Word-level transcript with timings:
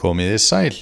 Komiði 0.00 0.38
sæl. 0.40 0.72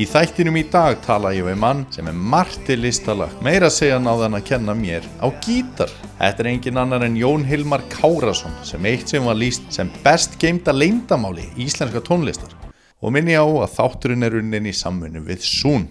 Í 0.00 0.06
þættinum 0.08 0.56
í 0.56 0.62
dag 0.72 0.96
tala 1.04 1.34
ég 1.36 1.44
við 1.44 1.58
mann 1.60 1.82
sem 1.92 2.06
er 2.08 2.14
margt 2.16 2.62
til 2.64 2.78
listalag, 2.80 3.34
meira 3.44 3.68
segja 3.68 3.98
náðan 4.00 4.38
að 4.38 4.46
kenna 4.48 4.72
mér 4.72 5.04
á 5.20 5.28
gítar. 5.44 5.92
Þetta 6.16 6.44
er 6.46 6.50
engin 6.54 6.80
annar 6.80 7.04
en 7.04 7.18
Jón 7.20 7.44
Hilmar 7.44 7.84
Kárasson 7.92 8.54
sem 8.64 8.88
eitt 8.88 9.12
sem 9.12 9.28
var 9.28 9.36
líst 9.36 9.68
sem 9.74 9.92
best 10.06 10.40
geimta 10.40 10.72
leindamáli 10.72 11.50
íslenska 11.60 12.00
tónlistar. 12.06 12.59
Og 13.00 13.14
minni 13.16 13.32
á 13.32 13.40
að 13.40 13.70
þátturinn 13.78 14.26
er 14.26 14.34
unnin 14.36 14.66
í 14.68 14.74
samfunnu 14.76 15.22
við 15.24 15.44
Sún. 15.48 15.86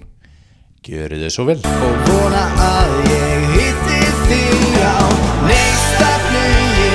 Gjörið 0.86 1.24
þið 1.26 1.32
svo 1.34 1.46
vel. 1.48 1.58
og 1.66 1.96
vona 2.06 2.42
að 2.62 2.92
ég 3.10 3.48
hitti 3.56 4.02
þig 4.30 4.76
á 4.78 5.02
næsta 5.50 6.10
flugi, 6.28 6.92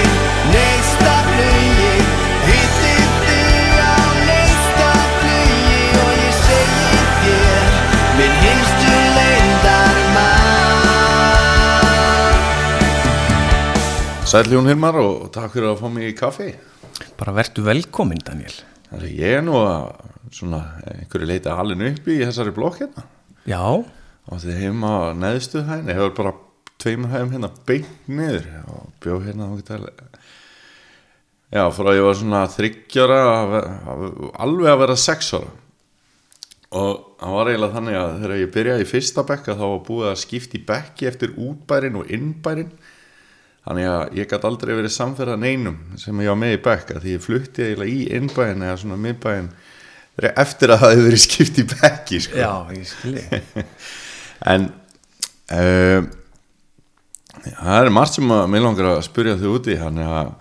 næsta 0.53 1.15
flugi 1.27 1.95
hitti 2.47 2.92
þig 3.25 3.75
á 3.75 3.98
næsta 4.29 4.92
flugi 5.19 5.83
og 5.98 6.12
ég 6.23 6.39
segi 6.45 7.01
þér 7.25 7.75
minn 8.20 8.37
hinstu 8.45 8.95
leyndar 9.17 9.98
Sæl 14.31 14.47
Jón 14.55 14.70
Hilmar 14.70 14.97
og 15.03 15.27
takk 15.34 15.59
fyrir 15.59 15.75
að 15.75 15.83
fá 15.83 15.91
mig 15.91 16.09
í 16.11 16.15
kaffi. 16.19 16.55
Bara 17.19 17.34
vertu 17.37 17.67
velkomin 17.67 18.23
Daniel 18.23 18.73
Þannig 18.91 19.11
að 19.11 19.20
ég 19.20 19.37
er 19.38 19.45
nú 19.45 19.59
að 19.61 19.91
svona 20.34 20.62
einhverju 20.92 21.29
leita 21.29 21.59
halinu 21.59 21.91
upp 21.92 22.09
í 22.11 22.20
þessari 22.23 22.55
blokk 22.56 22.80
hérna. 22.83 23.06
Já, 23.48 23.62
og 23.65 24.42
þið 24.42 24.61
heima 24.62 24.91
á 24.91 25.00
neðstu 25.19 25.64
hæðin 25.67 25.91
ég 25.92 26.00
hefur 26.00 26.17
bara 26.19 26.34
tveimur 26.83 27.12
hæðum 27.12 27.34
hérna 27.34 27.50
beint 27.69 28.09
niður 28.09 28.48
og 28.69 28.89
bjóð 29.05 29.28
hérna 29.28 29.50
já, 31.55 31.64
frá 31.70 31.91
að 31.91 31.98
ég 31.98 32.06
var 32.06 32.17
svona 32.19 32.41
þryggjara 32.50 33.19
alveg 34.42 34.72
að 34.72 34.81
vera 34.83 34.97
sex 34.98 35.31
ára. 35.37 35.53
Og 36.75 36.94
það 37.20 37.37
var 37.37 37.50
eiginlega 37.50 37.77
þannig 37.77 37.98
að 38.00 38.14
þegar 38.22 38.41
ég 38.41 38.55
byrjaði 38.56 38.84
í 38.84 38.91
fyrsta 38.91 39.25
bekka 39.28 39.55
þá 39.55 39.64
var 39.64 39.83
búið 39.87 40.09
að 40.11 40.22
skipta 40.25 40.59
í 40.59 40.64
bekki 40.66 41.06
eftir 41.06 41.37
útbærin 41.39 42.00
og 42.00 42.11
innbærin 42.11 42.72
þannig 43.65 43.91
að 43.91 44.19
ég 44.19 44.31
gæti 44.31 44.48
aldrei 44.48 44.75
verið 44.77 44.95
samferða 44.95 45.37
neinum 45.41 45.79
sem 46.01 46.20
ég 46.20 46.33
var 46.33 46.41
með 46.41 46.57
í 46.57 46.62
bekka 46.67 46.98
því 47.01 47.15
ég 47.17 47.25
flutti 47.25 47.65
eiginlega 47.65 47.95
í 47.95 48.03
innbærin 48.19 48.67
eða 48.67 48.81
svona 48.83 49.01
miðbærin 49.01 49.53
eftir 50.31 50.71
að 50.75 50.83
það 50.83 50.93
hefur 50.95 51.06
verið 51.09 51.23
skipt 51.25 51.61
í 51.61 51.65
bekki 51.73 52.21
sko. 52.23 52.39
já, 52.39 52.53
ég 52.77 52.91
skilji 52.91 53.43
En 54.55 54.67
uh, 55.55 56.05
það 57.45 57.79
er 57.79 57.95
margt 57.95 58.19
sem 58.19 58.34
að 58.34 58.51
mér 58.53 58.67
langar 58.67 58.91
að 58.93 59.06
spyrja 59.06 59.39
þau 59.41 59.55
úti 59.55 59.78
þannig 59.81 60.11
að 60.19 60.34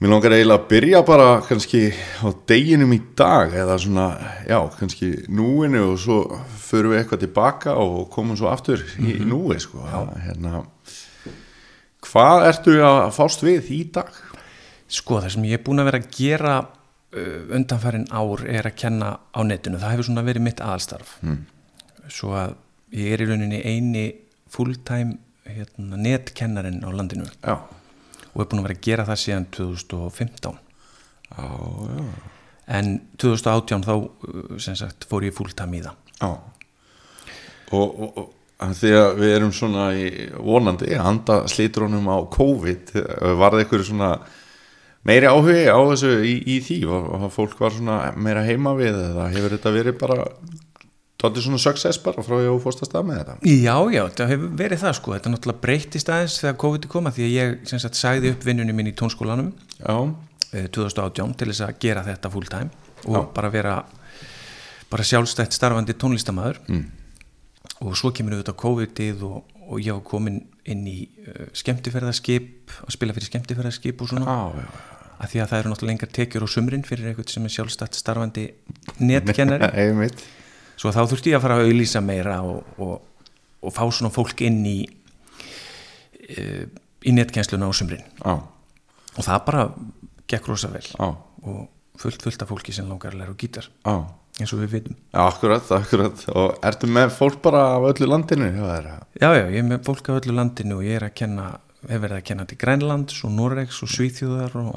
mér 0.00 0.12
langar 0.14 0.34
eiginlega 0.34 0.58
að 0.58 0.68
byrja 0.72 1.02
bara 1.06 1.28
kannski 1.44 1.82
á 2.24 2.28
deginum 2.48 2.94
í 2.96 3.00
dag 3.18 3.54
eða 3.62 3.76
svona, 3.80 4.06
já, 4.48 4.58
kannski 4.80 5.12
núinu 5.28 5.84
og 5.92 6.00
svo 6.00 6.20
förum 6.64 6.94
við 6.94 7.02
eitthvað 7.02 7.24
tilbaka 7.26 7.76
og 7.78 8.06
komum 8.12 8.38
svo 8.38 8.50
aftur 8.50 8.82
í, 8.98 9.14
í 9.20 9.28
núi 9.28 9.60
sko, 9.62 9.84
hérna 10.24 10.64
hvað 12.06 12.46
ertu 12.48 12.76
að 12.84 13.00
fást 13.16 13.44
við 13.44 13.70
í 13.76 13.80
dag? 13.94 14.10
Sko, 14.90 15.20
það 15.20 15.34
sem 15.36 15.48
ég 15.50 15.58
er 15.58 15.64
búin 15.66 15.82
að 15.82 15.90
vera 15.90 16.00
að 16.02 16.08
gera 16.16 16.54
uh, 16.64 17.42
undanfærin 17.56 18.08
ár 18.10 18.44
er 18.48 18.68
að 18.70 18.78
kenna 18.82 19.12
á 19.30 19.40
netinu, 19.46 19.80
það 19.80 19.94
hefur 19.94 20.08
svona 20.08 20.26
verið 20.26 20.46
mitt 20.48 20.62
aðalstarf. 20.64 21.16
Mm. 21.24 21.44
svo 22.10 22.32
að 22.34 22.56
ég 22.96 23.12
er 23.14 23.22
í 23.22 23.26
rauninni 23.28 23.60
eini 23.62 24.04
fulltime 24.50 25.20
hérna, 25.46 25.98
netkennarinn 26.00 26.82
á 26.82 26.90
landinu. 26.90 27.28
Já, 27.44 27.60
og 28.32 28.42
er 28.42 28.50
búin 28.50 28.62
að 28.62 28.66
vera 28.68 28.78
að 28.78 28.86
gera 28.88 29.06
það 29.06 29.22
síðan 29.22 29.46
2015 29.54 30.58
já, 31.30 31.46
já, 31.86 32.04
en 32.78 32.90
2018 33.22 33.86
þá 33.86 33.94
uh, 33.94 34.58
sem 34.58 34.78
sagt 34.78 35.06
fór 35.10 35.28
ég 35.28 35.36
fulltime 35.36 35.78
í 35.78 35.84
það. 35.86 36.02
Já. 36.20 36.30
Og, 37.70 37.86
og, 37.86 38.18
og 38.18 38.39
því 38.60 38.92
að 38.96 39.22
við 39.22 39.34
erum 39.36 39.52
svona 39.56 39.86
í, 39.96 40.08
vonandi 40.36 40.92
að 40.96 41.08
anda 41.12 41.36
slítrónum 41.48 42.08
á 42.12 42.18
COVID 42.32 42.92
var 43.40 43.54
það 43.54 43.62
eitthvað 43.62 43.86
svona 43.88 44.10
meiri 45.08 45.28
áhugi 45.30 45.62
á 45.72 45.80
þessu 45.92 46.10
í, 46.26 46.34
í 46.44 46.58
því? 46.64 46.80
Og, 46.92 47.28
fólk 47.34 47.60
var 47.60 47.76
svona 47.76 48.00
meira 48.20 48.44
heima 48.44 48.74
við 48.78 48.98
eða 48.98 49.30
hefur 49.32 49.56
þetta 49.56 49.72
verið 49.76 49.96
bara 50.00 50.18
tóttir 51.20 51.44
svona 51.44 51.60
success 51.60 52.00
bara 52.00 52.24
frá 52.24 52.38
ég 52.40 52.50
og 52.52 52.60
fórst 52.64 52.84
að 52.86 53.06
með 53.08 53.20
þetta? 53.20 53.36
Já, 53.48 53.76
já, 53.92 54.02
það 54.16 54.32
hefur 54.34 54.52
verið 54.60 54.82
það 54.84 54.96
sko. 54.98 55.14
Þetta 55.16 55.32
náttúrulega 55.34 55.64
breytist 55.64 56.12
aðeins 56.12 56.36
þegar 56.40 56.60
COVID 56.64 56.86
er 56.86 56.92
koma 56.94 57.14
því 57.16 57.26
að 57.26 57.34
ég 57.36 57.56
sem 57.68 57.82
sagt 57.82 58.00
sagði 58.00 58.34
upp 58.34 58.46
vinnunni 58.48 58.76
mín 58.76 58.92
í 58.92 58.96
tónskólanum 58.96 59.50
Já, 59.80 59.96
eh, 60.52 60.68
2018 60.72 61.34
til 61.40 61.50
þess 61.52 61.66
að 61.66 61.80
gera 61.84 62.04
þetta 62.06 62.32
full 62.32 62.48
time 62.48 62.70
og 63.08 63.30
bara 63.36 63.48
vera 63.52 63.74
bara 64.90 65.06
sjálfstætt 65.06 65.54
starfandi 65.54 65.94
tónlistamæður 65.96 66.58
mm. 66.68 66.86
Og 67.80 67.96
svo 67.96 68.12
kemur 68.14 68.36
auðvitað 68.36 68.60
COVID-ið 68.60 69.26
og, 69.28 69.58
og 69.66 69.82
ég 69.82 69.96
var 69.96 70.06
komin 70.06 70.40
inn 70.68 70.86
í 70.88 70.98
uh, 71.26 71.50
skemmtiferðarskip 71.56 72.74
að 72.84 72.96
spila 72.96 73.16
fyrir 73.16 73.30
skemmtiferðarskip 73.32 74.02
og 74.04 74.12
svona. 74.12 74.40
Já 74.40 74.98
að 75.20 75.32
því 75.34 75.40
að 75.42 75.50
það 75.50 75.58
eru 75.58 75.70
náttúrulega 75.70 75.92
lengar 75.92 76.12
tekjur 76.16 76.44
á 76.44 76.48
sumrin 76.48 76.84
fyrir 76.86 77.10
eitthvað 77.10 77.32
sem 77.34 77.46
er 77.46 77.52
sjálfstætt 77.52 77.98
starfandi 77.98 78.46
netkennari. 79.04 80.08
Svo 80.80 80.92
þá 80.94 81.02
þurfti 81.10 81.34
ég 81.34 81.36
að 81.36 81.44
fara 81.44 81.58
að 81.60 81.66
auðlýsa 81.68 82.00
meira 82.00 82.38
og, 82.46 82.70
og, 82.80 83.26
og 83.60 83.74
fá 83.76 83.82
svona 83.92 84.12
fólk 84.14 84.40
inn 84.46 84.62
í 84.64 84.78
uh, 84.88 86.64
í 87.04 87.12
netkennsluna 87.16 87.68
á 87.68 87.72
sumrin. 87.76 88.06
Já, 88.16 88.32
og 89.12 89.26
það 89.26 89.44
bara 89.50 89.66
gekk 90.30 90.48
rosa 90.48 90.72
vel. 90.72 90.86
Já, 90.88 91.10
og 91.10 92.00
fullt 92.00 92.24
fullt 92.24 92.46
af 92.46 92.48
fólki 92.48 92.72
sem 92.72 92.88
langar 92.88 93.12
að 93.12 93.20
læra 93.20 93.36
á 93.36 93.40
gítar. 93.40 93.68
Já 93.84 93.96
eins 94.38 94.52
og 94.54 94.62
við 94.62 94.76
vitum. 94.76 94.96
Já, 95.10 95.20
akkurat, 95.26 95.72
akkurat. 95.76 96.22
Og 96.32 96.62
ertu 96.70 96.88
með 96.90 97.10
fólk 97.16 97.40
bara 97.44 97.64
af 97.74 97.88
öllu 97.90 98.08
landinu? 98.08 98.48
Já, 98.54 98.96
já 99.20 99.28
já, 99.34 99.44
ég 99.50 99.58
er 99.60 99.68
með 99.68 99.84
fólk 99.88 100.08
af 100.08 100.22
öllu 100.22 100.36
landinu 100.36 100.78
og 100.78 100.86
ég 100.86 101.00
er 101.00 101.08
að 101.10 101.16
kenna 101.20 101.50
hef 101.88 102.00
verið 102.02 102.16
að 102.18 102.26
kenna 102.28 102.46
til 102.48 102.58
Grænlands 102.60 103.22
og 103.24 103.32
Noregs 103.32 103.78
og 103.84 103.90
Svíþjóðar 103.92 104.56
og 104.60 104.74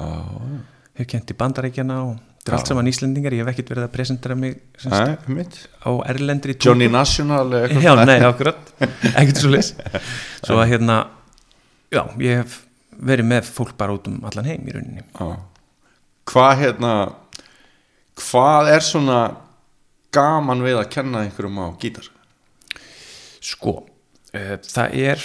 hef 0.96 1.08
kent 1.10 1.32
í 1.32 1.36
Bandaríkjana 1.36 1.98
og 2.06 2.14
þetta 2.16 2.52
er 2.52 2.56
allt 2.58 2.70
saman 2.70 2.88
Íslendingar, 2.88 3.36
ég 3.36 3.44
hef 3.44 3.52
ekkert 3.52 3.72
verið 3.74 3.86
að 3.86 3.92
presentera 3.96 4.36
mig 4.38 4.54
sem 4.80 4.92
sagt, 4.92 5.26
Nei, 5.28 5.36
mitt 5.40 5.58
á 5.84 5.90
erlendri 6.12 6.56
tungu. 6.56 6.70
Johnny 6.70 6.88
National 6.92 7.52
eitthvað. 7.60 7.84
Já, 7.84 7.92
nei, 8.08 8.18
akkurat, 8.24 8.72
ekkert 9.12 9.42
svo 9.42 9.52
leys 9.52 9.74
Svo 10.46 10.60
að 10.60 10.70
hérna 10.72 10.98
Já, 11.94 12.02
ég 12.18 12.40
hef 12.42 12.60
verið 13.04 13.28
með 13.30 13.50
fólk 13.54 13.76
bara 13.78 13.94
út 13.94 14.08
um 14.10 14.22
allan 14.26 14.48
heim 14.48 14.64
í 14.66 14.74
rauninni. 14.74 15.04
Já. 15.14 15.36
Hvað 16.30 16.54
hérna 16.62 16.92
hvað 18.18 18.70
er 18.72 18.84
svona 18.84 19.18
gaman 20.14 20.62
við 20.64 20.78
að 20.80 20.90
kenna 20.94 21.22
einhverjum 21.24 21.58
á 21.60 21.66
gítar? 21.82 22.08
Sko, 23.44 23.74
uh, 24.34 24.56
það 24.64 24.94
er 25.04 25.24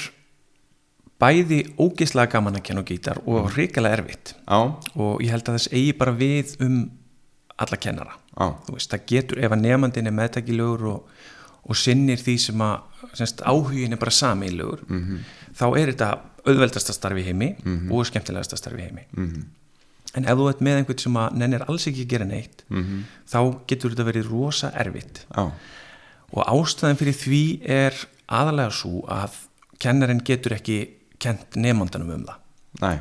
bæði 1.20 1.60
ógeðslega 1.80 2.32
gaman 2.38 2.56
að 2.60 2.64
kenna 2.70 2.84
á 2.84 2.90
gítar 2.90 3.20
og 3.28 3.50
hrikalega 3.56 3.98
erfitt 4.00 4.34
Já, 4.48 4.60
og 4.96 5.20
ég 5.24 5.34
held 5.34 5.50
að 5.52 5.58
þess 5.58 5.72
eigi 5.76 5.96
bara 6.00 6.14
við 6.16 6.54
um 6.64 6.78
alla 7.60 7.76
kennara 7.78 8.16
veist, 8.70 8.88
það 8.94 9.02
getur, 9.12 9.42
ef 9.44 9.52
að 9.52 9.64
nefandin 9.66 10.08
er 10.08 10.16
meðtækilegur 10.16 10.86
og, 10.94 11.10
og 11.68 11.76
sinnir 11.76 12.22
því 12.24 12.36
sem 12.40 12.62
að 12.64 13.10
semst, 13.20 13.42
áhugin 13.44 13.92
er 13.96 14.00
bara 14.00 14.12
samiðlegur 14.16 14.86
Mhm. 14.88 15.00
-hmm. 15.00 15.20
þá 15.60 15.66
er 15.82 15.92
þetta 15.92 16.10
auðveldasta 16.48 16.94
starfi 16.96 17.24
heimi 17.26 17.50
og 17.92 18.06
skemmtilegasta 18.08 18.56
starfi 18.58 18.82
heimi 18.88 19.04
Mhm. 19.12 19.44
En 20.16 20.26
ef 20.26 20.38
þú 20.40 20.48
ert 20.50 20.62
með 20.66 20.78
einhvern 20.82 21.00
sem 21.04 21.14
að 21.22 21.36
nennir 21.38 21.66
alls 21.70 21.86
ekki 21.88 22.06
að 22.06 22.10
gera 22.16 22.26
neitt 22.26 22.64
Mhm. 22.70 23.04
þá 23.30 23.40
getur 23.68 23.92
þetta 23.94 24.08
verið 24.12 24.30
rosa 24.32 24.72
erfitt. 24.76 25.26
Já, 25.36 25.52
og 26.34 26.46
ástæðan 26.46 26.98
fyrir 26.98 27.14
því 27.14 27.44
er 27.70 27.94
aðalega 28.30 28.72
svo 28.72 29.04
að 29.08 29.32
kennarinn 29.80 30.24
getur 30.26 30.52
ekki 30.58 30.90
kent 31.20 31.56
nefndanum 31.56 32.12
um 32.14 32.26
það. 32.26 32.36
Nei. 32.82 33.00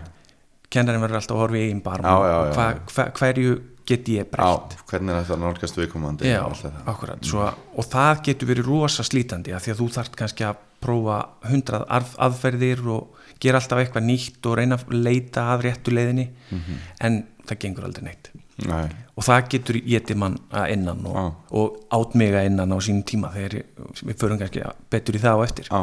Kennarinn 0.70 1.00
verður 1.00 1.16
alltaf 1.20 1.36
að 1.36 1.42
horfa 1.42 1.56
í 1.56 1.70
einn 1.70 1.80
barm. 1.82 2.04
Já. 2.04 2.54
hva, 2.54 2.80
hva, 2.92 3.10
hverju 3.12 3.60
get 3.88 4.04
ég 4.12 4.26
breytt? 4.30 4.76
hvernig 4.86 5.14
er 5.16 5.24
þetta 5.24 5.38
nálgast 5.40 5.76
viðkomandi 5.76 6.26
Já, 6.28 6.42
og 6.44 6.52
að- 6.52 7.54
og 7.78 7.84
það 7.88 8.22
getur 8.24 8.48
verið 8.48 8.66
rosa 8.66 9.02
slítandi 9.02 9.54
af 9.56 9.64
því 9.64 9.72
að 9.72 9.78
þú 9.80 9.88
þarft 9.96 10.16
kannski 10.16 10.44
að 10.44 10.56
prófa 10.82 11.28
hundrað 11.48 11.86
aðferðir 12.18 12.86
og 12.86 13.08
gera 13.40 13.58
alltaf 13.60 13.78
eitthvað 13.82 14.06
nýtt 14.08 14.46
og 14.50 14.56
reyna 14.58 14.76
að 14.78 14.92
leita 15.04 15.44
að 15.54 15.62
réttu 15.68 15.94
leiðinni 15.94 16.28
Mhm. 16.50 16.78
en 17.00 17.18
það 17.46 17.58
gengur 17.64 17.84
aldrei 17.88 18.04
neitt 18.10 18.30
Nei, 18.66 18.88
og 19.16 19.22
það 19.22 19.48
getur 19.52 19.76
getið 19.86 20.16
mann 20.18 20.38
að 20.50 20.72
innan 20.72 21.04
og, 21.06 21.14
Já. 21.14 21.26
og 21.52 21.76
átt 21.94 22.14
mig 22.18 22.32
að 22.34 22.46
innan 22.50 22.72
á 22.74 22.78
sínum 22.82 23.04
tíma 23.06 23.30
þegar 23.32 23.62
við 24.02 24.16
förum 24.18 24.38
kannski 24.40 24.64
betur 24.90 25.14
í 25.14 25.22
það 25.22 25.38
á 25.38 25.44
eftir 25.46 25.64
já 25.70 25.82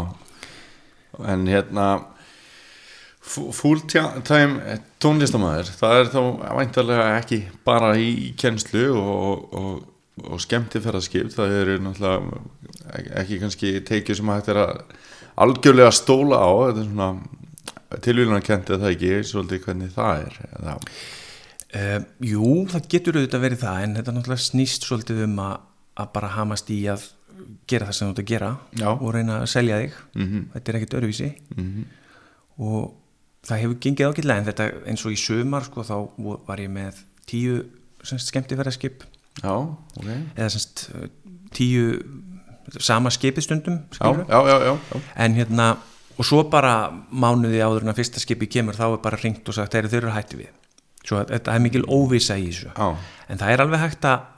En 1.26 1.46
hérna 1.48 1.86
Full 3.26 3.80
time 3.90 4.76
tónlistamæður 5.02 5.70
það 5.80 5.96
er 6.02 6.10
þá 6.14 6.20
væntalega 6.60 7.06
ekki 7.18 7.40
bara 7.66 7.96
í 7.98 8.34
kennslu 8.38 8.84
og, 9.00 9.48
og, 9.58 9.80
og 10.30 10.44
skemmtifæraskip 10.44 11.32
það 11.34 11.56
eru 11.64 11.78
náttúrulega 11.88 13.16
ekki, 13.24 13.40
kannski 13.42 13.72
teikju 13.88 14.20
sem 14.20 14.30
hægt 14.30 14.52
er 14.54 14.60
að 14.62 14.84
algjörlega 15.42 15.90
stóla 15.98 16.38
á 16.38 16.50
þetta 16.68 16.84
er 16.84 16.92
svona 16.92 17.10
tilvílunar 18.02 18.42
kenti 18.46 18.74
það 18.80 18.92
ekki 18.96 19.12
svolítið 19.30 19.64
hvernig 19.68 19.94
það 19.96 20.26
er 20.26 20.42
eða, 20.52 20.78
Uh, 21.76 22.00
jú, 22.24 22.50
það 22.72 22.86
getur 22.88 23.18
auðvitað 23.18 23.42
verið 23.44 23.60
það 23.60 23.78
en 23.84 23.96
þetta 23.98 24.12
náttúrulega 24.16 24.44
snýst 24.46 24.86
svolítið 24.88 25.18
um 25.26 25.40
að, 25.44 25.56
að 26.00 26.12
bara 26.14 26.28
hamast 26.32 26.70
í 26.72 26.78
að 26.88 27.02
gera 27.68 27.88
það 27.90 27.96
sem 27.98 28.08
þú 28.08 28.14
ert 28.14 28.22
að 28.22 28.30
gera 28.30 28.52
Já. 28.80 28.86
og 28.94 29.10
reyna 29.12 29.40
að 29.42 29.50
selja 29.52 29.80
þig 29.82 29.98
Mhm. 30.16 30.46
þetta 30.54 30.72
er 30.72 30.78
ekkert 30.80 30.96
öruvísi 31.02 31.28
og 32.64 32.94
það 33.46 33.60
hefur 33.66 33.80
gengið 33.84 34.08
ágætlega 34.08 34.38
en 34.40 34.48
þetta 34.48 34.68
eins 34.94 35.04
og 35.06 35.12
í 35.18 35.20
sömar 35.20 35.66
sko, 35.68 35.84
þá 35.84 35.96
var 36.48 36.62
ég 36.64 36.72
með 36.78 37.02
tíu 37.28 37.58
semst, 38.06 38.32
skemmtifæraskip 38.32 39.04
já, 39.44 39.52
ok 39.52 40.08
eða 40.38 40.50
semst, 40.56 40.86
tíu 41.58 41.90
sama 42.80 43.12
skipið 43.14 43.46
stundum 43.50 43.82
já, 43.92 43.98
skilurðu. 44.00 44.26
já, 44.32 44.40
já, 44.48 44.58
já, 44.70 44.78
já. 44.96 45.02
en 45.26 45.36
hérna 45.42 45.68
og 46.16 46.28
svo 46.28 46.44
bara 46.52 46.76
mánuði 47.12 47.60
áður 47.64 47.86
en 47.86 47.94
að 47.94 48.00
fyrsta 48.02 48.24
skipi 48.24 48.48
kemur 48.52 48.78
þá 48.78 48.88
er 48.88 49.02
bara 49.04 49.20
ringt 49.22 49.48
og 49.50 49.58
sagt 49.58 49.76
þeir 49.76 49.90
eru 50.00 50.14
hætti 50.16 50.40
við. 50.40 50.54
Svo 51.06 51.22
þetta 51.22 51.54
er 51.54 51.62
mikil 51.62 51.84
óvisa 51.86 52.38
í 52.40 52.48
þessu. 52.50 52.72
Já. 52.74 52.96
en 53.30 53.42
það 53.42 53.54
er 53.54 53.64
alveg 53.66 53.84
hægt 53.84 54.08
að 54.10 54.32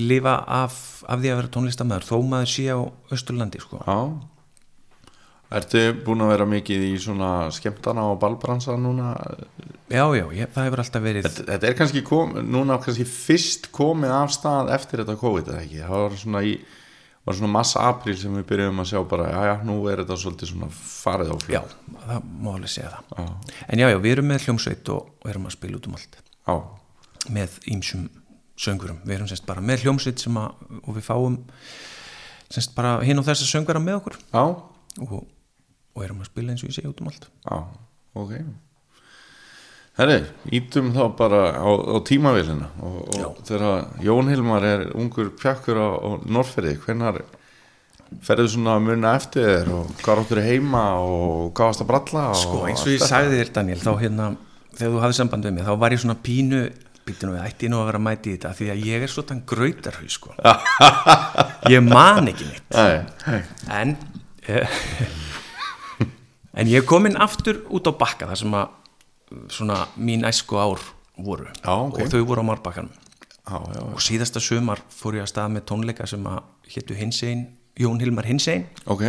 lifa 0.00 0.36
af, 0.48 0.76
af 1.04 1.20
því 1.20 1.32
að 1.32 1.40
vera 1.40 1.54
tónlistamæður 1.54 2.06
þó 2.08 2.16
maður 2.28 2.52
sé 2.52 2.68
á 2.72 2.80
Östurlandi 3.12 3.60
sko. 3.62 3.82
Ertu 5.52 5.80
búin 6.00 6.24
að 6.24 6.30
vera 6.32 6.44
mikið 6.48 6.84
í 6.86 6.92
svona 7.00 7.30
skemmtana 7.52 8.06
og 8.08 8.20
balbransa 8.22 8.72
núna? 8.80 9.10
Já, 9.92 10.06
já, 10.16 10.24
ég, 10.32 10.48
það 10.54 10.68
hefur 10.68 10.80
alltaf 10.80 11.02
verið 11.04 11.26
Þetta, 11.26 11.44
þetta 11.50 11.68
er 11.68 11.76
kannski 11.76 12.02
kom, 12.08 12.32
núna 12.48 12.78
kannski 12.80 13.04
fyrst 13.04 13.68
komið 13.74 14.14
af 14.16 14.32
stað 14.32 14.72
eftir 14.78 15.02
þetta 15.02 15.18
COVID 15.20 15.50
eða 15.52 15.64
ekki, 15.66 15.82
það 15.82 16.06
var 16.06 16.16
svona 16.22 16.42
í 16.48 16.54
var 17.26 17.36
svona 17.38 17.52
massa 17.54 17.84
apríl 17.86 18.16
sem 18.18 18.34
við 18.34 18.46
byrjuðum 18.50 18.82
að 18.82 18.88
sjá 18.90 19.00
bara, 19.10 19.28
já 19.30 19.42
já, 19.46 19.52
nú 19.66 19.76
er 19.90 20.02
þetta 20.02 20.18
svolítið 20.18 20.50
svona 20.50 20.68
farið 20.74 21.30
á 21.30 21.36
flug. 21.44 21.52
Já, 21.54 21.60
það 22.08 22.26
má 22.42 22.48
alveg 22.54 22.72
segja 22.72 22.90
það. 22.94 23.12
Já, 23.18 23.54
en 23.68 23.82
já, 23.82 23.86
já, 23.92 23.98
við 24.02 24.16
erum 24.16 24.28
með 24.32 24.46
hljómsveit 24.46 24.90
og, 24.94 25.12
og 25.22 25.30
erum 25.30 25.46
að 25.46 25.54
spila 25.56 25.78
út 25.78 25.88
um 25.88 25.96
allt. 25.98 26.18
Já, 26.42 26.56
með 27.38 27.60
ýmsum 27.70 28.08
söngurum 28.62 28.98
við 29.06 29.16
erum 29.16 29.30
semst 29.30 29.46
bara 29.46 29.62
með 29.64 29.86
hljómsveit 29.86 30.22
sem 30.22 30.42
að 30.42 30.66
og 30.82 30.90
við 30.98 31.06
fáum 31.06 31.38
semst 32.52 32.74
bara 32.76 32.98
hinn 33.06 33.22
og 33.22 33.28
þessa 33.28 33.48
söngara 33.48 33.82
með 33.82 34.00
okkur. 34.00 34.18
Og, 34.42 35.22
og 35.94 36.04
erum 36.04 36.20
að 36.24 36.32
spila 36.32 36.52
eins 36.52 36.66
og 36.66 36.72
ég 36.72 36.76
segi 36.80 36.90
út 36.90 37.00
um 37.04 37.10
allt. 37.12 37.30
Já, 37.46 37.62
ok 38.18 38.36
Herri, 39.98 40.22
ítum 40.56 40.88
þá 40.94 41.02
bara 41.18 41.40
á, 41.52 41.68
á 41.68 41.96
tímavélina 42.08 42.70
og, 42.80 43.12
og 43.12 43.40
þegar 43.44 43.90
Jón 44.00 44.30
Hilmar 44.32 44.64
er 44.64 44.86
ungur 44.96 45.28
pjakkur 45.36 45.76
á, 45.76 45.88
á 46.00 46.10
Norrferði, 46.24 46.78
hvenær 46.80 47.20
ferðu 48.24 48.48
svona 48.54 48.76
að 48.78 48.86
munna 48.86 49.12
eftir 49.18 49.44
þér 49.46 49.68
og 49.72 49.92
hvað 50.02 50.22
áttur 50.22 50.40
heima 50.44 50.84
og 51.00 51.52
hvað 51.56 51.70
varst 51.70 51.84
að 51.84 51.90
bralla 51.92 52.24
sko 52.36 52.62
eins 52.68 52.84
og 52.84 52.92
ég 52.92 53.04
sagði 53.04 53.38
þér 53.40 53.52
Daniel 53.58 53.78
þá 53.82 53.92
hérna, 54.00 54.26
þegar 54.76 54.94
þú 54.94 55.04
hafði 55.04 55.18
samband 55.20 55.48
við 55.48 55.54
mig 55.56 55.68
þá 55.68 55.72
var 55.84 55.96
ég 55.96 56.02
svona 56.02 56.18
pínu 56.24 56.62
býttu 57.06 57.28
nú 57.28 57.36
við 57.36 57.46
ætti 57.46 57.70
nú 57.70 57.80
að 57.82 57.88
vera 57.90 58.00
að 58.00 58.06
mæti 58.06 58.30
í 58.30 58.36
þetta 58.36 58.52
því 58.58 58.68
að 58.72 58.84
ég 58.88 59.04
er 59.04 59.10
svona 59.10 59.38
grautarhau 59.52 60.10
sko. 60.12 60.34
Ég 61.72 61.82
man 61.82 62.30
ekki 62.30 62.46
Nei, 62.72 63.00
nei, 63.26 63.40
en 63.74 63.96
eh, 64.46 64.76
en 66.58 66.70
ég 66.70 66.82
er 66.82 66.86
komin 66.86 67.18
aftur 67.18 67.64
út 67.74 67.90
á 67.90 67.92
bakka 67.98 68.28
þar 68.30 68.40
sem 68.40 68.54
að 68.58 68.78
svona 69.52 69.86
mín 69.96 70.26
æsku 70.28 70.58
ár 70.60 70.82
voru. 71.16 71.48
Já, 71.62 71.74
ok. 71.74 72.00
og 72.00 72.12
þau 72.12 72.24
voru 72.26 72.42
á 72.42 73.58
já, 73.74 73.82
og 73.82 73.98
síðasta 74.00 74.40
sumar 74.40 74.80
fór 74.88 75.18
ég 75.18 75.26
að 75.26 75.32
stað 75.32 75.54
með 75.56 75.66
tónleika 75.66 76.06
sem 76.06 76.22
að 76.30 76.42
héttu 76.70 76.94
Hinsegin 76.94 77.46
Jón 77.78 77.98
Hilmar 78.00 78.28
Hinsegin. 78.28 78.68
Ok, 78.86 79.02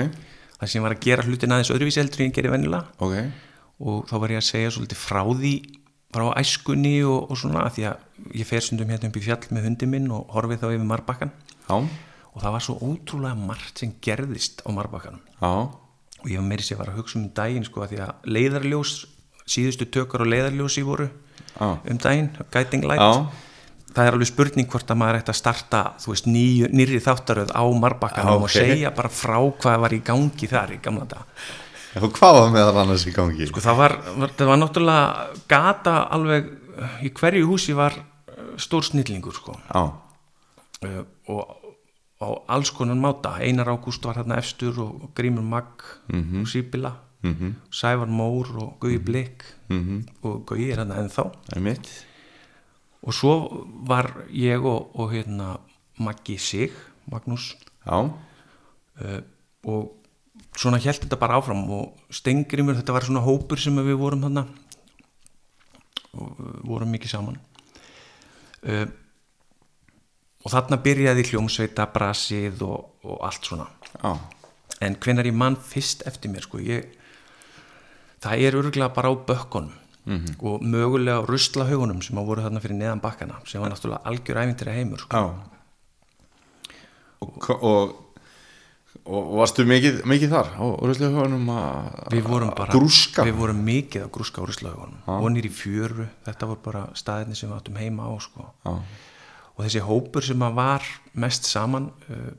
þar 0.57 0.71
sem 0.71 0.83
var 0.83 0.95
að 0.95 1.03
gera 1.05 1.25
hlutin 1.27 1.53
aðeins 1.53 1.71
öðruvísi 1.73 2.01
heldur 2.01 2.25
en 2.25 2.33
gerir 2.33 2.53
vennilega 2.53 2.87
ok. 2.97 3.15
Og 3.83 4.05
þá 4.07 4.15
var 4.21 4.31
ég 4.31 4.39
að 4.39 4.47
segja 4.47 4.73
svolítið 4.73 4.99
frá 5.01 5.21
því 5.27 5.53
frá 6.13 6.25
æskunni 6.37 6.95
og, 7.09 7.31
og 7.31 7.39
svona 7.39 7.65
af 7.67 7.77
því 7.77 7.87
að 7.89 8.33
ég 8.39 8.47
fer 8.47 8.63
stundum 8.63 8.91
hérna 8.93 9.09
upp 9.09 9.17
í 9.17 9.23
fjall 9.25 9.47
með 9.55 9.69
hundi 9.69 9.89
minn 9.89 10.11
og 10.13 10.33
horfið 10.33 10.61
þá 10.61 10.67
yfir 10.69 10.89
marbakkan 10.89 11.31
Já, 11.65 11.77
og 12.33 12.41
það 12.41 12.55
var 12.55 12.65
svo 12.65 12.75
ótrúlega 12.81 13.39
margt 13.39 13.81
sem 13.81 13.95
gerðist 14.03 14.61
á 14.65 14.69
marbakkanum 14.75 15.23
já, 15.23 15.53
og 16.21 16.27
ég 16.29 16.39
var 16.39 16.47
meiri 16.47 16.65
sér 16.65 16.77
að 16.77 16.83
fara 16.83 16.93
að 16.93 16.99
hugsa 17.01 17.19
um 17.19 17.27
daginn 17.39 17.67
sko 17.67 17.83
af 17.83 17.91
því 17.91 18.01
að 18.05 18.29
leiðarljós 18.35 18.93
síðustu 19.49 19.87
tökur 19.91 20.23
og 20.25 20.31
leiðarljósi 20.31 20.83
voru 20.85 21.09
Já. 21.53 21.67
um 21.77 21.97
daginn, 22.01 22.29
guiding 22.53 22.85
light 22.89 23.01
Já. 23.01 23.27
það 23.93 24.07
er 24.07 24.15
alveg 24.17 24.29
spurning 24.31 24.69
hvort 24.71 24.89
að 24.89 24.99
maður 25.01 25.19
ætti 25.21 25.33
að 25.33 25.39
starta 25.41 25.81
þú 26.01 26.13
veist, 26.13 26.29
nýju, 26.29 26.69
nýrri 26.73 27.01
þáttaröð 27.03 27.51
á 27.53 27.63
marbakkanum 27.83 28.31
Já, 28.31 28.37
ok. 28.39 28.47
og 28.47 28.53
segja 28.55 28.93
bara 28.95 29.11
frá 29.13 29.37
hvað 29.37 29.83
var 29.85 29.93
í 29.93 30.01
gangi 30.05 30.49
þar 30.49 30.73
í 30.73 30.79
gamla 30.83 31.05
dag 31.11 31.43
já 31.93 32.01
hvað 32.01 32.39
var 32.39 32.53
meðal 32.55 32.79
annars 32.81 33.05
í 33.05 33.13
gangi? 33.13 33.45
sko 33.51 33.61
það 33.61 33.81
var, 33.83 33.97
það 34.33 34.47
var 34.49 34.61
náttúrulega 34.63 35.27
gata 35.51 35.97
alveg, 36.15 36.47
í 37.05 37.11
hverju 37.13 37.49
húsi 37.51 37.75
var 37.77 37.99
uh, 37.99 38.55
stór 38.57 38.87
snillingur 38.87 39.35
sko 39.37 39.53
uh, 39.77 39.91
og 41.29 41.59
á 42.23 42.27
alls 42.55 42.71
konar 42.71 42.95
máta 42.95 43.35
Einar 43.43 43.67
Ágúst 43.69 44.03
var 44.07 44.15
hérna 44.15 44.37
efstur 44.39 44.77
og 44.79 45.09
Grímur 45.13 45.43
Magg 45.43 45.83
og 46.09 46.47
Sýbila 46.47 46.93
-hmm. 47.23 47.55
Sævar 47.71 48.07
Mór 48.07 48.47
og 48.57 48.79
Guði 48.79 48.99
Blik. 48.99 49.43
-hmm. 49.69 50.07
og 50.21 50.45
Guði 50.45 50.71
er 50.71 50.77
hérna 50.77 50.99
ennþá. 50.99 51.31
Og 53.03 53.13
svo 53.13 53.67
var 53.87 54.25
ég 54.29 54.63
og, 54.63 54.95
og 54.95 55.11
hérna 55.11 55.59
Maggi 55.99 56.37
Sig 56.37 56.71
Magnús. 57.11 57.57
Uh, 57.85 59.21
og 59.63 59.95
svona 60.55 60.77
held 60.77 61.01
þetta 61.01 61.19
bara 61.19 61.39
áfram 61.39 61.63
og 61.69 61.99
Stengrimur, 62.13 62.77
þetta 62.77 62.93
var 62.93 63.03
svona 63.03 63.23
hópur 63.25 63.59
sem 63.59 63.75
við 63.75 63.97
vorum 63.99 64.21
þarna. 64.21 64.45
Og 66.13 66.39
uh, 66.39 66.67
vorum 66.67 66.93
mikið 66.93 67.09
saman. 67.09 67.39
Uh, 68.63 68.87
og 70.43 70.51
þarna 70.51 70.79
byrjaði 70.83 71.27
hljómsveita 71.31 71.87
brasið 71.91 72.63
og, 72.67 73.03
og 73.03 73.19
allt 73.27 73.47
svona. 73.47 73.67
Já, 73.99 74.11
en 74.83 74.95
hvenar 74.99 75.27
ég 75.27 75.35
mann 75.35 75.55
fyrst 75.59 76.03
eftir 76.07 76.31
mér 76.31 76.47
sko, 76.47 76.59
ég, 76.63 76.87
það 78.23 78.45
er 78.47 78.59
örgulega 78.61 78.93
bara 78.95 79.11
á 79.11 79.15
bökkunum 79.27 79.73
-hmm. 80.05 80.35
og 80.39 80.61
mögulega 80.61 81.21
á 81.23 81.27
ruslahaugunum 81.27 82.01
sem 82.01 82.17
að 82.17 82.29
voru 82.29 82.45
þarna 82.45 82.61
fyrir 82.63 82.77
neðan 82.79 83.01
bakkana 83.03 83.39
sem 83.47 83.61
var 83.61 83.71
náttúrulega 83.71 84.03
algjör 84.09 84.41
æfintir 84.43 84.71
að 84.71 84.79
heimur 84.79 85.03
sko. 85.03 85.23
Og, 87.23 87.49
og, 87.63 87.93
og 89.05 89.31
varstu 89.39 89.65
mikið, 89.67 90.01
mikið 90.09 90.35
þar 90.35 90.51
á 90.59 90.63
höfunum 90.83 91.49
að 91.55 92.11
við 92.11 92.27
vorum 92.27 92.51
bara 92.57 92.75
grúska? 92.75 93.23
við 93.23 93.39
vorum 93.39 93.63
mikið 93.63 94.07
á 94.07 94.09
grúska 94.11 94.43
á 94.43 94.47
ruslahaugunum 94.47 94.99
og 95.07 95.31
nýr 95.31 95.47
í 95.47 95.53
fjöru, 95.53 96.07
þetta 96.27 96.51
voru 96.51 96.63
bara 96.65 96.85
staðinni 96.93 97.39
sem 97.39 97.49
við 97.49 97.57
áttum 97.57 97.79
heima 97.79 98.11
á 98.11 98.13
sko. 98.19 98.51
Og 99.53 99.67
þessi 99.67 99.83
hópur 99.85 100.25
sem 100.25 100.41
að 100.41 100.55
var 100.57 100.85
mest 101.13 101.45
saman 101.45 101.91
uh, 102.09 102.31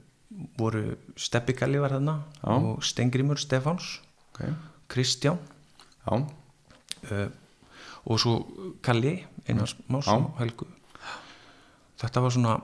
voru 0.58 0.96
Steppi 1.16 1.54
Galli 1.54 1.78
var 1.78 1.94
þarna 1.94 2.18
og 2.42 2.82
Stengrimur 2.82 3.38
Stefáns 3.38 4.00
ok, 4.34 4.48
Kristján 4.90 5.38
já, 5.38 5.53
uh, 7.10 7.26
og 8.04 8.20
svo 8.20 8.34
Kalli 8.84 9.16
Einars 9.48 9.76
Más 9.88 10.08
og 10.12 10.38
Helgu. 10.40 10.66
Þetta 12.00 12.20
var 12.20 12.34
svona, 12.34 12.54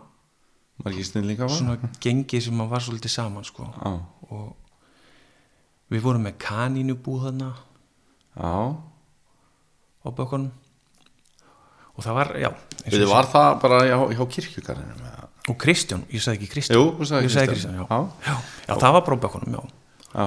svona 1.49 1.77
gengi 2.03 2.41
sem 2.43 2.63
var 2.71 2.85
svolítið 2.85 3.15
saman 3.15 3.47
sko. 3.47 3.69
Og 4.31 4.57
við 5.91 6.05
vorum 6.05 6.27
með 6.29 6.39
kanínubúð 6.41 7.29
þarna 7.29 7.51
já. 8.37 8.55
á 10.07 10.09
bökunum 10.09 10.51
og 11.97 12.05
það 12.05 12.17
var, 12.17 12.31
já 12.41 12.51
Við 12.87 13.03
ég 13.03 13.11
var 13.11 13.27
það 13.29 13.51
bara 13.61 13.81
hjá, 13.85 13.97
hjá 14.15 14.25
segi- 14.37 14.63
og 15.51 15.57
Kristján, 15.59 16.05
ég 16.13 16.23
sagði 16.23 16.39
ekki 16.39 16.53
Kristján. 16.53 16.79
Jú, 16.79 17.05
sagði 17.05 17.27
ég 17.27 17.35
sagði 17.35 17.55
Kristján. 17.57 17.77
Já. 17.81 17.85
Já. 17.91 18.01
Já. 18.29 18.37
Já, 18.69 18.75
það 18.77 18.93
var 18.97 19.05
bara 19.05 19.17
á 19.17 19.23
bökunum, 19.25 19.57
já. 19.57 19.63
Já, 20.15 20.27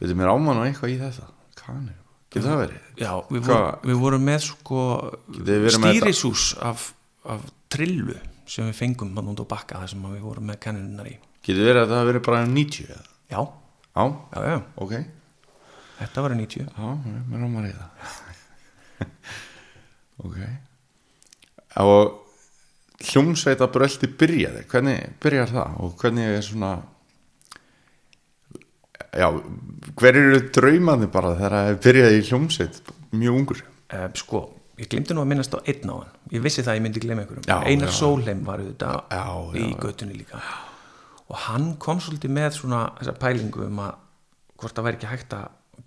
veitum 0.00 0.18
mér 0.18 0.32
ámann 0.32 0.62
og 0.62 0.66
eitthvað 0.66 0.94
í 0.94 0.98
þetta 1.02 1.35
Kanir, 1.66 1.98
getur 2.30 2.48
það 2.48 2.62
verið? 2.62 2.80
Já, 3.02 3.10
við, 3.32 3.42
vorum, 3.50 3.84
við 3.90 4.00
vorum 4.06 4.26
með 4.30 4.40
sko 4.46 4.80
stýrisús 5.76 6.46
af, 6.62 6.88
af 7.26 7.44
trillu 7.72 8.16
sem 8.46 8.68
við 8.70 8.78
fengum 8.78 9.14
hann 9.18 9.32
út 9.34 9.42
á 9.42 9.46
bakka 9.50 9.80
þar 9.82 9.90
sem 9.92 10.08
við 10.14 10.24
vorum 10.24 10.46
með 10.52 10.60
kanninunar 10.62 11.10
í. 11.10 11.16
Getur 11.46 11.66
verið 11.66 11.82
að 11.84 11.94
það 11.96 12.10
verið 12.12 12.26
bara 12.28 12.42
90 12.50 12.90
eða? 12.94 13.06
Já, 13.34 13.40
Já, 13.96 14.04
já, 14.36 14.40
já, 14.52 14.58
ok. 14.84 14.92
Þetta 15.96 16.22
var 16.26 16.32
í 16.34 16.38
90 16.42 16.66
Já, 16.76 16.88
mér 17.30 17.44
ámann 17.46 17.68
í 17.70 17.72
það 17.72 17.90
Ok. 20.26 20.36
Og 21.80 23.06
hljómsveita 23.06 23.68
bröldi 23.72 24.08
byrjaði. 24.20 24.62
Hvernig 24.70 25.16
byrjar 25.20 25.50
það? 25.52 25.74
Og 25.84 25.96
hvernig 26.00 26.36
er 26.38 26.44
svona 26.44 26.70
já, 29.16 29.28
hver 29.96 30.18
eru 30.20 30.38
draumandi 30.54 31.08
bara 31.12 31.32
þegar 31.38 31.56
það 31.56 31.80
byrjaði 31.86 32.20
í 32.20 32.24
hljómsveit? 32.28 32.78
Mjög 33.16 33.38
ungur. 33.40 33.62
Uh, 33.86 34.06
sko, 34.18 34.42
ég 34.80 34.90
glemdi 34.92 35.16
nú 35.16 35.22
að 35.24 35.30
minnast 35.32 35.56
á 35.56 35.60
einn 35.62 35.92
á 35.92 35.94
hann. 35.96 36.16
Ég 36.34 36.44
vissi 36.44 36.64
það 36.64 36.72
að 36.72 36.78
ég 36.78 36.84
myndi 36.86 37.02
glemja 37.04 37.24
einhverjum. 37.24 37.46
Einar 37.70 37.92
já. 37.92 37.96
Sólheim 37.98 38.42
var 38.46 38.64
auðvitað 38.64 39.60
í 39.60 39.68
göttunni 39.82 40.18
líka. 40.18 40.42
Og 41.26 41.38
hann 41.46 41.72
kom 41.82 42.02
svolítið 42.02 42.34
með 42.36 42.50
svona 42.60 42.82
þessa 43.00 43.16
pælingu 43.22 43.64
um 43.66 43.80
að 43.82 43.96
hvort 44.60 44.76
það 44.76 44.86
væri 44.88 45.00
ekki 45.00 45.10
hægt 45.10 45.34
að 45.36 45.80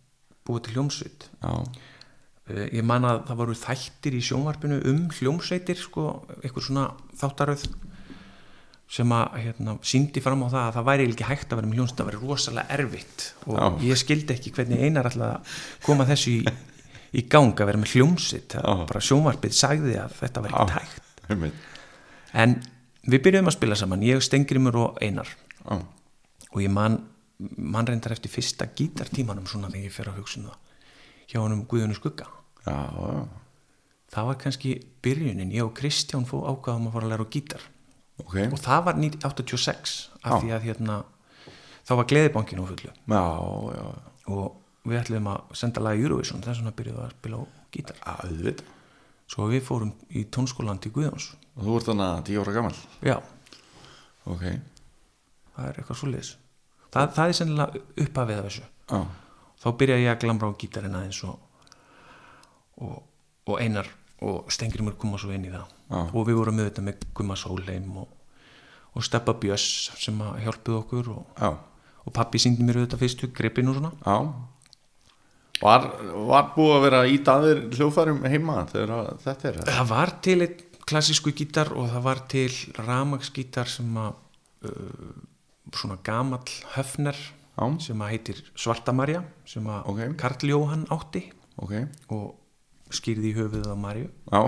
búa 0.48 0.64
til 0.64 0.76
hljómsveit. 0.76 1.30
Já, 1.44 1.54
uh, 1.54 2.66
ég 2.66 2.88
man 2.88 3.08
að 3.08 3.22
það 3.30 3.44
voru 3.44 3.60
þættir 3.62 4.18
í 4.18 4.24
sjónvarpinu 4.26 4.82
um 4.90 5.06
hljómsveitir 5.20 5.80
sko, 5.80 6.10
eitthvað 6.42 6.68
svona 6.70 6.90
þáttaröð 7.20 7.70
sem 8.90 9.12
að 9.14 9.36
hérna, 9.44 9.76
síndi 9.86 10.22
fram 10.24 10.42
á 10.42 10.48
það 10.50 10.64
að 10.64 10.72
það 10.78 10.88
væri 10.88 11.06
ekki 11.12 11.28
hægt 11.28 11.52
að 11.52 11.60
vera 11.60 11.70
með 11.70 11.78
hljómsveit 11.78 12.00
það 12.00 12.08
væri 12.10 12.22
rosalega 12.24 12.78
erfitt. 12.78 13.26
Og 13.46 13.60
Já. 13.60 13.68
ég 13.86 14.02
skildi 14.02 14.34
ekki 14.34 14.54
hvernig 14.56 14.82
einar 14.82 15.10
alltaf 15.12 15.60
koma 15.86 16.08
þessu 16.10 16.34
í, 16.40 16.54
í 17.14 17.24
gang 17.30 17.54
að 17.54 17.70
vera 17.70 17.82
með 17.84 17.94
Já. 18.58 18.74
bara 18.90 19.04
sjónvarpið 19.06 19.56
sagði 19.60 19.96
að 20.02 20.18
þetta 20.24 20.46
væri 20.48 20.58
ekki 20.64 20.78
hægt. 20.80 21.14
einmitt. 21.30 21.70
En 22.34 22.58
við 23.06 23.24
byrjuðum 23.28 23.54
að 23.54 23.58
spila 23.60 23.78
saman 23.78 24.10
ég, 24.10 24.26
Stengrimur 24.26 24.82
og 24.82 25.00
Einar. 25.06 25.30
Já, 25.62 25.78
og 26.50 26.62
ég 26.66 26.74
man, 26.74 26.98
man 27.58 27.86
reyndar 27.86 28.18
eftir 28.18 28.34
fyrsta 28.34 28.72
gítartímanum 28.74 29.46
svona 29.46 29.70
þegar 29.70 29.86
ég 29.86 29.94
fer 29.94 30.10
að 30.10 30.22
hugsa 30.24 30.42
um 30.42 30.50
hjá 31.30 31.44
honum 31.44 31.68
Guðunni 31.70 31.94
Skugga. 31.94 32.26
Já, 32.66 32.74
já, 32.74 33.26
það 34.10 34.30
var 34.32 34.38
kannski 34.42 34.80
byrjunin, 35.06 35.54
ég 35.54 35.62
og 35.62 35.76
Kristján 35.78 36.26
fó 36.26 36.40
ákvaðum 36.50 36.90
að 36.90 36.96
fara 36.98 37.06
að 37.06 37.14
læra 37.14 37.30
á 37.30 37.34
gítar 37.38 37.70
ok. 38.24 38.36
Og 38.50 38.60
það 38.62 38.84
var 38.88 39.00
1986 39.02 39.96
af 40.24 40.32
Já. 40.32 40.40
því 40.42 40.56
að 40.56 40.66
hérna 40.70 40.98
þá 41.88 41.94
var 42.02 42.10
gleðibankin 42.12 42.62
á 42.62 42.66
fullu. 42.70 42.92
Já, 42.94 43.24
og 44.30 44.90
við 44.90 45.02
ætlum 45.02 45.30
að 45.32 45.56
senda 45.58 45.84
lagi 45.84 46.04
Eurovision 46.06 46.44
þess 46.46 46.62
vegna 46.62 46.76
byrjuðum 46.78 47.02
við 47.02 47.08
að 47.08 47.16
spila 47.18 47.40
á 47.40 47.44
gítar. 47.76 48.02
Já, 48.04 48.14
auðvitað. 48.26 48.76
Svo 49.30 49.46
við 49.46 49.62
fórum 49.62 49.94
í 50.10 50.24
tónskólan 50.34 50.80
til 50.82 50.92
Guðjóns. 50.96 51.34
Og 51.60 51.66
þú 51.68 51.76
ert 51.78 51.90
þannig 51.90 52.06
að 52.08 52.22
10 52.30 52.40
ára 52.42 52.54
gammal 52.56 52.76
já, 53.04 53.16
ok, 54.30 54.46
það 55.56 55.66
er 55.66 55.80
eitthvað 55.82 56.00
svo 56.00 56.12
liðs 56.14 56.30
það, 56.94 57.10
það 57.18 57.24
er 57.26 57.38
sennilega 57.40 57.82
upphafið 58.06 58.40
af 58.40 58.48
þessu. 58.48 58.68
Já, 58.90 59.00
þá 59.64 59.68
byrjaði 59.82 60.06
ég 60.06 60.14
að 60.14 60.22
glamra 60.24 60.50
á 60.50 60.60
gítarinn 60.62 60.96
aðeins 61.00 61.20
og, 61.28 61.66
og, 62.86 62.96
og 63.50 63.60
einar 63.60 63.92
og 64.24 64.54
Stengrimur 64.54 64.96
koma 65.00 65.20
svo 65.20 65.34
inn 65.36 65.48
í 65.50 65.54
það 65.54 65.76
Já. 65.90 66.04
og 66.14 66.22
við 66.28 66.38
vorum 66.38 66.62
auðvitað 66.62 66.86
með 66.86 67.08
Gumma 67.18 67.36
Sólheim 67.40 67.90
og, 68.04 68.12
og 68.94 69.06
Steppa 69.06 69.34
Bjöss 69.42 69.90
sem 69.98 70.22
hjálpuð 70.44 70.78
okkur 70.84 71.12
og, 71.16 71.26
já, 71.40 71.50
og 72.06 72.14
pappi 72.14 72.42
síndi 72.42 72.66
mér 72.66 72.82
auðvitað 72.84 73.04
fyrstu 73.04 73.32
gripin 73.34 73.72
og 73.72 73.80
svona. 73.80 73.94
Já. 74.06 74.18
Var, 75.60 75.90
var 76.30 76.52
búið 76.56 76.76
að 76.78 76.84
vera 76.86 77.00
ít 77.12 77.30
aðeir 77.34 77.66
hljófærum 77.76 78.22
heima 78.32 78.62
þegar 78.70 79.18
þetta 79.26 79.50
er 79.50 79.58
það 79.68 79.90
var 79.90 80.14
til 80.24 80.38
einn 80.46 80.62
klassísku 80.90 81.34
gítar 81.36 81.74
og 81.76 81.90
það 81.92 82.06
var 82.06 82.22
til 82.32 82.54
ramagsgítar 82.80 83.70
sem 83.70 83.98
að 84.00 84.14
uh, 84.70 85.12
svona 85.76 86.00
gamall 86.06 86.56
höfner 86.78 87.20
sem 87.84 88.00
að 88.00 88.12
heitir 88.14 88.38
Svartamarja 88.56 89.26
sem 89.50 89.66
að 89.68 89.90
Ok. 89.92 90.02
Karl 90.22 90.48
Jóhann 90.54 90.86
átti 90.96 91.26
ok, 91.60 91.74
og 92.16 92.96
skýrði 92.96 93.34
í 93.34 93.36
höfuðið 93.36 93.68
á 93.68 93.78
Marju 93.78 94.08
já, 94.08 94.42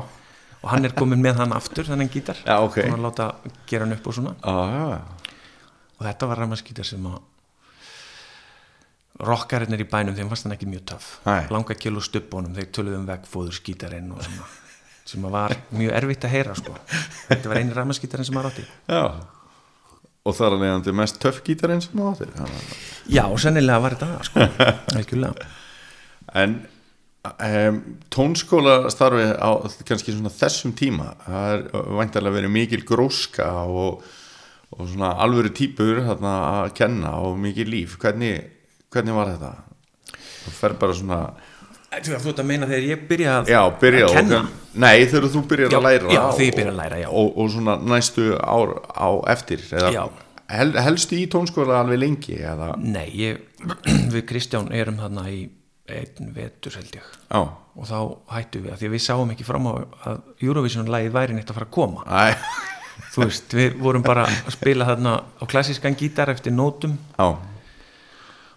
og 0.61 0.69
hann 0.69 0.85
er 0.85 0.93
komin 0.97 1.21
með 1.23 1.41
hann 1.41 1.53
aftur 1.57 1.87
þennan 1.89 2.09
gítar. 2.13 2.37
Já, 2.45 2.59
ok. 2.61 2.77
og 2.85 2.91
hann 2.95 3.05
láta 3.05 3.31
gera 3.69 3.85
hann 3.87 3.95
upp 3.97 4.07
og 4.07 4.13
svona. 4.17 4.35
Já, 4.45 5.01
og 5.97 6.05
þetta 6.07 6.27
var 6.31 6.41
ramagsgítar 6.43 6.85
sem 6.87 7.05
að 7.09 7.19
rockarinnir 9.21 9.83
í 9.83 9.89
bænum 9.89 10.15
þeim 10.17 10.29
fannst 10.31 10.47
hann 10.47 10.55
ekki 10.55 10.69
mjög 10.69 10.95
Nei. 11.27 11.43
langa 11.53 11.75
kjölu 11.77 12.01
stubbónum, 12.01 12.55
þeir 12.57 12.71
töluðu 12.73 12.97
um 13.01 13.05
vegfóður 13.09 13.53
skítarinn 13.59 14.09
og 14.15 14.23
svona 14.25 14.47
sem 15.11 15.25
að 15.27 15.33
var 15.33 15.53
mjög 15.75 15.93
erfitt 15.97 16.25
að 16.25 16.33
heyra 16.35 16.55
sko. 16.55 16.73
Þetta 17.27 17.49
var 17.51 17.59
eini 17.59 17.73
ramagsgítarinn 17.75 18.25
sem 18.27 18.35
maður 18.37 18.51
átti. 18.51 18.65
Já. 18.87 19.03
Og 20.21 20.35
það 20.37 20.47
er 20.47 20.59
leiðandi 20.61 20.93
mest 20.95 21.17
töff 21.21 21.41
gítarinn 21.45 21.81
sem 21.83 21.97
þú 21.97 22.07
áttir 22.11 22.31
þannig 22.37 22.59
að- 22.61 22.75
já, 23.17 23.23
sennilega 23.41 23.81
var 23.81 23.95
þetta 23.97 24.09
það, 24.11 24.23
sko. 24.29 25.33
En 26.41 26.53
tónskóla 28.09 28.89
starfi 28.89 29.27
á 29.37 29.49
kannski 29.85 30.15
svona 30.15 30.31
þessum 30.33 30.73
tíma 30.73 31.11
það 31.21 31.51
er 31.53 31.91
væntalega 31.99 32.37
verið 32.39 32.53
mikil 32.55 32.81
gróska 32.87 33.45
og, 33.69 34.01
og 34.73 34.89
svona 34.89 35.11
alvöru 35.21 35.51
típur 35.53 36.01
þarna 36.07 36.33
að 36.63 36.73
kenna 36.79 37.13
og 37.21 37.37
mikil 37.37 37.69
líf. 37.69 37.99
Hvernig, 38.01 38.41
hvernig 38.89 39.17
var 39.19 39.35
þetta? 39.35 39.53
Það 40.41 40.57
fer 40.63 40.77
bara 40.81 40.97
svona 40.97 41.21
Þú 41.91 42.13
ert 42.15 42.37
að 42.39 42.45
meina 42.47 42.67
þegar 42.69 42.85
ég 42.87 43.01
byrja 43.09 43.31
að, 43.41 43.49
já, 43.51 43.59
byrja 43.81 44.03
að 44.07 44.13
kenna? 44.15 44.37
og, 44.39 44.75
Nei, 44.79 45.05
þegar 45.11 45.25
þú 45.33 45.41
byrjar 45.51 45.73
að 45.75 45.83
læra. 45.83 46.11
já, 46.15 46.21
þegar 46.31 46.45
ég 46.45 46.55
byrja 46.55 46.71
að 46.71 46.77
læra, 46.79 46.99
já. 47.01 47.07
og, 47.11 47.31
og 47.35 47.49
svona 47.51 47.73
næstu 47.83 48.27
ár 48.39 48.71
á 48.95 49.09
eftir 49.33 49.65
eða, 49.75 50.05
hel, 50.55 50.69
helstu 50.87 51.19
í 51.19 51.25
tónskóla 51.27 51.81
alveg 51.83 51.99
lengi 51.99 52.37
eða, 52.39 52.69
Nei, 52.79 53.09
ég, 53.19 53.41
við 54.15 54.23
Kristján 54.31 54.71
erum 54.71 55.03
þarna 55.03 55.25
í 55.35 55.41
einn 55.89 56.33
vetur 56.35 56.75
held 56.77 56.93
ég. 56.95 57.07
Já, 57.31 57.39
og 57.41 57.87
þá 57.87 57.97
hættum 58.35 58.65
við 58.65 58.73
að 58.73 58.79
því 58.81 58.87
að 58.89 58.93
við 58.95 59.03
sáum 59.05 59.31
ekki 59.33 59.47
fram 59.47 59.67
á 59.67 59.73
að 60.11 60.19
Eurovision-lægið 60.45 61.15
væri 61.15 61.33
neitt 61.37 61.49
að 61.51 61.57
fara 61.59 61.67
að 61.67 61.73
koma. 61.77 62.03
Æ, 62.05 62.35
þú 63.15 63.23
veist, 63.25 63.55
við 63.57 63.75
vorum 63.81 64.03
bara 64.05 64.25
að 64.29 64.51
spila 64.55 64.87
þarna 64.91 65.15
á 65.41 65.43
klassískan 65.51 65.97
gítar 65.99 66.29
eftir 66.31 66.53
nótum. 66.55 66.97
Já, 67.17 67.27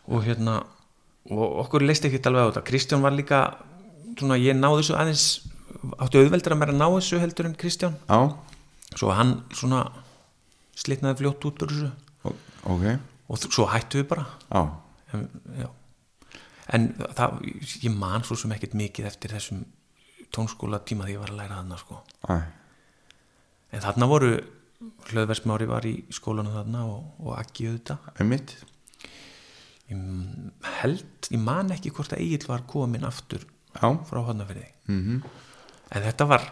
og 0.04 0.24
hérna 0.26 0.60
og 1.32 1.58
okkur 1.64 1.82
leist 1.88 2.04
ekki 2.04 2.20
alveg 2.28 2.44
á 2.44 2.48
þetta. 2.52 2.64
Kristján 2.68 3.00
var 3.04 3.14
líka, 3.16 3.38
svona 4.20 4.36
ég 4.38 4.56
náði 4.58 4.82
þessu 4.82 4.96
aðeins 5.00 5.24
áttu 6.04 6.20
auðveldur 6.20 6.54
að 6.54 6.60
mér 6.60 6.72
að 6.74 6.80
ná 6.82 6.86
þessu 6.98 7.20
heldur 7.22 7.48
en 7.48 7.56
Kristján. 7.60 7.96
Já 8.08 8.20
svo 8.94 9.10
hann 9.10 9.40
svona 9.50 9.80
slitnaði 10.78 11.22
fljótt 11.24 11.46
út 11.48 11.62
úr 11.64 11.72
þessu. 11.72 11.88
O- 12.28 12.36
ok, 12.76 12.84
og 13.32 13.40
svo 13.48 13.64
hættu 13.72 14.02
við 14.02 14.06
bara. 14.12 14.26
Já 14.52 14.60
en, 15.16 15.24
já. 15.64 15.68
En 16.72 16.90
það, 17.16 17.40
ég 17.84 17.92
man 17.92 18.24
svo 18.24 18.36
sem 18.40 18.52
ekkert 18.56 18.76
mikið 18.78 19.08
eftir 19.10 19.34
þessum 19.36 19.64
tónskóla 20.34 20.80
tíma 20.86 21.06
því 21.06 21.16
ég 21.16 21.22
var 21.22 21.32
að 21.32 21.40
læra 21.42 21.58
þarna 21.60 21.80
sko. 21.80 22.00
En 23.74 23.82
þarna 23.84 24.10
voru 24.10 24.30
hlöðversmári 25.10 25.68
var 25.68 25.86
í 25.88 25.94
skólanum 26.12 26.54
þarna 26.56 26.84
og, 26.88 27.04
og 27.22 27.36
ekki 27.38 27.68
auðvitað. 27.68 28.08
Einmitt. 28.22 28.56
Ég 29.90 30.00
held, 30.80 31.28
ég 31.28 31.40
man 31.44 31.72
ekki 31.74 31.92
hvort 31.94 32.14
að 32.16 32.24
Egil 32.24 32.48
var 32.48 32.64
komin 32.68 33.04
aftur 33.04 33.42
Já, 33.74 33.90
frá 34.08 34.22
hannafyrði 34.24 34.62
mhm. 34.88 35.18
En 35.92 36.04
þetta 36.06 36.24
var 36.30 36.46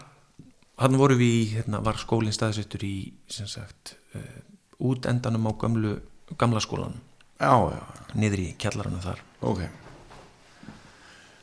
hann 0.83 0.99
voru 1.01 1.17
við 1.17 1.33
í, 1.39 1.47
hérna, 1.55 1.81
var 1.85 1.97
skólinn 2.01 2.35
staðsettur 2.37 2.85
í 2.85 2.97
sem 3.33 3.49
sagt 3.49 3.95
uh, 4.19 4.43
útendanum 4.85 5.49
á 5.49 5.53
gamlu, 5.57 5.95
gamla 6.37 6.61
já, 6.61 7.55
niður 8.19 8.45
í 8.45 8.51
kjallaranum 8.61 9.01
þar. 9.03 9.25
Ok 9.41 9.65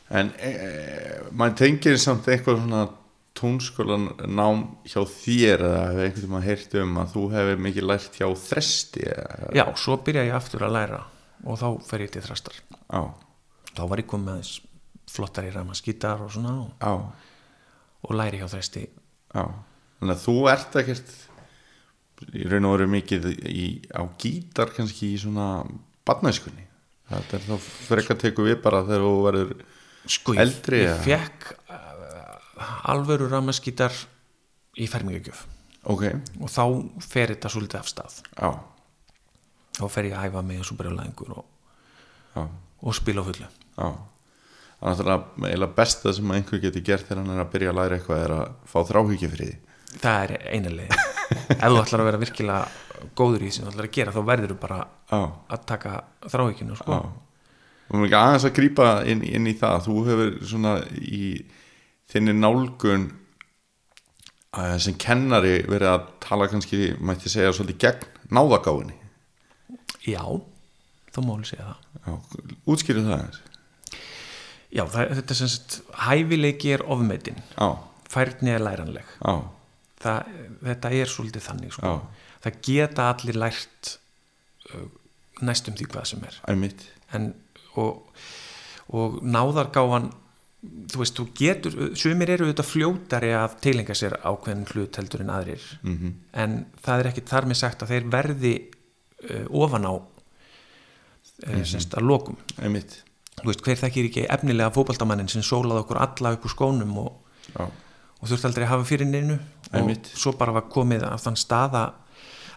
En 0.10 0.32
e, 0.42 0.50
e, 0.50 0.72
maður 1.32 1.60
tengir 1.62 2.00
samt 2.02 2.28
eitthvað 2.32 2.64
svona 2.64 2.88
tónskólan 3.38 4.10
nám 4.26 4.66
hjá 4.90 5.04
þér 5.06 5.64
eða 5.68 5.84
hefur 5.86 6.04
einhvern 6.08 6.34
veginn 6.34 6.48
heyrt 6.48 6.76
um 6.82 6.98
að 7.00 7.14
þú 7.14 7.24
hefur 7.36 7.64
mikið 7.68 7.88
lært 7.88 8.20
hjá 8.20 8.28
þresti 8.42 9.06
eða, 9.14 9.54
já, 9.56 9.64
svo 9.80 10.00
byrja 10.04 10.26
ég 10.28 10.36
aftur 10.36 10.66
að 10.68 10.76
læra 10.76 11.00
og 11.46 11.62
þá 11.62 11.68
fer 11.88 12.04
ég 12.04 12.12
til 12.16 12.26
þrastar. 12.26 12.58
Já, 12.90 13.02
þá 13.78 13.84
var 13.86 14.02
ég 14.02 14.10
komið 14.10 14.34
með 14.34 14.52
flottari 15.10 15.54
ramaskítar 15.54 16.26
og 16.26 16.34
svona 16.34 16.58
og, 16.90 17.10
og 18.04 18.18
læri 18.18 18.42
hjá 18.42 18.50
þresti. 18.52 18.86
Já 19.34 19.46
Þannig 20.00 20.16
að 20.16 20.24
þú 20.24 20.36
ert 20.48 20.78
ekkert 20.80 21.10
í 22.36 22.46
raun 22.48 22.68
og 22.70 22.76
veru 22.78 22.88
mikið 22.94 23.28
í, 23.52 23.66
á 23.92 24.04
gítar 24.20 24.72
kannski 24.76 25.14
í 25.14 25.20
svona 25.20 25.66
barnæskunni? 26.08 26.66
Þetta 27.10 27.36
er 27.36 27.46
þá 27.48 27.68
frekar 27.90 28.20
tekur 28.22 28.48
við 28.48 28.62
bara 28.64 28.84
þegar 28.88 29.04
þú 29.04 29.14
verður 29.26 29.54
sko, 30.10 30.36
ég, 30.36 30.42
Eldri, 30.44 30.82
ég 30.84 30.92
eða? 30.92 31.04
fekk 31.06 31.48
uh, 31.70 32.74
alvöru 32.94 33.30
ramaskítar 33.32 33.96
í 34.80 34.88
fermingagjöf. 34.90 35.46
Ok, 35.90 36.04
og 36.44 36.52
þá 36.52 36.64
fer 37.06 37.32
þetta 37.34 37.52
svolítið 37.54 37.80
af 37.80 37.88
stað. 37.92 38.18
Já, 38.36 38.50
þá 39.80 39.84
fer 39.94 40.10
ég 40.10 40.18
að 40.20 40.28
æfa 40.30 40.44
mig 40.46 40.60
eins 40.60 40.72
og 40.74 40.80
brjólæðingur 40.82 41.38
og, 41.40 41.46
og 42.84 42.98
spila 42.98 43.24
fullu. 43.26 43.48
Já, 43.80 43.88
það 44.82 45.02
er 45.06 45.14
eiginlega 45.16 45.72
besta 45.78 46.14
sem 46.16 46.36
einhver 46.36 46.62
getur 46.66 46.84
gert 46.88 47.08
þegar 47.08 47.24
hann 47.24 47.34
er 47.38 47.42
að 47.46 47.54
byrja 47.56 47.72
að 47.74 47.80
læra 47.80 48.00
eitthvað 48.00 48.26
er 48.26 48.36
að 48.36 48.52
fá 48.74 48.78
þráhyggju 48.92 49.32
fyrir 49.34 49.50
því. 49.54 49.58
Það 50.04 50.20
er 50.26 50.36
eina 50.54 50.74
leið. 50.76 50.94
Ef 51.56 51.64
þú 51.64 51.80
ætlar 51.82 52.04
að 52.04 52.08
vera 52.10 52.22
virkilega 52.22 52.60
góður 53.18 53.42
í 53.42 53.48
því 53.48 53.56
sem 53.56 53.66
þú 53.66 53.72
ætlar 53.74 53.88
að 53.88 53.96
gera 53.96 54.14
þá 54.14 54.22
verður 54.28 54.52
þú 54.54 54.60
bara 54.62 54.78
Já, 55.10 55.20
að 55.56 55.66
taka 55.72 55.96
þráhyggjuna 56.28 56.78
sko. 56.80 57.00
Mér 57.98 58.08
ekki 58.10 58.20
aðeins 58.20 58.46
að 58.50 58.56
grípa 58.60 58.92
inn, 59.10 59.24
inn 59.26 59.50
í 59.50 59.56
það. 59.58 59.88
Þú 59.88 59.98
hefur 60.10 60.38
svona 60.52 60.76
í 61.02 61.24
þinni 62.10 62.38
nálgun 62.38 63.10
að 64.60 64.78
sem 64.86 64.96
kennari 65.02 65.60
verið 65.70 65.94
að 65.96 66.08
tala 66.24 66.50
kannski, 66.50 66.96
mætti 67.02 67.30
segja 67.30 67.54
svolítið 67.54 67.84
gegn 67.84 68.34
náðagáfinni 68.34 69.00
já, 70.06 70.24
þá 71.14 71.20
máli 71.26 71.48
segja 71.48 71.68
það. 71.70 71.86
Já, 72.06 72.42
útskýrðu 72.70 73.06
það 73.08 73.24
eins 73.26 73.46
Já, 74.70 74.84
það, 74.86 75.12
þetta 75.18 75.34
er 75.34 75.38
sem 75.40 75.50
sagt 75.50 75.76
hæfileiki 75.98 76.74
er 76.76 76.84
ofmetin, 76.94 77.40
já, 77.56 77.70
færni 78.14 78.52
er 78.54 78.62
læranleg. 78.62 79.08
Það, 80.00 80.28
þetta 80.62 80.92
er 80.94 81.10
svolítið 81.10 81.46
þannig 81.48 81.74
sko. 81.74 81.94
Það 82.44 82.60
geta 82.68 83.08
allir 83.10 83.40
lært 83.42 83.90
uh, 84.70 84.84
næstum 85.42 85.74
því 85.80 85.88
hvað 85.90 86.06
sem 86.12 86.22
er. 86.30 86.38
Einmitt. 86.54 86.86
En, 87.18 87.32
og, 87.80 88.24
og 88.96 89.22
náðargáfan 89.24 90.12
þú 90.60 91.02
veist, 91.02 91.16
þú 91.16 91.26
getur 91.38 91.76
sumir 91.98 92.34
eru 92.34 92.48
auðvitað 92.48 92.68
fljótari 92.68 93.30
að 93.38 93.56
tilenga 93.64 93.96
sér 93.96 94.18
ákveðin 94.20 94.66
hlut 94.74 95.00
heldur 95.00 95.24
en 95.24 95.34
aðrir. 95.34 95.68
Mhm. 95.82 96.16
en 96.34 96.66
það 96.84 97.00
er 97.00 97.12
ekki 97.12 97.28
þar 97.30 97.46
með 97.48 97.62
sagt 97.62 97.84
að 97.84 97.94
þeir 97.94 98.10
verði 98.12 98.56
uh, 99.30 99.46
ofan 99.50 99.88
á 99.88 99.94
uh, 99.96 101.64
semst 101.64 101.96
að 101.96 102.10
lokum. 102.10 102.38
Einmitt, 102.60 103.04
þú 103.40 103.48
veist, 103.52 103.64
hver 103.64 103.80
þekkir 103.86 104.10
ekki 104.10 104.28
efnilega 104.28 104.76
fótbaltamannin 104.76 105.32
sem 105.32 105.46
sólaði 105.46 105.86
okkur 105.86 106.02
alla 106.04 106.36
upp 106.36 106.46
úr 106.46 106.56
skónum 106.56 106.98
og, 107.06 107.16
og 107.56 108.28
þurfti 108.28 108.50
aldrei 108.50 108.68
að 108.68 108.74
hafa 108.74 108.90
fyrir 108.92 109.08
neinu. 109.08 109.40
Og 109.70 109.92
svo 110.12 110.34
bara 110.36 110.56
var 110.56 110.68
komið 110.72 111.06
að 111.08 111.24
þann 111.24 111.40
stað 111.40 111.76
að 111.80 111.90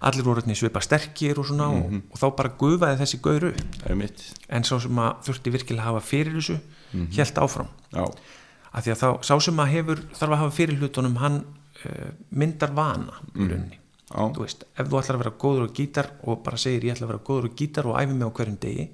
allir 0.03 0.25
voru 0.27 0.43
svipa 0.55 0.81
sterkir 0.83 1.39
og 1.39 1.47
svona 1.47 1.69
Mhm. 1.71 1.97
og, 1.97 2.03
og 2.13 2.19
þá 2.19 2.37
bara 2.37 2.49
gufaði 2.59 2.99
þessi 3.01 3.21
gaur 3.23 3.45
upp. 3.49 3.61
Einmitt. 3.89 4.23
En 4.49 4.63
sá 4.63 4.79
sem 4.81 4.97
að 4.99 5.23
þurfti 5.25 5.53
virkilega 5.53 5.83
að 5.83 5.89
hafa 5.93 6.01
fyrir 6.01 6.33
þessu 6.39 6.59
mm 6.93 7.07
hélt 7.17 7.39
áfram. 7.39 7.69
Já, 7.93 8.05
af 8.73 8.85
því 8.85 8.91
að 8.93 9.01
þá, 9.03 9.09
sá 9.25 9.35
sem 9.41 9.57
að 9.57 9.71
hefur 9.73 9.97
þarf 10.19 10.33
að 10.33 10.39
hafa 10.43 10.51
fyrir 10.57 10.79
hlutunum 10.81 11.17
hann 11.17 11.45
uh, 11.87 12.11
myndar 12.31 12.71
vana 12.75 13.13
rauninni. 13.35 13.79
Já, 14.13 14.29
þú 14.35 14.41
veist, 14.45 14.65
ef 14.77 14.89
þú 14.89 14.99
ætlar 15.01 15.17
að 15.17 15.23
vera 15.23 15.37
góður 15.41 15.65
á 15.65 15.69
gítar 15.73 16.11
og 16.25 16.43
bara 16.45 16.57
segir 16.61 16.85
ég 16.85 16.93
ætla 16.97 17.07
að 17.07 17.13
vera 17.15 17.25
góður 17.25 17.49
á 17.49 17.57
gítar 17.57 17.87
og 17.89 17.97
æfi 17.97 18.13
mig 18.13 18.29
á 18.29 18.37
hverjum 18.37 18.59
degi 18.61 18.89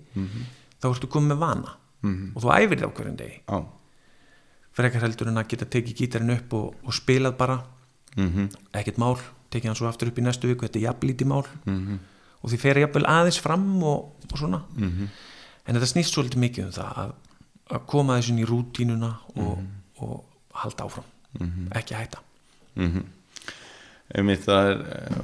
þá 0.79 0.87
ertu 0.95 1.09
komið 1.11 1.33
með 1.33 1.39
vana. 1.43 1.73
Og 2.37 2.39
þú 2.45 2.53
æfir 2.55 2.79
þig 2.79 2.87
á 2.87 2.95
hverjum 2.95 3.17
degi. 3.19 3.41
Já. 3.49 3.59
Frekar 4.79 5.03
heldur 5.03 5.27
en 5.33 5.41
að 5.41 5.49
geta 5.51 5.67
tekið 5.67 5.97
gítarinn 5.99 6.31
upp 6.37 6.53
og, 6.55 6.75
og 6.87 6.95
spilað 6.95 7.35
bara. 7.41 7.57
Mhm, 8.17 8.49
ekkert 8.79 8.99
mál, 9.03 9.19
tekið 9.51 9.71
hann 9.71 9.79
svo 9.81 9.89
aftur 9.89 10.11
upp 10.13 10.19
í 10.21 10.25
næstu 10.27 10.51
viku 10.51 10.67
þetta 10.67 10.79
er 10.81 10.87
jafnlítið 10.89 11.31
mál. 11.31 11.45
Mhm, 11.65 11.99
og 12.43 12.51
því 12.53 12.59
fer 12.63 12.79
jafnvel 12.85 13.07
aðeins 13.11 13.41
fram 13.43 13.67
og, 13.83 14.13
og 14.33 14.39
svona. 14.39 14.63
Mhm. 14.77 15.09
En 15.67 15.77
þetta 15.77 15.91
snýst 15.93 16.15
svolítið 16.15 16.43
mikið 16.45 16.65
um 16.65 16.73
það 16.79 16.99
að, 17.03 17.13
að 17.77 17.87
koma 17.87 18.17
þessu 18.19 18.33
inn 18.33 18.43
í 18.45 18.49
rútínuna 18.49 19.13
og, 19.37 19.63
og 20.01 20.25
halda 20.63 20.85
áfram. 20.89 21.09
Ekki 21.77 21.95
hætta. 21.99 22.19
Mhm. 22.79 23.05
einmitt 24.09 24.41
það 24.47 24.69
er 24.71 24.79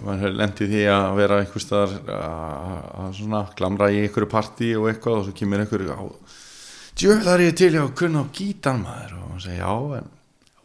maður 0.04 0.18
hefur 0.20 0.34
lendið 0.36 0.72
því 0.74 0.80
að 0.92 1.14
vera 1.16 1.36
einhvers 1.40 1.64
staðar 1.64 1.92
að 2.18 3.14
svona 3.16 3.38
glamra 3.56 3.86
í 3.88 4.02
einhverju 4.02 4.28
partí 4.28 4.72
og 4.76 4.90
eitthvað 4.90 5.20
og 5.20 5.24
svo 5.24 5.32
kemur 5.38 5.62
einhverju 5.62 5.94
á 5.96 6.04
djöfn 7.00 7.24
þar 7.24 7.44
ég 7.46 7.56
til 7.56 7.70
ég 7.72 7.80
að 7.80 7.94
kunna 7.96 8.20
á 8.20 8.26
gítar 8.36 8.76
maður? 8.76 9.14
Og 9.22 9.30
maður 9.30 9.46
segir 9.46 9.62
já 9.62 9.72
en 10.00 10.10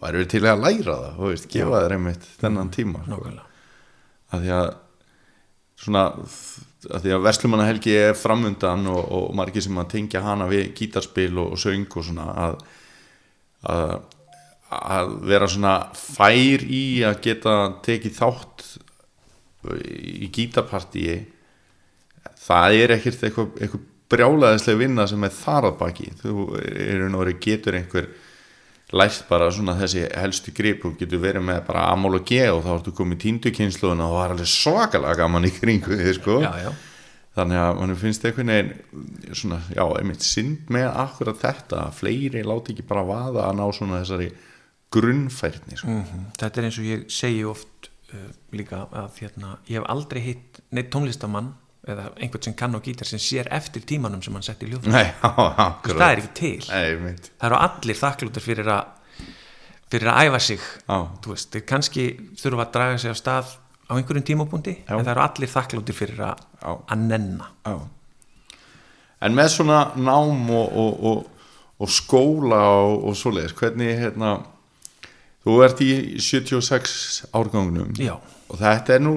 væri 0.03 0.19
við 0.19 0.27
til 0.33 0.43
að 0.43 0.63
læra 0.65 0.97
það? 0.99 1.15
Þú 1.15 1.29
veist, 1.31 1.47
gefa 1.53 1.79
þér 1.85 1.95
einmitt 1.95 2.27
þennan 2.43 2.73
tíma 2.75 2.99
sko. 3.05 3.13
nákvæmlega 3.13 3.48
að 4.29 4.45
því 4.45 4.53
að 4.59 4.69
svona 5.79 6.03
að 6.89 7.03
því 7.03 7.11
að 7.15 7.25
Veslumannahelgi 7.25 7.95
er 7.99 8.13
framundan 8.15 8.87
og, 8.87 9.01
og 9.15 9.33
margir 9.35 9.63
sem 9.63 9.79
að 9.79 9.91
tengja 9.95 10.23
hana 10.23 10.47
við 10.47 10.69
gítarspil 10.77 11.33
og, 11.37 11.55
og 11.55 11.59
söng 11.59 11.87
og 11.89 12.05
svona 12.07 12.27
að, 12.45 12.61
að 13.67 13.97
að 14.69 15.13
vera 15.25 15.47
svona 15.49 15.73
fær 15.97 16.63
í 16.63 17.01
að 17.07 17.21
geta 17.25 17.55
tekið 17.85 18.17
þátt 18.19 18.65
í 19.89 20.29
gítarpartíi 20.33 21.15
það 22.39 22.75
er 22.77 22.93
ekkert 22.95 23.23
eitthvað, 23.25 23.49
eitthvað 23.57 23.87
brjálaðislega 24.09 24.81
vinna 24.81 25.05
sem 25.09 25.25
er 25.25 25.33
þar 25.33 25.69
að 25.69 25.79
baki. 25.81 26.09
Þú 26.21 26.45
eru 26.61 27.09
nári 27.13 27.35
getur 27.41 27.77
einhver 27.77 28.09
lært 28.95 29.25
bara 29.29 29.49
svona 29.53 29.75
þessi 29.77 30.05
helstu 30.17 30.53
grip 30.55 30.85
og 30.87 30.97
getur 30.97 31.21
verið 31.21 31.45
með 31.45 31.59
bara 31.67 31.87
amól 31.93 32.17
og 32.17 32.25
G 32.25 32.41
og 32.49 32.63
þá 32.65 32.69
ertu 32.75 32.93
komið 32.97 33.21
tíndukynsluðuna 33.25 34.07
og 34.07 34.13
það 34.13 34.19
var 34.19 34.33
alveg 34.35 34.51
svakalega 34.53 35.19
gaman 35.19 35.49
í 35.49 35.51
kringu 35.53 35.99
þið 35.99 36.13
sko. 36.17 36.37
Já, 36.41 36.51
já, 36.63 36.71
þannig 37.37 37.61
að 37.61 37.81
mann 37.81 37.95
finnst 38.01 38.25
einhvern 38.25 38.53
veginn 38.53 39.33
svona, 39.37 39.61
já, 39.75 39.83
einmitt 39.99 40.25
synd 40.25 40.73
með 40.73 40.89
akkurat 41.05 41.41
þetta 41.43 41.83
að 41.85 41.97
fleiri 41.99 42.45
láti 42.47 42.73
ekki 42.73 42.87
bara 42.89 43.05
vaða 43.07 43.45
að 43.45 43.59
ná 43.59 43.65
svona 43.77 44.01
þessari 44.01 44.31
grunnfærni 44.89 45.77
sko. 45.77 45.93
mm 45.93 46.27
þetta 46.39 46.61
er 46.61 46.69
eins 46.69 46.81
og 46.81 46.89
ég 46.89 47.05
segi 47.13 47.45
oft 47.45 47.91
uh, 48.13 48.29
líka 48.55 48.87
að 48.89 49.21
hérna, 49.21 49.57
ég 49.69 49.77
hef 49.77 49.89
aldrei 49.93 50.21
hitt 50.25 50.61
neitt 50.73 50.89
tónlistamann 50.93 51.53
eða 51.93 52.05
einhvern 52.19 52.45
sem 52.47 52.55
kann 52.57 52.77
á 52.77 52.79
gítar 52.83 53.07
sem 53.09 53.21
sér 53.21 53.49
eftir 53.55 53.85
tímanum 53.87 54.21
sem 54.25 54.35
hann 54.35 54.45
sett 54.45 54.63
í 54.65 54.69
ljóð 54.71 54.87
það 54.91 56.05
er 56.07 56.21
ekki 56.21 56.33
til. 56.39 56.69
Nei, 56.69 57.15
það 57.39 57.47
eru 57.49 57.59
allir 57.59 57.99
þakklútur 57.99 58.45
fyrir 58.45 58.71
að 58.75 58.95
fyrir 59.89 60.11
að 60.11 60.27
æfa 60.27 60.41
sig. 60.45 60.67
Veist, 61.25 61.49
þeir 61.53 61.65
kannski 61.69 62.05
þurfa 62.37 62.67
að 62.67 62.75
draga 62.75 63.01
sig 63.01 63.13
á 63.13 63.17
stað 63.17 63.55
á 63.89 63.91
einhverjum 63.97 64.27
tímapunkti 64.27 64.75
Já. 64.83 64.93
en 64.93 65.01
það 65.01 65.13
eru 65.15 65.23
allir 65.25 65.51
þakklútur 65.55 65.97
fyrir 65.97 66.21
að, 66.27 66.45
að 66.61 67.07
nenna. 67.09 67.49
Já. 67.65 68.59
En 69.25 69.35
með 69.35 69.49
svona 69.57 69.79
nám 69.99 70.45
og, 70.55 70.77
og, 70.79 71.03
og, 71.09 71.49
og 71.81 71.91
skóla 71.91 72.61
og, 72.85 73.09
og 73.09 73.17
svoleiðis, 73.19 73.57
hvernig 73.57 73.97
hérna 73.99 74.37
þú 75.43 75.57
ert 75.65 75.81
í 75.83 75.91
76 76.21 77.31
árgangunum 77.35 77.91
já, 77.99 78.13
og 78.49 78.57
þetta 78.57 78.95
er 78.95 79.03
nú 79.05 79.13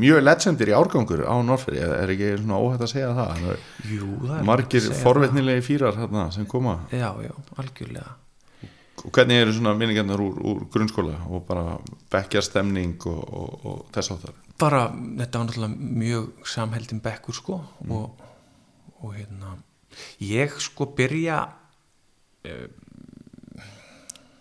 mjög 0.00 0.22
legendir 0.24 0.72
í 0.72 0.76
árgangur 0.76 1.22
á 1.28 1.34
Norfri, 1.44 1.78
er 1.84 2.12
ekki 2.14 2.30
svona 2.40 2.60
óhætt 2.62 2.84
að 2.86 2.92
segja 2.94 3.10
það? 3.18 3.44
Það 3.44 3.92
jú, 3.94 4.08
það 4.24 4.46
margir 4.48 4.88
að 4.88 5.02
forvitnilegi 5.04 5.66
fýrar 5.66 5.98
hérna, 6.00 6.26
sem 6.32 6.46
koma. 6.48 6.78
það. 6.90 7.02
já, 7.04 7.10
já, 7.28 7.34
algjörlega. 7.60 8.16
Og 9.00 9.12
hvernig 9.16 9.38
eru 9.40 9.52
svona 9.56 9.72
minningarnar 9.80 10.20
úr, 10.20 10.40
úr 10.44 10.64
grunnskóla 10.72 11.14
og 11.32 11.46
bara 11.48 11.78
bekkjarstemning 12.12 12.98
og, 13.08 13.20
og, 13.32 13.66
og 13.70 13.78
þess 13.96 14.12
áttar 14.16 14.34
bara, 14.60 14.82
þetta 14.92 15.40
var 15.40 15.46
náttúrulega 15.48 15.94
mjög 16.02 16.26
samheldin 16.44 17.00
bekkur 17.00 17.34
sko 17.36 17.60
Mm. 17.80 17.92
og, 17.96 18.20
og 19.00 19.14
hérna 19.16 19.54
ég 20.20 20.52
sko 20.60 20.90
byrja 20.96 21.38
uh, 22.44 22.66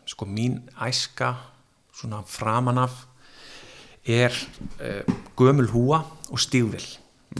sko 0.05 0.25
mín 0.27 0.59
æska 0.75 1.35
svona 1.95 2.19
framan 2.27 2.77
af 2.83 3.05
er 4.05 4.35
uh, 4.79 5.17
gömul 5.39 5.69
húa 5.73 6.03
og 6.29 6.39
stígvill 6.39 6.88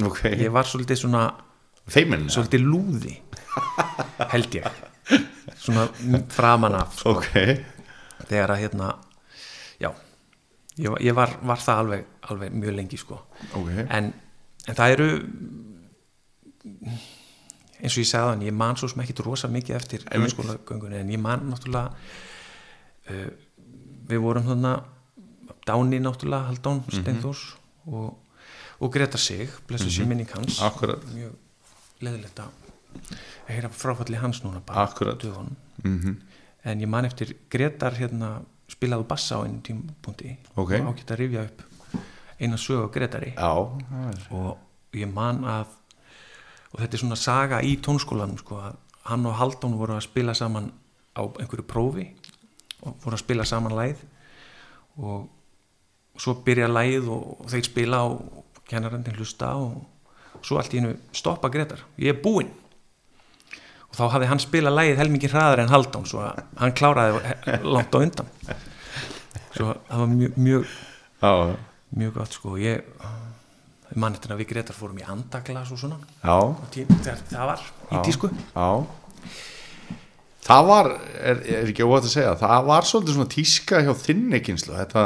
ok, 0.06 0.26
ég 0.34 0.52
var 0.54 0.68
svolítið 0.68 1.04
svona 1.06 1.24
feiminn 1.90 2.30
svolítið 2.30 2.66
lúði 2.68 3.16
held 4.34 4.56
ég. 4.60 4.80
Svona 5.60 5.88
framan 6.34 6.78
af. 6.80 6.98
Sko, 7.00 7.18
ok, 7.18 7.30
þegar 8.30 8.56
að 8.56 8.64
hérna 8.64 8.90
já, 9.82 9.92
ég, 10.78 10.98
ég 11.10 11.18
var, 11.18 11.36
var 11.46 11.64
það 11.64 11.84
alveg, 11.84 12.10
alveg 12.32 12.58
mjög 12.62 12.78
lengi 12.78 13.00
sko. 13.00 13.22
Ok. 13.58 13.72
En, 13.88 14.12
en 14.68 14.78
það 14.78 14.96
eru 14.96 15.10
eins 17.80 17.96
og 17.96 18.02
ég 18.04 18.10
sagði 18.10 18.34
þannig, 18.34 18.50
ég 18.52 18.58
man 18.60 18.80
svo 18.80 18.90
sem 18.92 19.04
ekki 19.06 19.16
rosa 19.24 19.50
mikið 19.52 19.78
eftir 19.78 20.02
Einmitt. 20.04 20.36
grunnskólagöngunni 20.36 21.00
en 21.00 21.14
ég 21.14 21.22
man 21.24 21.46
náttúrulega 21.48 21.94
uh, 23.10 23.30
við 24.10 24.24
vorum 24.26 24.50
þarna 24.50 24.74
Dáni 25.70 26.00
náttúrulega, 26.02 26.50
Haldón 26.50 26.82
Steinþórs 26.90 27.44
og, 27.86 28.18
og 28.80 28.94
Greta 28.94 29.18
Sig 29.22 29.50
blessu 29.68 29.92
sér 29.94 30.10
minning 30.10 30.30
hans. 30.34 30.62
Akkúrat. 30.66 31.04
mjög 31.14 31.36
leðilegt 32.02 32.40
að 32.40 32.50
heyra 33.50 33.70
fráfalli 33.70 34.18
hans 34.18 34.42
núna 34.44 34.62
bara 34.66 34.88
mm 35.84 36.18
en 36.64 36.82
ég 36.82 36.88
man 36.92 37.06
eftir 37.08 37.36
Gretar 37.50 37.96
hérna 37.96 38.42
spilaðu 38.68 39.06
bassa 39.08 39.40
á 39.40 39.48
einu 39.48 39.62
tímapunkti. 39.64 40.38
Ok. 40.56 40.72
og 40.72 40.92
ágætt 40.92 41.12
að 41.12 41.20
rifja 41.22 41.44
upp 41.48 41.62
eina 42.40 42.58
sög 42.58 42.84
á 42.84 42.88
Gretari. 42.92 43.34
Já, 43.36 43.54
og 44.32 44.58
ég 44.94 45.14
man 45.14 45.44
að 45.44 45.68
og 46.74 46.80
þetta 46.80 46.94
er 46.94 47.02
svona 47.02 47.18
saga 47.18 47.62
í 47.66 47.78
tónskólanum 47.82 48.38
sko, 48.38 48.60
að 48.62 48.76
hann 49.10 49.26
og 49.26 49.38
Haldón 49.40 49.78
voru 49.80 49.96
að 49.98 50.06
spila 50.06 50.36
saman 50.38 50.72
á 51.18 51.24
einhverju 51.26 51.66
prófi 51.66 52.06
og 52.84 53.00
voru 53.04 53.18
að 53.18 53.24
spila 53.24 53.46
saman 53.48 53.76
læð 53.76 54.04
og 55.00 55.30
svo 56.20 56.36
byrja 56.46 56.68
læð 56.72 57.10
og, 57.14 57.46
þeir 57.52 57.68
spila 57.68 58.04
og 58.10 58.46
kennarandinn 58.70 59.18
hlusta 59.18 59.54
og 59.58 60.44
svo 60.46 60.60
allt 60.60 60.74
í 60.76 60.82
hennu 60.82 60.96
stoppa 61.16 61.50
Gretar 61.52 61.82
ég 62.00 62.14
er 62.14 62.20
búinn. 62.24 62.52
Og 63.90 63.98
þá 63.98 64.04
hafði 64.14 64.28
hann 64.30 64.42
spilað 64.44 64.76
lægið 64.78 65.00
helmingi 65.02 65.32
hraðar 65.32 65.64
en 65.64 65.72
Haldón 65.72 66.06
svo 66.10 66.22
að 66.22 66.44
hann 66.60 66.76
kláraði 66.78 67.34
langt 67.66 67.96
á 67.96 67.98
undan. 67.98 68.30
Svo 69.56 69.74
það 69.88 70.04
var 70.04 70.12
mjög, 70.14 70.38
mjög 70.38 70.76
mjög 71.98 72.14
gott 72.20 72.38
sko. 72.38 72.54
Ég 72.62 72.86
mann 73.98 74.14
eftir 74.14 74.36
að 74.36 74.44
við 74.44 74.52
Gretar 74.54 74.78
fórum 74.78 75.00
í 75.02 75.08
andaglas 75.10 75.72
og 75.74 75.82
svona. 75.82 75.98
Þegar 77.02 77.24
það 77.32 77.50
var 77.50 77.66
í 77.90 78.04
tísku. 78.06 78.30
Já. 78.54 78.70
Það 80.50 80.70
var, 80.70 80.88
er, 81.20 81.42
er 81.46 81.68
ekki 81.70 81.86
óvægt 81.86 82.08
að 82.08 82.14
segja 82.14 82.38
það 82.40 82.70
var 82.70 82.88
svolítið 82.88 83.18
svona 83.18 83.34
tíska 83.34 83.82
hjá 83.86 83.92
þinni 84.00 84.40
kynslu, 84.42 84.78
þetta 84.78 85.04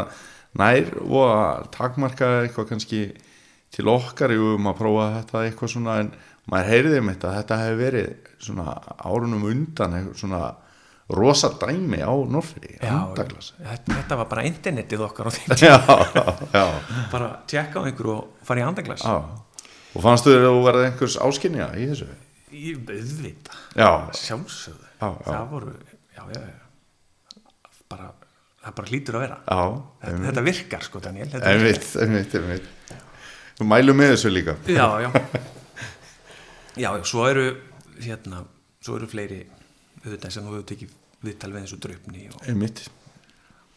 nær 0.59 0.91
og 1.03 1.23
að 1.27 1.69
takmarka 1.73 2.31
eitthvað 2.43 2.69
kannski 2.73 3.03
til 3.73 3.87
okkar 3.89 4.35
um 4.37 4.69
að 4.69 4.79
prófa 4.81 5.07
þetta 5.17 5.45
eitthvað 5.47 5.73
svona 5.73 5.99
en 6.03 6.11
maður 6.51 6.69
heyriði 6.73 7.05
mitt 7.07 7.23
að 7.25 7.37
þetta 7.39 7.61
hefði 7.63 7.79
verið 7.79 8.33
svona 8.43 8.75
árunum 8.99 9.47
undan 9.49 9.97
svona 10.19 10.43
rosa 11.13 11.49
dæmi 11.59 11.99
á 11.99 12.13
Norfri 12.13 12.77
þetta, 12.79 13.95
þetta 13.97 14.19
var 14.19 14.29
bara 14.31 14.45
internetið 14.47 15.07
okkar 15.07 15.31
já, 15.59 15.77
já, 16.53 16.65
bara 17.11 17.33
tjekka 17.49 17.83
á 17.83 17.85
einhverju 17.87 18.13
og 18.17 18.45
fara 18.47 18.63
í 18.63 18.67
andaglas 18.67 19.03
já. 19.03 19.17
Og 19.93 20.01
fannstu 20.01 20.31
þér 20.33 20.47
að 20.47 20.55
þú 20.55 20.61
verði 20.65 20.85
einhvers 20.87 21.15
áskynja 21.21 21.69
í 21.77 21.87
þessu? 21.91 22.07
Ég 22.53 22.89
auðvita, 22.89 23.57
já, 23.77 23.89
sjálfsögðu. 24.17 24.87
Já, 24.97 25.07
já. 25.09 25.27
það 25.27 25.51
voru, 25.51 25.73
já. 26.13 26.23
Bara, 27.89 28.07
það 28.63 28.75
bara 28.79 28.91
hlýtur 28.91 29.17
að 29.17 29.23
vera. 29.25 29.37
Já 29.47 29.61
þetta, 30.03 30.23
þetta 30.27 30.45
virkar 30.47 30.87
sko 30.87 31.01
Daniel. 31.03 31.29
Einmitt, 31.39 31.87
einmitt, 32.03 32.35
einmitt. 32.39 32.71
Þú 33.59 33.67
mælum 33.69 33.99
með 33.99 34.15
þessu 34.15 34.31
líka. 34.33 34.57
Já, 34.71 34.87
já. 35.03 35.09
Já, 36.73 36.89
já, 36.89 37.03
svo 37.05 37.27
eru 37.29 37.45
hérna, 38.01 38.43
svo 38.81 38.97
eru 38.97 39.07
fleiri 39.11 39.43
auðvitað 40.03 40.33
sem 40.33 40.45
þú 40.47 40.55
hefur 40.55 40.67
tekið 40.71 40.95
viðtal 41.23 41.51
við 41.53 41.65
þessu 41.67 41.79
draupni 41.83 42.23
og, 42.33 42.39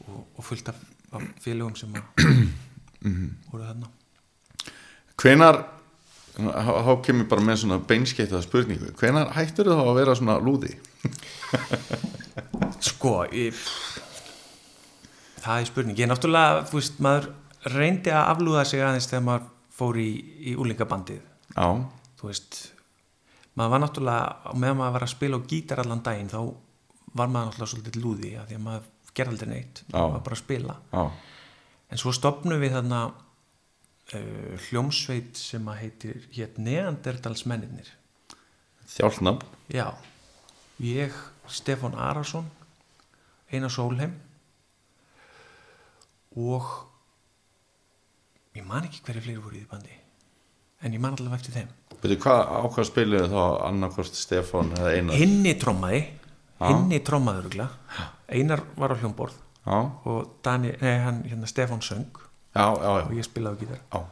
og, 0.07 0.20
og 0.38 0.46
fullt 0.46 0.70
af, 0.72 0.79
af 1.12 1.27
félögum 1.44 1.77
sem 1.79 1.92
að 1.92 2.07
voru 3.51 3.66
þarna. 3.66 3.90
Hvenar 5.16 5.61
þá 6.37 6.90
kemur 7.05 7.29
bara 7.31 7.44
með 7.44 7.61
svona 7.62 7.79
beinskeittaða 7.88 8.44
spurningu. 8.44 8.90
Hvenar 8.99 9.31
hættur 9.37 9.70
þú 9.70 9.77
þá 9.79 9.85
að 9.87 9.99
vera 10.01 10.16
svona 10.18 10.38
lúði? 10.42 10.72
Sko, 12.85 13.14
ég, 13.33 13.61
það 15.46 15.61
er 15.62 15.68
spurning. 15.70 15.98
Ég 16.00 16.09
náttúrulega, 16.11 16.62
þú 16.70 16.78
veist, 16.80 16.98
maður 17.06 17.28
reyndi 17.76 18.12
að 18.14 18.30
aflúða 18.35 18.64
sig 18.68 18.82
aðeins 18.85 19.09
þegar 19.11 19.24
maður 19.28 19.46
fór 19.76 19.98
í, 20.00 20.09
í 20.50 20.54
úlingabandið. 20.56 21.22
já, 21.56 21.66
Þú 22.16 22.30
veist, 22.30 22.61
maður 23.59 23.72
var 23.74 23.82
náttúrulega, 23.85 24.26
á 24.48 24.52
meðan 24.56 24.78
maður 24.80 24.94
var 24.96 25.04
að 25.06 25.12
spila 25.14 25.37
á 25.40 25.48
gítar 25.50 25.82
allan 25.82 26.02
daginn, 26.06 26.30
þá 26.32 26.40
var 27.16 27.28
maður 27.32 27.50
náttúrulega 27.50 27.72
svolítið 27.74 27.98
lúði, 28.04 28.30
af 28.40 28.48
því 28.50 28.56
að 28.59 28.64
maður 28.66 28.87
gerði 29.16 29.32
aldrei 29.35 29.50
neitt, 29.52 29.82
maður 29.92 30.12
var 30.16 30.24
bara 30.26 30.37
að 30.38 30.42
spila. 30.44 30.76
já, 30.92 31.04
En 31.87 32.00
svo 32.02 32.11
stopnum 32.16 32.59
við 32.61 32.72
þarna 32.74 33.00
uh, 33.06 34.56
hljómsveit 34.66 35.38
sem 35.38 35.68
að 35.70 35.78
heitir 35.85 36.24
hétt 36.35 36.56
Neandertalsmennir. 36.59 37.92
þjálfnafn 38.90 39.46
Já, 39.74 39.87
ég, 40.82 41.14
Stefán 41.50 41.94
Arason, 41.94 42.48
Einar 43.52 43.70
Sólheim 43.70 44.16
og 46.37 46.66
ég 48.57 48.64
man 48.66 48.85
ekki 48.88 49.03
hverju 49.07 49.25
fleiri 49.25 49.42
voru 49.42 49.57
í 49.59 49.62
því 49.64 49.70
bandi 49.70 49.96
en 50.85 50.92
ég 50.96 51.01
man 51.01 51.16
allavega 51.16 51.40
eftir 51.40 51.55
þeim. 51.57 51.68
veitu 52.03 52.18
hvað 52.22 52.42
ákvað 52.61 52.88
spiluðu 52.90 53.29
þá 53.33 53.42
annarkvort 53.70 54.18
Stefán 54.18 54.72
eða 54.77 54.92
Einar 54.96 55.16
Hinni 55.20 55.55
trommaði, 55.61 56.03
hinni 56.61 57.01
trommaði 57.05 57.42
örugla, 57.44 57.68
Einar 58.29 58.62
var 58.77 58.92
á 58.92 58.96
hljómborð 59.01 59.37
já, 59.66 59.79
og 60.05 60.37
Dani, 60.44 60.75
nei, 60.83 60.99
hann, 61.05 61.22
hérna, 61.29 61.49
Stefán 61.51 61.81
söng 61.85 62.05
já, 62.12 62.66
já, 62.66 62.90
og 62.92 63.01
já, 63.11 63.16
ég 63.18 63.27
spilaði 63.29 63.57
á 63.57 63.61
gítar. 63.64 63.81
já. 63.92 64.05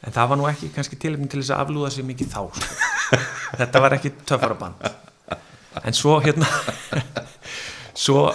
En 0.00 0.14
það 0.16 0.28
var 0.32 0.38
nú 0.40 0.46
ekki 0.48 0.70
kannski 0.72 0.96
tilefni 0.96 1.28
til 1.28 1.42
þess 1.42 1.52
að 1.52 1.62
aflúða 1.66 1.90
sig 1.92 2.06
mikið 2.08 2.30
þá 2.32 2.40
sko. 2.56 2.76
Þetta 3.60 3.80
var 3.84 3.96
ekki 3.98 4.14
töffara 4.24 4.56
band 4.56 4.86
En 5.84 5.94
svo 5.94 6.14
hérna 6.24 6.46
Svo 8.04 8.30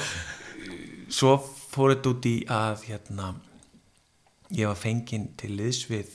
Svo 1.10 1.34
fór 1.75 1.95
þetta 1.95 2.13
út 2.15 2.29
í 2.29 2.38
að 2.51 2.88
hérna 2.89 3.33
Ég 4.53 4.69
var 4.69 4.77
fenginn 4.77 5.31
til 5.39 5.55
liðs 5.57 5.88
við 5.89 6.11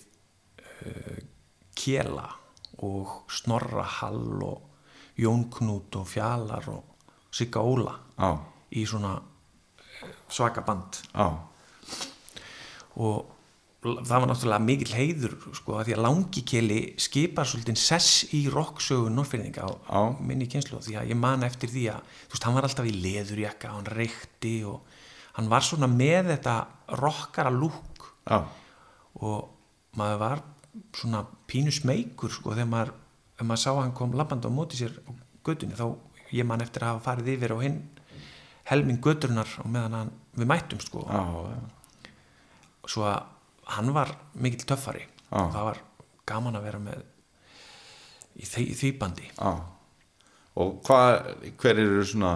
uh, 0.86 1.16
Kjela 1.74 2.28
og 2.86 3.26
Snorra 3.32 3.82
Hall 3.98 4.44
og 4.46 5.18
Jón 5.20 5.48
Knút 5.52 5.98
og 5.98 6.06
Fjalar 6.08 6.68
og 6.70 7.10
Sigga 7.34 7.60
Óla 7.60 7.96
já, 8.16 8.30
í 8.74 8.86
svona 8.88 9.16
eh, 9.18 10.14
svaka 10.32 10.64
band. 10.66 11.02
Já. 11.12 11.26
og 13.00 13.36
það 13.80 14.14
var 14.14 14.28
náttúrulega 14.28 14.64
mikil 14.64 14.94
heiður 14.94 15.36
sko 15.56 15.76
að 15.78 15.90
því 15.90 15.94
að 15.96 16.02
langi 16.04 16.42
keli 16.46 16.80
skipar 17.00 17.48
svolítið 17.48 17.78
sess 17.80 18.24
í 18.36 18.42
rocksögu 18.52 19.12
Norrfyrninga 19.12 19.64
á, 19.64 19.70
á. 19.88 20.00
minni 20.20 20.48
kynslu 20.50 20.80
því 20.84 20.98
að 21.00 21.12
ég 21.14 21.20
man 21.20 21.46
eftir 21.46 21.72
því 21.72 21.86
að 21.94 22.16
þú 22.24 22.34
veist, 22.34 22.46
hann 22.46 22.56
var 22.58 22.68
alltaf 22.68 22.90
í 22.90 22.96
leðurjakka, 22.96 23.74
hann 23.76 23.88
reykti 23.88 24.56
og 24.68 24.98
hann 25.40 25.50
var 25.50 25.64
svona 25.64 25.88
með 25.90 26.35
þetta 26.35 26.57
rockara 27.00 27.53
lúk 27.55 28.11
já. 28.29 28.44
og 29.24 29.96
maður 29.96 30.20
var 30.20 30.42
svona 30.94 31.24
pínu 31.50 31.72
smeykur 31.74 32.33
sko 32.35 32.53
þegar 32.55 32.70
maður, 32.70 32.92
maður 33.40 33.62
sá 33.64 33.70
að 33.72 33.83
hann 33.87 33.96
kom 33.96 34.14
labbandi 34.18 34.53
á 34.53 34.53
móti 34.53 34.79
sér 34.79 34.94
á 35.09 35.11
gödunni 35.46 35.79
þá 35.79 35.88
ég 36.37 36.46
man 36.46 36.62
eftir 36.62 36.85
að 36.85 36.94
hafa 36.94 37.07
farið 37.09 37.35
yfir 37.35 37.57
á 37.57 37.59
hinn 37.64 37.81
helming 38.70 39.00
gödurinnar 39.03 39.50
og 39.64 39.70
meðan 39.72 39.96
hann, 39.98 40.12
við 40.37 40.50
mættum 40.53 40.83
sko 40.85 41.03
já, 41.09 41.22
já. 41.50 42.11
svo 42.87 43.09
að 43.09 43.20
hann 43.76 43.92
var 43.94 44.14
mikill 44.35 44.66
töffari 44.66 45.07
Já. 45.31 45.46
það 45.55 45.66
var 45.68 45.83
gaman 46.26 46.59
að 46.59 46.66
vera 46.66 46.81
með 46.83 47.03
í 48.40 48.46
því, 48.46 48.64
því 48.79 48.90
bandi 48.98 49.29
Já. 49.31 49.53
Og 50.61 50.81
hvað, 50.85 51.29
hver 51.62 51.79
eru 51.79 52.03
svona, 52.05 52.33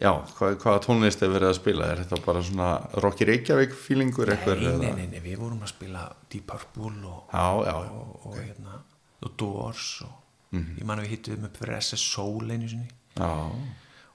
já, 0.00 0.12
hvað, 0.38 0.56
hvaða 0.62 0.80
tónlist 0.84 1.22
er 1.22 1.32
verið 1.32 1.48
að 1.50 1.56
spila? 1.58 1.86
Er 1.92 2.02
þetta 2.04 2.20
bara 2.26 2.42
svona 2.46 2.68
Rocky 3.02 3.24
Reykjavík 3.28 3.72
feelingur 3.74 4.30
eitthvað? 4.34 4.62
nei, 4.62 4.76
nei, 4.78 4.92
nei, 4.94 5.06
nei, 5.14 5.20
við 5.24 5.38
vorum 5.42 5.60
að 5.66 5.72
spila 5.74 6.04
Deep 6.30 6.46
Purple 6.46 6.92
og, 7.08 7.24
Já, 7.32 7.46
já, 7.66 7.74
og, 7.76 8.20
og 8.26 8.36
hérna 8.38 8.78
The 9.22 9.30
Doors 9.38 10.02
og 10.06 10.14
Mhm. 10.50 10.78
ég 10.80 10.84
man 10.88 10.98
að 10.98 11.02
við 11.04 11.10
hittum 11.10 11.44
upp 11.44 11.56
fyrir 11.60 11.76
SS 11.76 12.00
Soul 12.14 12.48
einu 12.50 12.68
sinni 12.68 12.86
Já. 13.18 13.26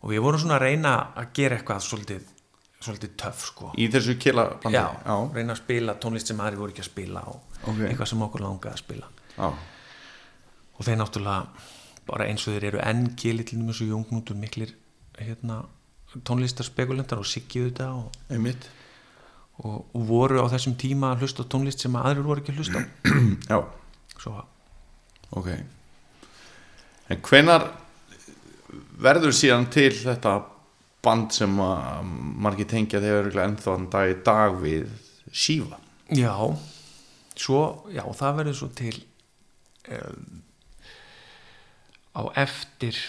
og 0.01 0.09
við 0.09 0.19
vorum 0.25 0.39
svona 0.41 0.55
að 0.57 0.61
reyna 0.65 0.93
að 1.15 1.27
gera 1.33 1.57
eitthvað 1.59 1.83
svolítið, 1.85 2.23
svolítið 2.81 3.11
töff 3.21 3.43
sko 3.51 3.69
Í 3.77 3.85
þessu 3.93 4.15
kila 4.19 4.47
bandi? 4.63 4.73
já, 4.79 4.87
Já. 5.05 5.17
reyna 5.35 5.53
að 5.53 5.57
spila 5.61 5.93
tónlist 6.01 6.25
sem 6.27 6.37
aðri 6.41 6.57
voru 6.57 6.71
ekki 6.73 6.81
að 6.81 6.89
spila 6.89 7.21
og 7.27 7.39
Ok. 7.67 7.77
eitthvað 7.85 8.07
sem 8.07 8.19
okkur 8.25 8.41
langaði 8.41 8.73
að 8.73 8.77
spila 8.81 9.07
Já. 9.37 9.53
og 10.79 10.85
þeir 10.87 10.97
náttúrulega 10.97 11.47
bara 12.07 12.25
eins 12.25 12.47
og 12.47 12.53
þeir 12.55 12.63
eru 12.71 12.79
enn 12.83 13.15
gili 13.15 13.43
til 13.43 13.59
dæmis 13.59 13.81
og 13.81 13.87
jóngnútur 13.93 14.35
miklir 14.35 14.73
hérna, 15.19 15.63
tónlistarspekulentar 16.26 17.21
og 17.21 17.28
siggiðu 17.28 17.71
þetta 17.71 17.89
og, 17.97 18.65
og, 19.63 19.78
og 19.93 20.08
voru 20.10 20.41
á 20.41 20.47
þessum 20.54 20.76
tíma 20.80 21.13
að 21.13 21.26
hlusta 21.26 21.45
tónlist 21.49 21.84
sem 21.84 21.95
að 21.97 22.10
aðrir 22.10 22.28
voru 22.30 22.43
ekki 22.43 22.54
að 22.54 22.62
hlusta 22.62 22.84
Já, 23.52 23.60
svo 24.17 24.36
ok. 25.34 25.49
En 27.12 27.23
hvenar 27.26 27.69
verður 29.04 29.34
síðan 29.36 29.69
til 29.73 29.91
þetta 29.95 30.38
band 31.04 31.34
sem 31.36 31.56
að 31.60 32.12
margir 32.45 32.69
tengja 32.69 33.02
þegar 33.04 33.41
ennþá 33.47 33.71
þann 33.71 33.89
dag 33.91 34.12
í 34.12 34.19
dag 34.23 34.62
við 34.62 34.91
Shiva? 35.34 35.80
já, 36.13 36.36
svo, 37.36 37.62
já, 37.91 38.04
það 38.13 38.39
verður 38.39 38.58
svo 38.60 38.69
til 38.78 38.93
um, 39.89 40.41
á 42.13 42.21
eftir 42.43 42.99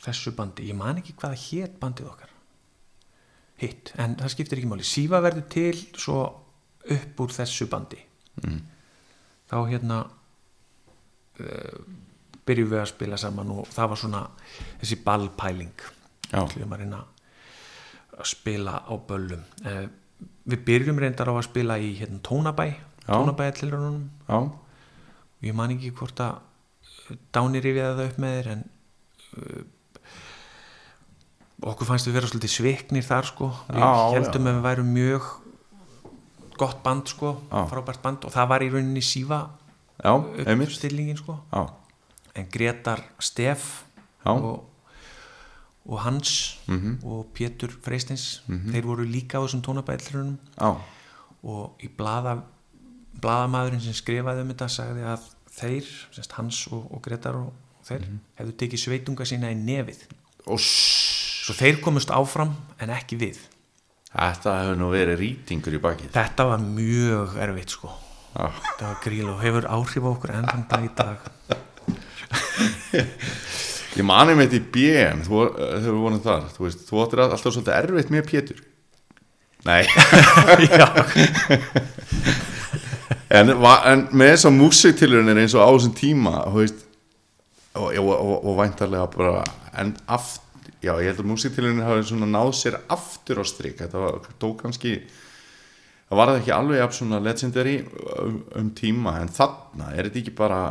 þessu 0.00 0.32
bandi, 0.36 0.68
ég 0.70 0.78
man 0.78 1.00
ekki 1.00 1.16
hvaða 1.18 1.38
hét 1.40 1.78
bandið 1.80 2.10
okkar. 2.12 2.34
Hitt, 3.60 3.92
en 4.00 4.16
það 4.20 4.32
skiptir 4.32 4.60
ekki 4.60 4.70
máli. 4.70 4.86
Sífa 4.88 5.20
verður 5.20 5.46
til 5.52 5.74
svo 6.00 6.20
upp 6.90 7.24
úr 7.24 7.34
þessu 7.36 7.68
bandi. 7.70 8.00
Mm. 8.40 8.60
þá 9.50 9.56
hérna 9.68 9.96
uh, 11.42 11.80
byrjum 12.46 12.68
við 12.70 12.78
að 12.80 12.92
spila 12.92 13.16
saman 13.20 13.50
og 13.52 13.66
það 13.68 13.88
var 13.90 13.98
svona 14.00 14.20
þessi 14.80 15.00
ballpæling. 15.04 15.82
Ætlum 16.30 16.72
að 16.72 16.84
reyna 16.84 17.00
að 17.02 18.30
spila 18.30 18.78
á 18.86 18.94
böllum. 19.10 19.42
Uh, 19.66 19.88
við 20.50 20.62
byrjum 20.68 21.00
reyndar 21.02 21.30
á 21.30 21.34
að 21.34 21.48
spila 21.48 21.78
í 21.80 21.92
hérna, 21.98 22.20
tónabæ 22.24 22.68
Já. 22.70 23.12
tónabæ 23.12 23.50
tilrunum 23.56 24.10
Já, 24.28 24.38
og 24.38 25.44
ég 25.44 25.56
man 25.56 25.74
ekki 25.74 25.92
hvort 25.96 26.20
að 26.24 26.46
Dánir 27.34 27.64
rifjaði 27.64 27.96
það 27.98 28.08
upp 28.08 28.18
með 28.22 28.34
þér 28.36 28.48
en 28.52 28.60
uh, 29.36 29.62
okkur 31.62 31.86
fannst 31.86 32.06
við 32.08 32.14
vera 32.18 32.26
svolítið 32.30 32.52
sviknir 32.54 33.04
þar 33.04 33.26
sko. 33.28 33.50
Við 33.68 33.80
Já, 33.82 33.92
heldum 34.16 34.46
já. 34.46 34.50
að 34.50 34.56
við 34.56 34.62
værum 34.68 34.92
mjög 34.94 35.28
gott 36.60 36.82
band 36.84 37.08
sko 37.08 37.34
Já. 37.50 37.64
frábært 37.70 38.02
band 38.02 38.24
og 38.24 38.32
það 38.34 38.48
var 38.48 38.60
í 38.64 38.70
rauninni 38.72 39.00
sífa 39.04 39.42
uppstillingin 40.04 41.16
sko. 41.20 41.38
En 42.34 42.46
Gretar 42.52 43.02
Steff 43.18 43.82
og, 44.24 44.64
og 45.88 45.98
Hans 46.04 46.60
Mhm. 46.68 46.98
og 47.04 47.26
Pétur 47.34 47.72
Freistins 47.82 48.42
þeir 48.48 48.84
voru 48.84 49.04
líka 49.04 49.38
á 49.40 49.44
þessum 49.44 49.62
tónabællurunum 49.64 50.36
já, 50.60 50.76
og 51.42 51.72
í 51.82 51.88
blaða 51.88 52.42
blaðamaðurinn 53.20 53.80
sem 53.80 53.92
skrifaði 53.92 54.40
um 54.44 54.48
þetta 54.52 54.68
sagði 54.68 55.02
að 55.04 55.20
þeir, 55.50 55.84
semst 56.14 56.32
Hans 56.32 56.66
og, 56.72 56.86
og 56.94 57.02
Gretar 57.02 57.34
og 57.36 57.52
þeir, 57.84 58.04
hefðu 58.38 58.52
tekið 58.56 58.78
sveitunga 58.84 59.24
sína 59.26 59.50
í 59.50 59.56
nefið. 59.58 60.04
Og 60.46 60.58
svo 61.50 61.56
þeir 61.58 61.76
komust 61.84 62.10
áfram 62.14 62.52
en 62.80 62.88
ekki 62.94 63.16
við. 63.20 63.38
Þetta 64.10 64.50
hefur 64.60 64.76
nú 64.78 64.88
verið 64.94 65.20
rýtingur 65.20 65.76
í 65.76 65.80
bakið. 65.82 66.08
þetta 66.14 66.42
var 66.48 66.60
mjög 66.62 67.28
erfitt 67.42 67.70
sko. 67.76 67.88
Já. 68.30 68.46
þetta 68.46 68.82
var 68.86 68.98
gríl 69.02 69.26
og 69.26 69.40
hefur 69.42 69.64
áhrif 69.66 70.04
á 70.06 70.10
okkur 70.10 70.30
enn 70.38 70.46
dag 70.70 70.82
í 70.86 70.90
dag. 70.98 71.18
Ég 73.98 74.04
mani 74.06 74.38
með 74.38 74.52
þetta 74.52 74.60
í 74.60 74.70
BM 74.74 75.18
þú 75.26 75.34
hefur 75.50 75.96
vonið 76.04 76.22
þar 76.28 76.44
þú, 76.54 76.60
veist, 76.68 76.80
þú 76.86 76.94
áttir 77.02 77.22
alltaf 77.24 77.42
svolítið 77.42 77.74
erfitt 77.74 78.12
með 78.14 78.22
Pétur. 78.30 78.58
Nei. 79.66 79.84
En, 83.30 83.52
en 83.54 84.00
með 84.10 84.32
þess 84.32 84.46
að 84.48 84.56
músiktilurinn 84.56 85.38
eins 85.38 85.52
og 85.54 85.62
á 85.62 85.70
þessum 85.70 85.92
tíma 85.94 86.40
veist, 86.50 86.80
og, 87.78 87.92
og, 87.94 88.08
og, 88.10 88.32
og 88.42 88.56
væntarlega 88.58 89.06
bara 89.12 89.44
en 89.78 89.92
aft, 90.10 90.42
já 90.80 90.92
ég 90.96 91.10
held 91.10 91.22
að 91.22 91.30
músiktilurinn 91.30 91.84
hafi 91.84 92.06
svona 92.10 92.28
náð 92.30 92.52
sér 92.58 92.78
aftur 92.88 93.42
á 93.42 93.44
strik. 93.48 93.78
Þetta 93.80 94.04
var, 94.04 94.20
tók 94.40 94.62
kannski 94.64 94.96
það 96.08 96.20
var 96.20 96.32
það 96.32 96.38
ekki 96.40 96.54
alveg 96.56 96.84
af 96.84 96.94
svona 96.96 97.22
legendary 97.22 97.76
um, 98.18 98.38
um 98.58 98.70
tíma 98.76 99.18
en 99.22 99.32
þarna 99.32 99.92
er 99.94 100.08
þetta 100.08 100.22
ekki 100.24 100.36
bara 100.40 100.62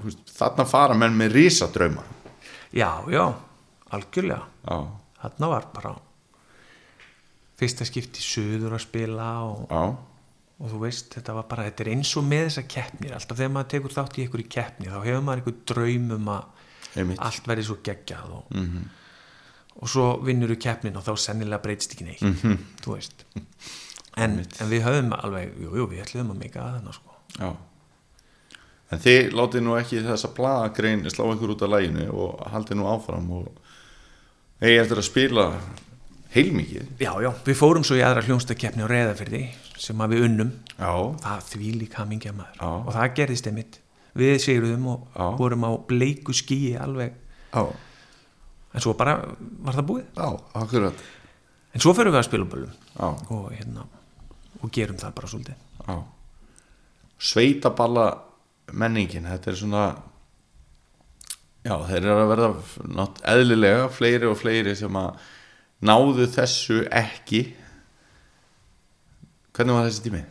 veist, 0.00 0.22
þarna 0.32 0.68
fara 0.68 0.96
menn 0.98 1.18
með 1.18 1.36
risadrauma. 1.36 2.06
Já, 2.72 3.04
já 3.12 3.26
algjörlega, 3.92 4.46
já, 4.64 4.78
þarna 5.20 5.50
var 5.52 5.68
bara 5.74 5.92
fyrsta 7.60 7.86
skipti 7.86 8.24
suður 8.24 8.78
að 8.78 8.84
spila 8.86 9.28
og, 9.44 9.66
og 9.76 10.72
þú 10.72 10.80
veist, 10.86 11.12
þetta 11.12 11.36
var 11.36 11.46
bara, 11.50 11.66
þetta 11.68 11.84
er 11.84 11.92
eins 11.92 12.12
og 12.18 12.26
með 12.26 12.48
þessa 12.48 12.64
keppnir, 12.74 13.14
alltaf 13.16 13.38
þegar 13.38 13.54
maður 13.56 13.70
tekur 13.74 13.96
þátt 13.98 14.18
í 14.18 14.24
einhverju 14.24 14.48
keppni, 14.56 14.88
þá 14.88 14.98
hefur 15.04 15.26
maður 15.26 15.42
einhver 15.42 15.58
draum 15.68 16.14
um 16.16 16.32
að 16.32 16.68
einmitt. 16.96 17.20
Allt 17.22 17.48
verði 17.48 17.64
svo 17.68 17.78
geggjað 17.84 18.36
og, 18.38 18.60
og 19.78 19.88
svo 19.88 20.06
vinnur 20.26 20.52
við 20.54 20.62
keppnin 20.66 20.96
og 21.00 21.06
þá 21.06 21.12
sennilega 21.16 21.62
breytist 21.64 21.96
ekki 21.96 22.08
neitt 22.08 22.24
þú 22.84 22.96
veist. 22.96 23.26
En, 24.20 24.42
en 24.44 24.68
við 24.68 24.82
höfum 24.84 25.14
alveg, 25.16 25.54
jú, 25.56 25.76
jú, 25.78 25.86
við 25.88 26.02
ætlum 26.04 26.34
að 26.34 26.42
meika 26.42 26.60
að 26.60 26.74
þarna 26.76 26.96
sko. 26.98 27.14
Já. 27.38 27.52
En 28.92 29.00
þið 29.00 29.30
látið 29.38 29.64
nú 29.64 29.76
ekki 29.78 30.02
þessa 30.04 30.28
blaðagrein 30.36 31.06
slá 31.08 31.24
ykkur 31.32 31.54
út 31.54 31.64
af 31.64 31.72
læginu 31.72 32.10
og 32.12 32.42
haldið 32.52 32.76
nú 32.76 32.90
áfram 32.92 33.30
og 33.38 33.46
eigi 34.60 34.82
eftir 34.82 35.00
að 35.00 35.08
spila 35.08 35.46
heilmikið. 36.34 36.90
Já, 37.00 37.12
já, 37.24 37.30
við 37.46 37.56
fórum 37.56 37.86
svo 37.86 37.96
í 37.96 38.04
aðra 38.04 38.24
hljónstakeppni 38.26 38.84
á 38.84 38.92
reyðafyrði 38.92 39.42
sem 39.80 40.04
að 40.04 40.14
við 40.14 40.26
unnum. 40.28 40.52
Já, 40.76 40.92
það 41.24 41.48
því 41.48 41.72
líka 41.80 42.02
hamingja 42.02 42.34
maður. 42.36 42.60
Og 42.68 42.92
það 42.92 43.16
gerðist 43.18 43.48
einmitt 43.48 43.80
við 44.18 44.36
sigruðum 44.44 44.86
og 44.92 45.08
Já. 45.16 45.26
vorum 45.40 45.64
á 45.68 45.70
bleiku 45.88 46.34
skíi 46.36 46.74
alveg. 46.80 47.14
Já, 47.52 47.62
en 48.72 48.80
svo 48.84 48.94
bara 48.96 49.16
var 49.64 49.76
það 49.78 49.88
búið. 49.90 50.04
Já, 50.16 50.28
akkurat. 50.62 51.02
En 51.72 51.80
svo 51.80 51.94
fyrir 51.96 52.12
við 52.12 52.20
að 52.20 52.28
spila 52.28 52.44
á 52.48 52.52
böllum. 52.52 52.74
Já, 52.98 53.08
og 53.32 53.46
hérna 53.56 53.86
og 54.62 54.70
gerum 54.72 54.98
það 55.00 55.14
bara 55.16 55.30
svolítið. 55.32 55.62
Já. 55.88 55.96
Sveitaballa 57.22 58.06
menningin, 58.72 59.28
þetta 59.30 59.50
er 59.52 59.58
svona 59.60 59.84
Já, 61.62 61.76
þeir 61.86 62.00
eru 62.02 62.14
að 62.24 62.30
verða 62.32 63.04
eðlilega 63.30 63.82
fleiri 63.94 64.26
og 64.26 64.34
fleiri 64.40 64.72
sem 64.74 64.96
að 64.98 65.20
náðu 65.86 66.24
þessu 66.34 66.80
ekki. 66.90 67.44
Hvernig 69.54 69.76
var 69.78 69.86
þessi 69.86 70.02
tími? 70.08 70.22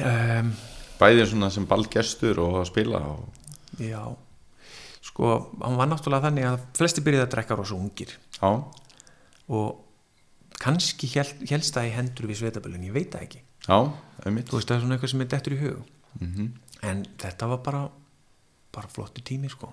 um, 0.00 0.52
Bæðið 1.00 1.30
svona 1.32 1.50
sem 1.54 1.68
ballgestur 1.68 2.42
og 2.44 2.60
að 2.60 2.66
spila 2.70 3.02
og... 3.14 3.44
já. 3.80 4.02
Sko, 5.10 5.30
hann 5.62 5.78
var 5.80 5.88
náttúrulega 5.88 6.28
þannig 6.28 6.48
að 6.50 6.64
flesti 6.76 7.04
byrjuði 7.04 7.24
að 7.24 7.30
drekka 7.34 7.56
rosa 7.56 7.76
ungir. 7.78 8.12
Já, 8.36 8.50
og 9.50 10.58
kannski 10.60 11.08
hel, 11.14 11.24
helst 11.48 11.74
það 11.76 11.88
í 11.88 11.94
hendur 11.96 12.28
við 12.28 12.42
sveitaböllun, 12.42 12.84
ég 12.90 12.94
veit 12.94 13.14
það 13.14 13.24
ekki. 13.26 13.40
Já, 13.64 13.78
þú 14.20 14.58
veist 14.58 14.68
það 14.68 14.76
er 14.76 14.84
svona 14.84 14.98
eitthvað 14.98 15.14
sem 15.14 15.24
er 15.24 15.30
dettur 15.32 15.56
í 15.56 15.62
hug. 15.64 15.94
Mm 16.20 16.50
en 16.86 17.04
þetta 17.20 17.48
var 17.50 17.62
bara 17.64 17.82
bara 18.70 18.88
flottu 18.88 19.22
tími 19.26 19.50
sko. 19.50 19.72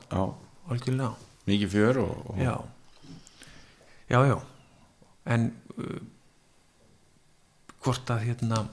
Algjörlega, 0.68 1.14
mikið 1.48 1.72
fjör 1.72 2.02
og, 2.04 2.32
og 2.32 2.42
já. 2.42 2.56
Já, 4.10 4.20
já. 4.28 4.38
En 5.28 5.50
uh, 5.78 6.00
hvort 7.84 8.12
að 8.12 8.26
hérna 8.28 8.64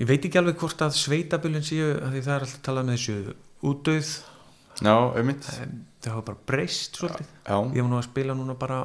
ég 0.00 0.08
veit 0.10 0.26
ekki 0.26 0.40
alveg 0.40 0.58
hvort 0.60 0.84
að 0.84 0.98
sveitaböllun 0.98 1.66
séu 1.66 1.92
að 1.94 2.16
því 2.16 2.24
það 2.26 2.34
er 2.34 2.46
alltaf 2.46 2.64
talað 2.66 2.88
með 2.88 2.98
þessu 2.98 3.36
útdauð. 3.70 4.12
Það 6.04 6.12
hafa 6.12 6.26
bara 6.26 6.44
breyst 6.50 6.98
svolítið. 6.98 7.32
Já, 7.46 7.56
ég 7.76 7.84
var 7.84 7.90
nú 7.92 7.98
að 8.00 8.08
spila 8.08 8.36
núna 8.36 8.56
bara 8.58 8.82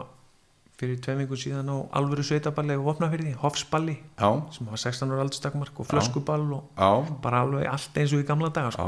fyrir 0.80 1.00
tveim 1.04 1.20
vikur 1.24 1.40
síðan 1.40 1.68
á 1.68 1.78
alvöru 2.00 2.24
sveitaballi 2.24 2.78
og 2.80 2.86
vopnafyrði, 2.88 3.34
hofsballi 3.42 3.98
já, 4.00 4.30
sem 4.56 4.70
var 4.70 4.80
16 4.80 5.12
ára 5.12 5.26
aldurstakmark 5.26 5.82
og 5.82 5.88
flöskuball 5.90 6.46
og 6.56 6.70
já, 6.80 6.92
bara 7.24 7.42
alveg 7.44 7.68
allt 7.68 8.00
eins 8.00 8.14
og 8.16 8.24
í 8.24 8.28
gamla 8.28 8.52
daga 8.56 8.72
sko. 8.72 8.86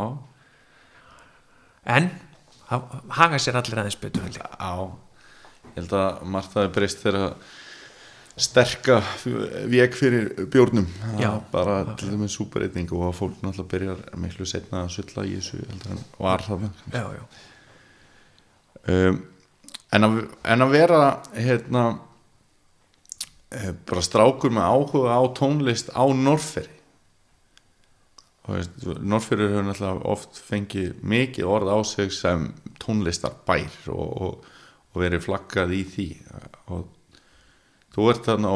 en 1.84 2.07
haga 3.17 3.41
sér 3.43 3.60
allir 3.60 3.84
aðeins 3.84 3.99
betur 3.99 4.29
ég. 4.29 4.39
held 5.75 5.97
að 5.99 6.23
margt 6.23 6.55
það 6.55 6.69
er 6.69 6.73
breyst 6.77 7.03
þegar 7.03 7.36
sterka 8.41 8.99
vek 9.69 9.95
fyrir 9.97 10.30
bjórnum. 10.51 10.88
Já, 11.21 11.32
bara 11.51 11.82
til 11.93 12.10
þeim 12.10 12.23
með 12.25 12.34
súpereyting 12.34 12.93
og 12.95 13.08
að 13.10 13.17
fólk 13.19 13.41
náttúrulega 13.43 13.71
byrjar 13.73 14.21
miklu 14.23 14.47
setna 14.49 14.86
að 14.86 14.93
sulla 14.97 15.25
í 15.27 15.36
þessu 15.38 15.62
var 16.17 16.45
það 16.45 16.67
um, 18.89 19.19
en, 19.91 20.08
að, 20.08 20.19
en 20.54 20.65
að 20.65 20.73
vera 20.73 21.01
hérna 21.36 21.86
eh, 23.54 23.73
bara 23.88 24.06
strákur 24.06 24.54
með 24.54 24.69
áhuga 24.73 25.17
á 25.17 25.23
tónlist 25.38 25.93
á 25.93 26.04
Norferi 26.10 26.80
Norferi 28.51 29.45
hefur 29.47 29.67
náttúrulega 29.67 30.10
oft 30.10 30.39
fengið 30.41 30.95
mikið 31.06 31.45
orð 31.45 31.75
á 31.77 31.80
sig 31.86 32.10
sem 32.15 32.49
tónlistarbær 32.82 33.91
og, 33.93 34.10
og, 34.25 34.49
og 34.91 35.04
verið 35.04 35.27
flaggað 35.27 35.75
í 35.77 35.84
því 35.88 36.08
þú 37.95 38.10
ert 38.12 38.27
þarna 38.27 38.51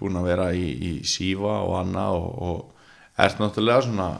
búin 0.00 0.18
að 0.20 0.28
vera 0.30 0.48
í, 0.56 0.66
í 0.70 0.92
sífa 1.08 1.60
og 1.66 1.76
annað 1.82 2.18
og, 2.18 2.30
og 2.48 3.20
ert 3.20 3.40
náttúrulega 3.42 3.86
svona 3.86 4.10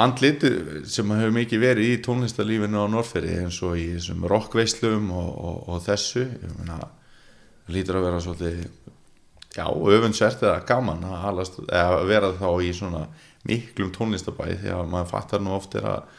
andlit 0.00 0.44
sem 0.88 1.10
hefur 1.16 1.34
mikið 1.34 1.64
verið 1.64 1.90
í 1.90 1.98
tónlistarlífinu 2.04 2.86
á 2.86 2.92
Norferi 2.92 3.40
eins 3.42 3.58
og 3.66 3.74
í 3.80 3.88
þessum 3.96 4.22
rockveislum 4.30 5.10
og, 5.10 5.30
og, 5.34 5.58
og 5.74 5.82
þessu. 5.88 6.28
Það 6.60 6.86
lítur 7.74 7.98
að 7.98 8.06
vera 8.06 8.22
svolítið 8.22 8.62
já, 9.56 9.66
öfunnsvert 9.66 10.46
eða 10.46 10.62
gaman 10.68 11.04
að, 11.06 11.26
alast, 11.32 11.60
eða 11.66 12.00
vera 12.08 12.32
þá 12.38 12.48
í 12.62 12.72
svona 12.76 13.04
miklum 13.48 13.92
tónlistabæði 13.94 14.58
því 14.62 14.72
að 14.76 14.90
maður 14.92 15.12
fattar 15.14 15.42
nú 15.42 15.54
oft 15.56 15.76
er 15.78 15.86
að 15.90 16.18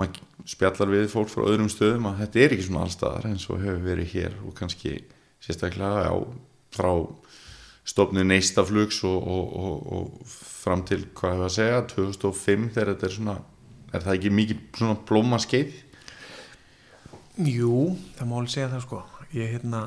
maður 0.00 0.20
spjallar 0.48 0.92
við 0.94 1.08
fólk 1.12 1.32
frá 1.32 1.44
öðrum 1.44 1.70
stöðum 1.72 2.10
að 2.10 2.22
þetta 2.24 2.42
er 2.42 2.54
ekki 2.54 2.66
svona 2.68 2.84
allstaðar 2.86 3.26
eins 3.28 3.48
og 3.50 3.60
hefur 3.60 3.82
verið 3.84 4.14
hér 4.14 4.36
og 4.46 4.54
kannski 4.56 4.94
sérstaklega 5.44 6.06
já, 6.06 6.14
frá 6.76 6.90
stofnu 7.90 8.24
neistaflugs 8.24 9.02
og, 9.08 9.18
og, 9.18 9.54
og, 9.56 9.92
og 9.96 10.34
fram 10.34 10.84
til 10.86 11.06
hvað 11.16 11.36
hefur 11.36 11.46
að 11.48 11.54
segja 11.56 11.84
2005 11.94 12.66
þegar 12.74 12.92
þetta 12.92 13.08
er 13.08 13.16
svona 13.16 13.38
er 13.90 14.04
það 14.04 14.18
ekki 14.18 14.34
mikið 14.36 14.60
svona 14.78 14.98
blóma 15.08 15.40
skeið 15.42 15.78
jú 17.48 17.96
það 18.18 18.28
má 18.28 18.36
alveg 18.38 18.52
segja 18.52 18.70
það 18.74 18.84
sko. 18.84 19.00
Ég 19.30 19.52
hérna 19.54 19.80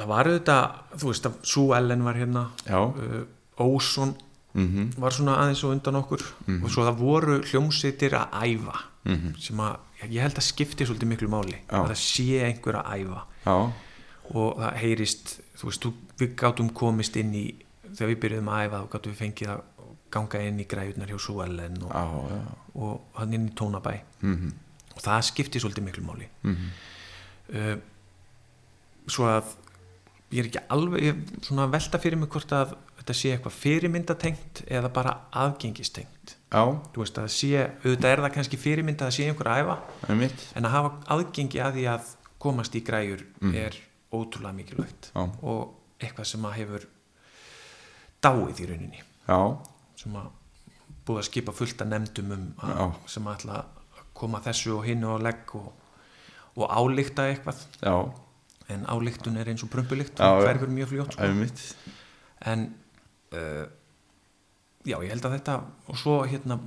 það 0.00 0.10
var 0.10 0.30
auðvitað, 0.30 0.76
þú 0.96 1.12
veist 1.12 1.28
að 1.28 1.38
Sú 1.52 1.64
Ellen 1.76 2.04
var 2.06 2.18
hérna 2.18 2.46
uh, 2.72 3.22
Óson 3.60 4.14
mhm, 4.56 4.94
var 5.00 5.14
svona 5.14 5.36
aðeins 5.42 5.64
og 5.66 5.74
undan 5.76 6.00
okkur. 6.00 6.24
Og 6.60 6.70
svo 6.72 6.86
það 6.88 7.02
voru 7.02 7.40
hljómsveitir 7.44 8.16
að 8.18 8.38
æfa 8.40 8.86
sem 9.40 9.60
að, 9.64 9.76
ég 10.12 10.20
held 10.20 10.36
að 10.36 10.44
skipti 10.44 10.84
svolítið 10.84 11.08
miklu 11.08 11.28
máli 11.32 11.54
Já. 11.56 11.78
að 11.78 11.86
það 11.88 12.00
sé 12.02 12.40
einhver 12.44 12.76
að 12.82 12.90
æfa 13.00 13.22
já, 13.44 13.56
og 14.30 14.60
það 14.60 14.78
heyrist 14.82 15.34
þú 15.60 15.68
veist, 15.70 15.84
þú, 15.84 15.92
við 16.20 16.34
gátum 16.40 16.72
komist 16.76 17.16
inn 17.20 17.34
í 17.34 17.44
þegar 17.90 18.12
við 18.12 18.20
byrjuðum 18.24 18.50
að 18.54 18.64
æfa 18.66 18.80
þá 18.80 18.90
gátum 18.94 19.12
við 19.12 19.22
fengið 19.24 19.52
að 19.54 19.62
ganga 20.10 20.42
inn 20.42 20.60
í 20.62 20.66
græjurnar 20.70 21.12
hjá 21.12 21.20
Súellen 21.22 21.78
og, 21.86 21.94
já, 21.94 22.04
já. 22.34 22.40
og 22.82 23.18
hann 23.20 23.34
inn 23.36 23.48
í 23.50 23.54
tónabæ. 23.58 23.94
Mhm, 24.26 24.52
og 24.96 25.02
það 25.04 25.26
skipti 25.30 25.62
svolítið 25.62 25.86
miklu 25.86 26.06
máli. 26.06 26.28
Mhm, 26.42 26.70
uh, 27.54 27.76
svo 29.10 29.26
að 29.30 29.52
ég 30.30 30.44
er 30.44 30.48
ekki 30.50 30.62
alveg 30.70 31.04
ég, 31.04 31.20
svona 31.42 31.66
að 31.66 31.74
velta 31.76 31.98
fyrir 32.02 32.18
mig 32.18 32.30
hvort 32.30 32.52
að 32.54 32.74
þetta 33.00 33.16
sé 33.16 33.32
eitthvað 33.34 33.58
fyrirmyndatengt 33.58 34.62
eða 34.68 34.90
bara 34.94 35.16
aðgengistengt. 35.32 36.36
Já, 36.50 36.62
þú 36.92 37.02
veist 37.02 37.18
að 37.18 37.30
sé, 37.34 37.50
auðvitað 37.84 38.10
er 38.12 38.22
það 38.24 38.34
kannski 38.36 38.60
fyrirmynda 38.60 39.06
að 39.06 39.16
sé 39.16 39.26
einhver 39.30 39.50
að 39.50 39.62
æfa. 39.64 39.76
En 40.58 40.66
að 40.68 40.74
hafa 40.74 40.92
aðgengi 41.16 41.62
að 41.62 41.78
því 41.78 41.86
að 41.94 42.10
komast 42.40 42.74
í 42.78 42.82
græjur 42.86 43.22
er 43.54 43.76
ótrúlega 44.10 44.56
mikilvægt 44.56 45.10
Já. 45.14 45.22
og 45.42 46.00
eitthvað 46.00 46.28
sem 46.32 46.46
að 46.48 46.56
hefur 46.58 46.86
dáið 48.24 48.62
í 48.64 48.68
rauninni. 48.70 49.02
Já, 49.28 49.40
sem 50.00 50.16
að 50.16 50.30
búið 51.06 51.20
að 51.20 51.28
skipa 51.28 51.54
fullt 51.56 51.84
að 51.84 51.92
nefndum 51.92 52.32
um 52.36 52.48
að, 52.64 52.96
sem 53.10 53.28
að 53.28 53.38
ætla 53.38 53.60
að 53.60 54.02
koma 54.20 54.40
þessu 54.44 54.74
og 54.76 54.84
hinnu 54.88 55.14
á 55.14 55.16
legg 55.22 55.54
og, 55.56 55.70
og 56.56 56.66
álíkta 56.68 57.28
eitthvað. 57.30 57.62
Já, 57.80 57.94
en 58.70 58.86
álíktun 58.86 59.38
er 59.40 59.50
eins 59.50 59.64
og 59.66 59.70
prumpulikt 59.72 60.20
Já, 60.20 60.30
og 60.30 60.44
hverfur 60.44 60.70
mjög 60.72 60.92
fljótt 60.92 61.16
sko. 61.16 61.28
en 62.50 62.66
uh, 63.34 63.66
já, 64.86 64.96
ég 64.96 65.10
held 65.10 65.26
að 65.26 65.36
þetta 65.38 65.56
og 65.90 65.98
svo 65.98 66.20
hérna 66.28 66.60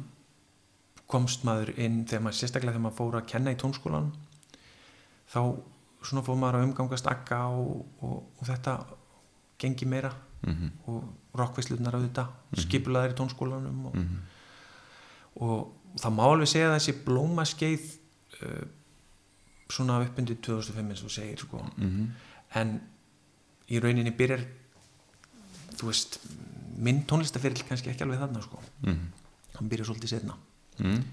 komst 1.10 1.46
maður 1.48 1.74
inn 1.78 2.04
þegar 2.10 2.26
maður 2.28 2.40
sérstaklega 2.40 2.76
þegar 2.76 2.86
maður 2.88 3.00
fór 3.00 3.18
að 3.20 3.28
kenna 3.34 3.54
í 3.54 3.60
tónskólan 3.60 4.12
þá 5.34 5.40
svona 6.04 6.24
fór 6.26 6.36
maður 6.38 6.60
að 6.60 6.68
umgangast 6.68 7.08
akka 7.08 7.42
og, 7.48 7.86
og, 8.04 8.18
og 8.40 8.48
þetta 8.50 8.78
gengi 9.60 9.86
meira 9.90 10.14
Mhm. 10.44 10.72
og 10.92 11.04
rockveislunar 11.40 11.96
auðvitað 11.96 12.28
mm 12.52 12.60
skipulaðir 12.66 13.14
í 13.14 13.16
tónskólanum 13.16 13.86
og, 13.88 13.94
og 15.40 16.00
það 16.02 16.12
má 16.18 16.24
alveg 16.28 16.50
segja 16.52 16.74
þessi 16.74 16.94
blómaskeið 17.06 17.86
uh, 18.44 18.66
svona 19.72 20.02
upp 20.04 20.20
undir 20.20 20.36
2005 20.44 20.92
eins 20.92 21.04
og 21.08 21.14
segir 21.16 21.40
sko. 21.40 21.64
Mhm. 21.78 22.10
en 22.60 22.74
í 23.72 23.80
rauninni 23.80 24.12
byrjar 24.12 24.44
þú 25.80 25.88
veist 25.88 26.20
minn 26.78 27.06
tónlistaferill 27.08 27.64
kannski 27.64 27.90
ekki 27.94 28.04
alveg 28.04 28.20
þarna 28.20 28.44
sko. 28.44 28.60
Mhm. 28.84 29.08
hann 29.56 29.70
byrjar 29.70 29.86
svolítið 29.88 30.08
setna 30.18 30.36
Mm. 30.80 31.04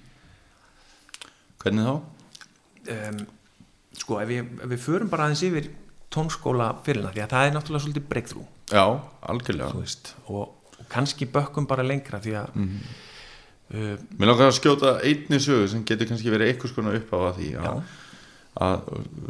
Hvernig 1.63 1.85
þá? 1.87 1.95
um, 2.91 3.27
sko 3.99 4.21
ef 4.23 4.29
við, 4.29 4.51
ef 4.63 4.69
við 4.71 4.79
förum 4.85 5.09
bara 5.11 5.25
aðeins 5.29 5.43
yfir 5.49 5.71
tónskóla 6.11 6.71
fyrirna 6.85 7.13
því 7.15 7.23
að 7.25 7.31
það 7.35 7.47
er 7.49 7.55
náttúrulega 7.55 7.85
svolítið 7.85 8.09
breakthrough. 8.11 8.49
Já, 8.71 8.85
algjörlega. 9.31 9.73
Veist, 9.79 10.15
og, 10.27 10.49
og 10.79 10.87
kannski 10.91 11.27
bökkum 11.31 11.67
bara 11.71 11.83
lengra 11.87 12.21
því 12.23 12.35
að 12.41 12.55
Mhm. 12.55 12.77
uh, 13.75 13.97
Mér 14.19 14.27
langar 14.31 14.49
að 14.51 14.59
skjóta 14.59 14.97
einni 15.07 15.39
sögu 15.43 15.69
sem 15.69 15.85
getur 15.85 16.07
kannski 16.11 16.31
verið 16.31 16.53
einhvers 16.55 16.75
konar 16.75 16.95
upp 16.99 17.11
á 17.15 17.19
að 17.31 17.35
því 17.41 17.51
að, 17.57 17.65
já, 17.65 17.83
að 18.61 18.81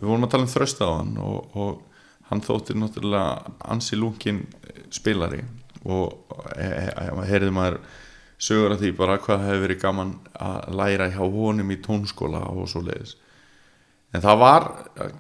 við 0.01 0.07
vorum 0.09 0.25
að 0.25 0.31
tala 0.31 0.43
um 0.49 0.53
þrösta 0.55 0.89
á 0.89 0.93
hann 0.97 1.17
og, 1.19 1.57
og 1.57 1.83
hann 2.31 2.41
þóttir 2.41 2.79
náttúrulega 2.81 3.53
ansi 3.69 3.97
lúkin 3.97 4.47
spilari 4.91 5.43
og 5.85 6.15
he- 6.57 6.93
he- 6.93 7.27
heyrði 7.29 7.51
maður 7.53 7.79
sögur 8.41 8.73
af 8.73 8.81
því 8.81 8.93
bara 8.97 9.19
hvað 9.19 9.45
hefur 9.49 9.65
verið 9.67 9.81
gaman 9.83 10.15
að 10.41 10.71
læra 10.81 11.11
hjá 11.13 11.21
honum 11.29 11.71
í 11.75 11.77
tónskóla 11.85 12.41
og 12.49 12.69
svo 12.69 12.81
leiðis 12.87 13.17
en 14.11 14.25
það 14.25 14.41
var, 14.43 14.67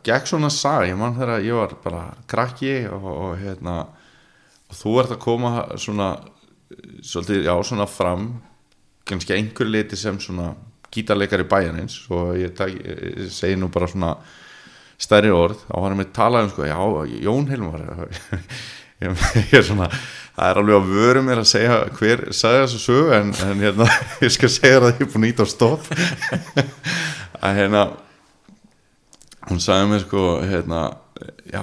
gekk 0.06 0.28
svona 0.30 0.50
sag 0.50 0.88
ég 0.88 0.98
mann 0.98 1.16
þegar 1.18 1.46
ég 1.46 1.58
var 1.58 1.74
bara 1.84 2.02
krakki 2.30 2.74
og, 2.90 3.06
og 3.10 3.32
hérna 3.40 3.76
og 4.70 4.78
þú 4.78 4.96
ert 5.02 5.14
að 5.14 5.22
koma 5.22 5.52
svona 5.80 6.10
svolítið, 7.02 7.46
já, 7.46 7.54
svona 7.66 7.86
fram 7.90 8.28
kannski 9.08 9.34
að 9.34 9.40
einhver 9.42 9.70
leiti 9.70 9.98
sem 9.98 10.18
svona 10.22 10.52
gítarleikari 10.90 11.46
bæjarins 11.50 11.96
og 12.10 12.34
ég, 12.38 12.54
ég 12.54 13.30
segi 13.34 13.58
nú 13.58 13.70
bara 13.72 13.88
svona 13.90 14.14
stærri 15.00 15.30
orð 15.32 15.62
og 15.70 15.84
hann 15.84 15.94
er 15.94 16.00
með 16.02 16.12
talað 16.16 16.48
um 16.48 16.52
sko, 16.54 16.66
já, 16.68 16.78
Jón 17.26 17.48
Hilmar 17.50 17.86
ég, 19.02 19.54
er 19.54 19.64
svona 19.66 19.88
það 20.40 20.50
er 20.50 20.60
alveg 20.62 20.76
að 20.78 20.92
vöru 20.94 21.24
mér 21.24 21.42
að 21.42 21.50
segja 21.50 21.78
hver 21.98 22.22
sagði 22.36 22.60
þessu 22.64 22.82
sögu 22.84 23.16
en, 23.16 23.32
en 23.46 23.64
hérna, 23.64 23.88
ég 24.24 24.34
skal 24.34 24.52
segja 24.52 24.82
það 24.84 24.92
ég 24.92 25.02
er 25.06 25.10
búin 25.14 25.26
að 25.26 25.32
íta 25.34 25.46
á 25.46 25.48
stopp. 25.50 25.90
Að 27.44 27.56
hérna 27.56 27.82
hún 29.48 29.62
sagði 29.62 29.88
mér 29.90 30.04
sko 30.04 30.24
hérna, 30.44 30.82
já, 31.48 31.62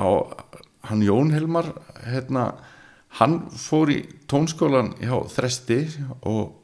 hann 0.90 1.04
Jón 1.06 1.34
Hilmar 1.36 1.70
hérna, 2.08 2.48
hann 3.20 3.40
fór 3.54 3.92
í 3.94 4.00
tónskólan 4.30 4.94
hjá 5.02 5.16
Þresti 5.34 5.80
og 6.28 6.56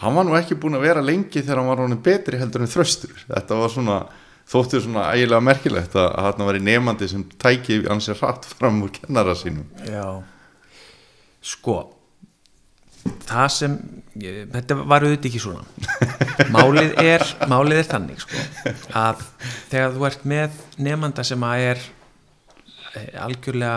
hann 0.00 0.16
var 0.16 0.26
nú 0.26 0.36
ekki 0.38 0.58
búin 0.60 0.78
að 0.78 0.88
vera 0.88 1.04
lengi 1.04 1.42
þegar 1.42 1.62
hann 1.62 1.70
var 1.70 1.84
honum 1.84 2.02
betri 2.04 2.40
heldur 2.40 2.64
en 2.64 2.72
þröstur. 2.72 3.14
Þetta 3.28 3.60
var 3.60 3.72
svona, 3.74 4.00
þóttu 4.48 4.80
svona 4.80 5.10
ægilega 5.12 5.44
merkilegt 5.44 5.96
að, 6.00 6.10
hann 6.24 6.46
var 6.48 6.58
í 6.58 6.64
nefandi 6.64 7.08
sem 7.10 7.24
tæki 7.40 7.82
ansið 7.92 8.20
hratt 8.22 8.48
fram 8.56 8.82
úr 8.86 8.92
kennara 8.96 9.36
sínum. 9.38 9.68
Já. 9.84 10.20
Sko 11.40 11.82
það 13.28 13.48
sem 13.54 13.76
ég, 14.18 14.42
þetta 14.50 14.76
var 14.82 15.06
auðvitað 15.06 15.30
ekki 15.30 15.42
svona. 15.42 15.64
Málið 16.50 16.94
er, 17.02 17.24
málið 17.50 17.82
er 17.82 17.88
þannig 17.90 18.22
sko, 18.24 18.44
að 18.96 19.24
þegar 19.70 19.96
þú 19.96 20.06
ert 20.08 20.28
með 20.32 20.60
nefnda 20.82 21.24
sem 21.26 21.46
að 21.46 21.64
er 21.70 21.82
eh, 22.96 23.10
algjörlega 23.22 23.74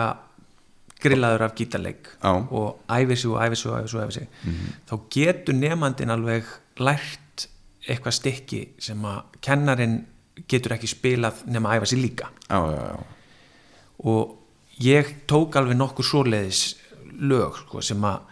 grillaður 1.04 1.44
af 1.44 1.56
gítarleik 1.58 2.08
og 2.24 2.80
æfi 2.88 3.18
sig 3.20 3.30
og 3.30 3.42
æfi 3.44 3.58
sig 3.60 3.70
og 3.70 3.76
æfi 3.78 3.90
sig, 3.90 3.98
og 3.98 4.04
æfi 4.04 4.14
sig. 4.16 4.28
þá 4.88 4.94
getur 5.12 5.58
nefnandinn 5.58 6.14
alveg 6.14 6.48
lært 6.80 7.48
eitthvað 7.84 8.16
stykki 8.18 8.62
sem 8.80 9.02
að 9.04 9.36
kennarin 9.44 9.98
getur 10.50 10.74
ekki 10.76 10.88
spilað 10.90 11.44
nema 11.46 11.74
að 11.74 11.82
æfa 11.82 11.90
sig 11.92 12.00
líka. 12.00 12.30
Já, 12.48 12.60
já, 12.72 12.80
já, 12.88 12.96
og 14.04 14.80
ég 14.82 15.12
tók 15.30 15.56
alveg 15.60 15.76
nokkur 15.78 16.06
svoleiðis 16.06 16.62
lög 17.20 17.60
sko, 17.60 17.82
sem, 17.84 18.00
að, 18.04 18.24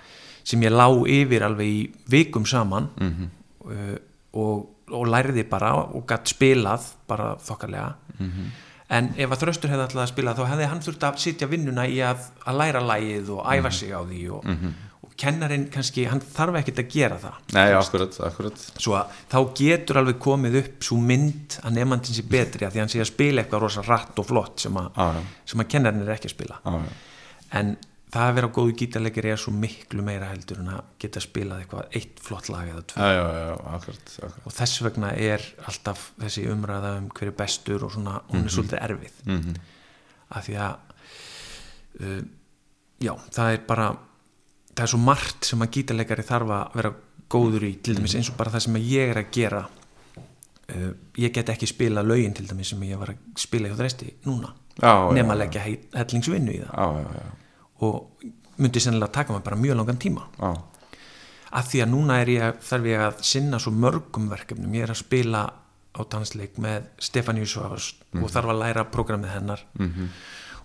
sem 0.44 0.60
ég 0.62 0.72
lá 0.74 0.86
yfir 1.06 1.42
alveg 1.46 1.66
í 1.66 1.92
vikum 2.10 2.46
saman 2.46 2.88
Mhm. 2.98 3.30
uh, 3.64 3.96
og, 4.34 4.68
og 4.92 5.06
lærði 5.06 5.44
bara 5.48 5.74
og 5.74 6.06
gætt 6.08 6.32
spilað 6.34 6.90
bara 7.08 7.36
þokkarlega 7.36 7.94
Mhm. 8.18 8.50
en 8.90 9.14
ef 9.16 9.30
að 9.30 9.40
þröstur 9.46 9.70
hefði 9.70 9.82
alltaf 9.86 10.02
að 10.02 10.08
spila 10.12 10.34
þá 10.34 10.46
hefði 10.50 10.66
hann 10.68 10.80
þurft 10.80 11.04
að 11.08 11.18
sitja 11.18 11.46
vinnuna 11.48 11.86
í 11.88 11.96
að, 12.04 12.18
að 12.46 12.56
læra 12.58 12.80
lægið 12.80 13.28
og 13.30 13.44
æfa 13.46 13.68
Mhm. 13.68 13.72
sig 13.72 13.90
á 13.92 14.00
því 14.04 14.30
og, 14.32 14.44
og 15.04 15.14
kennarinn 15.16 15.68
kannski, 15.70 16.04
hann 16.08 16.20
þarf 16.20 16.54
ekkert 16.60 16.78
að 16.78 16.88
gera 16.90 17.16
það 17.18 17.54
nei, 17.54 17.72
akkurat, 17.72 18.20
akkurat 18.20 18.56
svo 18.78 18.92
að 18.94 19.06
þá 19.30 19.54
getur 19.54 19.96
alveg 20.00 20.18
komið 20.18 20.56
upp 20.58 20.80
svo 20.82 20.96
mynd 21.00 21.58
að 21.62 21.72
nefnandinn 21.72 22.14
sé 22.16 22.22
betri 22.28 22.66
að 22.66 22.72
því 22.72 22.78
hann 22.78 22.88
sé 22.88 23.00
að 23.00 23.10
spila 23.12 23.42
eitthvað 23.42 23.60
rosa 23.60 23.82
rætt 23.82 24.18
og 24.18 24.26
flott 24.26 24.60
sem 24.60 24.74
að, 24.74 24.90
Já, 24.96 25.12
já. 25.14 25.20
sem 25.46 25.60
að 25.60 25.68
kennarinn 25.68 26.02
er 26.08 26.14
ekki 26.16 26.28
að 26.28 26.36
spila 26.36 26.58
já, 26.64 26.72
já. 26.72 26.92
en 27.52 27.76
það 28.12 28.26
að 28.28 28.34
vera 28.36 28.48
góðu 28.52 28.74
gítarleikir 28.82 29.26
er 29.32 29.40
svo 29.40 29.52
miklu 29.56 30.04
meira 30.04 30.28
heldur 30.28 30.60
en 30.60 30.68
að 30.74 30.82
geta 31.00 31.22
spilað 31.24 31.62
eitthvað 31.62 31.96
eitt 31.96 32.20
flott 32.20 32.50
lag 32.52 32.68
eða 32.68 32.82
tvö. 32.92 33.06
Já, 33.08 33.16
já, 33.16 33.38
já, 33.40 33.54
akkurat, 33.76 34.14
akkurat. 34.18 34.46
og 34.46 34.56
þess 34.58 34.82
vegna 34.84 35.12
er 35.16 35.46
alltaf 35.70 36.04
þessi 36.20 36.44
umræða 36.52 36.92
um 37.00 37.08
hver 37.16 37.30
er 37.32 37.36
bestur 37.40 37.86
og 37.86 37.94
svona, 37.94 38.18
hún 38.28 38.44
er 38.44 38.52
svolítið 38.52 38.82
erfið. 38.88 39.20
Mhm. 39.26 39.60
af 40.32 40.46
því 40.46 40.54
að 40.64 40.74
uh, 42.00 42.22
já, 43.04 43.12
það 43.36 43.52
er 43.52 43.64
bara 43.68 43.88
það 44.72 44.84
er 44.86 44.92
svo 44.94 45.00
margt 45.02 45.44
sem 45.44 45.64
að 45.64 45.74
gítarleikari 45.76 46.24
þarf 46.24 46.54
að 46.56 46.78
vera 46.78 46.92
góður 47.32 47.66
í 47.68 47.74
til 47.84 47.96
dæmis 47.98 48.14
eins 48.16 48.30
og 48.32 48.38
bara 48.38 48.52
það 48.54 48.66
sem 48.66 48.78
ég 48.80 49.12
er 49.12 49.20
að 49.20 49.30
gera. 49.32 49.62
Uh, 50.72 50.92
ég 51.20 51.32
get 51.34 51.48
ekki 51.52 51.68
spila 51.68 52.04
lögin 52.04 52.32
til 52.36 52.46
dæmis 52.48 52.72
sem 52.72 52.82
ég 52.88 53.00
var 53.00 53.12
að 53.12 53.24
spila 53.40 53.68
hjá 53.68 53.76
þresti 53.76 54.12
núna 54.24 54.52
Já, 54.80 55.12
nema 55.12 55.34
að 55.34 55.42
leggja 55.42 55.64
hellingsvinnu 56.00 56.52
í 56.54 56.60
það. 56.62 56.72
Já, 56.72 57.02
já, 57.02 57.08
já, 57.20 57.41
og 57.82 58.22
myndi 58.58 58.80
sennilega 58.80 59.12
taka 59.12 59.32
mig 59.32 59.42
bara 59.42 59.56
mjög 59.56 59.76
langan 59.76 59.98
tíma 59.98 60.28
já, 60.38 60.52
af 61.52 61.68
því 61.68 61.82
að 61.84 61.90
núna 61.92 62.20
er 62.22 62.30
ég, 62.32 62.60
þarf 62.64 62.86
ég 62.88 63.02
að 63.06 63.24
sinna 63.28 63.58
svo 63.60 63.72
mörgum 63.76 64.28
verkefnum, 64.30 64.74
ég 64.74 64.86
er 64.86 64.94
að 64.94 65.02
spila 65.02 65.42
á 65.92 66.00
dansleik 66.08 66.56
með 66.62 66.86
Stefáníu 67.02 67.48
Svavars 67.48 67.92
og 68.16 68.30
þarf 68.32 68.52
að 68.54 68.60
læra 68.62 68.84
prógramið 68.88 69.34
hennar 69.34 69.64
-hmm. 69.78 70.08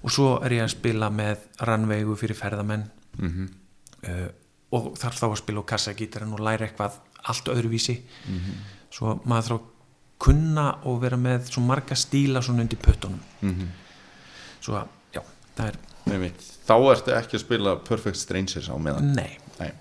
og 0.02 0.12
svo 0.12 0.30
er 0.44 0.52
ég 0.52 0.64
að 0.64 0.76
spila 0.76 1.10
með 1.10 1.38
rannveigu 1.60 2.16
fyrir 2.16 2.36
ferðamenn 2.36 2.86
-hmm. 3.20 3.50
uh, 4.08 4.30
og 4.72 4.98
þarf 4.98 5.20
þá 5.20 5.28
að 5.28 5.38
spila 5.38 5.60
á 5.60 5.70
kassagítarinn 5.72 6.34
og 6.34 6.40
læra 6.40 6.66
eitthvað 6.66 7.00
allt 7.24 7.48
öðruvísi 7.48 8.00
-hmm. 8.00 8.56
svo 8.90 9.20
maður 9.26 9.44
þarf 9.44 9.60
að 9.60 9.66
kunna 10.18 10.68
og 10.84 11.02
vera 11.02 11.18
með 11.18 11.52
svo 11.52 11.62
marga 11.62 11.96
stíla 11.96 12.42
svona 12.42 12.62
undir 12.62 12.80
puttunum 12.80 13.20
-hmm. 13.42 13.68
svo 14.62 14.76
að, 14.76 14.88
já, 15.14 15.22
það 15.56 15.68
er 15.68 15.78
Þá 16.68 16.76
ertu 16.92 17.16
ekki 17.16 17.38
að 17.38 17.44
spila 17.46 17.76
Perfect 17.88 18.20
Strangers 18.20 18.68
á 18.68 18.76
meðan. 18.76 19.14
Nei, 19.16 19.38
Nei. 19.62 19.72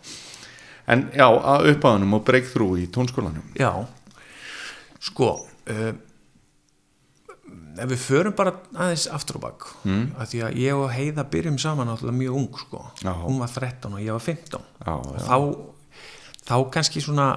En 0.87 1.09
já, 1.11 1.27
að 1.27 1.73
uppáðunum 1.73 2.15
og 2.21 2.27
breakthrough 2.27 2.79
í 2.79 2.87
tónskólanum. 2.95 3.47
Já, 3.59 3.73
sko 5.03 5.33
uh, 5.35 5.95
ef 7.77 7.91
við 7.91 8.03
förum 8.03 8.37
bara 8.37 8.55
aðeins 8.75 9.07
aftur 9.13 9.41
á 9.43 9.47
bak 9.49 9.67
mm. 9.85 10.05
að 10.17 10.31
því 10.33 10.43
að 10.47 10.61
ég 10.63 10.83
og 10.83 10.93
Heiða 10.95 11.25
byrjum 11.33 11.59
saman 11.61 11.91
náttúrulega 11.91 12.21
mjög 12.21 12.39
ung 12.41 12.61
sko. 12.61 12.83
Já. 13.03 13.13
hún 13.25 13.41
var 13.43 13.53
13 13.53 13.97
og 13.97 14.05
ég 14.05 14.17
var 14.17 14.25
15 14.25 14.69
Já, 14.87 14.93
og 14.95 15.19
þá, 15.27 15.37
þá 16.47 16.57
kannski 16.77 17.03
svona 17.05 17.29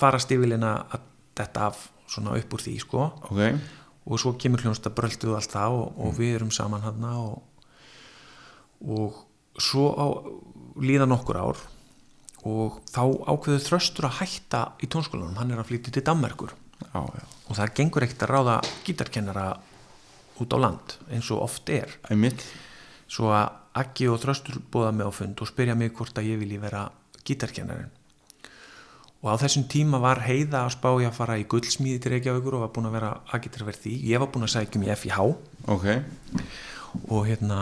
fara 0.00 0.20
stífilina 0.22 0.74
að 0.90 1.06
þetta 1.40 1.68
af 1.70 1.84
svona 2.10 2.34
upp 2.36 2.56
úr 2.56 2.64
því 2.64 2.74
sko. 2.82 3.06
Ok, 3.30 3.40
og 4.10 4.18
svo 4.20 4.34
kemur 4.40 4.64
hljónsta 4.64 4.90
bröldu 4.92 5.30
og 5.30 5.38
allt 5.38 5.54
það 5.54 5.76
og, 5.78 6.00
og 6.02 6.16
við 6.18 6.34
erum 6.40 6.50
saman 6.54 6.82
hann 6.84 7.04
og, 7.12 7.38
og 8.80 9.20
svo 9.60 9.90
á, 9.96 10.06
líða 10.80 11.08
nokkur 11.10 11.40
ár 11.40 11.60
og 12.48 12.80
þá 12.88 13.02
ákveður 13.28 13.66
þröstur 13.66 14.08
að 14.08 14.18
hætta 14.22 14.62
í 14.80 14.88
tónskólanum, 14.88 15.36
hann 15.36 15.52
er 15.52 15.60
að 15.60 15.68
flytja 15.72 15.92
til 15.92 16.04
Danmerkur. 16.06 16.54
Já, 16.80 17.02
já. 17.04 17.24
Og 17.50 17.58
það 17.58 17.74
gengur 17.76 18.06
ekkert 18.06 18.24
að 18.24 18.32
ráða 18.32 18.56
gítarkennara 18.86 19.46
út 20.40 20.56
á 20.56 20.58
land 20.62 20.96
eins 21.12 21.28
og 21.34 21.44
oft 21.44 21.68
er. 21.68 21.92
Einmitt. 22.08 22.46
Svo 23.10 23.28
að 23.34 23.58
Akki 23.80 24.08
og 24.10 24.22
Þröstur 24.22 24.62
bóða 24.72 24.94
mig 24.96 25.06
á 25.06 25.12
fund 25.12 25.38
og 25.42 25.50
spyrja 25.50 25.76
mig 25.78 25.92
hvort 25.94 26.16
að 26.18 26.32
ég 26.32 26.40
vilji 26.40 26.58
vera 26.62 26.88
gítarkennarin 27.22 27.92
og 29.20 29.36
á 29.36 29.40
þessum 29.42 29.66
tíma 29.68 30.00
var 30.00 30.22
heiða 30.24 30.64
að 30.64 30.74
spá 30.78 30.88
ég 31.02 31.10
að 31.10 31.18
fara 31.18 31.36
í 31.40 31.44
gullsmíði 31.50 32.00
til 32.00 32.14
Reykjavíkur 32.14 32.56
og 32.56 32.64
var 32.64 32.72
búin 32.72 32.88
að 32.88 32.96
vera 32.96 33.10
agitarverð 33.36 33.82
því, 33.84 33.94
ég 34.08 34.22
var 34.22 34.30
búin 34.32 34.46
að 34.46 34.54
sækja 34.54 34.80
um 34.80 34.86
í 34.86 34.94
FIH 34.96 35.18
Ok, 35.74 35.86
og 37.12 37.26
hérna 37.28 37.58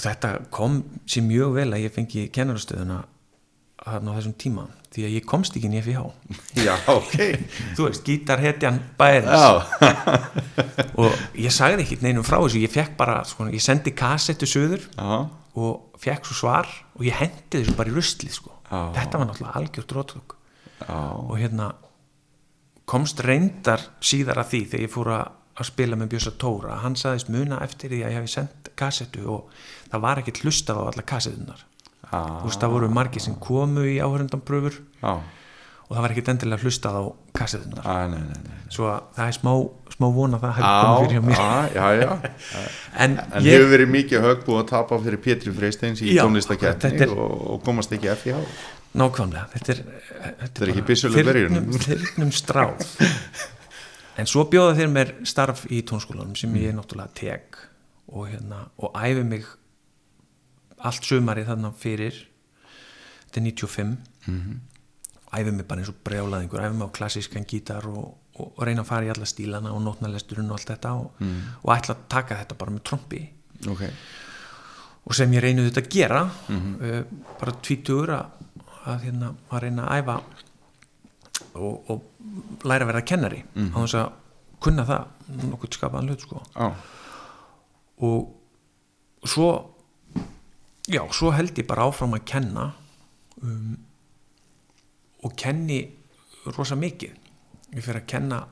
þetta 0.00 0.36
kom 0.54 0.82
sér 1.06 1.26
mjög 1.26 1.56
vel 1.58 1.68
að 1.72 1.84
ég 1.84 1.94
fengi 1.94 2.28
kennarastöðuna 2.32 3.02
þarna 3.82 4.14
á 4.14 4.16
þessum 4.18 4.34
tíma 4.38 4.64
því 4.92 5.04
að 5.06 5.14
ég 5.16 5.26
komst 5.28 5.56
ekki 5.56 5.68
inn 5.68 5.76
í 5.78 5.82
FIH 5.82 6.02
Já, 6.66 6.74
ok. 6.92 7.14
Þú 7.76 7.86
veist, 7.88 8.02
gítarhetjan 8.06 8.80
bæðins 9.00 9.42
Já, 9.42 9.52
og 11.02 11.22
ég 11.40 11.54
sagði 11.54 11.86
ekki 11.86 12.00
neinum 12.04 12.26
frá 12.26 12.38
þessu 12.42 12.62
ég 12.62 12.72
fekk 12.72 12.96
bara, 13.00 13.22
sko, 13.28 13.48
ég 13.52 13.64
sendi 13.64 13.94
kassettu 13.96 14.48
söður 14.48 14.84
já, 14.86 15.22
og 15.58 16.00
fekk 16.00 16.28
svo 16.28 16.38
svar 16.44 16.68
og 16.96 17.06
ég 17.06 17.16
hendi 17.18 17.58
þessu 17.60 17.76
bara 17.76 17.92
í 17.92 17.96
ruslið 17.96 18.36
sko. 18.38 18.54
Þetta 18.72 19.18
var 19.20 19.28
náttúrulega 19.28 19.58
algjört 19.60 19.96
rótlög 19.96 20.36
já. 20.80 20.96
Og 21.28 21.34
hérna 21.40 21.72
komst 22.88 23.20
reyndar 23.24 23.84
síðar 24.04 24.42
að 24.42 24.52
því 24.52 24.60
þegar 24.72 24.84
ég 24.86 24.92
fór 24.92 25.10
að 25.16 25.66
spila 25.68 25.98
með 26.00 26.14
Bjössa 26.14 26.32
Tóra. 26.40 26.78
Hann 26.82 26.96
saðist 26.98 27.28
muna 27.32 27.60
eftir 27.64 27.92
því 27.92 28.00
að 28.02 28.10
ég 28.14 28.18
hefði 28.18 28.32
sendt 28.32 28.61
kassettu 28.78 29.26
og 29.28 29.52
það 29.92 30.02
var 30.06 30.22
ekkert 30.22 30.42
hlustað 30.44 30.80
á 30.80 30.84
alla 30.92 31.06
kassettunar 31.12 31.62
Já, 32.12 32.18
þú 32.42 32.48
veist 32.50 32.60
það 32.64 32.74
voru 32.74 32.88
margir 32.92 33.22
sem 33.24 33.36
komu 33.40 33.86
í 33.88 33.94
áhörundanpröfur 34.04 34.74
já, 35.00 35.12
og 35.12 35.92
það 35.96 36.02
var 36.04 36.12
ekkert 36.12 36.28
endilega 36.34 36.66
hlustað 36.66 36.98
á 37.00 37.04
kassettunar 37.38 37.86
Æ, 37.88 37.94
nei, 38.12 38.20
nei, 38.26 38.42
nei 38.50 38.66
svo 38.74 38.90
að 38.90 39.06
það 39.16 39.30
er 39.30 39.38
smá, 39.38 39.52
smá 39.96 40.06
vona 40.18 40.40
það 40.42 40.54
hefði 40.58 40.74
komið 40.82 41.06
fyrir 41.06 41.16
hjá 41.16 41.24
mér. 41.28 41.40
já, 41.72 41.86
já, 42.02 42.12
en, 43.06 43.16
En 43.32 43.46
ég, 43.46 43.56
hefur 43.56 43.72
verið 43.72 43.90
mikið 43.96 44.26
högg 44.28 44.44
búið 44.46 44.60
að 44.62 44.68
tapa 44.74 45.00
fyrir 45.06 45.22
Pétri 45.24 45.54
Freysteins 45.56 46.04
í 46.04 46.12
þetta 46.12 46.92
er- 47.06 47.16
og, 47.16 47.34
og 47.56 47.64
komast 47.64 47.96
ekki 47.96 48.12
FIH 48.12 48.44
nákvæmlega 48.92 49.48
þetta 49.56 49.72
er, 49.72 49.82
Þetta 50.42 50.64
er 50.66 50.70
ekki 50.74 50.82
byssuleg 50.92 51.26
byrjun. 51.26 51.54
þyrnum, 51.56 51.82
þyrnum 51.86 52.32
stráð. 52.36 52.82
En 54.20 54.28
svo 54.28 54.44
bjóða 54.52 54.74
þeir 54.76 54.90
mér 54.92 55.12
starf 55.24 55.62
í 55.72 55.80
tónskólanum 55.88 56.36
sem 56.36 56.52
ég 56.60 56.74
náttúrulega 56.76 57.14
tek 57.16 57.56
og, 58.12 58.28
hérna, 58.28 58.66
og 58.78 58.94
æfi 58.98 59.24
mig 59.24 59.44
allt 60.82 61.06
sömari 61.06 61.44
þarna 61.46 61.72
fyrir 61.78 62.16
þetta 63.26 63.40
er 63.40 63.46
95 63.50 63.96
æfi 65.32 65.52
mig 65.56 65.66
bara 65.68 65.80
eins 65.80 65.88
og 65.92 66.00
brjálaðingur 66.04 66.60
æfi 66.64 66.76
mig 66.76 66.88
á 66.88 66.96
klassískan 66.98 67.46
gítar 67.48 67.86
og, 67.88 68.10
og, 68.36 68.52
og 68.56 68.66
reyna 68.66 68.82
að 68.84 68.90
fara 68.90 69.06
í 69.06 69.12
alla 69.14 69.28
stílana 69.28 69.72
og 69.72 69.82
nótnalesturinn 69.86 70.50
og 70.50 70.58
allt 70.58 70.74
þetta 70.74 70.92
og, 71.00 71.22
og 71.62 71.74
ætla 71.76 71.94
að 71.96 72.04
taka 72.12 72.40
þetta 72.42 72.58
bara 72.60 72.74
með 72.76 72.84
trombi 72.90 73.22
Ok, 73.70 73.82
og 75.06 75.14
sem 75.14 75.30
ég 75.36 75.42
reynuði 75.44 75.70
þetta 75.70 75.82
að 75.84 75.92
gera 75.94 76.22
uh, 76.26 77.02
bara 77.38 77.52
tvítugur 77.62 78.10
að, 78.16 78.40
að, 78.90 79.04
hérna, 79.06 79.28
að 79.50 79.62
reyna 79.62 79.84
að 79.86 80.00
æfa 80.02 80.16
og, 81.54 81.90
og 81.92 82.66
læra 82.66 82.86
að 82.86 82.90
vera 82.92 83.04
kennari. 83.06 83.42
Á 83.70 83.78
þess 83.84 83.94
að 84.00 84.10
kunna 84.62 84.84
það 84.88 85.46
nokkuð 85.52 85.72
skapaðan 85.76 86.10
hlut 86.10 86.24
sko. 86.26 86.42
Já, 86.56 86.68
og 88.02 89.28
svo 89.28 89.48
já, 90.90 91.02
svo 91.14 91.30
held 91.30 91.58
ég 91.58 91.68
bara 91.68 91.86
áfram 91.86 92.16
að 92.16 92.26
kenna 92.26 92.68
um, 93.42 93.76
og 95.22 95.36
kenni 95.38 95.84
rosa 96.56 96.74
mikið. 96.74 97.14
Ég 97.72 97.84
fyrir 97.84 98.02
að 98.02 98.10
kenna 98.10 98.42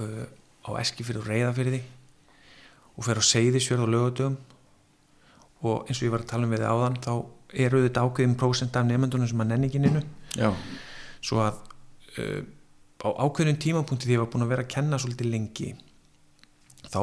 uh, 0.00 0.24
á 0.64 0.70
Eskifyrð 0.80 1.24
og 1.24 1.30
Reyðafyrði 1.30 1.82
og 2.94 3.06
fyrir 3.06 3.20
á 3.20 3.30
Seyðisfjörð 3.30 3.86
og 3.86 3.94
Lögutöfum 3.94 4.36
og 5.64 5.88
eins 5.88 6.00
og 6.00 6.06
ég 6.06 6.12
var 6.14 6.24
að 6.24 6.30
tala 6.30 6.46
um 6.46 6.54
við 6.54 6.66
áðan 6.68 7.00
þá 7.02 7.12
eru 7.64 7.82
þetta 7.84 8.04
ákveðin 8.04 8.38
prósent 8.38 8.76
af 8.76 8.86
nefndunum 8.88 9.30
sem 9.30 9.42
að 9.42 9.50
nenni 9.52 9.70
ekki 9.70 9.80
nynnu 9.82 10.02
svo 11.24 11.40
að 11.44 11.58
uh, 12.20 12.42
á 13.04 13.08
ákveðin 13.26 13.60
tímapunkti 13.60 14.08
því 14.08 14.16
ég 14.16 14.22
var 14.22 14.30
búin 14.32 14.46
að 14.46 14.54
vera 14.54 14.64
að 14.66 14.72
kenna 14.74 15.00
svolítið 15.00 15.30
lengi 15.32 15.70
þá 16.90 17.00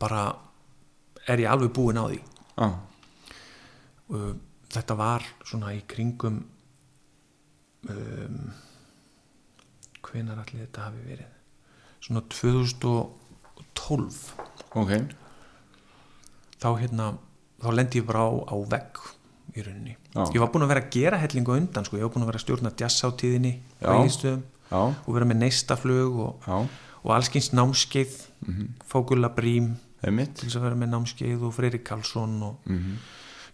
bara 0.00 0.24
er 1.28 1.38
ég 1.44 1.50
alveg 1.50 1.72
búin 1.74 1.98
á 2.00 2.04
því. 2.06 2.20
Uh, 4.14 4.34
þetta 4.74 4.94
var 4.98 5.24
svona 5.46 5.72
í 5.74 5.80
kringum 5.88 6.36
um, 7.90 8.52
hvenar 10.04 10.38
allir 10.42 10.66
þetta 10.66 10.80
hafi 10.88 11.00
verið? 11.06 11.30
Svona 12.04 12.22
2012 12.28 14.18
ok. 14.76 14.92
Þá 16.60 16.68
hérna 16.80 17.06
þá 17.62 17.68
lendi 17.72 18.00
ég 18.00 18.08
bara 18.08 18.22
á, 18.28 18.30
á 18.44 18.56
vegg 18.74 18.92
í 19.54 19.62
rauninni. 19.64 19.94
Já. 20.14 20.22
ég 20.34 20.40
var 20.42 20.50
búin 20.52 20.64
að 20.66 20.72
vera 20.74 20.82
að 20.84 20.92
gera 20.94 21.20
hellingu 21.22 21.52
undan 21.54 21.86
sko. 21.86 21.98
ég 21.98 22.04
var 22.06 22.12
búin 22.14 22.24
að 22.26 22.30
vera 22.32 22.40
að 22.40 22.46
stjórna 22.46 22.76
jazzáttíðinni 22.80 23.54
og 24.74 25.10
vera 25.14 25.28
með 25.28 25.40
neistaflug 25.44 26.12
og, 26.24 26.32
og 27.04 27.10
allskins 27.14 27.52
námskeið 27.54 28.14
mm. 28.14 28.52
-hmm. 28.52 28.68
Fókulla 28.90 29.28
Brím 29.34 29.76
einmitt. 30.10 30.34
Til 30.38 30.48
þess 30.48 30.56
að 30.60 30.66
vera 30.68 30.78
með 30.80 30.92
námskeið 30.94 31.42
og 31.48 31.54
Freyri 31.56 31.78
Karlsson 31.84 32.42
og 32.42 32.56
Mhm. 32.66 32.96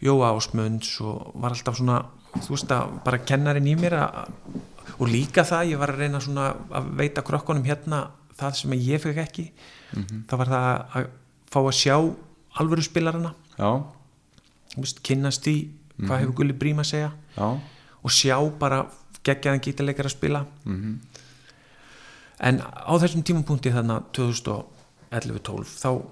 Jóa 0.03 0.31
Ásmunds 0.33 1.01
og 1.05 1.33
var 1.35 1.51
alltaf 1.53 1.77
svona 1.77 1.99
þú 2.41 2.49
veist 2.55 2.71
að 2.73 3.05
bara 3.05 3.19
kennarinn 3.19 3.67
í 3.69 3.75
mér 3.77 3.93
að, 3.93 4.31
og 4.99 5.09
líka 5.09 5.43
það, 5.45 5.71
ég 5.73 5.79
var 5.79 5.89
að 5.93 5.99
reyna 5.99 6.21
svona 6.21 6.55
að 6.71 6.87
veita 6.97 7.23
krökkunum 7.23 7.65
hérna 7.67 8.09
það 8.39 8.55
sem 8.55 8.71
ég 8.73 9.01
fekk 9.01 9.19
ekki. 9.19 9.51
Mhm. 9.97 10.25
það 10.29 10.39
var 10.39 10.47
það 10.47 10.87
að 10.95 11.07
fá 11.51 11.61
að 11.61 11.75
sjá 11.75 12.15
alvöru 12.61 12.83
veist, 14.77 15.03
kynnast 15.03 15.47
í 15.47 15.69
hvað 16.01 16.21
hefur 16.21 16.35
Gulli 16.35 16.53
Brím 16.57 16.79
að 16.79 16.87
segja? 16.95 17.13
Já, 17.37 17.61
og 18.05 18.11
sjá 18.11 18.59
bara 18.59 18.87
geggjaðan 19.23 19.61
gítarleikar 19.61 20.07
að 20.07 20.17
spila. 20.17 20.47
Mhm, 20.65 20.99
en 22.41 22.61
á 22.61 22.93
þessum 22.97 23.23
tímapunkti 23.23 23.71
þarna 23.71 24.03
2011-12 24.13 25.67
þá, 25.77 26.03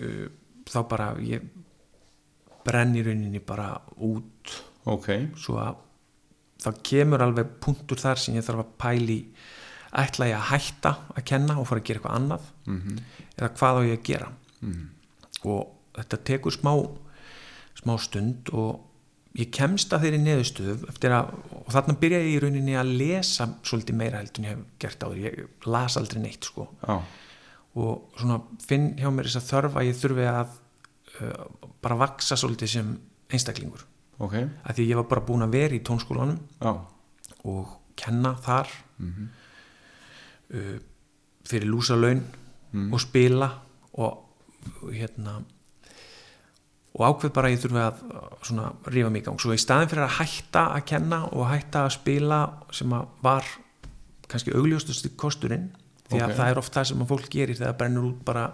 uh, 0.00 0.26
þá 0.70 0.80
bara 0.90 1.12
ég 1.24 1.46
brenn 2.66 2.96
í 2.98 3.04
rauninni 3.06 3.40
bara 3.44 3.72
út. 4.04 4.56
Ok. 4.90 5.08
Svo 5.40 5.58
að 5.62 5.80
það 6.60 6.82
kemur 6.90 7.24
alveg 7.24 7.56
punktur 7.64 8.00
þar 8.00 8.20
sem 8.20 8.36
ég 8.36 8.44
þarf 8.44 8.64
að 8.66 8.74
pæli 8.80 9.20
ætla 10.00 10.28
ég 10.30 10.36
að 10.38 10.50
hætta 10.52 10.92
að 11.16 11.24
kenna 11.26 11.56
og 11.58 11.66
fara 11.66 11.82
að 11.82 11.88
gera 11.88 11.98
eitthvað 11.98 12.18
annað 12.18 12.50
mhm, 12.68 12.98
eða 13.36 13.48
hvað 13.56 13.78
á 13.78 13.82
ég 13.88 13.96
að 13.96 14.04
gera. 14.10 14.28
Og 15.50 15.62
þetta 15.96 16.20
tekur 16.30 16.54
smá 16.54 16.72
smá 17.80 17.96
stund 18.02 18.52
og 18.52 19.38
ég 19.38 19.50
kemst 19.54 19.92
að 19.94 20.06
þeirri 20.06 20.20
neðustöðu 20.24 20.74
og 20.90 21.70
þarna 21.70 21.96
byrjaði 22.00 22.28
ég 22.28 22.36
í 22.36 22.40
rauninni 22.44 22.76
að 22.78 22.92
lesa 22.98 23.46
svolítið 23.66 23.98
meira 24.00 24.20
heldur 24.20 24.42
en 24.42 24.48
ég 24.48 24.56
hef 24.56 24.64
gert 24.82 25.04
áður, 25.06 25.20
ég 25.22 25.68
las 25.70 25.96
aldrei 26.00 26.22
neitt 26.24 26.48
sko. 26.50 26.66
Já, 26.82 26.96
og 27.78 28.18
svona 28.18 28.40
finn 28.66 28.94
hjá 28.98 29.10
mér 29.14 29.28
þess 29.28 29.40
að 29.40 29.50
þörf 29.50 29.78
að 29.78 29.86
ég 29.86 29.98
þurfi 30.00 30.26
að 30.30 30.56
uh, 31.20 31.44
bara 31.82 32.00
vaksa 32.00 32.38
svolítið 32.38 32.72
sem 32.74 32.90
einstaklingur. 33.30 33.84
Ok. 34.20 34.34
Að 34.36 34.80
því 34.80 34.88
ég 34.90 34.98
var 35.00 35.08
bara 35.12 35.26
búin 35.28 35.46
að 35.46 35.54
vera 35.56 35.76
í 35.76 35.84
tónskólanum 35.86 36.40
Já, 36.60 36.72
og 37.48 37.76
kenna 38.00 38.34
þar 38.42 38.72
uh, 39.00 40.76
fyrir 41.46 41.70
lúsa 41.70 41.96
laun 41.98 42.24
og 42.70 43.00
spila 43.02 43.48
og 43.98 44.90
hérna 44.92 45.40
og 46.90 47.02
ákveð 47.06 47.32
bara 47.34 47.50
ég 47.52 47.62
þurfi 47.62 47.80
að 47.80 48.04
uh, 48.10 48.28
svona 48.44 48.68
rífa 48.90 49.10
mig 49.14 49.22
í 49.22 49.26
gang. 49.28 49.40
Svo 49.40 49.54
í 49.54 49.62
staðin 49.62 49.90
fyrir 49.92 50.08
að 50.08 50.16
hætta 50.18 50.66
að 50.74 50.86
kenna 50.90 51.22
og 51.30 51.46
hætta 51.48 51.86
að 51.86 51.94
spila 52.00 52.40
sem 52.74 52.92
að 52.98 53.12
var 53.22 53.46
kannski 54.30 54.54
augljóstust 54.54 55.08
kosturinn 55.18 55.70
því 56.10 56.18
að 56.20 56.30
Ok. 56.30 56.36
það 56.40 56.50
er 56.50 56.58
oft 56.64 56.74
það 56.74 56.84
sem 56.90 57.06
fólk 57.12 57.28
gerir 57.30 57.56
þegar 57.58 57.72
það 57.72 57.78
brennur 57.82 58.08
út 58.10 58.24
bara 58.24 58.44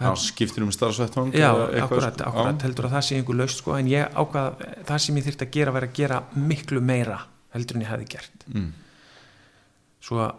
já 0.00 0.10
skiptir 0.16 0.64
um 0.64 0.70
starfsvettvang 0.72 1.34
Já, 1.36 1.50
akkurat, 1.84 2.14
sko? 2.16 2.24
akkurat 2.30 2.62
heldur 2.64 2.86
að 2.88 2.94
það 2.96 3.02
sé 3.08 3.16
einhver 3.20 3.36
laust 3.36 3.58
sko, 3.60 3.74
en 3.76 3.86
ég 3.90 4.14
ákvað, 4.16 4.62
það 4.88 4.98
sem 5.04 5.16
ég 5.20 5.26
þyrfti 5.26 5.44
að 5.46 5.50
gera 5.58 5.74
væri 5.76 5.88
að 5.90 5.98
gera 6.00 6.20
miklu 6.36 6.80
meira 6.80 7.18
heldur 7.52 7.76
en 7.76 7.82
ég 7.84 7.90
hefði 7.92 8.08
gert 8.14 8.46
Mm. 8.48 8.70
svo 10.00 10.30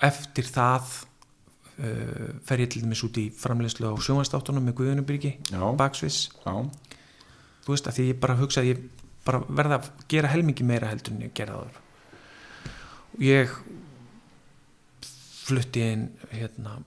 eftir 0.00 0.44
það 0.46 0.84
uh, 1.80 2.30
fer 2.46 2.62
ég 2.62 2.70
til 2.70 2.82
dæmis 2.84 3.02
út 3.04 3.18
í 3.18 3.26
framleiðslu 3.34 3.90
á 3.90 3.94
sjónvastáttunum 3.98 4.62
með 4.70 5.76
baksviss, 5.76 6.30
Já, 6.46 6.54
þú 7.66 7.74
veist 7.74 7.86
að 7.90 7.98
því 7.98 8.06
ég 8.12 8.20
bara 8.20 8.36
hugsa 8.38 8.60
að 8.62 8.70
ég 8.70 8.78
bara 9.24 9.40
verða 9.48 9.80
að 9.80 9.90
gera 10.08 10.28
helmingi 10.32 10.64
meira 10.64 10.88
heldur 10.88 11.12
en 11.12 11.22
ég 11.26 11.34
gera 11.34 11.58
áður 11.58 11.76
ég 13.20 13.50
flutti 15.50 15.86
inn 15.94 16.06
hérna 16.32 16.78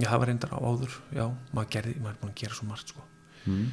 já 0.00 0.08
það 0.08 0.20
var 0.22 0.30
reyndar 0.32 0.54
á 0.54 0.58
áður 0.58 1.00
já, 1.12 1.24
maður 1.52 1.72
gerði, 1.76 1.96
maður 2.00 2.14
er 2.14 2.20
búin 2.22 2.32
að 2.32 2.38
gera 2.42 2.56
svo 2.56 2.68
margt 2.70 2.94
sko. 2.94 3.08
Mm. 3.42 3.66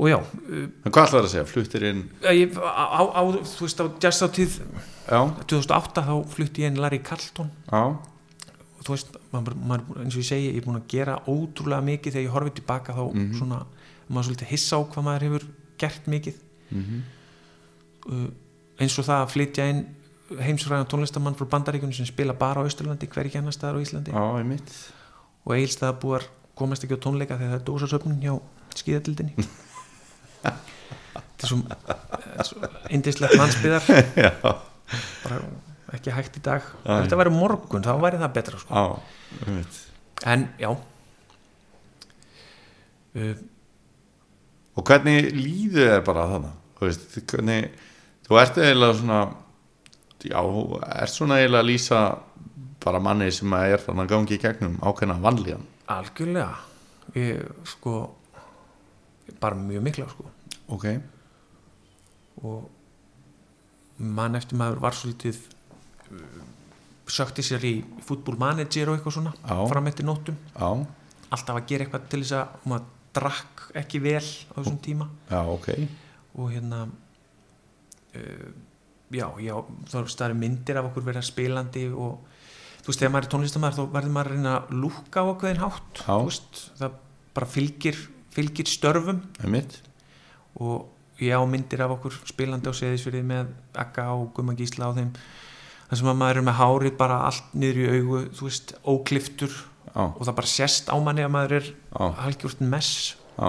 og 0.00 0.08
já 0.10 0.16
en 0.18 0.94
hvað 0.94 1.04
ætlaði 1.06 1.26
að 1.26 1.32
segja, 1.34 1.48
fluttir 1.50 1.86
inn 1.90 2.06
ég, 2.24 2.56
á, 2.56 3.02
á, 3.04 3.20
þú 3.20 3.66
veist 3.68 3.84
á 3.84 3.86
jazzáttíð 4.00 4.56
Já, 5.10 5.24
2008 5.50 6.04
þá 6.06 6.12
flutti 6.30 6.62
ég 6.62 6.70
inn 6.70 6.78
Larry 6.80 7.00
Carlton. 7.02 7.48
Já, 7.66 7.82
og 8.78 8.84
þú 8.86 8.94
veist, 8.94 9.16
maður, 9.32 9.56
maður, 9.58 10.02
eins 10.04 10.14
og 10.14 10.22
ég 10.22 10.28
segi 10.28 10.50
ég 10.52 10.60
er 10.60 10.66
búin 10.66 10.78
að 10.78 10.90
gera 10.92 11.16
ótrúlega 11.26 11.86
mikið. 11.88 12.14
Þegar 12.14 12.26
ég 12.26 12.36
horfið 12.36 12.54
tilbaka 12.60 12.94
þá 12.94 13.02
svona, 13.38 13.58
maður 14.06 14.28
svolítið 14.28 14.52
hissa 14.52 14.78
á 14.78 14.80
hvað 14.92 15.06
maður 15.08 15.26
hefur 15.26 15.48
gert 15.82 16.06
mikið. 16.14 16.38
Mhm, 16.70 17.00
uh, 18.06 18.28
eins 18.80 18.98
og 19.00 19.08
það 19.08 19.24
að 19.24 19.32
flytja 19.34 19.66
inn 19.72 19.82
heimsfræðan 20.38 20.88
tónlistamann 20.90 21.36
frá 21.38 21.48
bandaríkunum 21.50 21.94
sem 21.96 22.06
spila 22.06 22.36
bara 22.38 22.62
á 22.62 22.66
Austurlandi, 22.66 23.08
hvergi 23.10 23.40
annar 23.40 23.56
staðar 23.56 23.80
á 23.80 23.84
Íslandi. 23.84 24.14
Já, 24.14 24.20
og 25.44 25.56
eigilstaða 25.56 25.96
búar 25.98 26.26
komast 26.58 26.84
ekki 26.84 26.98
á 27.00 27.02
tónleika 27.02 27.38
þegar 27.40 27.56
það 27.56 27.60
er 27.60 27.66
dósasöfnun 27.66 28.22
hjá 28.22 28.34
skíðatildinni 28.76 29.48
þessum 31.40 31.64
svo 32.46 32.70
indislegt 32.92 33.36
landsbyðar 33.38 33.86
bara 35.24 35.40
ekki 35.96 36.14
hægt 36.14 36.38
í 36.38 36.42
dag. 36.44 36.66
Ef 36.84 37.04
þetta 37.04 37.18
væri 37.18 37.34
morgun 37.34 37.84
þá 37.84 37.92
væri 38.02 38.20
það 38.20 38.34
betra 38.36 38.60
sko. 38.62 38.70
já, 38.70 39.62
en 40.30 40.46
já. 40.60 40.70
Uh, 43.10 43.34
og 44.78 44.86
hvernig 44.86 45.32
líður 45.34 45.88
þér 45.96 46.04
bara 46.06 46.28
þannig 46.30 46.58
þú 46.78 46.86
veist, 46.86 47.16
hvernig 47.32 47.72
þú 48.28 48.38
ert 48.38 48.60
eiginlega 48.60 48.98
svona 49.00 49.22
já, 50.24 50.40
ert 51.00 51.14
svona 51.14 51.38
eiginlega 51.40 51.64
að 51.64 51.70
lýsa 51.70 52.00
bara 52.80 53.00
manni 53.02 53.30
sem 53.32 53.52
er 53.58 53.80
þannig 53.82 54.06
að 54.06 54.12
gangi 54.14 54.36
í 54.36 54.40
gegnum 54.40 54.76
ákveðna 54.80 55.18
vanlíðan? 55.20 55.64
Algjörlega. 55.90 56.58
Ég 57.16 57.64
sko 57.68 57.94
bara 59.40 59.58
mjög 59.58 59.82
mikla 59.84 60.06
sko. 60.10 60.28
Ok, 60.70 60.86
og 62.46 62.68
mann 64.00 64.38
eftir 64.38 64.58
maður 64.60 64.80
var 64.84 64.96
svolítið 64.96 65.40
uh, 66.14 66.38
sökti 67.10 67.44
sér 67.44 67.66
í 67.66 67.74
fútbolmanager 68.06 68.90
og 68.90 68.96
eitthvað 68.96 69.16
svona 69.18 69.34
Já. 69.42 69.58
fram 69.72 69.90
eftir 69.90 70.08
nóttum. 70.08 70.38
Já, 70.54 70.70
alltaf 71.30 71.58
að 71.58 71.68
gera 71.72 71.86
eitthvað 71.86 72.08
til 72.12 72.22
þess 72.22 72.36
að 72.38 72.70
maður 72.70 72.88
drakk 73.18 73.66
ekki 73.82 74.00
vel 74.02 74.22
á 74.22 74.56
þessum 74.60 74.80
tíma. 74.84 75.10
Já, 75.30 75.40
ok. 75.50 75.68
Og 76.38 76.52
hérna 76.54 76.84
uh, 76.86 78.50
já, 79.14 79.26
já 79.42 79.54
þá 79.90 79.96
staður 80.10 80.38
myndir 80.40 80.78
af 80.80 80.88
okkur 80.90 81.06
verið 81.08 81.26
spilandi 81.28 81.84
og 81.90 82.20
þú 82.80 82.90
veist, 82.90 83.00
þegar 83.00 83.12
maður 83.14 83.26
er 83.26 83.32
tónlistamæður 83.34 83.76
þá 83.78 83.94
verður 83.96 84.14
maður 84.16 84.30
að 84.30 84.36
reyna 84.36 84.54
að 84.56 84.72
lúka 84.84 85.24
á 85.24 85.30
okkur 85.34 85.60
hátt. 85.64 86.00
Já. 86.00 86.14
þú 86.14 86.30
veist, 86.30 86.62
það 86.80 86.96
bara 87.36 87.50
fylgir 87.50 88.00
fylgir 88.34 88.70
störfum. 88.70 89.20
Og 90.60 91.20
ég 91.20 91.36
á 91.36 91.42
myndir 91.44 91.82
af 91.84 91.96
okkur 91.98 92.16
spilandi 92.28 92.70
á 92.70 92.74
seðisfyrði 92.74 93.22
með 93.26 93.50
Akka 93.78 94.06
og 94.14 94.30
Gumma 94.36 94.54
Gísla 94.58 94.90
á 94.90 94.96
þeim. 94.96 95.12
Þar 95.90 96.00
sem 96.00 96.10
að 96.12 96.18
maður 96.22 96.40
er 96.40 96.46
með 96.46 96.58
hárið 96.60 96.96
bara 97.00 97.20
allt 97.26 97.54
niður 97.58 97.80
í 97.82 97.86
augu 97.98 98.22
þú 98.38 98.46
veist, 98.46 98.74
ókliftur. 98.86 99.54
Já, 99.90 100.02
og 100.06 100.22
það 100.22 100.36
bara 100.38 100.50
sést 100.52 100.90
á 100.92 100.96
manni 101.02 101.24
að 101.26 101.32
maður 101.34 101.56
er 101.58 101.70
já, 101.72 102.04
halgjort 102.22 102.60
mess. 102.62 103.16
Já 103.34 103.48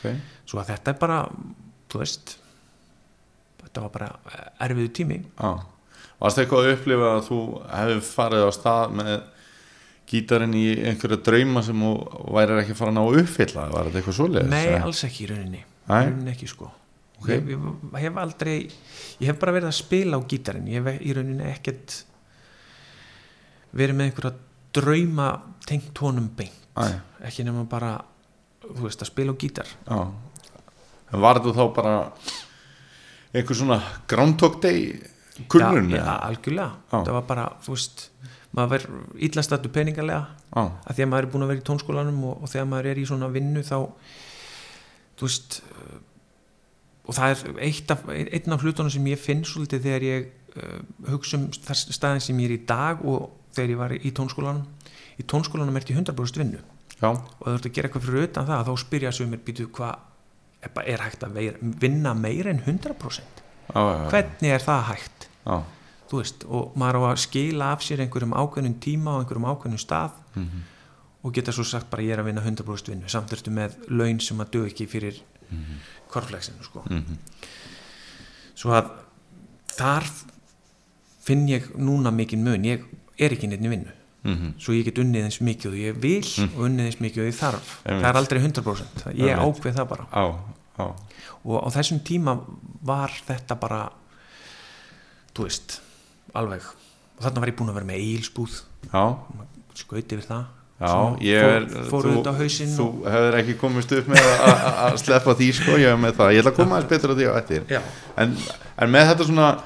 ok, 0.00 0.14
svo 0.48 0.60
að 0.60 0.72
þetta 0.72 0.92
er 0.92 1.00
bara, 1.00 1.18
þú 1.90 2.02
veist 2.02 2.36
þetta 3.70 3.84
var 3.86 3.92
bara 3.94 4.40
erfiðu 4.66 4.92
tími. 4.98 5.20
Já. 5.38 5.52
Varst 6.20 6.40
eitthvað 6.42 6.66
að 6.66 6.74
upplifa 6.74 7.12
að 7.14 7.22
þú 7.30 7.38
hefur 7.70 8.02
farið 8.10 8.42
á 8.44 8.50
stað 8.52 8.96
með 8.98 9.12
gítarinn 10.10 10.56
í 10.58 10.66
einhverja 10.90 11.20
drauma 11.28 11.62
sem 11.64 11.86
þú 11.86 11.92
værir 12.34 12.60
ekki 12.64 12.76
farin 12.76 12.98
á 12.98 13.04
að 13.04 13.20
uppfylla? 13.22 13.66
Var 13.70 13.88
þetta 13.88 14.00
eitthvað 14.00 14.18
svoleiðis? 14.18 14.50
nei, 14.50 14.66
eða? 14.66 14.82
alls 14.88 15.02
ekki 15.06 15.24
í 15.24 15.30
rauninni. 15.30 15.62
Rauninni 15.86 16.34
ekki 16.34 16.50
sko. 16.50 16.70
Ok. 17.20 17.28
ég, 17.30 17.50
ég, 17.52 17.64
ég 17.94 18.04
hef 18.06 18.20
aldrei 18.20 18.54
ég 19.20 19.26
hef 19.28 19.40
bara 19.40 19.54
verið 19.54 19.70
að 19.70 19.78
spila 19.78 20.18
á 20.18 20.20
gítarinn. 20.28 20.68
Ég 20.72 20.82
hef 20.82 21.00
í 21.04 21.14
rauninni 21.16 21.46
ekkert 21.52 21.96
verið 23.76 23.98
með 23.98 24.10
einhverja 24.10 24.34
drauma 24.76 25.28
tengt 25.68 26.02
honum 26.02 26.28
beint. 26.36 26.56
Æ, 26.80 26.86
ekki 27.28 27.44
nema 27.46 27.64
bara 27.70 27.94
þú 28.64 28.84
veist 28.86 29.04
að 29.04 29.12
spila 29.12 29.34
á 29.36 29.40
gítar. 29.40 29.72
Já. 29.86 30.00
En 31.10 31.22
var 31.22 31.40
þetta 31.40 31.56
þá 31.56 31.64
bara 31.76 31.94
einhver 33.34 33.56
svona 33.56 33.80
Groundhog 34.10 34.60
Day 34.62 35.00
kunnun? 35.48 35.90
já, 35.90 36.02
já, 36.02 36.16
algjörlega, 36.26 36.70
Já. 36.90 36.98
það 37.06 37.12
var 37.16 37.26
bara 37.28 37.46
þú 37.64 37.74
veist, 37.76 38.04
maður 38.56 38.72
verður 38.74 39.24
íllastættu 39.28 39.72
peningalega. 39.72 40.26
Já, 40.50 40.62
að 40.66 40.96
því 40.96 41.04
að 41.04 41.10
maður 41.12 41.26
er 41.26 41.32
búin 41.34 41.46
að 41.46 41.52
vera 41.52 41.62
í 41.62 41.66
tónskólanum 41.68 42.24
og, 42.26 42.42
og 42.42 42.50
þegar 42.50 42.68
maður 42.72 42.90
er 42.90 43.00
í 43.00 43.06
svona 43.06 43.30
vinnu 43.30 43.62
þá 43.66 43.76
þú 45.20 45.28
veist 45.28 45.60
uh, 45.70 46.00
og 47.06 47.16
það 47.16 47.30
er 47.34 47.62
eitt 47.68 47.94
af, 47.94 48.04
einn 48.10 48.56
af 48.56 48.64
hlutunum 48.66 48.92
sem 48.92 49.06
ég 49.10 49.22
finn 49.22 49.44
svolítið 49.46 49.86
þegar 49.86 50.08
ég 50.08 50.28
uh, 50.56 50.82
hugsa 51.12 51.38
um 51.38 51.48
staðin 51.54 52.24
sem 52.24 52.42
ég 52.42 52.50
er 52.50 52.56
í 52.58 52.64
dag 52.66 53.00
og 53.06 53.30
þegar 53.54 53.72
ég 53.74 53.80
var 53.80 53.94
í 53.96 54.12
tónskólanum. 54.14 54.66
Í 55.20 55.26
tónskólanum 55.30 55.76
er 55.76 55.84
þetta 55.84 55.94
í 55.94 56.02
100% 56.02 56.42
vinnu. 56.42 56.60
Já, 57.00 57.08
og 57.14 57.44
þú 57.46 57.54
ert 57.54 57.66
að 57.66 57.74
gera 57.76 57.88
eitthvað 57.88 58.06
fyrir 58.06 58.26
utan 58.28 58.48
það 58.50 58.66
þá 58.68 58.72
spyrja 58.82 59.12
mér 59.30 59.40
býtu 59.46 59.66
hvað 59.72 60.09
er, 60.62 61.00
hægt 61.00 61.22
að 61.24 61.38
vinna 61.80 62.14
meira 62.14 62.50
en 62.50 62.60
100% 62.60 63.44
já, 63.74 63.80
já, 63.80 64.08
hvernig 64.10 64.50
er 64.52 64.64
það 64.64 64.82
hægt? 64.90 65.28
Já, 65.46 65.62
þú 66.10 66.18
veist, 66.20 66.44
og 66.48 66.74
maður 66.76 67.00
á 67.00 67.02
að 67.14 67.20
skila 67.22 67.72
af 67.72 67.84
sér 67.86 68.02
einhverjum 68.04 68.34
ákveðnum 68.34 68.74
tíma 68.82 69.14
og 69.16 69.22
einhverjum 69.24 69.48
ákveðnum 69.52 69.78
stað 69.80 70.10
Mhm. 70.34 70.60
og 71.24 71.32
geta 71.34 71.52
svo 71.52 71.64
sagt 71.64 71.90
bara 71.90 72.02
ég 72.02 72.12
er 72.12 72.20
að 72.22 72.24
vinna 72.30 72.40
100% 72.40 72.88
vinnu. 72.88 73.08
Samt 73.08 73.32
ertu 73.32 73.50
með 73.50 73.74
laun 73.88 74.20
sem 74.20 74.38
að 74.38 74.50
dög 74.50 74.66
ekki 74.70 74.86
fyrir 74.88 75.20
korflexinu 76.08 76.62
sko. 76.64 76.82
Mhm. 76.88 77.16
svo 78.54 78.70
að 78.72 78.90
þar 79.76 80.04
finn 81.20 81.46
ég 81.48 81.70
núna 81.76 82.10
mikinn 82.12 82.42
mun. 82.44 82.62
Ég 82.64 82.84
er 83.18 83.30
ekki 83.30 83.48
neitt 83.48 83.60
í 83.60 83.68
vinnu 84.24 84.36
Mhm. 84.36 84.54
svo 84.60 84.72
ég 84.74 84.84
get 84.84 84.98
unnið 84.98 85.24
eins 85.24 85.38
mikið 85.40 85.66
og 85.66 85.78
ég 85.80 86.00
vil 86.00 86.48
og 86.56 86.64
unnið 86.68 86.86
eins 86.86 87.00
mikið 87.00 87.18
og 87.24 87.28
ég 87.32 87.38
þarf. 87.40 87.70
Einmitt. 87.86 88.04
það 88.04 88.10
er 88.10 88.20
aldrei 88.20 88.40
100% 88.40 89.04
Það- 89.04 89.14
ég 89.16 89.28
Einmitt. 89.30 89.60
ákveð 89.60 89.74
það 89.74 89.88
bara. 89.88 90.06
Já, 90.12 90.34
já, 90.78 90.94
og 91.44 91.64
á 91.64 91.68
þessum 91.76 92.00
tíma 92.04 92.40
var 92.82 93.10
þetta 93.26 93.58
bara 93.60 93.90
þú 95.34 95.44
veist 95.46 95.80
alveg. 96.34 96.62
Og 97.18 97.24
þarna 97.26 97.40
var 97.40 97.48
ég 97.52 97.56
búin 97.56 97.68
að 97.70 97.74
vera 97.74 97.86
með 97.86 98.00
eilsbúð 98.06 98.60
já. 98.92 99.04
Skaut 99.74 100.08
yfir 100.12 100.26
það. 100.26 100.44
Já, 100.80 100.88
fór- 100.88 101.22
er 101.44 101.66
fóru 101.90 102.10
þú- 102.14 102.24
á 102.26 102.32
Þú 102.76 102.86
og- 102.88 103.10
hefur 103.12 103.34
ekki 103.40 103.54
komist 103.60 103.92
upp 103.92 104.06
með 104.08 104.16
að- 104.16 104.40
að 104.40 104.92
að 104.92 104.98
sleppa 104.98 105.34
því 105.36 105.48
sko, 105.52 105.72
ég 105.76 105.90
hef 105.92 105.98
með 106.00 106.12
það. 106.16 106.32
Ég 106.34 106.40
ætla 106.42 106.52
að 106.52 106.56
koma 106.56 106.76
aðeins 106.78 106.88
betur 106.88 107.10
á 107.10 107.14
því 107.14 107.26
á 107.28 107.32
eftir. 107.36 107.82
En, 108.16 108.36
en 108.78 108.88
með 108.90 109.04
þetta 109.14 109.24
svona 109.28 109.60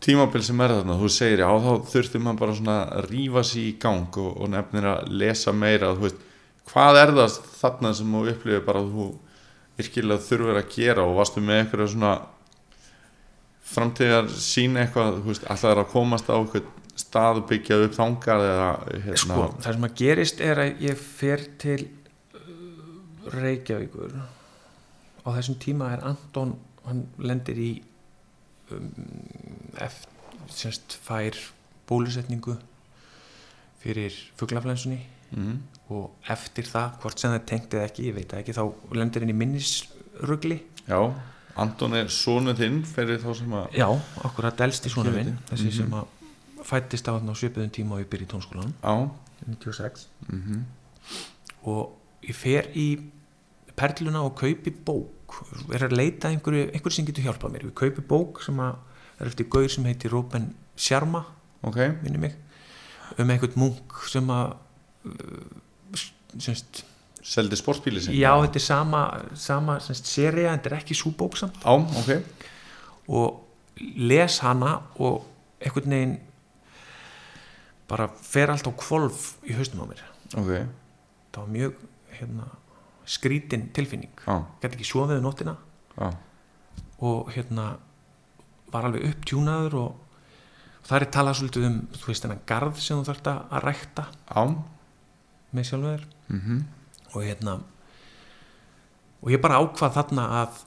tímabil 0.00 0.44
sem 0.44 0.60
er 0.64 0.74
þarna 0.78 0.98
þú 1.00 1.12
segir, 1.12 1.44
já, 1.44 1.50
þá 1.64 1.90
þurfti 1.92 2.20
maður 2.22 2.40
bara 2.40 2.56
svona 2.58 2.76
að 2.88 3.08
rífa 3.10 3.44
sig 3.44 3.66
í 3.68 3.78
gang 3.82 4.20
og, 4.22 4.30
og 4.40 4.52
nefnir 4.54 4.88
að 4.94 5.14
lesa 5.22 5.52
meira, 5.52 5.94
þú 5.96 6.06
veist 6.06 6.26
hvað 6.70 7.00
er 7.02 7.14
það 7.18 7.38
þarna 7.60 7.94
sem 7.98 8.16
þú 8.16 8.22
upplifir 8.34 8.66
bara 8.66 8.82
að 8.84 8.92
þú 8.96 9.08
virkilega 9.80 10.26
þurfir 10.26 10.60
að 10.60 10.70
gera 10.74 11.06
og 11.06 11.16
varstu 11.20 11.42
með 11.44 11.62
eitthvað 11.62 11.90
svona 11.94 12.12
framtíðar 13.70 14.30
sín 14.34 14.76
eitthvað, 14.80 15.20
þú 15.20 15.32
veist, 15.32 15.46
alltaf 15.46 15.72
er 15.72 15.82
að 15.84 15.90
komast 15.92 16.30
á 16.30 16.36
eitthvað 16.36 16.68
stað 17.00 17.40
og 17.40 17.46
byggja 17.50 17.78
upp 17.84 17.94
þangað 17.96 18.46
eða 18.46 18.68
hérna, 18.90 19.20
sko, 19.22 19.46
það 19.62 19.76
sem 19.76 19.86
að 19.86 19.94
gerist 20.00 20.42
er 20.44 20.62
að 20.64 20.82
ég 20.84 21.04
fer 21.04 21.44
til 21.60 21.78
uh, 21.86 23.30
Reykjavíkur. 23.36 24.16
Á 25.24 25.28
þessum 25.36 25.58
tíma 25.62 25.92
er 25.94 26.04
Anton 26.10 26.56
hann 26.86 27.04
lendir 27.20 27.60
í 27.60 27.70
um, 28.74 28.90
semst 30.50 30.96
fær 31.06 31.36
bólusetningu 31.88 32.56
fyrir 33.82 34.12
fuglaflensunni 34.38 35.00
Mhm. 35.30 35.58
og 35.90 36.10
eftir 36.28 36.64
það, 36.66 36.96
hvort 37.00 37.18
sem 37.20 37.30
það 37.30 37.44
tengt 37.46 37.70
eða 37.74 37.84
ekki, 37.88 38.04
ég 38.10 38.14
veit 38.14 38.32
ekki, 38.34 38.52
þá 38.52 38.72
lendir 38.98 39.20
hann 39.22 39.30
í 39.30 39.34
minnisrugli. 39.34 40.60
Já, 40.88 41.14
Anton 41.56 41.94
er 41.94 42.08
sonu 42.08 42.52
þinn 42.54 42.82
fyrir 42.84 43.18
þá 43.22 43.34
sem 43.36 43.50
að 43.52 43.70
já, 43.78 43.86
okkur 44.24 44.44
að 44.50 44.56
delst 44.56 44.86
í 44.86 44.90
Ekki 44.90 45.04
minn 45.04 45.14
veit 45.14 45.26
ég. 45.26 45.38
þessi 45.50 45.72
sem 45.76 45.90
að 45.90 46.06
fættist 46.64 47.06
á 47.06 47.14
þarna 47.14 47.30
á 47.30 47.38
svipuðum 47.38 47.70
tíma 47.70 47.92
og 47.94 48.00
ég 48.00 48.10
byrja 48.10 48.26
í 48.26 48.30
tónskólanum. 48.32 48.74
Já, 48.82 49.10
96 49.46 50.06
mhm, 50.28 50.64
og 51.64 51.92
ég 52.22 52.34
fer 52.34 52.68
í 52.74 53.00
perluna 53.76 54.24
og 54.24 54.34
kaupi 54.36 54.70
bók. 54.70 55.44
Er 55.72 55.86
að 55.88 55.94
leita 55.96 56.28
einhverju, 56.28 56.72
einhverju 56.74 56.92
sem 56.92 57.06
getur 57.06 57.22
hjálpað 57.24 57.52
mér. 57.54 57.62
Við 57.70 57.74
kaupi 57.74 58.02
bók 58.02 58.42
sem 58.42 58.56
að 58.58 58.76
er 59.20 59.30
eftir 59.30 59.48
gaur 59.52 59.68
sem 59.68 59.86
heitir 59.88 60.12
Ruben 60.14 60.50
Sjarma 60.80 61.24
ok. 61.66 61.76
minni 62.02 62.18
mig 62.18 62.36
um 63.18 63.30
einhvern 63.30 63.58
munk 63.58 63.98
sem 64.08 64.30
að 64.32 64.54
uh, 65.10 66.04
semst, 66.38 66.84
Seldi 67.20 67.56
sportbíli 67.58 68.00
sinn. 68.00 68.14
Já 68.16 68.30
þetta 68.40 68.56
er 68.56 68.64
sama, 68.64 69.00
sama 69.36 69.74
semst, 69.84 70.06
seria, 70.08 70.54
þetta 70.54 70.70
er 70.70 70.76
ekki 70.78 70.94
svo 70.96 71.10
bók 71.12 71.36
samt. 71.36 71.58
Já, 71.60 71.74
ok. 72.00 72.38
Og 73.12 73.82
les 74.08 74.38
hana 74.40 74.78
og 74.96 75.26
einhvern 75.60 75.92
veginn 75.92 76.14
bara 77.90 78.06
fer 78.08 78.54
allt 78.54 78.64
á 78.64 78.72
kvolf 78.72 79.34
í 79.44 79.52
haustum 79.58 79.84
á 79.84 79.86
mér. 79.90 80.00
Ok, 80.32 80.48
það 81.34 81.42
var 81.42 81.52
mjög 81.58 81.84
hérna, 82.16 82.48
skrítin 83.04 83.68
tilfinning. 83.76 84.24
Gæti 84.24 84.72
ekki 84.78 84.88
sofið 84.88 85.20
um 85.20 85.28
nóttina. 85.28 85.58
Já 86.00 86.08
og 87.00 87.30
hérna 87.32 87.78
var 88.72 88.86
alveg 88.88 89.08
upptjúnaður 89.10 89.76
og 89.80 90.86
það 90.86 90.96
er 90.96 91.10
talað 91.14 91.38
svolítið 91.40 91.66
um 91.68 91.78
þú 91.96 92.10
veist 92.10 92.24
þennan 92.24 92.44
garð 92.48 92.80
sem 92.82 93.00
þú 93.00 93.08
þarft 93.10 93.30
að 93.32 93.42
að 93.56 93.66
rækta 93.66 94.06
Já, 94.30 94.42
með 95.50 95.68
sjálfur 95.70 96.06
mhm, 96.30 96.62
og 97.10 97.26
hérna 97.26 97.56
og 99.20 99.32
ég 99.34 99.42
bara 99.42 99.60
ákvað 99.60 99.96
þarna 99.98 100.26
að 100.40 100.60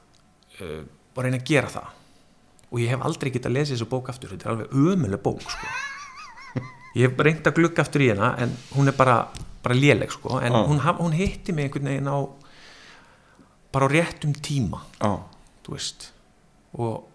uh, 0.61 0.81
bara 1.15 1.29
reyna 1.29 1.39
að 1.41 1.49
gera 1.49 1.71
það 1.73 1.91
og 2.73 2.81
ég 2.81 2.89
hef 2.93 3.05
aldrei 3.05 3.31
getað 3.33 3.55
lesið 3.57 3.75
þessu 3.75 3.89
bók 3.89 4.11
aftur 4.13 4.33
þetta 4.33 4.47
er 4.47 4.53
alveg 4.55 4.77
ömuleg 4.93 5.21
bók 5.23 5.43
sko. 5.45 5.71
ég 6.97 7.07
hef 7.07 7.25
reynd 7.27 7.49
að 7.49 7.57
glugga 7.59 7.85
aftur 7.85 8.05
í 8.05 8.09
hérna 8.09 8.33
en 8.41 8.53
hún 8.73 8.89
er 8.89 8.97
bara, 8.97 9.17
bara 9.65 9.77
léleg 9.77 10.13
sko. 10.13 10.39
en 10.41 10.53
Já. 10.53 10.63
hún, 10.69 10.81
hún 10.99 11.17
hitti 11.17 11.53
mig 11.53 11.69
einhvern 11.69 11.91
veginn 11.91 12.09
á 12.09 12.17
bara 13.73 13.89
á 13.89 13.93
réttum 13.93 14.33
tíma 14.37 14.83
já, 15.01 15.17
þú 15.65 15.77
veist 15.77 16.11
og 16.77 17.12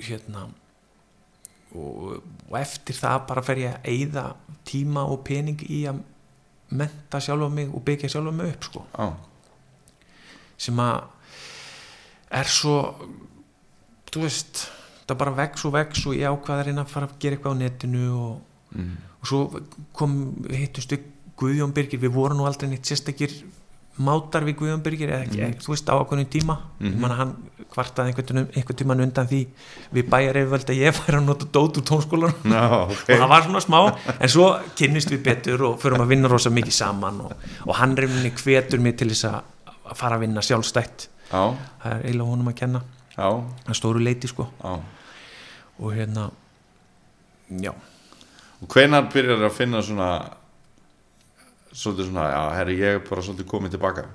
hérna 0.00 0.46
og, 1.76 2.22
og 2.50 2.56
eftir 2.60 2.96
það 2.96 3.26
bara 3.28 3.44
fer 3.46 3.62
ég 3.62 3.76
að 3.76 3.90
eyða 3.92 4.24
tíma 4.68 5.04
og 5.10 5.22
pening 5.26 5.62
í 5.68 5.82
að 5.90 6.02
menta 6.72 7.20
sjálfa 7.20 7.48
mig 7.52 7.72
og 7.72 7.84
byggja 7.84 8.10
sjálfa 8.12 8.34
mig 8.36 8.52
upp 8.54 8.68
sko 8.68 8.84
já, 8.92 9.08
sem 10.66 10.80
að 10.80 11.02
er 12.32 12.48
svo 12.48 12.76
þú 14.12 14.24
veist 14.24 14.66
það 15.06 15.18
bara 15.20 15.36
vex 15.42 15.66
og 15.68 15.74
vex 15.76 16.04
og 16.08 16.16
ég 16.16 16.30
ákvaði 16.30 16.62
að 16.62 16.68
reyna 16.68 16.84
að 16.84 16.92
fara 16.92 17.08
að 17.08 17.18
gera 17.22 17.36
eitthvað 17.36 17.56
á 17.56 17.60
netinu 17.62 18.04
og, 18.16 18.36
mm. 18.76 18.92
og 19.20 19.30
svo 19.32 19.42
kom 19.96 20.14
hittust 20.52 20.94
við 20.94 21.08
Guðjón 21.42 21.72
Birgir 21.74 22.00
við 22.00 22.14
vorum 22.14 22.38
nú 22.38 22.46
aldrei 22.46 22.68
neitt 22.70 22.86
sérstakir 22.86 23.32
mátar 24.06 24.44
við 24.46 24.56
Guðjón 24.60 24.82
Birgir 24.84 25.10
eða 25.14 25.24
ekki, 25.26 25.40
Mhm. 25.42 25.58
þú 25.62 25.72
veist 25.74 25.88
á 25.90 25.94
okkur 25.98 26.22
tíma. 26.30 26.56
Man 26.80 27.10
að 27.10 27.16
hann 27.16 27.32
kvartaði 27.72 28.12
einhvern, 28.12 28.48
einhvern 28.54 28.76
tíman 28.76 29.00
undan 29.00 29.26
því 29.28 29.46
við 29.94 30.08
bæjar 30.12 30.36
að 30.36 30.76
ég 30.76 30.92
færi 30.98 31.16
að 31.16 31.24
nota 31.24 31.46
dót 31.46 31.78
úr 31.80 31.84
tónskólan 31.88 32.34
já, 32.44 32.62
og 32.68 32.90
ok 32.92 33.06
það 33.08 33.28
var 33.28 33.42
svona 33.46 33.62
smá 33.64 33.80
en 34.20 34.28
svo 34.28 34.48
kynnist 34.76 35.08
við 35.10 35.22
betur 35.24 35.62
og 35.70 35.78
förum 35.80 36.02
að 36.04 36.08
vinna 36.12 36.28
rosa 36.28 36.50
mikið 36.50 36.72
saman 36.76 37.20
og, 37.24 37.32
og 37.66 37.74
hann 37.76 37.96
reyfni 37.96 38.30
hvetur 38.30 38.80
mig 38.80 38.96
til 38.98 39.08
þess 39.08 39.24
að 39.30 39.94
fara 39.96 40.16
að 40.16 40.20
vinna 40.26 40.40
sjálfstætt. 40.44 41.08
Já, 41.32 41.54
það 41.82 41.92
er 41.96 42.02
eiginlega 42.04 42.28
honum 42.28 42.48
að 42.52 42.54
kenna. 42.60 42.82
Já, 43.16 43.28
það 43.66 43.78
stóru 43.80 44.00
leiti 44.04 44.28
sko. 44.28 44.46
Já. 44.62 44.76
Og 45.80 45.92
hérna 45.96 46.30
já, 47.50 47.72
og 48.62 48.68
hvenar 48.68 49.08
byrjar 49.12 49.42
að 49.48 49.56
finna 49.56 49.80
svona 49.82 50.10
svolítið 51.72 52.08
svona, 52.10 52.28
já, 52.30 52.40
herri, 52.58 52.78
ég 52.80 52.98
er 52.98 53.04
bara 53.08 53.24
svolítið 53.24 53.48
komið 53.50 53.76
tilbaka. 53.76 54.06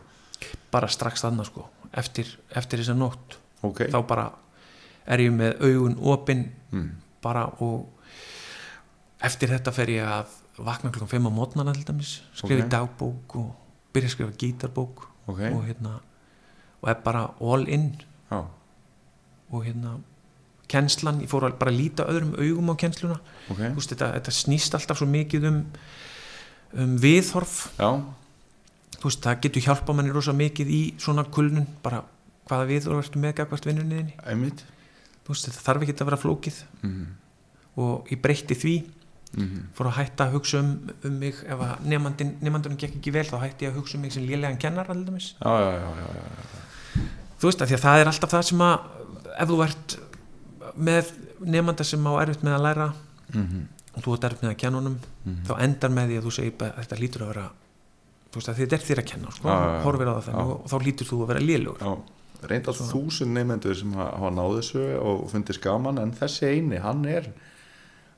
Bara 0.71 0.89
strax 0.91 1.25
þannig 1.25 1.49
sko. 1.49 1.67
Eftir, 1.97 2.29
eftir 2.55 2.83
þessa 2.83 2.97
nótt. 2.97 3.37
Ok, 3.65 3.85
þá 3.91 3.99
bara 4.07 4.27
er 5.07 5.23
ég 5.23 5.33
með 5.33 5.61
augun 5.65 5.95
opinn 6.13 6.43
mm. 6.71 6.89
bara 7.23 7.45
og 7.63 7.87
eftir 9.23 9.49
þetta 9.55 9.73
fer 9.73 9.93
ég 9.95 10.05
að 10.05 10.35
vakna 10.57 10.91
klukkan 10.91 11.09
5 11.09 11.29
á 11.29 11.31
mótnana 11.33 11.73
til 11.73 11.85
dæmis 11.87 12.17
skrifa 12.35 12.59
Ok. 12.59 12.67
okay. 12.67 12.69
dagbók 12.73 13.35
og 13.39 13.47
byrja 13.95 14.11
að 14.11 14.13
skrifa 14.13 14.37
gítarbók 14.41 15.07
ok, 15.25 15.41
og 15.53 15.63
hérna 15.65 15.95
og 16.81 16.91
er 16.91 17.01
bara 17.03 17.23
all 17.41 17.65
in. 17.67 17.95
Já, 18.31 18.43
og 19.49 19.63
hérna 19.65 19.97
kennslan, 20.67 21.21
ég 21.23 21.31
fór 21.31 21.47
að 21.47 21.57
bara 21.61 21.71
líta 21.71 22.05
öðrum 22.11 22.33
augum 22.35 22.73
á 22.73 22.75
kennsluna. 22.79 23.17
Þú 23.47 23.77
veist, 23.77 23.93
þetta, 23.93 24.11
þetta 24.17 24.33
snýst 24.35 24.75
alltaf 24.75 24.99
svo 24.99 25.07
mikið 25.07 25.47
um, 25.47 25.61
um 26.75 26.97
viðhorf. 27.01 27.55
Já, 27.77 27.89
þú 28.97 29.09
veist, 29.09 29.23
það 29.23 29.39
getur 29.45 29.65
hjálpa 29.67 29.95
manni 29.95 30.13
rosa 30.13 30.33
mikið 30.35 30.73
í 30.73 30.81
svona 31.01 31.25
kulnun 31.33 31.67
bara 31.83 32.03
hvaða 32.49 32.67
viðhorf 32.71 33.05
ertu 33.05 33.21
með 33.21 33.37
gagvart 33.41 33.67
vinnunni 33.67 34.01
þinni. 34.01 34.17
Einmitt. 34.25 34.63
Þú 35.25 35.33
veist, 35.33 35.47
þetta 35.49 35.65
þarf 35.65 35.85
ekki 35.85 35.97
að 35.97 36.09
vera 36.11 36.21
flókið. 36.21 36.61
Mm. 36.83 37.07
og 37.77 38.07
ég 38.11 38.21
breytti 38.21 38.57
því. 38.57 38.77
Mm. 39.37 39.65
fór 39.75 39.89
að 39.89 39.97
hætta 39.97 40.25
að 40.25 40.37
hugsa 40.37 40.59
um, 40.63 40.69
um 41.05 41.15
mig. 41.19 41.39
Ef 41.45 41.61
að 41.61 41.87
nefandin, 41.91 42.29
nefandunum 42.41 42.79
gekk 42.79 42.95
ekki 42.97 43.11
vel 43.11 43.25
þá 43.27 43.35
hætti 43.41 43.67
ég 43.67 43.73
að 43.73 43.81
hugsa 43.81 43.97
um 43.97 44.05
mig 44.05 44.13
sem 44.15 44.23
lélegan 44.23 44.59
kennar 44.61 44.87
allir 44.89 45.19
já, 45.19 45.51
já, 45.51 45.73
já, 45.75 45.89
já, 45.99 46.21
já. 46.23 47.01
þú 47.37 47.49
veist 47.49 47.61
að 47.61 47.73
að 47.75 47.83
það 47.83 47.99
er 47.99 48.11
alltaf 48.13 48.31
það 48.31 48.45
sem 48.47 48.63
að 48.63 48.87
ef 49.35 49.51
þú 49.51 49.57
ert 49.67 49.97
með 50.87 51.11
nefanda 51.43 51.87
sem 51.91 52.07
á 52.07 52.11
erfitt 52.23 52.47
með 52.47 52.55
að 52.55 52.65
læra 52.69 52.87
Mm 53.27 53.67
og 53.97 54.03
þú 54.05 54.13
ert 54.17 54.43
með 54.43 54.51
að 54.53 54.59
kenna 54.61 54.81
honum 54.81 54.97
þá 55.47 55.53
endar 55.65 55.93
með 55.97 56.11
því 56.11 56.19
að 56.21 56.27
þú 56.27 56.33
segir 56.37 56.53
bara, 56.61 56.75
þetta 56.83 56.99
lítur 57.01 57.23
að 57.25 57.31
vera 57.33 57.47
þú 58.27 58.37
veist 58.41 58.51
að 58.51 58.59
þetta 58.61 58.77
er 58.77 58.85
þér 58.87 59.01
að 59.01 59.07
kenna 59.11 59.31
sko, 59.33 59.49
já. 59.49 59.81
horfir 59.87 60.11
á 60.11 60.13
það 60.13 60.23
þannig 60.27 60.39
Já. 60.47 60.53
og, 60.53 60.69
þá 60.71 60.77
lítur 60.87 61.09
þú 61.09 61.19
að 61.23 61.29
vera 61.31 61.43
lélugur 61.47 61.83
já. 61.87 61.91
reynda 62.51 62.73
þúsund 62.77 63.33
nefnendur 63.37 63.77
sem 63.79 63.93
ha- 63.97 64.11
hafa 64.13 64.31
náðu 64.37 64.59
þessu 64.61 64.83
og 65.01 65.23
fundið 65.31 65.57
skaman 65.57 66.01
en 66.03 66.11
þessi 66.19 66.49
eini, 66.53 66.81
hann 66.83 67.05
er 67.09 67.29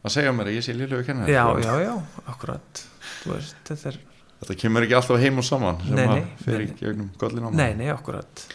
að 0.04 0.14
segja 0.16 0.34
mér 0.36 0.50
að 0.52 0.58
ég 0.58 0.66
sé 0.66 0.76
lillegu 0.76 1.06
kennar 1.08 1.30
já, 1.32 1.44
já, 1.64 1.74
já, 1.86 1.94
akkurat. 2.32 2.84
Veist, 3.28 3.56
þetta 3.68 3.92
er, 3.94 3.98
þetta 4.42 4.58
kemur 4.64 4.86
ekki 4.88 4.98
alltaf 5.00 5.20
heim 5.24 5.40
og 5.42 5.48
saman 5.48 5.80
sem 5.86 5.96
Nei, 5.96 6.06
að 6.08 6.14
nei, 6.16 6.26
fer 6.44 6.58
nei, 6.58 6.66
í 6.66 6.76
gegnum 6.80 7.10
gollin 7.20 7.48
á 7.48 7.50
nei, 7.52 7.72
nei, 7.80 7.90
akkurat. 7.94 8.46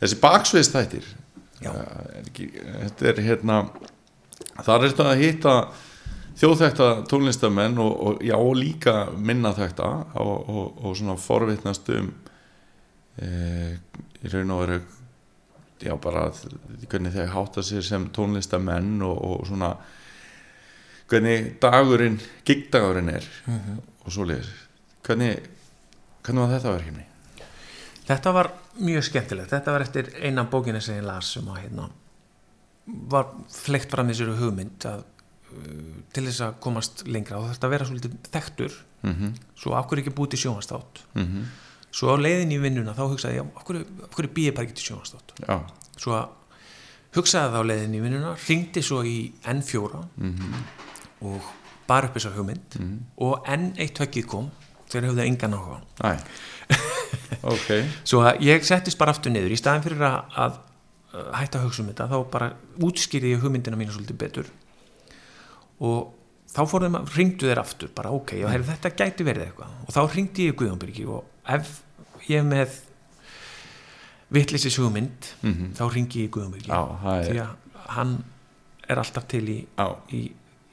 Þessi 0.00 0.18
baksviðstættir 0.24 1.06
þetta 1.64 3.08
er 3.10 3.20
hérna 3.24 3.58
þar 4.64 4.84
er 4.84 4.92
þetta 4.92 5.06
að 5.10 5.22
hitta 5.22 5.54
þjóðþekta 6.40 6.88
tónlistamenn 7.10 7.78
og, 7.78 7.92
og 8.06 8.22
já, 8.24 8.34
og 8.36 8.56
líka 8.58 8.94
minna 9.16 9.52
þekta 9.54 9.88
og, 10.20 10.48
og, 10.50 10.84
og 10.84 10.96
svona 10.98 11.16
forvitnast 11.20 11.88
um 11.94 12.10
e, 13.22 13.28
í 14.24 14.32
raun 14.32 14.50
og 14.54 14.62
veru 14.64 14.78
já, 15.84 15.94
bara 16.00 16.26
hvernig 16.90 17.14
þeir 17.14 17.32
hátta 17.34 17.62
sér 17.62 17.86
sem 17.86 18.08
tónlistamenn 18.14 19.02
og, 19.06 19.18
og 19.18 19.46
svona 19.46 19.74
hvernig 21.10 21.54
dagurinn 21.62 22.20
gigdagurinn 22.46 23.12
er 23.12 23.26
Mhm. 23.46 23.80
og 24.04 24.12
svoleiðis 24.12 24.50
hvernig, 25.04 25.38
hvernig 26.24 26.42
var 26.42 26.54
þetta 26.58 26.72
verkefni? 26.78 27.04
Þetta 28.04 28.32
var 28.36 28.50
mjög 28.84 29.04
skemmtilegt, 29.06 29.50
þetta 29.52 29.72
var 29.72 29.80
eftir 29.80 30.10
eina 30.20 30.44
bókina 30.44 30.80
sem 30.80 30.98
ég 30.98 31.06
las 31.06 31.30
sem 31.32 31.46
að 31.48 31.62
hérna 31.62 31.88
var 32.86 33.30
fleikt 33.48 33.90
fram 33.92 34.10
þessari 34.10 34.34
hugmynd 34.40 34.84
að 34.88 35.04
uh, 35.04 35.13
til 36.14 36.24
þess 36.26 36.40
að 36.46 36.56
komast 36.60 37.04
lengra. 37.06 37.38
Og 37.40 37.50
þetta 37.52 37.70
vera 37.72 37.88
svolítið 37.88 38.16
þekktur. 38.30 38.80
Mm 39.04 39.14
-hmm. 39.14 39.32
svo 39.60 39.74
okkur 39.76 40.00
ekki 40.00 40.14
búið 40.16 40.30
til 40.30 40.38
sjónvastátt 40.46 41.02
Mm 41.14 41.44
svo 41.94 42.14
á 42.14 42.16
leiðin 42.18 42.54
í 42.54 42.60
vinnuna 42.62 42.94
þá 42.96 43.04
hugsaði 43.06 43.38
ég 43.38 43.58
okkur, 43.60 43.82
okkur 44.08 44.30
býð 44.34 44.50
ég 44.50 44.56
bara 44.56 44.66
ekki 44.66 44.78
til 44.80 44.88
sjónvastátt 44.90 45.36
já. 45.44 45.60
Svo 45.94 46.16
að 46.18 46.24
hugsaði 47.14 47.52
það 47.52 47.62
á 47.62 47.68
leiðin 47.70 47.94
í 47.94 48.02
vinnuna 48.02 48.32
ringdi 48.48 48.82
svo 48.82 49.04
í 49.06 49.18
N4 49.54 50.02
mm 50.16 50.56
og 51.24 51.46
bar 51.86 52.08
upp 52.08 52.16
þessa 52.16 52.34
hugmynd 52.34 52.76
-hmm. 52.76 52.98
og 53.24 53.46
enn 53.48 53.70
eitt 53.78 54.00
höggið 54.02 54.26
kom 54.26 54.50
þegar 54.90 55.08
höfðu 55.10 55.24
engan 55.24 55.54
áhuga 55.54 55.78
Æ, 56.04 56.10
ok. 57.54 57.68
Svo 58.10 58.20
að 58.24 58.42
ég 58.44 58.64
settist 58.64 58.98
bara 58.98 59.14
aftur 59.14 59.32
niður. 59.32 59.52
Í 59.52 59.56
staðin 59.56 59.82
fyrir 59.82 60.02
að, 60.02 60.18
að 60.36 60.58
uh, 61.14 61.30
hætta 61.38 61.58
að 61.58 61.64
hugsa 61.64 61.82
um 61.82 61.88
þetta 61.88 62.08
þá 62.10 62.18
bara 62.30 62.50
útskýrði 62.80 63.32
ég 63.34 63.40
hugmyndina 63.40 63.76
mína 63.76 63.92
svolítið 63.92 64.20
betur 64.20 64.50
og 65.80 66.12
þá 66.54 66.60
fór 66.70 66.86
þeim 66.86 66.98
að 67.00 67.14
ringdu 67.16 67.48
þeir 67.50 67.62
aftur 67.62 67.92
bara 67.96 68.12
ok, 68.14 68.36
já, 68.40 68.46
heyrðu, 68.52 68.68
þetta 68.70 68.92
gæti 69.00 69.26
verið 69.26 69.48
eitthvað. 69.48 69.74
Og 69.86 69.96
þá 69.96 70.00
ringdi 70.14 70.48
ég 70.48 70.58
Guðjónbyrgi 70.60 71.06
og 71.10 71.50
ef 71.56 71.72
ég 72.30 72.46
með 72.46 72.78
vitleysis 74.34 74.78
hugmynd 74.80 75.30
mm 75.42 75.52
þá 75.78 75.84
ringi 75.92 76.24
ég 76.24 76.30
það 76.30 77.28
því 77.28 77.38
að 77.44 77.54
hann 77.94 78.16
er 78.88 79.00
alltaf 79.00 79.26
til 79.28 79.44
í, 79.48 79.58
í, 80.12 80.20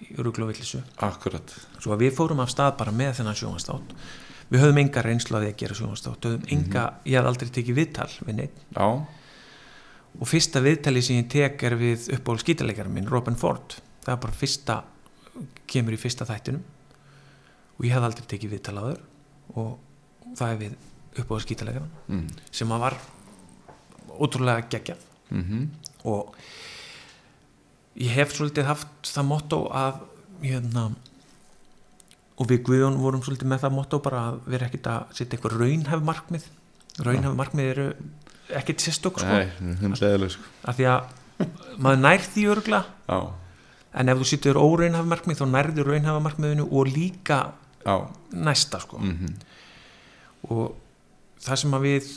í 0.01 0.09
vitleysu. 0.51 0.81
Akkurat. 0.97 1.55
Svo 1.79 1.95
að 1.95 2.05
við 2.05 2.15
fórum 2.17 2.39
af 2.43 2.51
stað 2.51 2.77
bara 2.77 2.91
með 2.91 3.17
þennan 3.19 3.37
sjónvastátt 3.39 3.95
við 4.51 4.65
höfum 4.65 4.81
enga 4.81 5.03
reynslu 5.05 5.37
að 5.37 5.45
því 5.45 5.51
að 5.51 5.59
gera 5.61 5.77
sjónvastátt 5.79 6.27
höfum 6.27 6.47
enga, 6.51 6.85
ég 7.07 7.17
hef 7.17 7.29
aldrei 7.29 7.51
tekið 7.55 7.77
viðtal 7.77 8.09
við 8.27 8.35
neitt 8.35 8.57
Já, 8.75 8.87
og 10.19 10.27
fyrsta 10.27 10.61
viðtali 10.63 11.03
sem 11.05 11.21
ég 11.21 11.29
tek 11.31 11.63
er 11.63 11.77
við 11.79 12.09
uppáhald 12.17 12.43
skítaleikarum 12.43 12.97
minn, 12.97 13.07
Robin 13.07 13.37
Ford. 13.39 13.77
Það 14.03 14.13
er 14.15 14.19
bara 14.25 14.35
fyrsta, 14.35 14.75
kemur 15.71 15.95
í 15.95 15.99
fyrsta 16.01 16.27
þættinum. 16.29 16.63
Og 17.77 17.87
ég 17.87 17.95
hef 17.95 18.05
aldrei 18.05 18.27
tekið 18.29 18.55
viðtal 18.55 18.77
á 18.77 18.83
þur 18.85 19.01
og 19.61 20.35
það 20.37 20.51
er 20.51 20.59
við 20.61 20.75
uppáhald 21.21 21.43
skítaleikarum 21.43 21.93
mm. 22.07 22.27
sem 22.55 22.71
að 22.71 22.83
var 22.85 22.97
ótrúlega 24.21 24.67
geggjað. 24.71 25.07
Mm 25.31 25.69
og 26.07 26.35
ég 27.99 28.13
hef 28.15 28.33
svolítið 28.33 28.65
haft 28.69 29.11
það 29.11 29.27
motto 29.27 29.59
að 29.75 29.99
hérna 30.41 30.87
og 32.41 32.49
við 32.49 32.63
Guðjón 32.65 32.97
vorum 33.01 33.21
svolítið 33.21 33.51
með 33.51 33.65
það 33.65 33.75
motto 33.75 33.99
bara 34.01 34.21
að 34.31 34.39
vera 34.49 34.69
ekkit 34.69 34.89
að 34.89 35.11
setja 35.13 35.37
eitthvað 35.37 35.57
raunhæf 35.61 36.05
markmið. 36.07 36.47
Raunhæf 37.05 37.35
markmið 37.37 37.69
eru 37.75 37.87
ekkit 38.57 38.85
sérstök 38.87 39.21
sko, 39.21 39.41
sko. 40.33 40.49
Af 40.65 40.79
því 40.79 40.87
að 40.89 41.11
maður 41.81 42.01
nær 42.01 42.25
því 42.25 42.47
örgla 42.55 42.81
Já, 43.05 43.19
en 43.93 44.09
ef 44.09 44.17
þú 44.21 44.27
setur 44.29 44.59
óraunhæf 44.61 45.07
markmið 45.11 45.41
þá 45.41 45.45
nærður 45.51 45.89
raunhæfa 45.91 46.23
markmiðinu 46.27 46.67
og 46.71 46.87
líka 46.87 47.39
já. 47.85 47.95
næsta 48.31 48.79
sko. 48.79 48.97
Mm 48.97 49.35
og 50.49 50.73
það 51.41 51.59
sem 51.61 51.75
við 51.83 52.07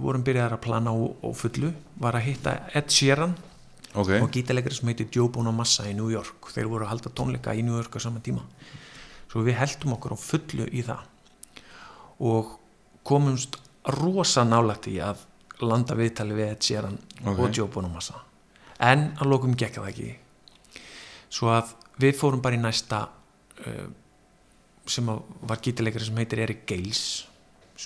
vorum 0.00 0.24
byrjaðar 0.26 0.56
að 0.58 0.64
plana 0.66 0.92
á, 0.92 0.96
á 1.24 1.28
fullu 1.32 1.70
var 2.00 2.18
að 2.18 2.26
hitta 2.30 2.52
Ed 2.76 2.90
Sheeran 2.92 3.32
Ok, 3.96 4.10
og 4.20 4.28
gítarleikari 4.28 4.76
sem 4.76 4.90
heitir 4.90 5.08
Joe 5.08 5.30
Bonamassa 5.32 5.86
í 5.88 5.94
New 5.96 6.10
York. 6.12 6.50
Þeir 6.52 6.68
voru 6.68 6.84
að 6.84 6.90
halda 6.92 7.12
tónleika 7.16 7.54
í 7.56 7.62
New 7.64 7.78
York 7.78 7.96
á 7.96 8.00
sama 8.04 8.20
tíma. 8.20 8.42
Svo 9.32 9.40
við 9.46 9.56
heldum 9.56 9.94
okkur 9.96 10.12
á 10.12 10.18
fullu 10.20 10.66
í 10.68 10.82
það. 10.84 11.00
Og 12.20 12.58
komumst 13.08 13.56
rosa 13.96 14.44
nálægt 14.44 14.90
í 14.92 14.98
að 15.00 15.24
landa 15.64 15.96
viðtali 15.96 16.36
við 16.36 16.52
Ed 16.52 16.68
Sheeran 16.68 16.98
Ok. 17.24 17.38
og 17.40 17.56
Joe 17.56 17.72
Bonamassa. 17.72 18.20
En 18.84 19.14
að 19.16 19.32
lokum 19.32 19.56
gekk 19.56 19.80
það 19.80 19.88
ekki 19.94 20.10
svo 21.36 21.52
að 21.52 21.74
við 22.00 22.18
fórum 22.18 22.42
bara 22.44 22.58
í 22.58 22.62
næsta 22.62 23.02
uh, 23.66 23.86
sem 24.86 25.08
var 25.08 25.62
gítarleikari 25.62 26.08
sem 26.08 26.20
heitir 26.20 26.44
Eric 26.46 26.64
Gales 26.68 27.04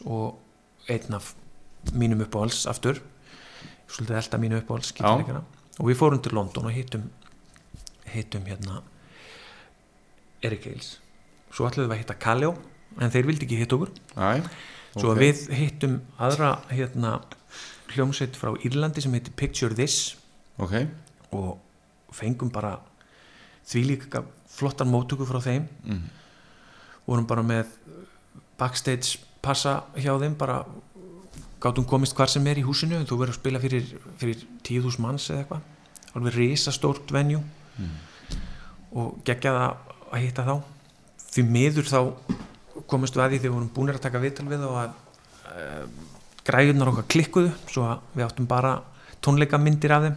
og 0.05 0.91
einn 0.91 1.17
af 1.17 1.33
mínum 1.97 2.23
uppáhalds 2.27 2.67
aftur. 2.71 3.01
Svolítið 3.91 4.21
elda 4.21 4.41
mínu 4.43 4.63
uppáhalds 4.63 4.95
gítarleikara. 4.95 5.45
Og 5.81 5.89
við 5.89 6.01
fórum 6.03 6.23
til 6.23 6.37
London 6.37 6.69
og 6.69 6.77
hittum 6.77 7.09
hittum 8.11 8.43
hérna 8.49 8.81
Erik 10.43 10.67
Eils 10.67 10.99
svo 11.55 11.67
ætluðum 11.69 11.91
við 11.91 11.97
að 11.97 12.03
hitta 12.05 12.19
Kaljó 12.21 12.53
en 13.01 13.13
þeir 13.13 13.29
vildi 13.29 13.47
ekki 13.47 13.59
hitta 13.61 13.77
okkur. 13.77 13.93
Æ, 14.19 14.43
svo 14.97 15.11
ok. 15.11 15.13
að 15.13 15.23
við 15.23 15.43
hittum 15.59 15.97
aðra 16.23 16.51
hérna 16.71 17.17
hljómsveit 17.95 18.39
frá 18.39 18.53
Írlandi 18.67 19.03
sem 19.05 19.15
heitir 19.15 19.35
Picture 19.39 19.75
This. 19.75 20.17
Ok, 20.61 20.77
og 21.35 22.15
fengum 22.15 22.51
bara 22.53 22.77
því 23.71 23.83
líka 23.87 24.25
flottar 24.51 24.89
móttöku 24.89 25.27
frá 25.29 25.41
þeim. 25.45 25.69
Mm. 25.85 26.09
vorum 27.07 27.27
bara 27.27 27.43
með 27.43 27.71
backstage 28.59 29.19
passa 29.43 29.81
hjá 29.97 30.13
þeim 30.21 30.37
bara 30.39 30.61
gátum 31.61 31.87
komist 31.89 32.15
hvar 32.17 32.31
sem 32.31 32.47
er 32.47 32.61
í 32.61 32.67
húsinu. 32.67 33.01
Þú 33.09 33.21
verður 33.23 33.35
að 33.35 33.41
spila 33.41 33.63
fyrir, 33.63 33.89
fyrir 34.21 34.45
10.000 34.67 35.03
manns 35.03 35.31
eða 35.31 35.45
eitthvað. 35.45 35.65
Alveg 36.15 36.37
risastórt 36.37 37.11
venju. 37.15 37.41
Og 38.91 39.19
geggjaða 39.27 39.73
að 40.11 40.25
hitta 40.25 40.47
þá. 40.47 40.55
Því 41.31 41.45
miður 41.47 41.91
þá 41.91 42.01
komist 42.91 43.17
við 43.17 43.25
að 43.25 43.33
því 43.33 43.41
þegar 43.41 43.51
við 43.51 43.57
vorum 43.57 43.75
búinir 43.75 43.99
að 43.99 44.07
taka 44.07 44.23
viðtal 44.23 44.47
við 44.51 44.65
og 44.67 44.79
að 44.81 44.95
uh, 45.51 45.85
græðunar 46.47 46.91
okkar 46.93 47.09
klikkuðu 47.15 47.53
svo 47.71 47.87
að 47.89 48.07
við 48.17 48.27
áttum 48.27 48.49
bara 48.51 48.73
tónleikamyndir 49.25 49.95
af 49.95 50.07
þeim 50.07 50.17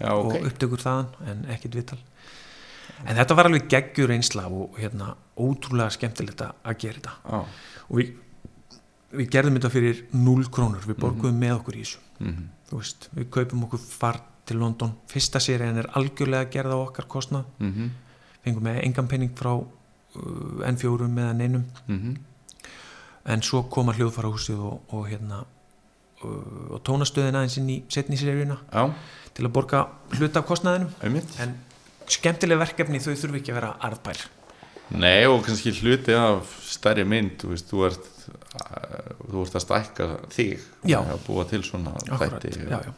já, 0.00 0.10
og 0.12 0.32
ok 0.32 0.48
upptökur 0.50 0.82
þaðan 0.82 1.10
en 1.30 1.44
ekkit 1.54 1.78
viðtal 1.78 2.00
en 3.06 3.18
þetta 3.18 3.36
var 3.38 3.48
alveg 3.48 3.68
geggjur 3.72 4.12
einsla 4.14 4.48
og 4.50 4.78
hérna 4.80 5.12
ótrúlega 5.38 5.94
skemmtilegt 5.96 6.44
að 6.44 6.76
gera 6.82 7.00
þetta. 7.00 7.14
Já, 7.24 7.40
og 7.88 8.00
við, 8.00 8.12
við 9.20 9.30
gerðum 9.32 9.58
þetta 9.58 9.72
fyrir 9.72 10.02
0 10.16 10.50
krónur, 10.52 10.86
við 10.88 11.00
borguðum 11.02 11.40
með 11.42 11.56
okkur 11.58 11.78
í 11.78 11.84
þessu. 11.84 12.02
Mhm, 12.22 12.50
þú 12.70 12.82
veist, 12.82 13.08
við 13.16 13.30
kaupum 13.36 13.64
okkur 13.68 13.84
far 13.84 14.20
til 14.48 14.58
London, 14.58 14.96
fyrsta 15.10 15.40
serían 15.42 15.78
er 15.78 15.90
algjörlega 15.98 16.50
gerð 16.50 16.74
á 16.74 16.78
okkar 16.80 17.08
kostnað, 17.10 17.46
mhm, 17.62 17.90
fengum 18.42 18.66
með 18.66 18.82
engan 18.86 19.08
penning 19.08 19.32
frá 19.38 19.54
uh, 19.54 20.68
N4 20.68 21.08
meðan 21.08 21.40
einum 21.40 21.66
mhm. 21.86 22.20
En 23.22 23.38
svo 23.38 23.60
koma 23.70 23.92
hljóðfarahúsið 23.94 24.58
og, 24.66 24.94
og 24.96 25.04
hérna 25.06 25.44
uh, 26.24 26.72
og 26.74 26.80
tónastöðin 26.82 27.36
aðeins 27.38 27.58
inn 27.60 27.68
í 27.70 27.76
setni 27.86 28.18
seríuna 28.18 28.56
Já, 28.66 28.88
til 29.36 29.46
að 29.46 29.52
borga 29.54 29.84
hluta 30.16 30.42
af 30.42 30.48
kostnaðinum. 30.48 30.90
Einmitt. 31.06 31.36
En 31.38 31.54
skemmtileg 32.12 32.60
verkefni 32.60 33.00
þau 33.02 33.12
þurfi 33.14 33.42
ekki 33.42 33.54
að 33.54 33.60
vera 33.60 33.74
arðbær 33.88 34.22
Nei, 34.92 35.24
og 35.24 35.40
kannski 35.46 35.72
hluti 35.78 36.12
af 36.16 36.50
stærri 36.68 37.04
mynd, 37.08 37.38
þú 37.40 37.52
veist, 37.54 37.70
þú 37.70 37.84
ert 37.86 38.08
uh, 38.28 39.14
þú 39.30 39.44
ert 39.46 39.56
að 39.56 39.64
stækka 39.64 40.08
þig 40.34 40.66
Já. 40.90 40.98
að 41.00 41.22
búa 41.26 41.46
til 41.48 41.62
svona 41.64 41.94
Akkurat, 42.02 42.42
þætti 42.42 42.66
já, 42.68 42.82
já. 42.90 42.92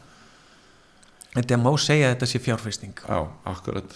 Þetta 1.35 1.59
má 1.59 1.71
segja 1.79 2.11
þetta 2.13 2.29
sé 2.31 2.41
fjárfæsting 2.43 2.99
Já, 3.05 3.19
akkurat 3.47 3.95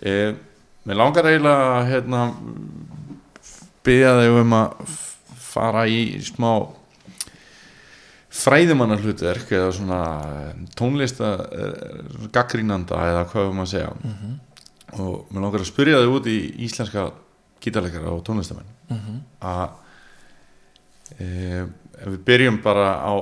e, 0.00 0.12
Mér 0.86 1.00
langar 1.00 1.26
eiginlega 1.28 1.70
að 1.76 1.88
hérna, 1.90 2.20
byggja 3.86 4.12
þig 4.20 4.36
um 4.42 4.52
að 4.54 4.98
fara 5.46 5.86
í 5.90 6.00
smá 6.22 6.50
fræðimannar 8.36 9.00
hlutverk 9.00 9.48
eða 9.56 9.70
svona 9.72 10.00
tónlista 10.76 11.30
gaggrínanda 12.34 12.98
eða 13.10 13.24
hvað 13.30 13.46
við 13.48 13.54
maður 13.56 13.72
segja 13.72 13.92
Mhm. 14.04 14.34
og 15.00 15.26
mér 15.32 15.40
langar 15.46 15.60
að 15.64 15.70
spyrja 15.72 16.00
þig 16.02 16.12
út 16.16 16.26
í 16.30 16.36
íslenska 16.66 17.06
gítarleikara 17.60 18.12
og 18.12 18.22
tónlistamenn 18.24 18.68
Mhm. 18.90 19.20
að 19.42 19.70
e, 21.20 21.66
ef 22.02 22.06
við 22.12 22.24
byrjum 22.24 22.62
bara 22.62 23.00
á 23.02 23.14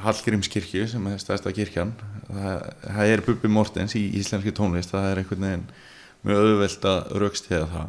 Hallgrímskirkju 0.00 0.86
sem 0.88 1.06
er 1.10 1.18
stærsta 1.18 1.52
kirkjan 1.52 1.92
það, 2.30 2.72
það 2.86 3.06
er 3.12 3.20
Bubbi 3.26 3.48
Mortens 3.48 3.94
í 3.94 4.06
íslenski 4.16 4.52
tónlist 4.56 4.90
það 4.94 5.10
er 5.12 5.16
einhvern 5.20 5.44
veginn 5.44 5.66
mjög 6.24 6.38
auðvelt 6.46 6.86
að 6.88 7.10
raukstiða 7.20 7.66
það 7.74 7.88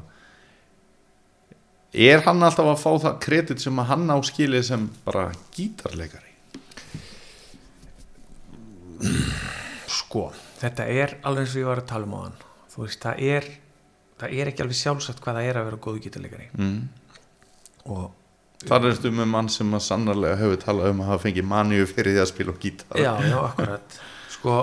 er 1.94 2.22
hann 2.26 2.44
alltaf 2.48 2.66
að 2.72 2.82
fá 2.84 2.92
það 3.06 3.20
kredit 3.26 3.60
sem 3.64 3.78
hann 3.78 4.08
áskilið 4.14 4.64
sem 4.68 4.90
bara 5.06 5.30
gítarleikari 5.56 6.31
Sko, 9.92 10.30
þetta 10.62 10.88
er 10.88 11.18
alveg 11.28 11.46
eins 11.46 11.58
og 11.58 11.62
ég 11.62 11.70
var 11.70 11.84
að 11.84 11.92
tala 11.92 12.08
um 12.08 12.16
á 12.16 12.20
hann 12.22 12.40
þú 12.72 12.86
veist, 12.86 13.04
það 13.04 13.24
er 13.36 13.52
það 14.22 14.36
er 14.38 14.52
ekki 14.52 14.66
alveg 14.66 14.80
sjálfsagt 14.80 15.22
hvað 15.24 15.40
það 15.40 15.50
er 15.50 15.60
að 15.60 15.70
vera 15.70 15.82
góðu 15.86 16.04
gítarleikari 16.06 16.50
mm. 16.54 16.82
og 17.96 18.10
þar 18.68 18.92
ertu 18.92 19.12
með 19.16 19.32
mann 19.32 19.50
sem 19.52 19.74
að 19.74 19.84
sannarlega 19.88 20.40
hefur 20.40 20.62
talað 20.62 20.94
um 20.94 21.02
að 21.02 21.12
hafa 21.12 21.24
fengið 21.26 21.50
maníu 21.50 21.88
fyrir 21.90 22.16
því 22.16 22.22
að 22.22 22.30
spila 22.30 22.54
á 22.54 22.62
gítar. 22.62 23.00
Já, 23.02 23.12
já, 23.26 23.38
akkurat. 23.42 23.98
Sko, 24.36 24.58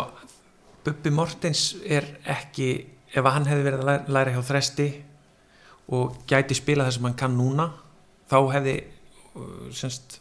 Bubbi 0.86 1.12
Mortens 1.14 1.64
er 1.82 2.07
ekki 2.36 2.68
ef 3.09 3.26
hann 3.26 3.49
hefði 3.49 3.66
verið 3.66 3.82
að 3.82 3.91
læra, 3.91 4.14
læra 4.14 4.36
hjá 4.36 4.41
þresti 4.53 4.89
og 5.99 6.22
gæti 6.30 6.57
spila 6.59 6.86
það 6.86 6.97
sem 6.99 7.09
hann 7.09 7.18
kann 7.18 7.36
núna 7.36 7.68
þá 8.30 8.39
hefði 8.55 8.76
uh, 8.84 9.68
semst 9.74 10.20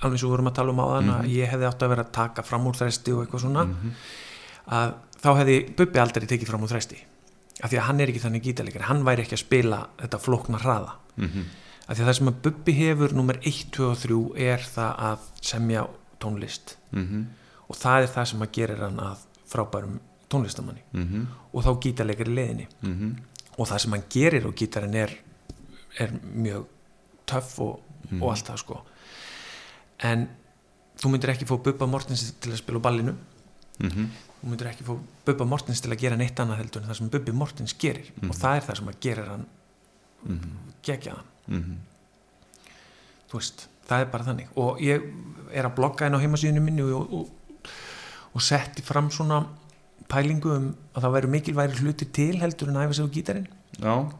alveg 0.00 0.16
eins 0.16 0.22
og 0.24 0.28
við 0.30 0.34
vorum 0.34 0.50
að 0.50 0.54
tala 0.58 0.72
um 0.74 0.80
á 0.80 0.86
þann 0.90 1.10
að 1.14 1.28
ég 1.34 1.50
hefði 1.52 1.66
átt 1.68 1.82
að 1.84 1.88
vera 1.92 2.04
að 2.06 2.12
taka 2.16 2.42
fram 2.46 2.66
úr 2.70 2.76
þresti 2.80 3.12
og 3.14 3.22
eitthvað 3.24 3.40
svona 3.44 3.64
að 4.70 4.94
þá 5.20 5.30
hefði 5.40 5.56
Bubbi 5.76 5.98
aldrei 6.00 6.26
tekið 6.30 6.48
fram 6.48 6.62
úr 6.64 6.70
þresti. 6.72 6.98
Af 7.60 7.70
því 7.70 7.76
að 7.80 7.86
hann 7.90 8.00
er 8.00 8.08
ekki 8.12 8.22
þannig 8.24 8.44
gítarleikari 8.46 8.86
hann 8.88 9.02
væri 9.04 9.24
ekki 9.26 9.36
að 9.36 9.42
spila 9.44 9.80
þetta 10.00 10.18
flókna 10.24 10.58
hraða. 10.62 10.92
Mhm. 11.16 11.44
af 11.90 11.96
því 11.98 12.02
að 12.04 12.06
það 12.08 12.16
sem 12.16 12.28
að 12.30 12.36
Bubbi 12.42 12.72
hefur 12.72 13.12
nummer 13.18 13.36
1, 13.42 13.70
2 13.74 13.86
og 13.90 13.96
3 13.98 14.18
er 14.46 14.58
það 14.58 15.00
að 15.08 15.18
semja 15.42 15.86
tónlist. 16.20 16.76
Mhm. 16.92 17.24
og 17.68 17.76
það 17.76 18.02
er 18.02 18.08
það 18.14 18.26
sem 18.26 18.40
að 18.40 18.50
gerir 18.52 18.78
hann 18.80 18.96
að 18.98 19.18
frábærum 19.50 19.98
tónlistamanni. 20.30 20.82
Mhm. 20.92 21.26
og 21.52 21.64
þá 21.64 21.80
gítarleikari 21.82 22.34
leiðinni 22.34 22.66
Mhm. 22.82 23.16
og 23.58 23.66
það 23.68 23.78
sem 23.80 23.90
hann 23.92 24.04
gerir 24.08 24.46
á 24.46 24.50
gítarinn 24.54 24.94
er, 24.94 25.10
er 25.98 26.08
mjög 26.36 26.64
töff 27.26 27.58
og, 27.60 27.80
og 28.20 28.30
allt 28.30 28.46
það 28.46 28.58
sko 28.58 28.80
en 30.02 30.28
þú 31.00 31.10
myndir 31.12 31.32
ekki 31.34 31.46
fá 31.48 31.56
Bubba 31.62 31.86
Mortens 31.86 32.26
til 32.40 32.52
að 32.52 32.60
spila 32.62 32.78
á 32.80 32.86
ballinu. 32.88 33.14
Mhm. 33.80 34.10
þú 34.40 34.48
myndir 34.50 34.68
ekki 34.70 34.84
fá 34.84 34.94
Bubba 35.26 35.44
Mortens 35.44 35.80
til 35.80 35.90
að 35.92 35.98
gera 36.00 36.16
neitt 36.16 36.36
annað 36.40 36.58
heldur 36.62 36.82
en 36.82 36.88
það 36.88 36.96
sem 36.98 37.08
Bubbi 37.12 37.32
Mortens 37.32 37.74
gerir. 37.78 38.10
Og 38.28 38.34
það 38.36 38.56
er 38.56 38.60
það 38.68 38.76
sem 38.76 38.88
að 38.88 39.00
gerir 39.00 39.28
hann 39.28 39.46
Mhm. 40.24 40.50
gegjaðan 40.82 41.24
Mhm. 41.48 41.76
þú 43.30 43.38
veist, 43.38 43.66
það 43.88 44.00
er 44.00 44.06
bara 44.06 44.24
þannig. 44.24 44.48
Og 44.56 44.78
ég 44.80 45.02
er 45.52 45.64
að 45.64 45.74
blogga 45.76 46.06
inn 46.06 46.14
á 46.14 46.20
heimasíðinu 46.20 46.60
minni 46.62 46.82
og, 46.82 47.12
og, 47.12 47.28
og 48.34 48.40
setti 48.42 48.82
fram 48.82 49.10
svona 49.10 49.46
pælingu 50.08 50.50
um 50.56 50.74
að 50.94 51.02
það 51.04 51.14
væru 51.16 51.28
mikilværi 51.30 51.78
hluti 51.80 52.10
til 52.12 52.36
heldur 52.40 52.68
en 52.68 52.76
æfa 52.76 52.94
sig 52.94 53.04
á 53.06 53.14
gítarinn. 53.14 53.46
Já, 53.80 54.12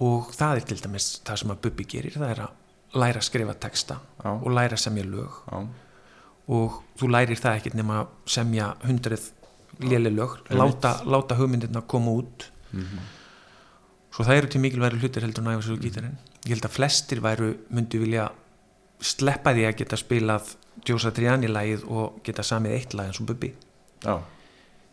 og 0.00 0.30
það 0.32 0.56
er 0.56 0.60
til 0.70 0.76
dæmis 0.80 1.20
það 1.24 1.36
sem 1.42 1.50
að 1.50 1.60
Bubbi 1.60 1.84
gerir 1.84 2.12
það 2.16 2.30
er 2.30 2.40
að 2.46 2.50
læra 2.94 3.20
að 3.20 3.26
skrifa 3.28 3.54
texta 3.54 4.00
Já. 4.24 4.30
og 4.32 4.50
læra 4.50 4.76
að 4.76 4.84
semja 4.84 5.04
lög. 5.06 5.36
Já, 5.50 5.66
og 6.50 6.80
þú 6.98 7.10
lærir 7.14 7.38
það 7.38 7.60
ekkert 7.60 7.76
nema 7.78 8.00
að 8.02 8.08
semja 8.26 8.72
hundrið 8.82 9.28
léli 9.80 10.10
lög. 10.14 10.40
Láta, 10.50 10.96
láta 11.06 11.36
hugmyndirna 11.38 11.84
koma 11.86 12.16
út. 12.20 12.48
Svo 14.10 14.26
það 14.26 14.40
eru 14.40 14.50
til 14.50 14.60
mikilværi 14.64 14.98
hlutir 14.98 15.22
heldur 15.22 15.62
sig 15.62 15.78
á 15.78 15.82
gítarinn. 15.84 16.18
Ég 16.44 16.54
held 16.56 16.66
að 16.66 16.74
flestir 16.74 17.20
væru 17.22 17.52
myndi 17.70 17.98
vilja 18.00 18.30
sleppa 19.00 19.52
því 19.54 19.66
að 19.68 19.76
geta 19.80 19.96
spilað 19.96 20.54
Djósa 20.84 21.12
Triani 21.14 21.48
lagið 21.48 21.84
og 21.88 22.20
geta 22.24 22.42
samið 22.42 22.76
eitt 22.76 22.94
lag 22.94 23.10
eins 23.10 23.20
og 23.20 23.28
Bubbi. 23.28 23.52
Já, 24.04 24.16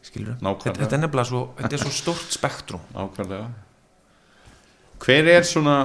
skilur 0.03 0.35
þetta, 0.41 0.73
þetta 0.81 0.97
er 0.97 1.01
nefnilega 1.01 1.29
svo, 1.29 1.41
þetta 1.57 1.77
er 1.77 1.83
svo 1.85 1.93
stórt 1.95 2.35
spektrum. 2.35 2.83
Nákvæmlega. 2.95 3.47
Hver 5.03 5.29
er 5.31 5.47
svona 5.47 5.77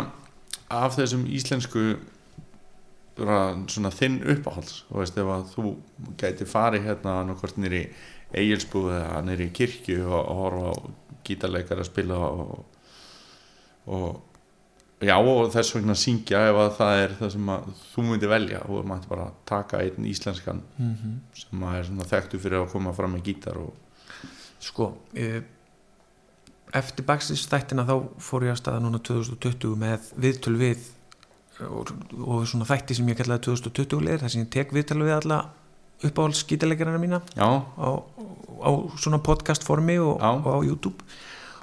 af 0.73 0.97
þessum 0.97 1.27
íslensku 1.29 1.85
svona 3.12 3.93
þinn 3.93 4.23
uppáhalds 4.33 4.83
þú 4.89 4.99
veist 5.03 5.18
ef 5.20 5.31
að 5.35 5.47
þú 5.53 5.73
gæti 6.20 6.49
farið 6.49 6.87
hérna 6.89 7.18
annarkvort 7.20 7.59
nýri 7.61 7.85
eigilsbúð 8.33 8.93
eða 8.97 9.23
nýri 9.27 9.51
kirkju 9.53 10.07
og, 10.09 10.20
og 10.23 10.43
horfa 10.43 10.73
á 10.73 10.75
gítarleikar 11.27 11.83
að 11.83 11.91
spila 11.91 12.18
og, 12.18 12.62
og 13.93 14.07
já 15.03 15.16
og 15.18 15.51
þess 15.53 15.75
vegna 15.77 15.97
syngja 15.99 16.43
ef 16.51 16.59
að 16.62 16.70
það 16.79 17.01
er 17.03 17.14
það 17.18 17.33
sem 17.35 17.49
að 17.53 17.70
þú 17.93 18.05
myndi 18.09 18.31
velja. 18.31 18.61
Og 18.70 18.87
mætti 18.87 19.11
bara 19.11 19.31
taka 19.49 19.83
einn 19.83 20.07
íslenskan 20.09 20.62
mm 20.79 21.18
sem 21.43 21.64
að 21.66 21.79
er 21.79 21.89
svona 21.89 22.09
þekktu 22.12 22.39
fyrir 22.39 22.62
að 22.62 22.70
koma 22.73 22.93
fram 22.97 23.16
með 23.16 23.25
gítar 23.29 23.59
og 23.59 23.75
sko 24.62 24.93
eh, 25.18 25.43
eftir 26.79 27.07
Backstreet 27.07 27.51
þættina 27.53 27.85
þá 27.89 27.95
fór 28.23 28.47
ég 28.47 28.55
að 28.55 28.61
staða 28.62 28.83
núna 28.85 29.01
2020 29.05 29.75
með 29.81 30.11
viðtöl 30.25 30.55
við 30.61 30.87
og, 31.68 31.93
og 32.18 32.47
svona 32.49 32.66
þætti 32.68 32.97
sem 32.99 33.11
ég 33.12 33.18
kallaði 33.20 33.45
2020 33.51 34.07
leir 34.07 34.23
þar 34.23 34.33
sem 34.35 34.45
ég 34.45 34.53
tek 34.55 34.73
viðtöl 34.75 35.03
við 35.05 35.14
alla 35.18 35.41
uppáhalds 36.03 36.43
skítaleggarana 36.43 36.99
mína 36.99 37.20
á, 37.39 37.51
á 38.59 38.70
svona 38.99 39.20
podcast 39.23 39.62
formi 39.66 39.99
og, 40.03 40.16
Já. 40.18 40.31
og 40.33 40.49
á 40.49 40.59
YouTube. 40.66 41.05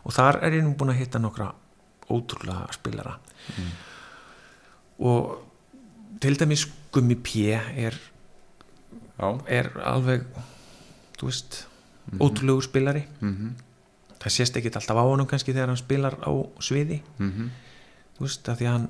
Og 0.08 0.16
þar 0.16 0.40
er 0.48 0.56
ég 0.60 0.64
nú 0.64 0.76
búin 0.80 0.94
að 0.94 1.02
hitta 1.02 1.20
nokkra 1.20 1.50
ótrúlega 2.10 2.70
spilara. 2.74 3.18
Og 5.04 5.36
til 6.24 6.38
dæmis 6.40 6.68
Gummi 6.94 7.18
P 7.20 7.52
er 7.60 7.98
er 9.52 9.68
alveg 9.84 10.24
þú 11.20 11.28
veist, 11.28 11.66
ótrúlegu 12.16 12.64
spilari. 12.64 13.04
Mhm, 13.20 13.50
það 14.20 14.36
sést 14.36 14.60
ekki 14.60 14.72
alltaf 14.74 15.00
á 15.00 15.04
honum 15.08 15.28
kannski 15.30 15.54
þegar 15.56 15.72
hann 15.72 15.80
spilar 15.80 16.18
á 16.24 16.32
sviði. 16.60 17.02
Mhm. 17.18 17.50
Þú 18.18 18.26
veist, 18.28 18.50
af 18.50 18.60
því 18.60 18.68
að 18.68 18.76
hann 18.78 18.90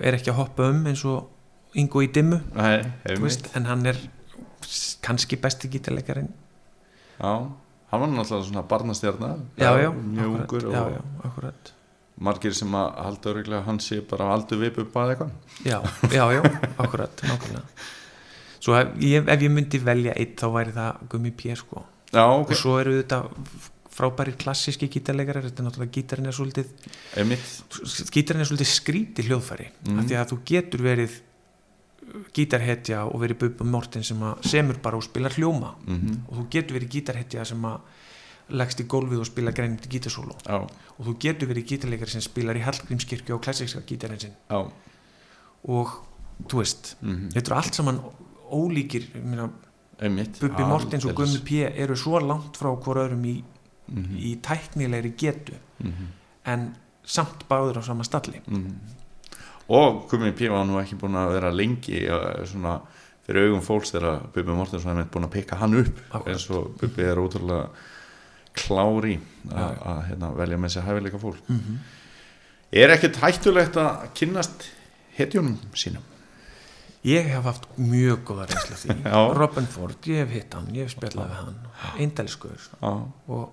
er 0.00 0.16
ekki 0.16 0.32
að 0.32 0.40
hoppa 0.40 0.70
um 0.70 0.86
eins 0.86 1.04
og 1.04 1.32
Ingo 1.76 2.00
í 2.00 2.06
dimmu. 2.08 2.38
Nei, 2.56 2.86
veist, 3.20 3.50
en 3.54 3.66
hann 3.68 3.84
er 3.84 3.98
kannski 5.04 5.36
besti 5.36 5.68
gítarleikarinn. 5.68 6.30
Já 7.20 7.32
hann 7.90 8.00
var 8.00 8.08
náttúrulega 8.08 8.44
svona 8.48 8.62
barnastjarnar 8.62 9.38
mjög 9.56 10.34
ungur 10.34 10.62
já, 10.72 10.82
já, 10.90 11.00
akkurat. 11.24 11.72
margir 12.18 12.54
sem 12.54 12.72
að 12.74 12.94
halda 13.04 13.30
öruglega 13.30 13.62
hann 13.66 13.78
sé 13.80 14.00
bara 14.00 14.32
aldur 14.32 14.58
vipu 14.58 14.84
bara 14.92 15.14
eitthvað. 15.14 15.30
Já, 15.64 15.82
já, 16.10 16.24
já, 16.32 16.42
akkurat, 16.78 17.22
nákvæmlega. 17.22 17.64
Svo 18.60 18.74
ef 18.74 18.88
ef 19.28 19.42
ég 19.42 19.50
myndi 19.52 19.78
velja 19.78 20.14
eitt 20.16 20.40
þá 20.40 20.46
væri 20.52 20.72
það 20.72 21.02
Gummi 21.08 21.30
P 21.30 21.54
sko. 21.56 21.84
Já, 22.12 22.24
ok, 22.24 22.50
og 22.50 22.56
svo 22.56 22.78
eru 22.80 22.96
þetta 23.02 23.22
frábæri 23.96 24.34
klassíski 24.36 24.88
gítarleikarar 24.92 25.46
þetta 25.48 25.62
er 25.62 25.66
náttúrulega 25.68 25.94
gítarinn 25.96 26.26
er 26.28 26.36
svolítið 26.36 26.66
gítarinn 28.12 28.42
er 28.44 28.48
svolítið 28.50 28.70
skríti 28.72 29.24
hljóðfæri 29.26 29.68
Mhm. 29.86 29.98
af 29.98 30.04
því 30.10 30.16
að 30.20 30.28
þú 30.32 30.38
getur 30.52 30.80
verið 30.84 31.12
gítarhetja 32.36 33.04
og 33.06 33.20
verið 33.20 33.38
Bubba 33.40 33.64
Morten 33.64 34.04
sem 34.04 34.18
semur 34.46 34.78
bara 34.82 34.96
og 34.96 35.02
spilar 35.04 35.32
hljóma. 35.34 35.74
Mhm, 35.86 36.26
og 36.28 36.36
þú 36.38 36.48
getur 36.50 36.76
verið 36.78 36.88
gítarhetja 36.94 37.44
sem 37.46 37.62
að 37.62 37.80
leggst 38.48 38.78
í 38.80 38.86
gólfið 38.86 39.20
og 39.20 39.26
spila 39.26 39.50
grænindi 39.50 39.88
gítarsólo 39.90 40.36
já, 40.46 40.54
og 40.98 41.02
þú 41.06 41.16
getur 41.18 41.48
verið 41.50 41.66
gítarleikar 41.66 42.08
sem 42.08 42.20
spilar 42.20 42.54
í 42.54 42.62
Hallgrímskirkju 42.62 43.34
á 43.34 43.38
klassíska 43.42 43.82
gítarinn 43.82 44.20
sinn 44.20 44.36
já. 44.50 44.70
Og 45.68 45.88
þú 46.46 46.58
veist, 46.62 46.94
mhm, 47.02 47.30
þetta 47.34 47.46
eru 47.50 47.56
allt 47.56 47.74
saman 47.74 48.00
ólíkir 48.52 49.02
einmitt. 50.00 50.38
Bubbi 50.38 50.62
Mortens 50.62 51.04
og. 51.06 51.14
Gummi 51.16 51.38
P 51.42 51.64
eru 51.74 51.96
svo 51.96 52.20
langt 52.20 52.54
frá 52.56 52.70
hvort 52.76 52.96
öðrum 53.02 53.24
í, 53.26 53.42
Mhm, 53.88 54.16
í 54.18 54.36
tæknilegri 54.42 55.12
getu 55.16 55.54
mhm, 55.78 56.12
en 56.44 56.76
samt 57.06 57.46
báður 57.48 57.78
á 57.78 57.82
sama 57.86 58.04
stalli. 58.04 58.40
Mhm. 58.46 58.72
og 59.68 60.08
Gummi 60.10 60.32
P 60.32 60.48
var 60.50 60.64
nú 60.66 60.78
ekki 60.80 60.98
búin 60.98 61.14
að 61.18 61.32
vera 61.34 61.50
lengi 61.50 62.04
eh, 62.06 62.46
svona 62.46 62.80
fyrir 63.26 63.48
augum 63.48 63.62
fólks 63.64 63.90
þegar 63.94 64.26
Bubbi 64.34 64.54
Mortensson 64.54 65.00
er 65.02 65.08
búin 65.10 65.26
að 65.26 65.34
pikka 65.34 65.58
hann 65.58 65.74
upp 65.80 66.00
Akkurat. 66.10 66.28
eins 66.30 66.48
og 66.54 66.76
Bubbi 66.80 67.02
er 67.02 67.18
ótrúlega 67.18 67.68
klári 68.56 69.16
að 69.50 70.02
hérna, 70.08 70.30
velja 70.38 70.58
með 70.58 70.74
sér 70.76 70.86
hæfileika 70.86 71.18
fólk. 71.20 71.48
Mm 71.48 71.58
-hmm. 71.58 71.78
er 72.72 72.90
ekkert 72.94 73.16
hættulegt 73.16 73.76
að 73.76 74.06
kynnast 74.14 74.70
hetjunum 75.16 75.58
sínum? 75.74 76.02
Ég 77.04 77.28
hef 77.30 77.44
haft 77.44 77.68
mjög 77.78 78.24
góða 78.24 78.46
reynslu 78.46 78.74
af 78.74 78.80
því. 78.82 79.38
Robin 79.38 79.66
Ford, 79.66 79.96
ég 80.06 80.24
hef 80.24 80.30
hitt 80.30 80.54
hann, 80.54 80.66
ég 80.74 80.82
hef 80.82 80.90
spjallað 80.96 81.28
við 81.28 81.36
hann. 81.36 81.58
Eindelskur 81.98 82.56
já, 82.56 83.12
og 83.28 83.52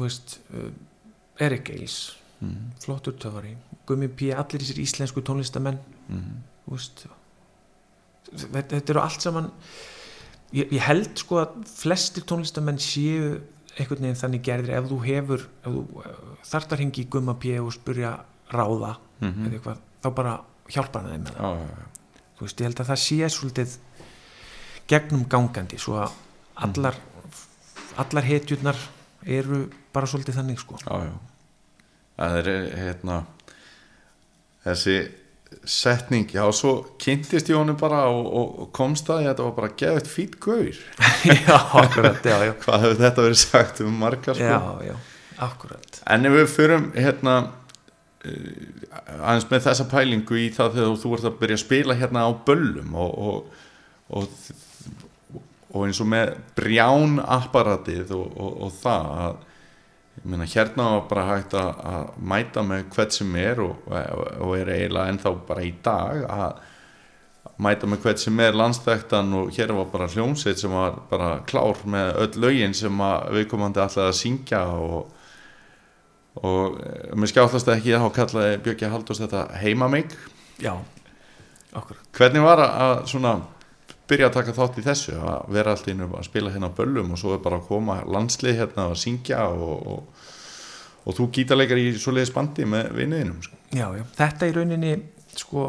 þú 0.00 0.08
veist 0.08 0.38
uh, 0.56 0.70
Erik 1.44 1.70
Eils 1.74 1.98
mhm, 2.40 2.72
flottur 2.80 3.16
töfari, 3.20 3.54
Gummi 3.88 4.08
P 4.08 4.32
allir 4.32 4.64
þessir 4.64 4.80
íslensku 4.84 5.22
tónlistamenn 5.26 5.80
mhm, 6.08 6.42
þú 6.64 6.76
veist 6.76 7.06
þetta, 8.32 8.68
þetta 8.76 8.94
eru 8.94 9.02
allt 9.04 9.26
saman 9.26 9.50
ég, 10.56 10.66
ég 10.70 10.82
held 10.86 11.12
sko 11.20 11.42
að 11.44 11.60
flestir 11.68 12.24
tónlistamenn 12.28 12.80
séu 12.82 13.38
einhvern 13.76 14.08
veginn 14.08 14.18
þannig 14.18 14.46
gerðir 14.46 14.76
ef 14.78 14.88
þú 14.90 15.00
hefur 15.04 15.44
ef 15.46 15.76
þú 15.76 16.04
þarft 16.50 16.74
að 16.74 16.82
ringi 16.82 17.04
í 17.04 17.10
Gumma 17.12 17.36
P 17.38 17.54
og 17.60 17.74
spurja 17.76 18.16
ráða 18.50 18.96
mhm. 19.20 19.46
eða 19.46 19.58
eitthvað, 19.58 19.84
þá 20.00 20.08
bara 20.16 20.38
hjálpar 20.70 21.06
það 21.06 21.14
þeim 21.14 21.28
með 21.28 21.36
það 21.36 21.60
já. 21.60 21.86
þú 22.38 22.46
veist, 22.46 22.60
ég 22.60 22.68
held 22.70 22.82
að 22.82 22.90
það 22.90 23.02
sé 23.04 23.30
svolítið 23.36 23.76
gegnum 24.90 25.28
gangandi 25.30 25.78
svo 25.78 26.00
að 26.02 26.16
allar 26.66 26.98
allar 28.00 28.26
hetjurnar 28.26 28.78
eru 29.26 29.64
bara 29.94 30.08
svolítið 30.08 30.40
þannig 30.40 30.60
sko. 30.62 30.78
Já, 30.84 31.08
já. 31.08 31.14
það 32.20 32.38
er 32.40 32.50
hérna 32.80 33.22
þessi 34.64 34.96
setning, 35.66 36.30
já, 36.30 36.42
svo 36.54 36.72
kynntist 37.00 37.50
ég 37.50 37.58
honum 37.58 37.76
bara 37.78 38.04
og, 38.08 38.26
og, 38.26 38.50
og 38.64 38.68
komst 38.76 39.08
að 39.10 39.26
þetta 39.26 39.46
var 39.46 39.54
bara 39.56 39.70
geðvægt 39.82 40.10
fýtt 40.10 40.36
gaur. 40.42 40.82
Já, 41.26 41.56
akkurat, 41.82 42.20
já, 42.24 42.36
já. 42.46 42.52
Hvað 42.64 42.84
hefur 42.84 43.00
þetta 43.00 43.24
verið 43.26 43.40
sagt 43.42 43.82
um 43.84 43.96
margar 44.00 44.38
sko? 44.38 44.46
Já, 44.46 44.92
já, 44.92 44.94
akkurat. 45.48 46.00
En 46.14 46.28
ef 46.30 46.36
við 46.36 46.46
förum 46.54 46.86
hérna 46.94 47.34
uh, 47.42 49.10
aðeins 49.18 49.48
með 49.50 49.66
þessa 49.66 49.88
pælingu 49.90 50.38
í 50.40 50.48
það 50.54 50.78
þegar 50.78 50.96
þú 51.02 51.12
ert 51.18 51.28
að 51.32 51.38
byrja 51.42 51.58
að 51.58 51.64
spila 51.64 51.98
hérna 51.98 52.24
á 52.24 52.30
böllum 52.46 52.96
og, 53.02 53.12
og, 53.26 53.68
og, 55.70 55.84
eins 55.86 56.00
og 56.02 56.08
með 56.10 56.34
brján 56.58 57.20
apparatið 57.22 58.10
og, 58.16 58.26
og, 58.36 58.56
og 58.66 58.72
það 58.82 59.12
að 59.26 59.38
meina 60.24 60.44
hérna 60.52 60.88
var 60.96 61.04
bara 61.08 61.26
hægt 61.30 61.54
að, 61.56 61.70
að 61.92 62.08
mæta 62.32 62.64
með 62.66 62.82
hvert 62.94 63.14
sem 63.16 63.36
er 63.40 63.60
og, 63.64 63.86
og 63.88 64.56
er 64.58 64.68
eiginlega 64.74 65.12
ennþá 65.14 65.32
bara 65.48 65.62
í 65.64 65.70
dag 65.86 66.24
að 66.28 66.58
mæta 67.60 67.88
með 67.88 68.02
hvert 68.04 68.20
sem 68.20 68.40
er 68.44 68.56
landstæktan 68.58 69.30
og 69.38 69.48
hér 69.56 69.72
var 69.76 69.88
bara 69.92 70.08
hljómsveit 70.12 70.60
sem 70.60 70.72
var 70.74 70.98
bara 71.10 71.30
klár 71.48 71.80
með 71.88 72.10
öll 72.24 72.42
lögin 72.44 72.74
sem 72.76 73.00
að 73.04 73.30
viðkomandi 73.38 73.80
alltaf 73.84 74.10
að 74.10 74.18
syngja 74.20 74.64
og 74.76 75.16
og 76.40 76.76
eh, 76.84 77.10
mér 77.18 77.28
skjáttast 77.32 77.68
ekki 77.72 77.96
þá 77.98 78.06
kallaði 78.14 78.58
Björki 78.64 78.88
Haldós 78.92 79.18
þetta 79.20 79.40
heimamig 79.60 80.12
já, 80.62 80.74
akkurat 81.74 82.04
hvernig 82.16 82.44
var 82.44 82.62
að- 82.62 82.76
að 82.84 82.92
svona 83.10 83.32
byrja 84.10 84.28
að 84.30 84.36
taka 84.36 84.56
þátt 84.56 84.80
í 84.80 84.86
þessu 84.86 85.16
að 85.18 85.54
vera 85.56 85.74
alltaf 85.74 85.92
inn 85.92 86.04
að 86.06 86.18
spila 86.26 86.52
hérna 86.54 86.72
böllum 86.76 87.14
og 87.14 87.20
svo 87.22 87.34
er 87.36 87.42
bara 87.44 87.60
að 87.60 87.68
koma 87.70 88.00
landslið 88.06 88.60
hérna 88.62 88.90
að 88.90 88.98
syngja 89.04 89.46
og, 89.48 89.86
og, 89.94 90.28
og 91.04 91.18
þú 91.18 91.28
gítarleikar 91.36 91.80
í 91.80 91.90
svoleiðis 91.96 92.34
bandi 92.34 92.66
með 92.68 92.92
vinniðinum 92.98 93.42
sko. 93.46 93.60
já, 93.70 93.86
já, 93.96 94.04
þetta 94.18 94.50
í 94.50 94.56
rauninni 94.56 94.94
sko 95.38 95.68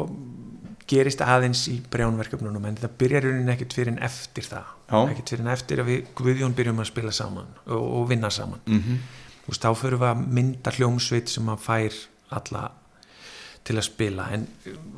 gerist 0.92 1.22
aðeins 1.24 1.64
í 1.70 1.78
brjánverkefnunum 1.92 2.66
en 2.68 2.76
þetta 2.78 3.00
byrjar 3.00 3.26
í 3.26 3.32
rauninni 3.32 3.54
ekkert 3.54 3.76
fyrir 3.76 3.92
en 3.94 4.02
eftir 4.04 4.46
það 4.48 4.70
Já. 4.92 4.98
ekkert 4.98 5.32
fyrir 5.32 5.44
en 5.44 5.52
eftir 5.54 5.82
að 5.82 5.90
við 5.90 6.10
Guðjón 6.18 6.56
byrjum 6.58 6.82
að 6.82 6.90
spila 6.90 7.14
saman 7.16 7.50
og, 7.66 7.82
og 7.82 8.08
vinna 8.10 8.30
saman 8.30 8.60
mm 8.66 8.80
-hmm. 8.80 8.98
þú 9.44 9.52
veist, 9.52 9.64
þá 9.64 9.70
fyrir 9.82 10.00
við 10.02 10.10
að 10.10 10.26
mynda 10.38 10.74
hljómsveit 10.76 11.28
sem 11.28 11.48
að 11.48 11.64
fær 11.68 12.00
alla 12.30 12.64
til 13.64 13.76
að 13.76 13.86
spila 13.86 14.28
en 14.34 14.46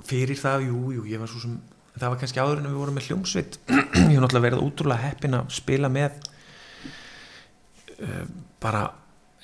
fyrir 0.04 0.36
það, 0.40 0.66
jú, 0.68 0.92
jú, 0.96 1.06
ég 1.06 1.20
var 1.20 1.28
svo 1.28 1.40
sem 1.40 1.60
það 1.98 2.08
var 2.10 2.18
kannski 2.20 2.40
áður 2.42 2.58
en 2.62 2.68
við 2.70 2.78
vorum 2.80 2.96
með 2.98 3.06
hljómsveit. 3.10 3.52
Ég 3.70 3.74
hef 4.16 4.22
náttúrulega 4.22 4.46
verið 4.48 4.64
útrúlega 4.66 5.04
heppin 5.08 5.36
að 5.38 5.44
spila 5.54 5.88
með 5.92 6.12
uh, 8.00 8.24
bara 8.62 8.82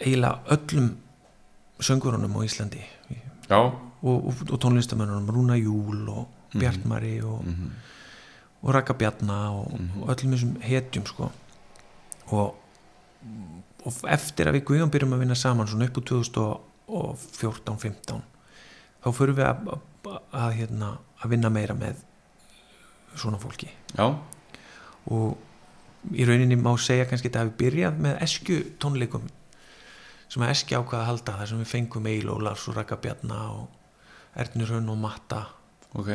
eiginlega 0.01 0.41
öllum 0.57 0.87
söngurunum 1.81 2.37
á 2.37 2.41
Íslandi. 2.45 2.83
Já, 3.51 3.59
og, 3.61 3.73
og, 4.03 4.35
og 4.51 4.59
tónlistamennunum 4.63 5.31
Rúna 5.35 5.57
Júl 5.61 6.09
og 6.09 6.25
Bjartmari 6.55 7.21
og, 7.23 7.45
Mhm. 7.47 7.71
og 8.63 8.75
Raka 8.75 8.93
Bjarna 8.95 9.39
og, 9.57 9.67
og 10.03 10.09
öllum 10.15 10.33
þessum 10.35 10.57
hetjum 10.65 11.07
sko. 11.09 11.31
Og, 12.31 12.55
og 13.85 13.93
eftir 14.13 14.47
að 14.51 14.55
við 14.59 14.65
Guðjón 14.69 14.91
byrjum 14.93 15.15
að 15.17 15.23
vinna 15.25 15.35
saman 15.39 15.69
svona 15.71 15.87
upp 15.89 15.97
úr 15.99 16.05
2014-15 16.11 18.21
þá 19.01 19.09
förum 19.17 19.37
við 19.39 19.47
að, 19.49 19.57
að, 19.73 19.81
að, 20.37 20.51
hérna, 20.59 20.89
að 21.25 21.31
vinna 21.35 21.51
meira 21.53 21.75
með 21.79 21.95
svona 23.19 23.41
fólki. 23.43 23.71
Já, 23.97 24.07
og 25.11 26.15
í 26.17 26.25
rauninni 26.29 26.57
má 26.61 26.73
segja 26.81 27.07
kannski 27.09 27.29
þetta 27.29 27.45
að 27.45 27.51
við 27.51 27.59
byrjað 27.65 28.03
með 28.07 28.19
eskju 28.27 28.59
tónleikum 28.81 29.29
sem 30.31 30.45
að 30.45 30.53
eskja 30.55 30.81
ákvaða 30.81 31.03
að 31.03 31.09
halda 31.11 31.39
þar 31.41 31.51
sem 31.51 31.63
við 31.63 31.73
fengum 31.73 32.07
Eil 32.07 32.29
og 32.31 32.45
Lars 32.47 32.69
og 32.71 32.77
Raka 32.79 33.01
Bjarna 33.03 33.41
og 33.57 34.39
Ernir 34.39 34.71
Hönn 34.71 34.93
og 34.93 35.01
Matta 35.01 35.41
ok. 35.99 36.11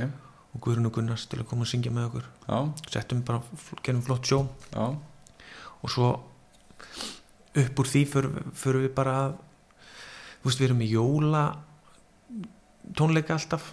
og 0.55 0.61
Guðrun 0.63 0.87
og 0.87 0.95
Gunnars 0.95 1.27
til 1.27 1.41
að 1.41 1.49
koma 1.49 1.67
og 1.67 1.69
syngja 1.69 1.91
með 1.91 2.07
okkur. 2.09 2.29
Já, 2.47 2.57
settum 2.95 3.25
bara, 3.27 3.41
gerum 3.83 4.05
flott 4.05 4.29
sjó. 4.29 4.45
Já, 4.71 4.95
og 5.81 5.91
svo 5.91 6.13
upp 7.55 7.79
úr 7.79 7.91
því 7.91 8.03
förum 8.11 8.83
við 8.83 8.93
bara 8.95 9.15
að 9.25 9.35
þú 10.41 10.49
veist 10.49 10.61
við 10.61 10.67
erum 10.69 10.81
með 10.81 10.95
jóla 10.95 11.43
tónleika 12.95 13.35
alltaf 13.35 13.71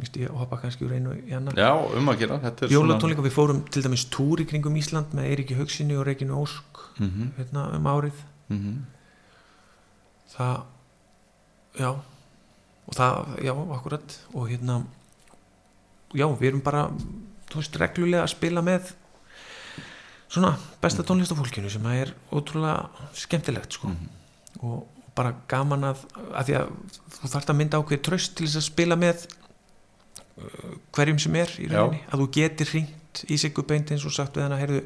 Ég 0.00 0.30
hoppa 0.32 0.56
kannski 0.56 0.86
úr 0.86 0.94
einu 0.96 1.12
í 1.20 1.34
annan. 1.36 1.56
Já, 1.58 1.74
um 1.76 2.08
að 2.08 2.22
gera 2.22 2.38
er 2.48 2.70
jólatónleika, 2.72 3.24
við 3.26 3.34
fórum 3.34 3.58
til 3.68 3.82
dæmis 3.84 4.06
túr 4.08 4.40
í 4.40 4.46
kringum 4.48 4.78
Ísland 4.80 5.12
með 5.12 5.28
Eiríki 5.28 5.56
Haugsinni 5.58 5.98
og 6.00 6.06
Reykjunu 6.08 6.38
Ósk 6.40 6.80
mm 6.96 7.10
-hmm. 7.10 7.28
hérna, 7.36 7.66
um 7.76 7.86
árið. 7.86 8.22
Það 10.32 10.62
já 11.76 11.90
og 12.86 12.94
það, 12.96 13.36
já, 13.44 13.52
akkurat 13.52 14.18
og 14.34 14.48
hérna 14.48 14.82
já, 16.14 16.26
við 16.38 16.48
erum 16.48 16.64
bara 16.64 16.88
þú 17.50 17.60
veist, 17.60 17.76
reglulega 17.76 18.24
að 18.24 18.32
spila 18.34 18.62
með 18.64 18.94
svona 20.32 20.54
besta 20.80 21.04
tónlistafólkinu 21.06 21.70
sem 21.70 21.86
að 21.86 22.00
er 22.00 22.14
ótrúlega 22.32 22.88
skemmtilegt 23.12 23.76
sko. 23.76 23.92
Og 24.62 24.88
bara 25.16 25.34
gaman 25.48 25.84
að, 25.90 26.06
að 26.32 26.48
því 26.48 26.56
að 26.56 26.68
þú 27.18 27.32
þarft 27.34 27.52
að 27.52 27.58
mynda 27.58 27.80
ákveð 27.82 28.04
tröst 28.08 28.36
til 28.38 28.46
þess 28.46 28.62
að 28.62 28.68
spila 28.70 28.96
með 28.96 29.26
hverjum 30.96 31.20
sem 31.20 31.36
er 31.42 31.52
í 31.60 31.68
rauninni, 31.68 32.00
að 32.08 32.24
þú 32.24 32.30
getur 32.38 32.72
hringt 32.72 33.22
í 33.28 33.36
Siggu 33.40 33.64
beint 33.68 33.92
eins 33.92 34.06
og 34.08 34.14
sagt 34.14 34.38
við 34.38 34.46
hana 34.46 34.58
heyrðu, 34.60 34.82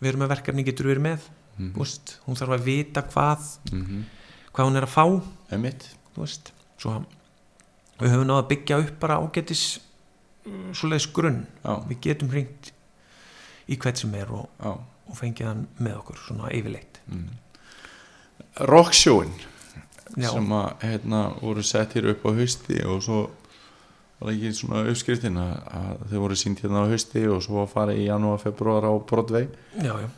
við 0.00 0.12
erum 0.12 0.24
með 0.24 0.32
verkefni, 0.36 0.64
getur 0.68 0.90
verið 0.92 1.06
með? 1.08 1.28
Þú 1.60 1.82
veist, 1.82 2.14
hún 2.24 2.38
þarf 2.38 2.54
að 2.56 2.66
vita 2.70 3.02
hvað 3.10 3.48
mm 3.72 4.04
hvað 4.54 4.70
hún 4.70 4.80
er 4.80 4.86
að 4.86 4.94
fá. 4.94 5.04
Svo 6.80 6.96
við 8.00 8.14
höfum 8.14 8.28
náða 8.28 8.42
að 8.42 8.50
byggja 8.54 8.78
upp 8.80 8.94
bara 9.02 9.18
ágætis 9.20 9.64
uh, 10.48 10.70
svoleiðis 10.76 11.10
grunn. 11.14 11.42
Já, 11.64 11.72
við 11.90 12.00
getum 12.06 12.32
hringt 12.32 12.72
í 13.70 13.76
hvert 13.78 14.00
sem 14.00 14.14
er 14.18 14.32
og, 14.34 14.48
já. 14.58 14.72
og 14.72 15.18
fengið 15.18 15.50
hann 15.50 15.66
með 15.78 15.98
okkur 16.00 16.22
svona 16.24 16.52
yfirleitt. 16.56 17.00
Rocksjóin 18.70 19.34
Já. 20.18 20.32
sem 20.32 20.48
að 20.56 20.86
hérna 20.88 21.20
voru 21.38 21.62
sett 21.62 21.92
hér 21.94 22.10
upp 22.14 22.24
á 22.26 22.30
hausti 22.34 22.80
og 22.82 23.04
svo 23.04 23.20
var 24.20 24.32
ekki 24.34 24.52
svona 24.56 24.84
uppskriftin 24.90 25.40
að, 25.40 25.52
að 25.80 26.06
þau 26.12 26.20
voru 26.26 26.38
sínt 26.38 26.62
hérna 26.64 26.84
á 26.84 26.90
hausti 26.90 27.24
og 27.30 27.42
svo 27.44 27.62
að 27.64 27.72
fara 27.74 27.96
í 27.96 28.06
janúar, 28.06 28.40
februar 28.42 28.84
á 28.84 28.92
Broadway 29.00 29.48
já, 29.80 29.92
já. 29.96 30.08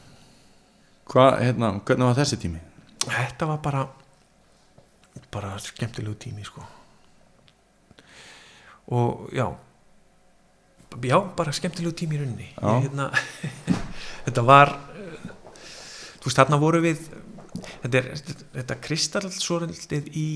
Hvað, 1.13 1.33
hérna, 1.43 1.73
hvernig 1.87 2.09
var 2.11 2.19
þessi 2.19 2.39
tími? 2.43 2.63
þetta 3.03 3.49
var 3.51 3.61
bara 3.63 3.83
bara 5.33 5.57
skemmtilegu 5.61 6.15
tími 6.23 6.45
sko 6.47 6.63
og 8.93 9.29
já 9.35 9.47
já, 11.01 11.19
bara 11.37 11.53
skemmtilegu 11.55 11.95
tími 11.97 12.19
í 12.19 12.23
rauninni 12.23 12.49
Já. 12.53 12.69
Ég, 12.77 12.89
hérna, 12.89 13.09
þetta 14.27 14.45
var 14.47 14.75
þú 16.21 16.29
veist, 16.29 16.39
þarna 16.39 16.59
voru 16.63 16.83
við 16.85 17.07
þetta 17.83 18.03
er, 18.03 18.11
þetta 18.59 18.81
kristall 18.85 19.31
svolítið 19.33 20.11
í 20.17 20.27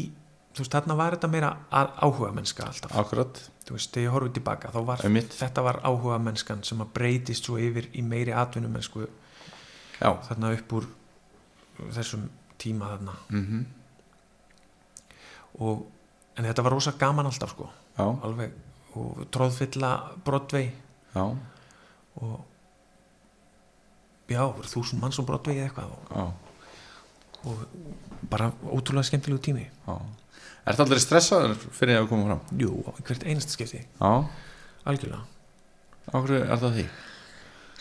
þú 0.57 0.65
veist, 0.65 0.73
þarna 0.73 0.97
var 0.99 1.17
þetta 1.17 1.29
meira 1.33 1.51
áhuga 1.71 2.33
mennska 2.37 2.65
alltaf, 2.71 2.95
Akkurat, 2.97 3.41
þú 3.69 3.77
veist, 3.77 3.93
þegar 3.93 4.07
ég 4.07 4.15
horfði 4.17 4.35
tilbaka 4.39 4.73
þá 4.73 4.79
var, 4.89 5.05
Einmitt. 5.05 5.35
þetta 5.37 5.65
var 5.67 5.81
áhuga 5.85 6.19
mennskan 6.23 6.63
sem 6.65 6.81
að 6.85 6.93
breytist 6.97 7.49
svo 7.49 7.59
yfir 7.61 7.91
í 7.93 8.05
meiri 8.07 8.33
atvinnumennsku 8.37 9.05
já. 10.01 10.11
þarna 10.31 10.55
upp 10.57 10.77
úr 10.79 10.89
þessum 11.93 12.29
tíma 12.61 12.95
þarna. 12.95 13.19
Mm 13.31 13.67
og, 15.57 15.87
en 16.37 16.45
þetta 16.45 16.65
var 16.67 16.75
rosa 16.77 16.93
gaman 17.01 17.29
alltaf 17.31 17.55
sko. 17.55 17.71
Já, 17.97 18.05
alveg, 18.29 18.53
og 19.01 19.23
tróðfylla 19.33 19.93
Broadway. 20.25 20.67
Já, 21.15 21.23
og 22.21 22.35
já, 24.29 24.43
voru 24.43 24.69
þúsund 24.69 25.01
manns 25.01 25.17
á 25.17 25.25
Broadway 25.25 25.57
eða 25.57 25.71
eitthvað 25.71 25.95
já, 26.13 26.27
og 27.47 27.63
bara 28.31 28.51
ótrúlega 28.67 29.07
skemmtilegu 29.11 29.43
tími. 29.43 29.67
Já. 29.87 29.97
Ertu 30.67 30.83
aldrei 30.83 30.99
stressaður 30.99 31.55
fyrir 31.79 32.01
að 32.01 32.09
koma 32.11 32.27
fram? 32.27 32.59
jú, 32.59 32.73
hvert 33.07 33.25
einast 33.25 33.53
skipti, 33.55 33.85
Já, 34.01 34.13
algjörlega. 34.85 35.23
Okkur 36.11 36.37
er 36.41 36.59
það 36.59 36.79
því? 36.81 36.87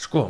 Sko, 0.05 0.23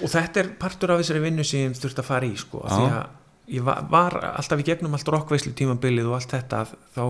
og 0.00 0.12
þetta 0.12 0.40
er 0.40 0.52
partur 0.60 0.94
af 0.94 1.02
þessari 1.02 1.24
vinnu 1.26 1.44
sem 1.44 1.66
ég 1.66 1.76
þurfti 1.80 2.00
að 2.00 2.08
fara 2.08 2.28
í 2.28 2.36
sko, 2.40 2.62
af 2.64 2.76
því 2.76 2.90
að 2.96 3.56
ég 3.56 3.66
var, 3.66 3.80
var 3.90 4.16
alltaf 4.30 4.62
í 4.62 4.66
gegnum 4.68 4.94
allt 4.96 5.10
rockveislu 5.12 5.52
tímabilið 5.58 6.08
og 6.08 6.16
allt 6.20 6.34
þetta 6.36 6.62
þá 6.94 7.02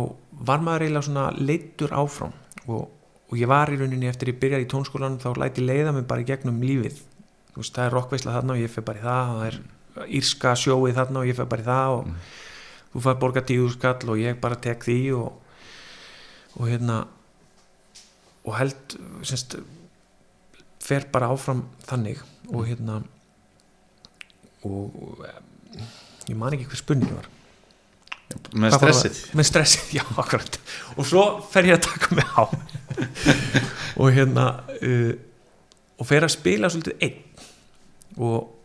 var 0.48 0.62
maður 0.64 0.86
eiginlega 0.86 1.06
svona 1.06 1.26
leittur 1.36 1.94
áfram. 1.94 2.32
Og, 2.66 2.86
og 3.30 3.34
ég 3.38 3.50
var 3.50 3.70
í 3.70 3.78
rauninni 3.78 4.08
eftir 4.10 4.32
ég 4.32 4.40
byrjaði 4.40 4.66
í 4.66 4.70
tónskólan 4.70 5.20
þá 5.22 5.30
læti 5.42 5.62
leiða 5.66 5.92
mig 5.94 6.06
bara 6.10 6.24
í 6.24 6.28
gegnum 6.30 6.62
lífið. 6.64 7.02
Veist, 7.54 7.74
það 7.76 7.84
er 7.86 7.94
rockveisla 7.98 8.34
þarna 8.38 8.56
og 8.56 8.62
ég 8.62 8.72
fer 8.72 8.86
bara 8.86 9.02
í 9.02 9.04
það 9.04 9.34
það 9.34 9.46
er 9.50 9.60
írska 10.08 10.54
sjóið 10.58 10.98
þarna 10.98 11.22
og 11.22 11.30
ég 11.30 11.38
fer 11.38 11.48
bara 11.50 11.64
í 11.64 11.68
það 11.68 11.96
og 11.98 12.10
þú 12.92 13.04
fær 13.06 13.20
borga 13.22 13.44
tíu 13.46 13.68
skall 13.72 14.12
og 14.12 14.20
ég 14.20 14.40
bara 14.42 14.58
tek 14.60 14.84
því 14.86 14.98
og, 15.18 15.32
og 16.58 16.70
hérna 16.70 17.00
og 18.46 18.56
held 18.56 18.96
semst, 19.26 19.58
fer 20.80 21.06
bara 21.12 21.30
áfram 21.32 21.64
þannig 21.86 22.22
og 22.50 22.64
hérna 22.66 23.00
og 24.66 25.22
eh, 25.26 25.84
ég 26.28 26.36
man 26.38 26.54
ekki 26.56 26.68
hver 26.68 26.80
spurning 26.80 27.12
var. 27.14 27.28
Með 28.54 28.76
stressið? 28.76 29.20
með 29.34 29.46
stressið, 29.48 29.86
já, 29.98 30.04
akkurat. 30.22 30.58
Og 30.96 31.06
svo 31.08 31.24
fer 31.50 31.70
ég 31.70 31.78
að 31.78 31.86
taka 31.88 32.18
mig 32.18 32.36
á. 32.36 32.44
Og 34.00 34.14
hérna 34.14 34.44
uh, 34.80 35.12
og 36.00 36.06
fer 36.08 36.24
að 36.24 36.32
spila 36.32 36.70
svolítið 36.72 37.02
einn. 37.04 37.48
Og 38.16 38.59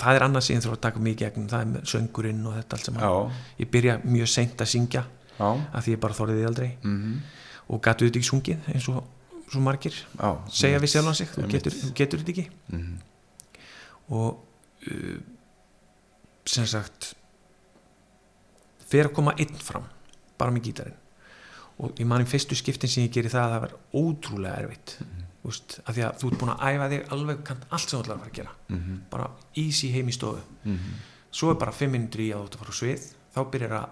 það 0.00 0.16
er 0.18 0.24
annað 0.26 0.46
sem 0.46 0.56
ég 0.56 0.64
þarf 0.64 0.76
að 0.78 0.84
taka 0.86 1.02
mig 1.04 1.16
í 1.16 1.20
gegnum 1.20 1.50
það 1.50 1.76
er 1.80 1.90
söngurinn 1.92 2.46
og 2.48 2.56
þetta 2.56 2.76
allt 2.76 2.88
sem 2.88 3.00
Já, 3.00 3.12
ég 3.60 3.70
byrja 3.74 3.98
mjög 4.04 4.32
seint 4.32 4.64
að 4.64 4.72
syngja 4.72 5.04
já. 5.36 5.48
af 5.50 5.84
því 5.84 5.94
ég 5.94 6.02
bara 6.02 6.16
þorði 6.16 6.40
því 6.40 6.48
aldrei. 6.50 6.70
Mm 6.84 7.20
og 7.70 7.82
gætu 7.84 8.06
þetta 8.06 8.18
ekki 8.20 8.28
sungið 8.28 8.70
eins 8.72 8.88
og 8.90 9.04
svo 9.50 9.62
margir 9.62 9.94
Já, 9.94 10.30
segja 10.54 10.80
við 10.82 10.92
sjálfan 10.94 11.18
sig, 11.18 11.30
þú 11.34 11.46
getur, 11.50 11.76
þú 11.76 11.90
getur 11.98 12.22
þetta 12.22 12.34
ekki. 12.34 12.46
Mhm. 12.74 12.96
og 14.10 14.90
uh, 14.90 15.18
sem 16.50 16.66
sagt 16.66 17.12
fer 18.90 19.06
að 19.06 19.14
koma 19.14 19.36
einn 19.38 19.54
fram 19.62 19.84
bara 20.40 20.50
með 20.50 20.70
gítarinn. 20.70 20.96
Og 21.80 22.00
í 22.00 22.04
fyrstu 22.26 22.56
skiptin 22.58 22.90
sem 22.90 23.04
ég 23.04 23.12
geri 23.14 23.30
það 23.30 23.44
að 23.44 23.52
það 23.52 23.62
var 23.64 23.74
ótrúlega 24.00 24.62
erfitt. 24.64 24.96
Mm. 25.00 25.19
Úst, 25.44 25.80
af 25.86 25.94
því 25.96 26.02
að 26.04 26.18
þú 26.20 26.30
ert 26.32 26.38
búin 26.40 26.52
að 26.56 26.64
æfa 26.70 26.88
þig 26.90 27.08
alveg 27.12 27.44
kannt 27.44 27.62
allt 27.70 27.88
sem 27.88 27.98
þú 27.98 28.02
ætlar 28.04 28.16
að 28.16 28.20
fara 28.20 28.30
að 28.30 28.36
gera 28.36 28.50
Mhm. 28.68 29.00
bara 29.10 29.30
easy 29.56 29.90
heim 29.92 30.08
í 30.08 30.12
stofu 30.12 30.42
Mhm. 30.64 30.78
svo 31.32 31.50
er 31.50 31.54
bara 31.54 31.72
fimm 31.72 31.92
minnur 31.92 32.20
í 32.20 32.28
að 32.32 32.40
þú 32.40 32.44
ert 32.44 32.54
að 32.54 32.58
fara 32.58 32.70
á 32.70 32.80
svið 32.80 33.14
þá 33.30 33.50
byrjar 33.50 33.70
að 33.70 33.88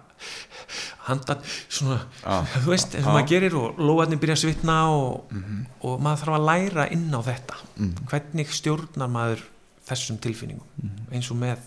handa 1.07 1.35
svona, 1.69 1.99
Já. 2.23 2.43
þú 2.63 2.69
veist, 2.73 2.95
eins 2.95 3.05
og 3.05 3.13
Já. 3.13 3.15
maður 3.15 3.27
gerir 3.31 3.55
og 3.55 3.77
lóðarnir 3.79 4.19
byrja 4.19 4.35
að 4.35 4.43
svitna 4.43 4.77
og, 4.91 5.31
Mhm. 5.31 5.65
og 5.81 5.99
maður 6.01 6.23
þarf 6.23 6.35
að 6.37 6.45
læra 6.49 6.91
inn 6.91 7.09
á 7.15 7.21
þetta 7.23 7.55
Mhm. 7.77 7.95
hvernig 8.09 8.47
stjórnar 8.51 9.09
maður 9.09 9.41
þessum 9.87 10.19
tilfinningum 10.19 10.67
Mhm. 10.83 11.13
eins 11.13 11.31
og 11.31 11.37
með 11.37 11.57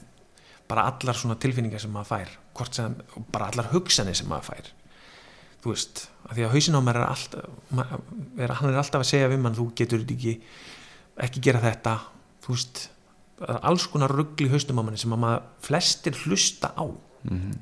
bara 0.68 0.82
allar 0.86 1.14
svona 1.14 1.34
tilfinningar 1.36 1.80
sem 1.80 1.90
maður 1.92 2.06
fær 2.06 2.28
sem, 2.72 2.94
bara 3.32 3.46
allar 3.50 3.70
hugsanir 3.72 4.14
sem 4.14 4.26
maður 4.28 4.44
fær 4.52 4.66
þú 5.62 5.70
veist, 5.74 6.08
af 6.28 6.36
því 6.36 6.44
að 6.46 6.54
hausin 6.56 6.74
á 6.78 6.80
mér 6.82 6.96
er 7.00 7.06
alltaf 7.06 7.44
er, 8.38 8.54
hann 8.58 8.70
er 8.72 8.78
alltaf 8.80 9.00
að 9.04 9.10
segja 9.12 9.28
við 9.30 9.38
mann 9.44 9.54
þú 9.58 9.68
getur 9.78 10.02
ekki 10.06 10.34
ekki 11.22 11.40
gera 11.44 11.60
þetta, 11.62 11.96
þú 12.42 12.54
veist 12.56 12.88
alls 13.62 13.86
konar 13.90 14.10
rugl 14.14 14.46
í 14.46 14.50
haustum 14.52 14.78
á 14.80 14.82
manni 14.86 14.98
sem 14.98 15.12
að 15.14 15.22
maður 15.24 15.42
flestir 15.66 16.18
hlusta 16.24 16.72
á 16.78 16.84
Mhm. 17.22 17.52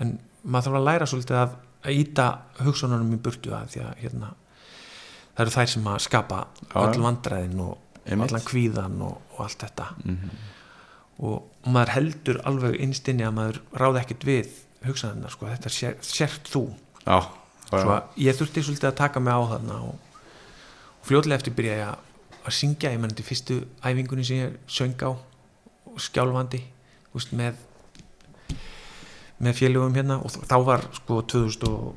en 0.00 0.18
maður 0.44 0.66
þarf 0.66 0.76
að 0.76 0.84
læra 0.84 1.06
svolítið 1.08 1.36
að, 1.40 1.52
íta 1.88 2.24
hugsununum 2.60 3.14
í 3.14 3.16
burtu 3.24 3.50
að 3.56 3.68
því 3.72 3.80
að 3.86 3.94
hérna 4.02 4.28
það 5.36 5.40
eru 5.46 5.50
þær 5.54 5.66
sem 5.72 5.84
að 5.88 5.98
skapa 6.04 6.40
já. 6.68 7.00
vandræðin 7.00 7.60
og 7.60 7.78
allan 8.10 8.44
kvíðan 8.44 9.00
og, 9.00 9.20
og 9.32 9.40
allt 9.46 9.58
þetta 9.64 9.86
Mhm. 10.04 10.30
og 11.20 11.42
maður 11.66 11.88
heldur 11.96 12.40
alveg 12.44 12.76
innstinni 12.80 13.24
að 13.24 13.34
maður 13.38 13.60
ráði 13.72 14.00
ekkert 14.04 14.24
við 14.28 14.48
hugsanirna 14.84 15.30
sko, 15.30 15.46
þetta 15.46 15.68
sér, 15.72 15.96
sért 16.02 16.44
þú 16.52 16.74
Já, 17.06 17.18
svo 17.70 17.94
að 17.96 18.20
ég 18.20 18.36
þurfti 18.38 18.64
svolítið 18.66 18.90
að 18.90 19.00
taka 19.00 19.22
mig 19.24 19.34
á 19.34 19.42
þarna 19.54 19.80
og, 19.88 20.20
og 21.00 21.08
fljótlega 21.08 21.40
eftir 21.40 21.56
byrja 21.56 21.78
ég 21.78 21.88
að, 21.88 22.04
að 22.44 22.56
syngja, 22.58 22.92
ég 22.92 23.00
menn 23.00 23.14
þetta 23.14 23.24
í 23.24 23.30
fyrstu 23.30 23.58
æfingunni 23.80 24.26
sem 24.26 24.42
ég 24.42 24.60
söng 24.70 25.06
á 25.06 25.10
og 25.10 25.98
skjálfandi 26.00 26.62
veist, 27.14 27.34
með 27.34 27.58
með 29.40 29.56
félögum 29.56 29.96
hérna 29.96 30.20
og 30.20 30.34
þá 30.36 30.56
var 30.66 30.84
sko 30.98 31.22
2000 31.32 31.68
og 31.70 31.94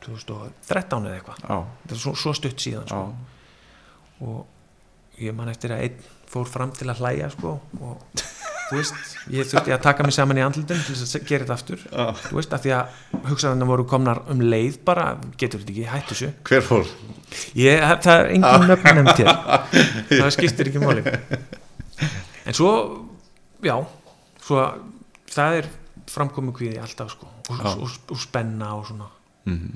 2013 0.00 1.08
eða 1.08 1.18
eitthvað. 1.18 1.40
Þetta 1.82 1.96
er 1.96 2.02
svo, 2.04 2.14
svo 2.16 2.32
stutt 2.36 2.62
síðan 2.62 2.86
sko. 2.88 3.02
og 4.24 5.20
ég 5.20 5.34
man 5.36 5.50
eftir 5.52 5.74
að 5.74 5.84
einn 5.88 6.06
fór 6.30 6.46
fram 6.48 6.72
til 6.76 6.88
að 6.88 7.02
hlæja 7.02 7.28
sko, 7.34 7.56
og 7.82 8.22
þú 8.70 8.78
veist, 8.78 8.94
ég 9.34 9.48
þurfti 9.50 9.74
að 9.74 9.82
taka 9.84 10.06
mig 10.06 10.14
saman 10.16 10.38
í 10.40 10.44
andlutin 10.46 10.80
til 10.86 10.94
þess 10.96 11.18
að 11.18 11.26
gera 11.28 11.44
þetta 11.46 11.56
aftur 11.58 11.82
já. 11.84 12.04
þú 12.28 12.38
veist, 12.38 12.54
af 12.56 12.64
því 12.64 12.72
að 12.76 12.98
hugsaðan 13.30 13.66
voru 13.70 13.86
komnar 13.90 14.22
um 14.32 14.40
leið 14.46 14.78
bara, 14.86 15.06
getur 15.40 15.60
þetta 15.64 15.74
ekki, 15.74 15.88
hættu 15.90 16.14
þessu 16.14 16.30
Hver 16.50 16.64
fór? 16.66 16.88
ég, 17.58 17.84
það 18.06 18.14
er 18.16 18.32
engin 18.36 18.66
nöfn 18.70 19.00
nefnd 19.00 19.20
hér 19.20 19.32
það 20.22 20.32
skiptir 20.38 20.70
ekki 20.72 20.82
máli 20.82 21.04
en 22.46 22.56
svo 22.56 22.70
já, 23.66 23.76
svo 24.44 24.60
að 24.62 24.80
það 25.30 25.58
er 25.60 25.68
framkomu 26.10 26.50
kvíði 26.56 26.80
alltaf 26.82 27.12
sko, 27.14 27.28
og, 27.50 27.58
Já. 27.60 27.70
og, 27.76 27.98
og 28.14 28.18
spenna 28.22 28.72
og 28.78 28.86
svona 28.90 29.10
Mhm. 29.48 29.70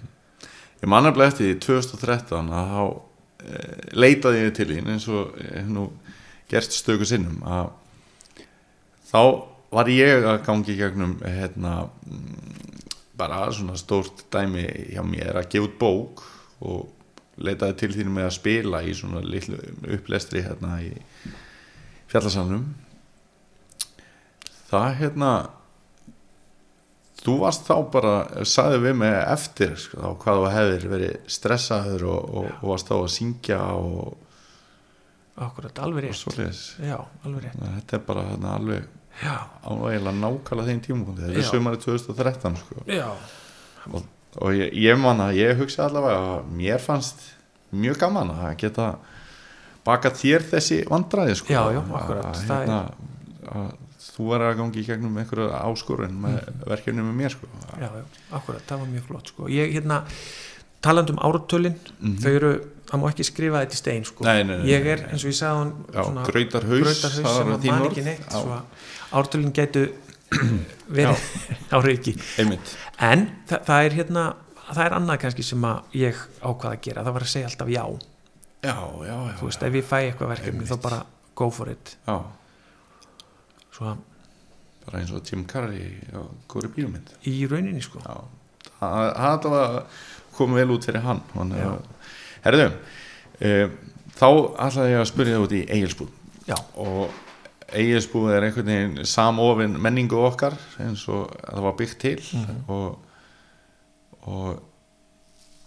Ég 0.84 0.88
man 0.92 1.06
nefnilega 1.06 1.30
eftir 1.32 1.46
því 1.48 1.54
2013 1.64 2.50
að 2.52 2.72
þá 2.74 2.82
e, 2.84 3.60
leitaði 3.96 4.42
ég 4.42 4.50
til 4.58 4.66
þín 4.68 4.90
eins 4.92 5.06
og 5.08 5.30
ég 5.40 5.54
hef 5.56 5.70
nú 5.72 5.84
gert 6.52 6.74
stöku 6.76 7.06
sinnum 7.08 7.38
að 7.48 7.70
þá 9.14 9.22
var 9.74 9.90
ég 9.90 10.26
að 10.26 10.42
gangi 10.46 10.76
gegnum 10.78 11.16
hérna 11.22 11.74
mm, 11.86 12.90
bara 13.18 13.46
svona 13.54 13.78
stórt 13.78 14.26
dæmi 14.34 14.66
hjá 14.94 15.02
mér 15.06 15.38
að 15.38 15.50
gefa 15.54 15.68
út 15.68 15.78
bók 15.78 16.24
og 16.64 16.88
leitaði 17.38 17.78
til 17.78 17.92
þín 17.96 18.14
með 18.14 18.28
að 18.28 18.36
spila 18.36 18.82
í 18.86 18.94
svona 18.94 19.22
litlu 19.26 19.58
upplestri 19.96 20.42
hérna 20.42 20.78
í 20.82 20.92
fjallasalunum 22.10 22.66
það 24.70 24.88
hérna 25.00 25.30
þú 27.24 27.36
varst 27.40 27.64
þá 27.68 27.74
bara 27.94 28.14
sagði 28.48 28.82
við 28.88 28.98
mig 29.00 29.14
eftir 29.22 29.78
sko, 29.80 30.00
þá 30.02 30.24
hvað 30.24 30.40
þú 30.40 30.50
hefðir 30.54 30.86
verið 30.92 31.30
stressaður 31.38 32.06
og, 32.10 32.20
og, 32.20 32.50
og 32.60 32.68
varst 32.72 32.90
þá 32.90 32.96
að 32.98 33.12
syngja 33.14 33.60
og, 33.78 34.18
akkurat, 35.46 35.80
alveg 35.86 36.10
rétt. 36.10 36.60
já, 36.82 36.98
alveg 37.24 37.46
rétt. 37.46 37.62
Þetta 37.62 37.98
er 37.98 38.04
bara 38.10 38.26
þarna 38.32 38.58
alveg 38.58 38.92
já, 39.22 39.36
ánvægilega 39.64 40.16
nákvæmlega 40.18 40.68
þeim 40.70 40.80
tímapunkti 40.88 41.22
þetta 41.28 41.38
er 41.42 41.48
sömari 41.48 41.80
2013 41.84 42.56
sko. 42.60 42.82
og, 43.92 44.04
og 44.40 44.50
ég, 44.58 44.72
ég 44.74 44.98
man 45.00 45.22
að 45.28 45.38
ég 45.42 45.56
hugsa 45.60 45.86
allavega 45.86 46.34
að 46.38 46.52
mér 46.58 46.82
fannst 46.82 47.22
mjög 47.74 47.98
gaman 48.02 48.30
að 48.34 48.56
geta 48.64 48.90
baka 49.84 50.10
þér 50.16 50.46
þessi 50.54 50.82
vandræði 50.88 51.34
sko, 51.40 51.52
Já, 51.52 51.62
já, 51.76 51.80
akkurat, 52.00 52.38
hérna, 52.48 52.78
þú 54.14 54.28
var 54.30 54.44
að 54.48 54.56
gangi 54.60 54.80
í 54.80 54.86
gegnum 54.86 55.16
einhverju 55.20 55.50
áskorun 55.58 56.14
með 56.22 56.38
verkefni 56.70 57.02
með 57.04 57.18
mér 57.18 57.34
sko. 57.34 57.48
já, 57.80 57.88
já, 57.90 58.04
akkurat, 58.38 58.62
það 58.68 58.84
var 58.84 58.92
mjög 58.94 59.08
flott 59.10 59.32
sko. 59.34 59.48
ég, 59.52 59.74
hérna, 59.74 60.04
talandi 60.84 61.14
um 61.14 61.20
áratölin 61.24 61.76
þau 62.22 62.30
eru, 62.30 62.52
það 62.90 63.00
má 63.02 63.06
ekki 63.10 63.26
skrifa 63.26 63.62
þetta 63.64 63.76
í 63.76 63.80
stein 63.80 64.04
sko. 64.08 64.24
Nei, 64.28 64.42
nei, 64.44 64.56
nei, 64.60 64.66
ég 64.70 64.88
er, 64.94 65.04
eins 65.10 65.24
og 65.24 65.32
ég 65.32 65.38
sagði 65.38 66.24
grautarhaus 66.28 67.00
það 67.02 67.14
sem 67.18 67.52
að 67.54 67.62
þín 67.64 67.72
man 67.72 67.84
orð. 67.84 67.90
ekki 67.90 68.04
neitt 68.08 68.26
Já. 68.28 68.40
svo 68.40 68.58
að 69.14 69.20
áratölin 69.20 69.54
gætu 69.54 69.84
verið 70.96 71.28
á 71.74 71.78
reiki. 71.84 72.16
Einmitt. 72.42 72.74
En 72.98 73.28
það, 73.48 73.68
það 73.68 73.88
er 73.88 73.98
hérna 74.00 74.24
það 74.70 74.84
er 74.86 74.96
annað 74.98 75.20
kannski 75.24 75.44
sem 75.46 75.68
ég 75.98 76.24
ákvaða 76.40 76.72
að 76.72 76.80
gera. 76.86 77.04
Það 77.04 77.16
var 77.18 77.26
að 77.26 77.32
segja 77.34 77.50
alltaf 77.50 77.72
já. 77.74 77.84
Já, 78.64 78.76
já, 79.04 79.12
já, 79.12 79.36
þú 79.38 79.50
veist, 79.50 79.64
ef 79.68 79.76
ég 79.76 79.86
fæ 79.86 79.96
eitthvað 80.00 80.32
verkefni 80.32 80.68
þá 80.68 80.76
bara 80.80 81.00
go 81.36 81.50
for 81.52 81.70
it. 81.72 81.96
Já. 82.08 82.16
Svo 83.74 83.94
bara 84.84 85.00
eins 85.00 85.12
og 85.16 85.24
Jim 85.24 85.44
Carrey 85.48 85.94
og 86.16 86.32
góri 86.50 86.68
bíómynd 86.72 87.14
í 87.28 87.38
rauninni 87.48 87.82
sko. 87.84 88.02
Já, 88.04 88.16
það 88.80 89.48
komið 90.36 90.60
vel 90.60 90.74
út 90.76 90.88
fyrir 90.88 91.04
hann. 91.04 91.22
Já. 91.56 91.70
herðu 92.44 92.66
e, 93.40 93.52
þá 94.18 94.28
ætlaði 94.66 94.92
ég 94.92 95.00
að 95.00 95.08
spyrja 95.12 95.36
það 95.38 95.46
út 95.46 95.56
í 95.56 95.62
Egilsbúð. 95.76 96.10
Já, 96.44 96.56
og 96.80 97.23
Egilsbúð 97.72 98.30
er 98.36 98.44
einhvern 98.48 98.66
veginn 98.66 99.06
samofin 99.08 99.78
menningu 99.80 100.18
okkar 100.26 100.52
eins 100.82 101.06
og 101.08 101.30
það 101.48 101.62
var 101.62 101.72
byggt 101.78 101.98
til 102.00 102.20
Mhm. 102.34 102.64
og 102.68 102.98
og 104.26 104.62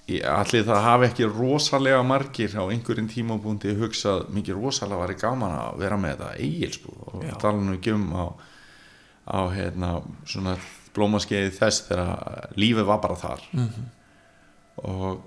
ég, 0.08 0.24
allir 0.26 0.64
það 0.66 0.82
hafi 0.84 1.06
ekki 1.12 1.28
rosalega 1.30 2.04
margir 2.04 2.50
á 2.58 2.64
einhverjum 2.72 3.10
tímabúndi 3.10 3.76
hugsað 3.78 4.30
mikið 4.34 4.56
rosalega 4.64 5.02
væri 5.06 5.20
gaman 5.22 5.52
að 5.60 5.78
vera 5.78 5.98
með 5.98 6.16
þetta 6.18 6.38
Egilsbúð 6.40 7.14
og 7.14 7.24
Já. 7.24 7.38
tala 7.40 7.58
nú 7.62 7.76
ekki 7.78 7.94
um 7.94 8.08
á, 8.14 8.26
á 9.28 9.40
hérna 9.54 10.02
svona 10.26 10.58
blómaskeiði 10.96 11.52
þess 11.60 11.88
þegar 11.90 12.50
lífið 12.58 12.86
var 12.86 12.98
bara 13.00 13.16
þar 13.16 13.42
Mhm. 13.54 13.86
og 14.84 15.22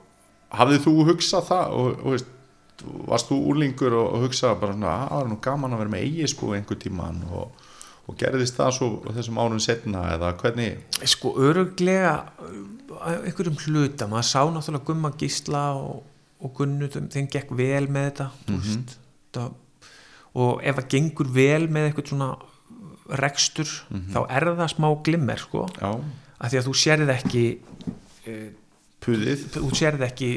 hafðið 0.52 0.84
þú 0.86 0.94
hugsað 1.10 1.44
það 1.50 1.70
og, 1.72 1.98
og 2.04 2.12
veist, 2.14 2.26
varst 3.08 3.30
þú 3.30 3.38
úrlingur 3.52 3.96
og, 3.96 4.06
og 4.14 4.26
hugsað 4.26 4.60
bara 4.62 4.76
svona, 4.76 4.92
að 4.94 5.08
það 5.10 5.22
var 5.22 5.30
nú 5.30 5.38
gaman 5.46 5.74
að 5.74 5.82
vera 5.82 5.94
með 5.94 6.04
eigisbú 6.06 6.52
einhver 6.56 6.80
tíman 6.80 7.22
og, 7.28 7.64
og 8.08 8.18
gerðist 8.20 8.58
það 8.58 8.76
svo 8.76 8.90
þessum 9.08 9.40
árum 9.42 9.62
setna 9.62 10.04
eða 10.14 10.32
hvernig? 10.40 11.00
Sko 11.14 11.34
öruglega 11.48 12.14
uh, 12.46 13.18
einhverjum 13.24 13.58
hluta, 13.66 14.08
maður 14.10 14.30
sá 14.30 14.40
náttúrulega 14.44 14.86
Gumma 14.90 15.12
Gísla 15.20 15.64
og, 15.78 16.06
og 16.40 16.54
Gunnu 16.56 16.90
þeim, 16.92 17.28
gekk 17.32 17.52
vel 17.56 17.86
með 17.88 18.08
þetta 18.10 18.30
mm 18.46 18.62
veist, 18.68 18.96
það, 19.36 19.52
og 20.40 20.62
ef 20.62 20.78
það 20.78 20.88
gengur 20.94 21.30
vel 21.34 21.66
með 21.72 21.88
eitthvað 21.88 22.12
svona 22.12 22.32
rekstur, 23.20 23.70
þá 24.14 24.20
er 24.30 24.52
það 24.54 24.68
smá 24.70 24.86
glimmer 25.06 25.40
sko, 25.42 25.64
já, 25.74 25.88
af 26.38 26.52
því 26.52 26.58
að 26.60 26.66
þú 26.68 26.74
sérð 26.78 27.12
ekki 27.16 27.44
uh, 27.58 28.50
puðið. 29.04 29.44
Þú 29.56 29.72
sérð 29.78 30.06
ekki 30.06 30.30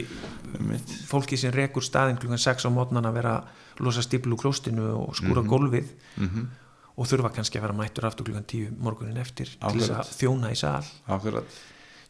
mitt, 0.63 0.97
fólki 1.09 1.39
sem 1.39 1.53
rekur 1.53 1.85
staðin 1.85 2.19
klukkan 2.21 2.41
6 2.41 2.67
á 2.67 2.69
mótnan 2.73 3.09
að 3.09 3.17
vera 3.19 3.37
að 3.39 3.85
losa 3.85 4.03
stíplu 4.05 4.37
klóstinu 4.39 4.91
og 4.97 5.15
skúra 5.17 5.45
gólfið. 5.45 5.89
Mm 6.17 6.51
og 6.93 7.09
þurfa 7.09 7.31
kannski 7.33 7.59
að 7.59 7.67
vera 7.67 7.77
mættur 7.77 8.07
aftur 8.07 8.27
klukkan 8.27 8.45
10 8.49 8.75
morgunin 8.83 9.21
eftir 9.21 9.49
til 9.49 9.79
þess 9.79 9.89
Akkurat. 9.89 10.03
að 10.03 10.17
þjóna 10.19 10.51
í 10.53 10.57
sal. 10.59 10.83
Akkurat. 11.15 11.55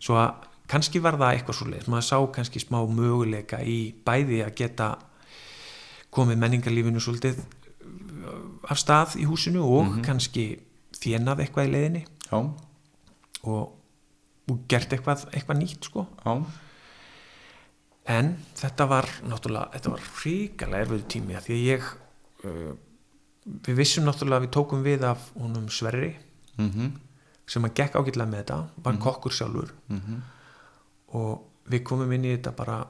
Svo 0.03 0.17
að 0.19 0.49
kannski 0.73 1.01
var 1.03 1.17
það 1.19 1.37
eitthvað 1.37 1.59
svo 1.59 1.67
leið 1.71 1.89
maður 1.91 2.07
sá 2.09 2.17
kannski 2.37 2.63
smá 2.63 2.79
möguleika 2.87 3.61
í 3.63 3.77
bæði 4.05 4.41
að 4.43 4.55
geta 4.59 4.89
komið 6.13 6.41
menningarlífinu 6.43 7.03
svolítið 7.03 7.39
uh, 7.39 8.71
af 8.71 8.81
stað 8.81 9.17
í 9.23 9.27
húsinu 9.29 9.63
og 9.63 9.99
kannski 10.05 10.47
þjenað 10.99 11.45
eitthvað 11.45 11.69
í 11.69 11.73
leiðinni. 11.73 12.03
Já, 12.27 12.37
og, 13.43 13.63
og 14.51 14.63
gert 14.71 14.93
eitthvað, 14.93 15.27
eitthvað 15.31 15.59
nýtt 15.61 15.87
sko. 15.89 16.05
Já, 16.25 16.33
en 18.13 18.33
þetta 18.59 18.87
var 18.91 19.07
náttúrulega, 19.23 19.71
þetta 19.77 19.93
var 19.93 20.07
ríkalega 20.23 20.85
erfiðu 20.85 21.05
tími 21.13 21.37
að 21.39 21.45
því 21.47 21.55
að 21.55 21.69
ég 21.69 21.85
uh, 22.43 22.73
við 23.67 23.79
vissum 23.79 24.07
náttúrulega 24.07 24.41
að 24.41 24.47
við 24.47 24.53
tókum 24.57 24.83
við 24.83 25.05
af 25.07 25.29
honum 25.39 25.69
Sverri 25.71 26.11
mhm. 26.57 26.91
sem 27.47 27.67
að 27.67 27.75
gekk 27.79 27.97
ágætlega 27.99 28.31
með 28.31 28.43
þetta 28.43 28.59
var 28.85 28.99
kokkur 29.03 29.35
sjálfur. 29.35 29.73
Mhm, 29.91 30.21
og 31.19 31.71
við 31.71 31.83
komum 31.87 32.11
inn 32.15 32.27
í 32.27 32.35
þetta 32.35 32.53
bara 32.57 32.81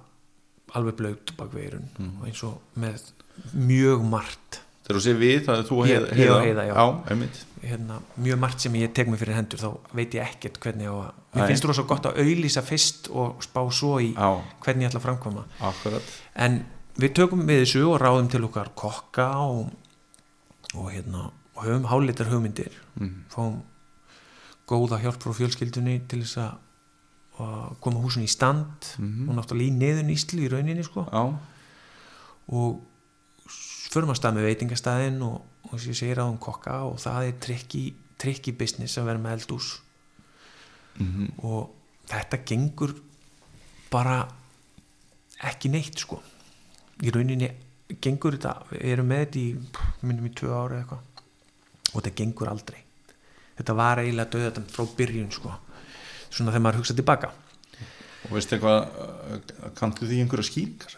alveg 0.74 0.98
blöyt 0.98 1.34
bak 1.38 1.54
veirun 1.54 1.90
Mhm. 2.00 2.26
eins 2.26 2.44
og 2.44 2.62
með 2.78 3.12
mjög 3.54 4.06
margt. 4.10 4.62
Þegar 4.84 4.98
þú 5.00 5.04
sé 5.04 5.14
við 5.18 5.46
það 5.46 5.58
er 5.58 5.68
þú 5.70 5.78
og 5.78 5.88
heiða, 5.88 6.42
Heiða, 6.44 6.64
já. 6.68 6.74
já, 6.74 7.04
einmitt 7.10 7.46
hérna, 7.64 8.00
mjög 8.20 8.40
margt 8.40 8.64
sem 8.64 8.76
ég 8.76 8.92
tek 8.96 9.08
mig 9.08 9.20
fyrir 9.22 9.38
hendur 9.38 9.62
þá 9.62 9.70
veit 9.96 10.16
ég 10.18 10.24
ekkert 10.26 10.60
hvernig 10.64 10.90
á 10.92 10.96
að 10.96 11.38
mér 11.38 11.52
finnst 11.52 11.66
þú 11.66 11.76
svo 11.78 11.86
gott 11.90 12.08
að 12.10 12.20
auðlýsa 12.24 12.64
fyrst 12.66 13.10
og 13.12 13.44
spá 13.46 13.62
svo 13.72 13.98
í 14.04 14.12
já, 14.12 14.30
hvernig 14.66 14.86
ég 14.86 14.92
ætla 14.92 15.02
að 15.02 15.06
framkvæma 15.08 15.46
akkurat. 15.70 16.12
En 16.36 16.60
við 17.00 17.16
tökum 17.20 17.46
við 17.48 17.64
þessu 17.64 17.86
og 17.90 18.02
ráðum 18.04 18.30
til 18.32 18.44
okkar 18.50 18.74
kokka 18.78 19.30
og, 19.46 19.72
og 20.76 20.92
hérna 20.92 21.30
og 21.54 21.64
höfum 21.66 21.88
hálitar 21.92 22.32
hugmyndir. 22.32 22.76
Mhm. 23.00 23.26
fáum 23.34 23.62
góða 24.68 25.02
hjálp 25.02 25.24
frá 25.24 25.34
fjölskyldunni 25.36 26.02
til 26.08 26.24
þess 26.24 26.38
að 26.44 27.76
koma 27.82 28.00
húsin 28.04 28.24
í 28.24 28.30
stand. 28.30 28.94
Mhm. 29.00 29.30
og 29.30 29.36
náttúrulega 29.40 29.72
í 29.72 29.78
neðun 29.78 30.14
ísli 30.14 30.46
í 30.46 30.52
rauninni 30.52 30.84
sko. 30.84 31.08
Og 32.48 32.82
förum 33.94 34.10
að 34.12 34.20
stað 34.20 34.38
með 34.38 34.48
veitingastæðin 34.50 35.22
og, 35.22 35.42
og 35.70 35.80
sem 35.80 35.94
ég 35.94 36.00
segir 36.00 36.22
á 36.22 36.26
um 36.26 36.38
kokka 36.42 36.82
og 36.90 37.00
það 37.02 37.30
er 37.30 37.40
trikki, 37.46 37.84
trikki 38.20 38.54
business 38.58 39.00
að 39.00 39.10
vera 39.12 39.24
með 39.24 39.38
eldús 39.40 39.72
mhm. 41.00 41.34
Og 41.44 41.72
þetta 42.10 42.42
gengur 42.46 42.96
bara 43.94 44.24
ekki 45.44 45.72
neitt 45.72 46.00
sko. 46.02 46.20
Í 47.04 47.12
rauninni 47.14 47.50
gengur 48.02 48.38
þetta 48.38 48.54
við 48.72 48.88
erum 48.94 49.10
með 49.12 49.24
þetta 49.26 49.40
í, 49.40 49.84
minnum 50.08 50.30
í 50.30 50.34
tvö 50.36 50.54
ára 50.56 50.80
eitthvað. 50.82 51.24
Og 51.94 51.96
þetta 52.00 52.16
gengur 52.22 52.52
aldrei. 52.52 52.82
Þetta 53.58 53.76
var 53.78 54.02
eiginlega 54.02 54.34
döðatan 54.34 54.70
frá 54.72 54.88
byrjun 54.98 55.32
sko. 55.34 55.54
Svona 56.30 56.54
þegar 56.54 56.66
maður 56.66 56.82
hugsa 56.82 56.98
tilbaka. 56.98 57.32
Og 58.24 58.34
veistu 58.34 58.58
eitthvað 58.58 58.80
uh, 58.82 59.72
kanntu 59.78 60.08
því 60.10 60.24
einhverja 60.24 60.50
skýringar? 60.50 60.98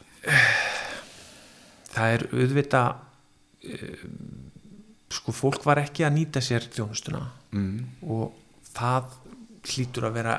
Það 1.95 2.13
er 2.15 2.25
auðvita 2.31 2.83
sko 5.11 5.33
fólk 5.35 5.65
var 5.65 5.81
ekki 5.83 6.05
að 6.05 6.15
nýta 6.17 6.41
sér 6.43 6.65
þjónustuna 6.73 7.21
mm. 7.53 7.75
og 8.09 8.69
það 8.75 9.11
hlýtur 9.65 10.07
að 10.09 10.17
vera 10.19 10.35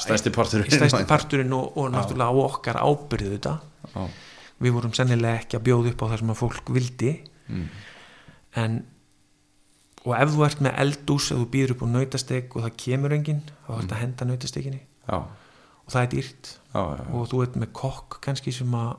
stærsti 0.00 0.32
partur 0.34 0.64
stærsti 0.68 1.04
parturinn 1.08 1.52
og, 1.56 1.76
og 1.76 1.90
náttúrulega 1.92 2.32
á 2.32 2.36
okkar 2.42 2.80
ábyrðu 2.80 3.34
þetta 3.36 3.54
já, 3.92 4.06
við 4.62 4.76
vorum 4.78 4.94
sennilega 4.96 5.42
ekki 5.42 5.58
að 5.58 5.66
bjóða 5.68 5.92
upp 5.92 6.02
á 6.02 6.06
það 6.06 6.18
sem 6.22 6.32
að 6.32 6.40
fólk 6.40 6.72
vildi. 6.76 7.12
Mm. 7.52 7.68
en 8.62 8.80
og 10.02 10.14
ef 10.16 10.32
þú 10.34 10.44
ert 10.46 10.62
með 10.64 10.78
eldús 10.82 11.28
ef 11.30 11.38
þú 11.38 11.46
býður 11.52 11.74
upp 11.74 11.84
á 11.84 11.88
nautasteg 11.92 12.56
og 12.56 12.64
það 12.64 12.76
kemur 12.84 13.14
enginn 13.16 13.42
þá 13.66 13.72
ert 13.76 13.94
að 13.94 14.02
henda 14.02 14.28
nautasteginni 14.28 14.80
já, 14.82 15.18
og 15.18 15.94
það 15.94 16.02
er 16.02 16.12
dýrt. 16.14 16.52
Já, 16.72 16.80
já, 16.80 17.04
og 17.12 17.26
þú 17.30 17.42
ert 17.44 17.58
með 17.60 17.72
kokk 17.76 18.18
kannski 18.24 18.54
sem 18.54 18.78
að 18.78 18.94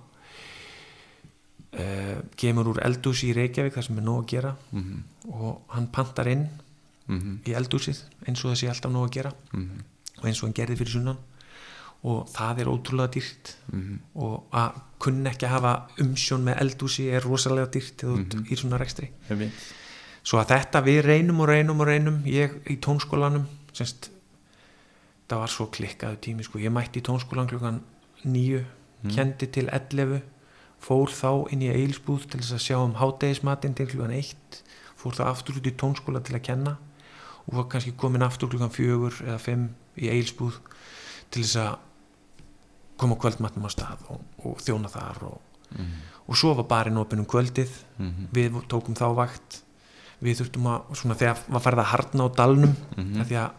uh, 1.74 2.22
kemur 2.40 2.74
úr 2.74 2.82
eldúsi 2.86 3.32
í 3.32 3.36
Reykjavík 3.38 3.76
þar 3.76 3.88
sem 3.88 4.00
er 4.00 4.06
nóg 4.06 4.24
að 4.24 4.32
gera. 4.36 4.54
Mhm, 4.72 5.04
og 5.34 5.76
hann 5.76 5.90
pantar 5.94 6.30
inn 6.32 6.48
mhm, 7.08 7.44
í 7.48 7.56
eldúsið 7.58 8.04
eins 8.28 8.44
og 8.44 8.54
það 8.54 8.60
sé 8.62 8.72
alltaf 8.72 8.94
nóg 8.94 9.10
að 9.10 9.14
gera. 9.18 9.36
Mhm, 9.54 9.86
og 10.20 10.26
eins 10.30 10.42
og 10.42 10.48
hann 10.48 10.58
gerði 10.62 10.80
fyrir 10.82 10.96
sunnan. 10.98 11.22
Og 12.04 12.28
það 12.28 12.60
er 12.60 12.72
ótrúlega 12.72 13.14
dýrt. 13.16 13.54
Mhm, 13.72 14.00
og 14.16 14.50
að 14.52 14.82
kunna 15.04 15.32
ekki 15.32 15.48
að 15.48 15.56
hafa 15.56 15.74
umsjón 16.04 16.44
með 16.48 16.60
eldúsi 16.64 17.08
er 17.12 17.24
rosalega 17.24 17.72
dýrt 17.72 18.04
mm 18.04 18.46
í 18.52 18.60
svona 18.60 18.80
rekstri. 18.80 19.10
Svo 20.24 20.40
að 20.40 20.54
þetta 20.54 20.82
við 20.84 21.02
reynum 21.04 21.42
og 21.44 21.50
reynum 21.50 21.82
og 21.84 21.88
reynum 21.88 22.22
ég 22.26 22.54
í 22.72 22.78
tónskólanum 22.80 23.44
semst, 23.76 24.10
það 25.28 25.42
var 25.42 25.52
svo 25.52 25.66
klikkaðu 25.74 26.20
tími 26.24 26.44
sko. 26.44 26.60
ég 26.60 26.72
mætti 26.72 27.02
í 27.02 27.04
tónskólan 27.04 27.50
klukkan 27.50 27.82
nýju 28.24 28.64
kendi 29.12 29.48
til 29.52 29.68
11 29.68 30.22
fór 30.84 31.08
þá 31.16 31.30
inn 31.54 31.62
í 31.64 31.70
eilsbúð 31.72 32.26
til 32.32 32.42
þess 32.42 32.58
að 32.58 32.64
sjá 32.66 32.78
um 32.84 32.96
hátegismatinn 33.00 33.76
til 33.78 33.88
klukkan 33.88 34.12
1 34.18 34.62
fór 35.00 35.16
þá 35.16 35.24
aftur 35.32 35.60
út 35.62 35.68
í 35.70 35.76
tónskóla 35.80 36.20
til 36.24 36.36
að 36.36 36.44
kenna 36.50 36.74
og 37.48 37.56
var 37.58 37.68
kannski 37.72 37.94
komin 38.00 38.24
aftur 38.26 38.50
klukkan 38.52 38.72
fjögur 38.74 39.16
eða 39.24 39.40
fimm 39.40 39.70
í 40.00 40.10
eilsbúð 40.12 40.60
til 41.32 41.44
þess 41.44 41.56
að 41.64 41.74
koma 43.00 43.16
kvöldmatnum 43.20 43.66
á 43.68 43.72
stað 43.74 44.04
og, 44.14 44.22
og 44.46 44.60
þjóna 44.64 44.92
þar 44.92 45.24
og, 45.28 45.40
og 46.30 46.38
svo 46.40 46.54
var 46.60 46.68
barinn 46.70 47.00
opinn 47.02 47.24
um 47.24 47.30
kvöldið 47.30 47.72
Mhm. 48.00 48.28
við 48.34 48.56
tókum 48.72 48.96
þá 48.98 49.08
vakt 49.16 49.60
við 50.24 50.40
þurftum 50.40 50.68
að, 50.72 50.96
svona 50.98 51.16
þegar 51.20 51.38
var 51.52 51.62
farið 51.62 51.82
að 51.84 51.92
harna 51.94 52.24
á 52.26 52.30
dalnum 52.38 52.76
Mhm. 52.98 53.22
af 53.22 53.28
því 53.28 53.38
að 53.40 53.50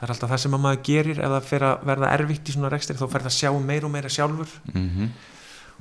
það 0.00 0.02
er 0.04 0.10
alltaf 0.14 0.30
það 0.30 0.38
sem 0.42 0.54
að 0.54 0.60
maður 0.64 0.82
gerir 0.88 1.18
ef 1.20 1.30
það 1.34 1.48
fer 1.52 1.60
að 1.68 1.84
verða 1.84 2.10
erfitt 2.16 2.48
í 2.48 2.52
svona 2.56 2.70
rekstri 2.72 2.96
þá 2.96 3.06
það 3.08 3.26
að 3.28 3.38
sjá 3.38 3.50
meira 3.60 3.86
og 3.86 3.92
meira 3.92 4.08
sjálfur 4.08 4.48
Mhm. 4.74 5.08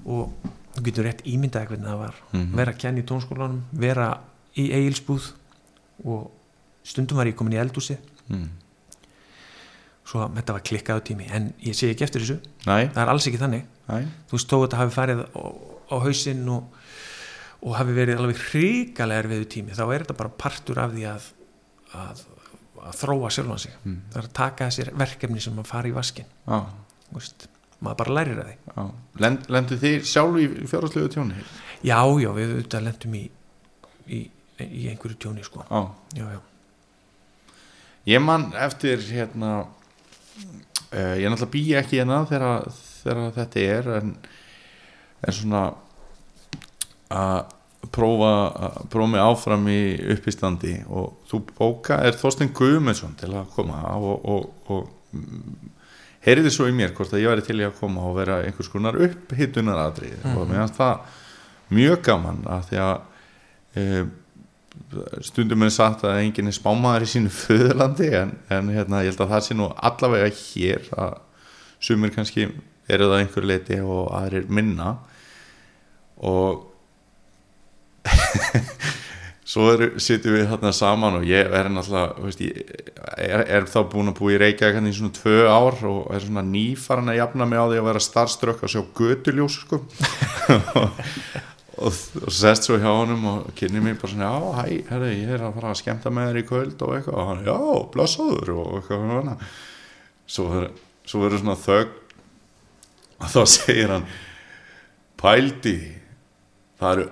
og 0.06 0.32
þú 0.76 0.84
getur 0.86 1.04
rétt 1.10 1.24
ímyndaði 1.26 1.68
hvernig 1.72 1.88
það 1.90 1.98
var. 2.04 2.16
Mhm. 2.34 2.56
vera 2.56 2.72
að 2.74 2.78
kenna 2.84 3.02
í 3.02 3.08
tónskólanum 3.10 3.62
vera 3.74 4.10
í 4.58 4.70
eigilsbúð 4.76 5.32
og 6.06 6.32
stundum 6.84 7.18
var 7.18 7.26
ég 7.28 7.36
komin 7.36 7.54
í 7.58 7.62
eldúsi 7.62 7.98
Mhm. 8.30 8.50
svo 10.10 10.24
að 10.26 10.36
þetta 10.40 10.54
var 10.56 10.64
klikkaðu 10.66 11.04
tími 11.10 11.28
en 11.32 11.52
ég 11.62 11.76
sé 11.78 11.90
ekki 11.94 12.06
eftir 12.08 12.22
þessu, 12.24 12.40
Nei, 12.66 12.88
það 12.88 13.02
er 13.04 13.12
alls 13.14 13.28
ekki 13.30 13.42
þannig. 13.42 13.66
Nei. 13.90 14.04
Þú 14.30 14.38
veist 14.38 14.50
þó 14.50 14.56
að 14.58 14.64
þetta 14.68 14.80
hafi 14.82 14.96
farið 14.96 15.22
á, 15.30 15.44
á 15.90 15.96
hausinn 16.06 16.50
og, 16.50 16.64
og 17.62 17.76
hafi 17.78 17.94
verið 17.98 18.18
alveg 18.22 18.42
hrikalega 18.50 19.24
erfiðu 19.24 19.46
tími 19.54 19.76
þá 19.78 19.84
er 19.94 20.04
þetta 20.06 20.18
bara 20.18 20.30
partur 20.46 20.80
af 20.82 20.92
því 20.96 21.06
að 21.12 21.30
að, 22.00 22.24
að 22.86 22.98
þróa 23.02 23.30
sjálfan 23.34 23.60
sig. 23.66 23.74
Mm. 23.86 24.02
það 24.14 24.20
er 24.22 24.28
að 24.30 24.34
taka 24.34 24.68
þessir 24.70 24.92
verkefni 24.98 25.42
sem 25.42 25.58
að 25.62 25.66
fara 25.70 25.90
í 25.90 25.94
vaskin 25.96 26.26
Já, 26.48 26.60
veist, 27.14 27.48
maður 27.80 28.00
bara 28.02 28.16
lærir 28.20 28.42
að 28.44 28.52
því 28.52 28.86
Lend, 29.24 29.50
Lendu 29.52 29.78
þið 29.80 30.06
sjálf 30.08 30.38
í 30.40 30.48
fjárhaldslegu 30.70 31.12
tjóni? 31.14 31.42
já, 31.84 32.00
já, 32.00 32.30
við 32.36 32.54
auðvitað 32.54 32.86
lendum 32.88 33.18
í, 33.20 33.26
í, 34.08 34.22
í 34.66 34.88
einhverju 34.92 35.20
tjóni 35.20 35.46
sko. 35.48 35.66
Já 36.16 36.24
já, 36.28 36.40
Ég 38.10 38.24
man 38.24 38.50
eftir 38.58 39.04
hérna 39.12 39.52
uh, 39.62 41.16
ég 41.20 41.30
náttúrulega 41.30 41.54
bý 41.54 41.64
ekki 41.80 42.00
hérna 42.00 42.24
þegar, 42.30 42.70
þegar 43.04 43.32
þetta 43.38 43.66
er 43.76 43.90
en, 44.00 44.14
en 45.28 45.36
svona 45.36 45.64
að 47.10 47.56
prófa 47.96 48.32
að 48.68 48.80
prófa 48.92 49.12
mig 49.14 49.24
áfram 49.24 49.68
í 49.72 49.82
uppistandi 50.16 50.74
og 50.92 51.20
þú 51.30 51.42
bóka 51.56 52.00
er 52.06 52.18
Þorstein 52.20 52.52
Guðmundsson 52.56 53.16
til 53.20 53.32
að 53.40 53.52
koma 53.56 53.80
og, 53.96 54.26
og, 54.28 54.50
og 54.74 54.90
heyriði 56.26 56.54
svo 56.54 56.68
í 56.70 56.76
mér 56.76 56.94
hvort 56.98 57.14
að 57.14 57.24
ég 57.24 57.34
væri 57.34 57.46
til 57.48 57.60
í 57.62 57.68
að 57.68 57.78
koma 57.80 58.06
og 58.10 58.18
vera 58.20 58.42
einhvers 58.46 58.72
konar 58.72 58.98
upphitunaradri 59.00 60.14
mm 60.18 60.40
og 60.40 60.50
mér 60.50 60.64
finnst 60.64 60.80
það 60.80 61.20
mjög 61.80 62.02
gaman 62.08 62.42
að 62.50 62.66
því 62.70 62.82
að 62.86 62.98
e, 63.76 63.86
stundum 65.26 65.66
er 65.66 65.74
sagt 65.74 66.04
að 66.08 66.22
enginn 66.24 66.50
er 66.50 66.56
spámaður 66.56 67.06
í 67.06 67.12
sínu 67.14 67.32
föðurlandi 67.34 68.10
en, 68.20 68.34
en 68.50 68.72
hérna, 68.74 69.04
ég 69.06 69.14
held 69.14 69.24
að 69.26 69.34
það 69.36 69.46
sé 69.46 69.58
nú 69.58 69.70
allavega 69.76 70.30
hér 70.34 70.90
að 70.98 71.18
sumir 71.80 72.14
kannski 72.16 72.50
eru 72.90 73.10
það 73.10 73.22
einhver 73.24 73.48
leiti 73.48 73.80
og 73.84 74.10
aðrir 74.18 74.50
minna. 74.50 74.96
Og 76.26 76.66
svo 79.50 79.72
sitjum 79.98 80.36
við 80.36 80.48
þarna 80.52 80.72
saman 80.78 81.20
og 81.20 81.26
ég 81.26 81.50
er 81.58 81.70
náttúrulega 81.74 82.26
veist, 82.26 82.42
ég 82.46 82.74
er, 83.18 83.44
er 83.58 83.68
þá 83.70 83.80
búin 83.90 84.12
að 84.12 84.20
búa 84.20 84.34
í 84.36 84.40
Reykjavík 84.44 84.78
hérna 84.78 84.92
í 84.92 84.98
svona 84.98 85.16
tvö 85.16 85.38
ár 85.50 85.80
og 85.90 86.12
er 86.14 86.26
svona 86.26 86.46
nýfaran 86.46 87.10
að 87.10 87.22
jafna 87.24 87.48
mig 87.50 87.62
á 87.62 87.66
því 87.66 87.80
að 87.82 87.88
vera 87.90 88.04
starfströkk 88.06 88.66
að 88.66 88.74
sjá 88.76 88.82
götuljós 89.02 89.62
sko. 89.64 89.84
Og, 91.80 91.96
og 92.20 92.34
sest 92.36 92.66
svo 92.66 92.76
hjá 92.76 92.90
honum 92.92 93.22
og 93.30 93.44
kynni 93.56 93.80
mér 93.80 93.94
bara 94.02 94.10
svona 94.12 94.28
já, 94.28 94.48
hæ, 94.58 94.64
herri, 94.90 95.12
ég 95.22 95.30
er 95.32 95.46
að 95.48 95.54
fara 95.56 95.70
að 95.72 95.78
skemmta 95.80 96.12
með 96.12 96.26
þér 96.28 96.40
í 96.42 96.42
kvöld 96.50 96.82
og 96.84 96.96
eitthvað. 96.98 97.16
Og 97.22 97.30
hann, 97.30 97.46
já, 97.46 97.56
blessaður 97.94 98.52
og 98.52 98.74
eitthvað 98.82 99.06
svona. 99.06 99.36
Svo 100.28 100.48
svo 101.10 101.24
verður 101.24 101.42
svona 101.42 101.58
þögn 101.58 101.96
og 103.20 103.32
þá 103.34 103.40
segir 103.50 103.94
hann 103.96 104.06
pældi 105.20 105.78
það 106.80 106.92
eru 106.92 107.08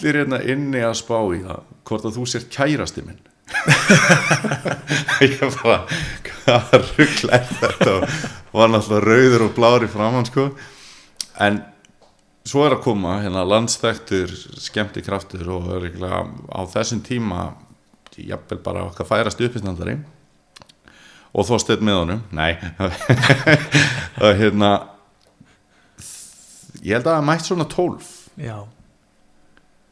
allir 0.00 0.22
hérna 0.22 0.40
inni 0.48 0.80
að 0.84 0.96
spá 1.00 1.18
í 1.34 1.42
það 1.44 1.64
hvort 1.88 2.06
að 2.08 2.16
þú 2.16 2.26
sér 2.28 2.46
kærasti 2.52 3.04
minn. 3.04 3.20
Ég 5.24 5.40
bara 5.60 5.80
hvað 6.44 6.76
ruggla 6.94 7.40
er 7.40 7.50
þetta? 7.50 7.96
Og 8.50 8.60
var 8.60 8.70
náttúrulega 8.72 9.06
rauður 9.06 9.44
og 9.46 9.52
blár 9.56 9.84
í 9.84 9.90
framann 9.90 10.28
sko. 10.28 10.46
En 11.40 11.60
svo 12.46 12.64
er 12.66 12.76
að 12.76 12.84
koma 12.86 13.18
hérna 13.24 13.44
landsþektur 13.44 14.32
skemmti 14.62 15.02
kraftur 15.04 15.50
og 15.56 15.68
eiginlega 15.80 16.24
á 16.48 16.60
þessum 16.70 17.02
tíma 17.04 17.50
jafnvel 18.20 18.60
bara 18.64 18.86
okkar 18.88 19.08
færast 19.08 19.40
uppistandari 19.40 19.94
og 21.30 21.46
þósteinn 21.46 21.84
með 21.86 22.00
honum 22.02 22.24
nei. 22.36 22.52
Og 24.24 24.34
hérna 24.36 24.72
ég 26.82 26.96
held 26.96 27.06
að 27.06 27.14
það 27.14 27.26
mætt 27.28 27.46
svona 27.46 27.68
tólf. 27.70 28.10
Já, 28.40 28.58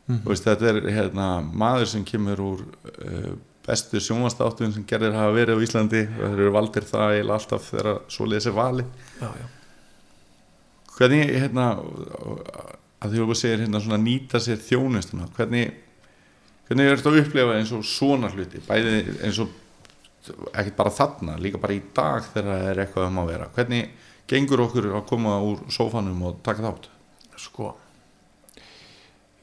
Þú 0.09 0.31
veist, 0.31 0.47
þetta 0.47 0.71
er 0.71 0.79
hérna, 0.89 1.29
maður 1.45 1.91
sem 1.91 2.05
kemur 2.09 2.41
úr 2.41 2.65
uh, 2.65 3.33
bestu 3.69 4.01
sjónvastáttum 4.01 4.73
sem 4.73 4.87
gerðir 4.89 5.17
hafa 5.19 5.35
verið 5.37 5.61
á 5.61 5.65
Íslandi. 5.67 6.03
Og 6.09 6.23
þeir 6.23 6.43
eru 6.47 6.55
valdir 6.55 6.87
það 6.89 7.15
eiginlega 7.15 7.37
alltaf 7.37 7.67
þegar 7.69 7.91
svoleiðis 8.15 8.49
er 8.49 8.57
vali 8.57 8.87
já, 9.21 9.29
já. 9.29 9.47
hvernig 10.97 11.33
hérna 11.35 11.67
að 12.99 13.13
því 13.13 13.21
þú 13.21 13.37
segir 13.39 13.65
hérna 13.65 13.83
svona 13.85 14.01
nýta 14.03 14.41
sér 14.43 14.63
þjónustuna 14.65 15.29
hvernig, 15.37 15.75
hvernig 16.69 16.89
er 16.89 16.99
þetta 16.99 17.13
að 17.13 17.21
upplefa 17.23 17.59
eins 17.59 17.73
og 17.77 17.85
svona 17.87 18.31
hluti? 18.33 18.63
Bæði 18.65 18.95
eins 19.29 19.41
og 19.45 19.53
ekkert 20.53 20.77
bara 20.77 20.93
þarna, 20.93 21.37
líka 21.41 21.61
bara 21.61 21.77
í 21.77 21.83
dag 21.95 22.25
þegar 22.33 22.49
það 22.49 22.71
er 22.71 22.81
eitthvað 22.83 23.11
um 23.11 23.21
að 23.23 23.31
vera. 23.35 23.51
Hvernig 23.55 24.09
gengur 24.29 24.65
okkur 24.65 24.89
að 24.97 25.05
koma 25.09 25.37
úr 25.45 25.61
sófanum 25.73 26.25
og 26.29 26.41
taka 26.45 26.65
þátt? 26.65 26.89
Sko 27.39 27.71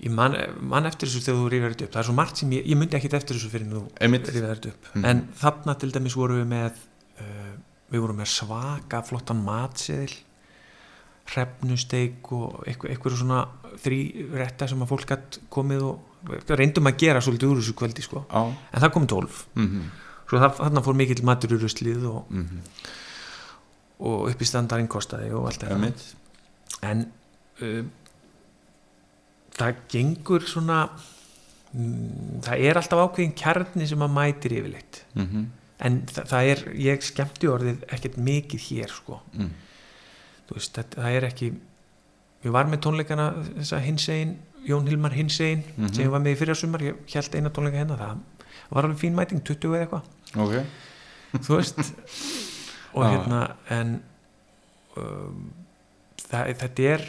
ég 0.04 0.12
man, 0.12 0.36
man 0.60 0.86
eftir 0.90 1.08
þessu 1.08 1.24
þegar 1.24 1.40
þú 1.40 1.50
rífið 1.54 1.70
þetta 1.74 1.86
upp 1.88 1.94
það 1.96 2.02
er 2.02 2.08
svo 2.10 2.16
margt 2.18 2.42
sem 2.42 2.52
ég, 2.52 2.66
ég 2.68 2.80
myndi 2.80 2.98
ekkit 2.98 3.14
eftir 3.16 3.38
þessu 3.38 3.52
fyrir 3.54 3.70
þú 3.72 3.84
Einmitt. 4.04 4.30
rífið 4.30 4.50
þetta 4.50 4.74
upp 4.74 4.90
Mhm. 4.94 5.06
en 5.06 5.28
þarna 5.42 5.76
til 5.80 5.92
dæmis 5.92 6.16
vorum 6.20 6.42
við 6.42 6.48
með 6.52 6.72
uh, 7.22 7.54
við 7.92 8.04
vorum 8.04 8.20
með 8.20 8.32
svaka 8.34 9.02
flottan 9.08 9.44
matseðil 9.46 10.18
hrefnusteik 11.26 12.32
og 12.38 12.66
eitthvað, 12.68 13.16
svona 13.18 13.48
þrý 13.82 14.00
rétta 14.38 14.68
sem 14.70 14.84
að 14.84 14.92
fólk 14.92 15.08
gætt 15.10 15.40
komið 15.50 15.88
og 15.88 16.44
reyndum 16.50 16.90
að 16.90 17.00
gera 17.02 17.22
svolítið 17.22 17.54
úr 17.54 17.62
þessu 17.62 17.74
kvöldi 17.80 18.04
sko. 18.06 18.26
á 18.30 18.42
en 18.46 18.82
það 18.82 18.94
komið 18.94 19.10
tólf 19.10 19.46
mm 19.56 19.66
-hmm. 19.66 19.90
svo 20.30 20.40
það, 20.44 20.56
þarna 20.60 20.86
fór 20.86 20.96
mikill 20.96 21.24
matur 21.24 21.56
í 21.56 21.62
ruslið 21.62 22.06
og, 22.06 22.26
Mm 22.30 22.62
og 24.00 24.30
upp 24.30 24.42
í 24.42 24.46
standarinn 24.46 24.88
kostaði 24.92 25.32
og 25.32 25.46
allt 25.48 25.64
-hmm. 25.64 25.94
en 26.82 27.12
uh, 27.62 27.86
það 29.56 29.76
gengur 29.92 30.42
svona 30.48 30.80
mm, 31.74 32.42
það 32.46 32.66
er 32.70 32.80
alltaf 32.80 33.04
ákveðin 33.06 33.36
kjarni 33.40 33.88
sem 33.88 34.02
að 34.06 34.16
mætir 34.18 34.58
yfirleitt 34.60 35.02
Mm 35.16 35.28
-hmm. 35.28 35.46
en 35.80 36.02
það, 36.12 36.26
það 36.32 36.50
er, 36.52 36.64
ég 36.76 37.02
skemmti 37.04 37.48
orðið 37.48 37.84
ekkert 37.92 38.18
mikið 38.18 38.60
hér 38.70 38.90
sko 38.92 39.22
mm. 39.34 39.50
Veist, 40.54 40.74
það, 40.78 40.86
það 40.96 41.12
er 41.18 41.24
ekki 41.24 41.48
við 42.44 42.52
varum 42.52 42.72
með 42.72 42.80
tónleikana 42.86 43.30
þessa 43.58 43.80
hinsegin 43.82 44.36
Jón 44.66 44.88
Hilmar 44.88 45.12
hinsegin 45.14 45.64
Mhm. 45.78 45.94
sem 45.94 46.06
ég 46.06 46.10
var 46.12 46.20
með 46.20 46.34
í 46.36 46.38
fyrra 46.38 46.56
sumar, 46.56 46.82
ég 46.82 46.96
held 47.14 47.36
eina 47.36 47.50
tónleika 47.50 47.78
hennar 47.78 47.98
það 48.00 48.18
var 48.72 48.84
alveg 48.86 48.98
fín 49.00 49.16
mæting, 49.16 49.42
20 49.44 49.76
eða 49.76 49.86
eitthvað 49.86 50.04
ok 50.36 50.66
þú 51.46 51.56
veist 51.58 51.78
og 52.96 53.04
Já. 53.04 53.10
hérna 53.12 53.56
en 53.70 54.02
um, 54.98 55.52
það, 56.30 56.54
þetta 56.58 56.84
er 56.94 57.02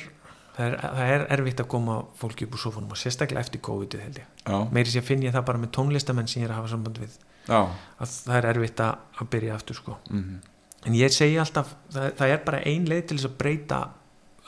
það, 0.57 0.67
er 0.67 0.77
það 0.81 1.11
er 1.15 1.27
erfitt 1.37 1.61
að 1.61 1.69
koma 1.69 1.97
fólki 2.21 2.45
upp 2.47 2.55
úr 2.57 2.59
sofunum 2.59 2.91
og 2.91 2.97
sérstaklega 3.01 3.41
eftir 3.41 3.61
COVID 3.61 3.97
held 4.01 4.21
ég. 4.23 4.27
Meiri 4.73 4.91
sér 4.91 5.03
finn 5.07 5.23
ég 5.23 5.33
það 5.35 5.45
bara 5.51 5.59
með 5.59 5.71
tónlistamenn 5.77 6.29
sem 6.29 6.43
ég 6.43 6.49
er 6.49 6.55
að 6.55 6.61
hafa 6.63 6.69
samband 6.75 6.99
við. 6.99 7.17
Já. 7.47 7.61
að 8.01 8.09
það 8.27 8.37
er 8.37 8.47
erfitt 8.51 8.81
að, 8.81 8.97
byrja 9.31 9.55
aftur 9.55 9.75
sko. 9.75 9.97
Mm 10.11 10.41
en 10.87 10.95
ég 10.95 11.11
segi 11.11 11.39
alltaf, 11.39 11.75
það, 11.91 12.13
það 12.19 12.29
er 12.31 12.43
bara 12.47 12.59
ein 12.63 12.85
leið 12.87 13.07
til 13.07 13.17
þess 13.19 13.27
að 13.27 13.37
breyta 13.39 13.79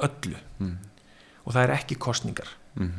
öllu. 0.07 0.37
-hmm. 0.59 0.77
og 1.45 1.53
það 1.55 1.63
er 1.63 1.71
ekki 1.79 1.95
kostningar 1.99 2.49
Mm 2.75 2.93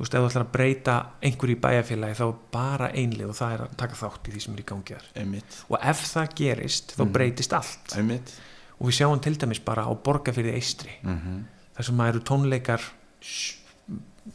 þú 0.00 0.02
veist, 0.04 0.14
ef 0.14 0.20
þú 0.20 0.28
ætlar 0.30 0.44
að 0.46 0.52
breyta 0.52 0.94
einhverju 1.22 1.56
í 1.56 1.60
bæjarfélagi 1.60 2.14
þá 2.16 2.22
er 2.28 2.36
bara 2.52 2.86
ein 2.96 3.10
leið 3.12 3.28
og 3.28 3.34
það 3.36 3.52
er 3.54 3.60
að 3.60 3.76
taka 3.76 3.94
þátt 3.94 4.28
í 4.28 4.32
því 4.32 4.40
sem 4.40 4.54
er 4.54 4.60
í 4.60 4.64
gangi 4.64 4.94
og 5.68 5.78
ef 5.82 6.04
það 6.14 6.34
gerist, 6.34 6.94
þá 6.96 7.02
Mhm. 7.04 7.12
breytist 7.12 7.52
allt. 7.52 7.96
Einmitt. 7.96 8.32
og 8.80 8.86
við 8.88 8.94
sjáum 8.96 9.20
til 9.20 9.34
dæmis 9.36 9.60
bara 9.64 9.84
á 9.84 9.92
borgarfyrði 9.92 10.54
eistri 10.54 10.90
Mm 11.02 11.18
-hmm. 11.20 11.59
Þar 11.80 11.88
sem 11.88 11.96
maður 11.98 12.14
eru 12.18 12.22
tónleikar 12.30 12.84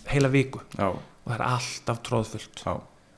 heila 0.09 0.29
viku. 0.33 0.63
Já, 0.75 0.89
og 0.89 1.29
það 1.29 1.37
er 1.37 1.45
alltaf 1.51 2.01
tróðfullt 2.09 2.65
já. 2.65 2.73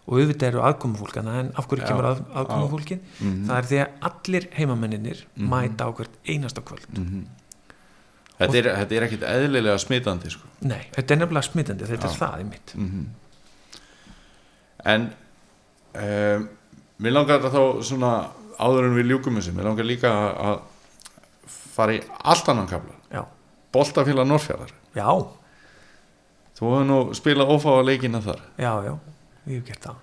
Og 0.08 0.22
auðvitað 0.22 0.48
eru 0.54 0.62
aðkomufólkana 0.64 1.32
en 1.42 1.48
af 1.60 1.66
hverju 1.68 1.84
kemur 1.88 2.06
að, 2.08 2.20
aðkomufólkin 2.40 3.02
Mhm. 3.20 3.42
það 3.50 3.58
er 3.58 3.66
því 3.72 3.80
að 3.82 4.06
allir 4.10 4.46
heimamenninir 4.56 5.24
Mhm. 5.36 5.50
mæta 5.52 5.84
á 5.84 5.92
hvert 5.96 6.16
einasta 6.28 6.62
kvöld. 6.64 6.88
Mm 6.96 7.26
þetta, 8.38 8.56
er, 8.56 8.64
þetta 8.78 8.96
er 8.96 9.04
ekkit 9.08 9.24
eðlilega 9.26 9.78
smitandi 9.82 10.30
sko. 10.30 10.48
nei, 10.62 10.84
þetta 10.94 11.12
er 11.12 11.18
nefnilega 11.18 11.48
smitandi, 11.50 11.86
þetta 11.90 12.08
Já. 12.08 12.12
er 12.14 12.20
það 12.22 12.42
í 12.42 12.50
mitt 12.52 12.74
mm 12.78 13.06
en 14.86 15.08
um, 15.98 16.50
mér 17.02 17.12
langar 17.16 17.42
þá 17.42 17.60
svona 17.84 18.12
áður 18.62 18.86
en 18.90 18.96
við 18.98 19.10
ljúkum 19.12 19.40
þessu, 19.40 19.54
mér 19.58 19.68
langar 19.70 19.88
líka 19.90 20.12
að 20.38 20.62
fara 21.48 21.94
í 21.98 22.02
allt 22.24 22.50
annan 22.54 22.70
kafla 22.70 22.94
já, 23.68 23.74
Boltafélag 23.74 24.28
Norrfjörðar 24.28 24.72
já, 24.96 25.08
þú 26.58 26.70
hefur 26.72 26.86
nú 26.90 26.98
spilað 27.18 27.52
ófáa 27.54 27.84
leikina 27.86 28.22
þar. 28.24 28.40
Já, 28.58 28.72
já 28.88 28.94
ég 29.48 29.60
hef 29.60 29.66
gert 29.68 29.84
það. 29.88 29.96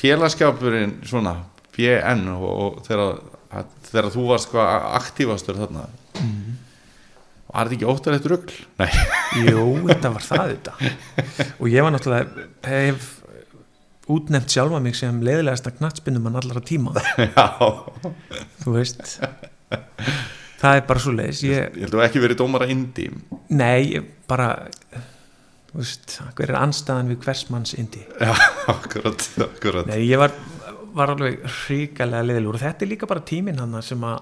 Félagskapurinn 0.00 0.94
svona 1.06 1.34
BN 1.76 2.22
og, 2.32 2.46
og 2.48 2.78
þegar, 2.86 3.18
að- 3.52 3.74
þegar 3.90 4.08
þú 4.14 4.24
varst 4.30 4.48
hvað 4.52 4.88
aktífastur 5.00 5.58
þarna. 5.60 5.84
Mhm. 6.20 6.56
var 7.50 7.66
þetta 7.66 7.76
ekki 7.76 7.90
óttalegt 7.90 8.26
rugl? 8.30 8.52
Nei, 8.78 8.90
Jú, 9.50 9.64
þetta 9.90 10.12
var 10.14 10.22
það 10.22 10.52
þetta 10.54 10.92
og 11.58 11.66
ég 11.68 11.82
var 11.82 11.90
náttúrulega 11.96 12.44
hef 12.70 13.08
útnefnt 14.10 14.50
sjálfa 14.50 14.80
mig 14.82 14.94
sem 14.98 15.20
leiðilegasta 15.22 15.70
knattspinnumann 15.76 16.38
allara 16.40 16.60
tíma. 16.66 16.94
Já. 17.36 17.46
Þú 18.62 18.72
veist 18.78 19.18
það 20.60 20.80
er 20.80 20.84
bara 20.90 21.02
svo 21.02 21.14
leiðis 21.16 21.42
ég, 21.46 21.70
ég 21.74 21.86
held 21.86 21.94
að 21.94 21.98
þú 21.98 22.04
ekki 22.08 22.22
verið 22.26 22.40
dómara 22.42 22.68
indi 22.72 23.06
nei, 23.56 24.00
bara 24.30 24.50
þú 25.70 25.78
veist, 25.80 26.16
hver 26.38 26.50
er 26.52 26.58
anstæðan 26.60 27.10
við 27.12 27.20
hversmanns 27.24 27.74
indi 27.78 28.02
já, 28.18 28.32
akkurat, 28.74 29.26
akkurat. 29.46 29.86
Nei, 29.90 30.02
ég 30.08 30.18
var, 30.20 30.34
var 30.96 31.12
alveg 31.14 31.40
hrikalega 31.46 32.26
leiðilegur. 32.26 32.58
Og 32.58 32.64
þetta 32.64 32.86
er 32.86 32.90
líka 32.90 33.08
bara 33.10 33.22
tíminn 33.26 33.60
hann 33.62 33.76
sem 33.86 34.02
að 34.06 34.18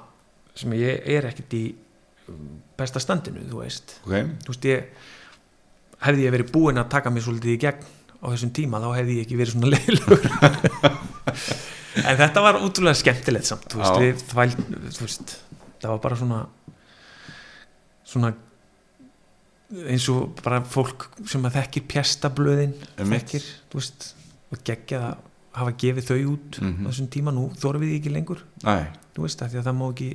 sem 0.59 0.75
ég 0.77 1.07
er 1.15 1.29
ekkert 1.31 1.55
í 1.57 1.63
besta 2.79 3.01
standinu, 3.01 3.45
þú 3.49 3.63
veist. 3.63 3.97
Ok, 4.05 4.17
þú 4.45 4.53
veist 4.53 4.69
ég 4.69 5.07
hefði 6.05 6.27
ég 6.27 6.35
verið 6.35 6.53
búinn 6.55 6.83
að 6.83 6.91
taka 6.93 7.11
mig 7.15 7.25
svolítið 7.25 7.55
í 7.55 7.61
gegn 7.65 7.87
á 8.19 8.27
þessum 8.29 8.53
tíma 8.55 8.83
þá 8.83 8.89
hefði 8.99 9.17
ég 9.17 9.27
ekki 9.27 9.39
verið 9.41 9.57
svona 9.57 9.71
leiðilegur. 9.75 10.23
En 12.05 12.19
þetta 12.21 12.43
var 12.45 12.61
útrúlega 12.63 13.01
skemmtilegt 13.01 13.49
samt 13.49 13.71
þú 13.73 13.81
veist, 13.81 13.97
Já. 13.97 14.03
við 14.05 14.27
þvæl, 14.29 14.51
þú 14.99 15.07
veist 15.07 15.37
það 15.81 15.91
var 15.95 15.99
bara 16.05 16.17
svona 16.17 16.41
svona 18.09 18.31
eins 19.89 20.07
og 20.09 20.31
bara 20.41 20.63
fólk 20.65 21.09
sem 21.29 21.43
að 21.45 21.59
þekkir 21.59 21.85
pjastablöðin 21.93 22.71
Einmitt. 22.97 23.27
þekkir, 23.29 23.49
þú 23.71 23.81
veist 23.83 24.07
og 24.53 24.63
geggjað 24.65 25.03
að 25.11 25.19
hafa 25.59 25.75
gefið 25.83 26.07
þau 26.09 26.19
út 26.33 26.59
Mhm. 26.63 26.87
á 26.87 26.89
þessum 26.89 27.09
tíma. 27.13 27.33
Nú 27.35 27.51
þórum 27.59 27.81
við 27.83 27.91
því 27.93 27.99
ekki 28.01 28.13
lengur. 28.15 28.41
Næ, 28.65 28.87
þú 29.15 29.23
veist 29.27 29.43
að 29.43 29.51
því 29.53 29.59
að 29.61 29.67
það 29.69 29.77
má 29.77 29.87
ekki 29.93 30.09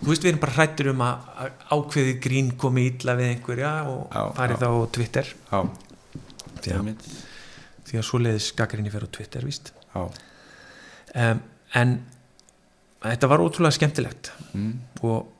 þú 0.00 0.06
veist 0.10 0.22
við 0.22 0.28
erum 0.32 0.40
bara 0.40 0.52
hrættur 0.52 0.90
um 0.90 0.98
að 1.00 1.16
að 1.36 1.50
ákveðið 1.76 2.20
grín 2.26 2.50
komi 2.58 2.86
illa 2.90 3.14
við 3.16 3.30
einhverja 3.36 3.70
og 3.86 4.10
farið 4.36 4.58
þá 4.58 4.66
á 4.66 4.92
Twitter. 4.92 5.26
Já. 5.52 5.60
Því 6.60 6.72
að, 6.72 6.94
því 7.86 7.98
að 8.00 8.04
svoleiðis 8.10 8.50
gaggrinni 8.56 8.90
fyrir 8.90 9.06
á 9.06 9.14
Twitter 9.14 9.40
víst. 9.46 9.70
Um, 11.14 11.40
en 11.74 12.02
þetta 13.04 13.28
var 13.30 13.42
ótrúlega 13.44 13.76
skemmtilegt. 13.76 14.30
Mm, 14.54 14.72
og 15.02 15.32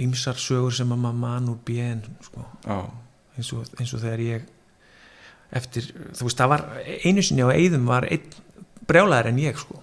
ýmsar 0.00 0.38
sögur 0.40 0.74
sem 0.74 0.90
að 0.92 1.00
maður 1.04 1.20
mann 1.22 1.48
úr 1.52 1.58
BN 1.66 2.00
sko, 2.26 2.44
eins, 3.36 3.52
eins 3.78 3.94
og 3.94 4.02
þegar 4.02 4.22
ég 4.24 4.48
eftir, 5.54 5.86
þú 6.16 6.26
veist 6.26 6.40
það 6.40 6.50
var 6.50 6.64
einu 7.06 7.22
sinni 7.22 7.44
á 7.46 7.54
Eyðum 7.54 7.86
var 7.86 8.06
brjálæðar 8.88 9.30
en 9.30 9.38
ég 9.44 9.58
sko. 9.60 9.80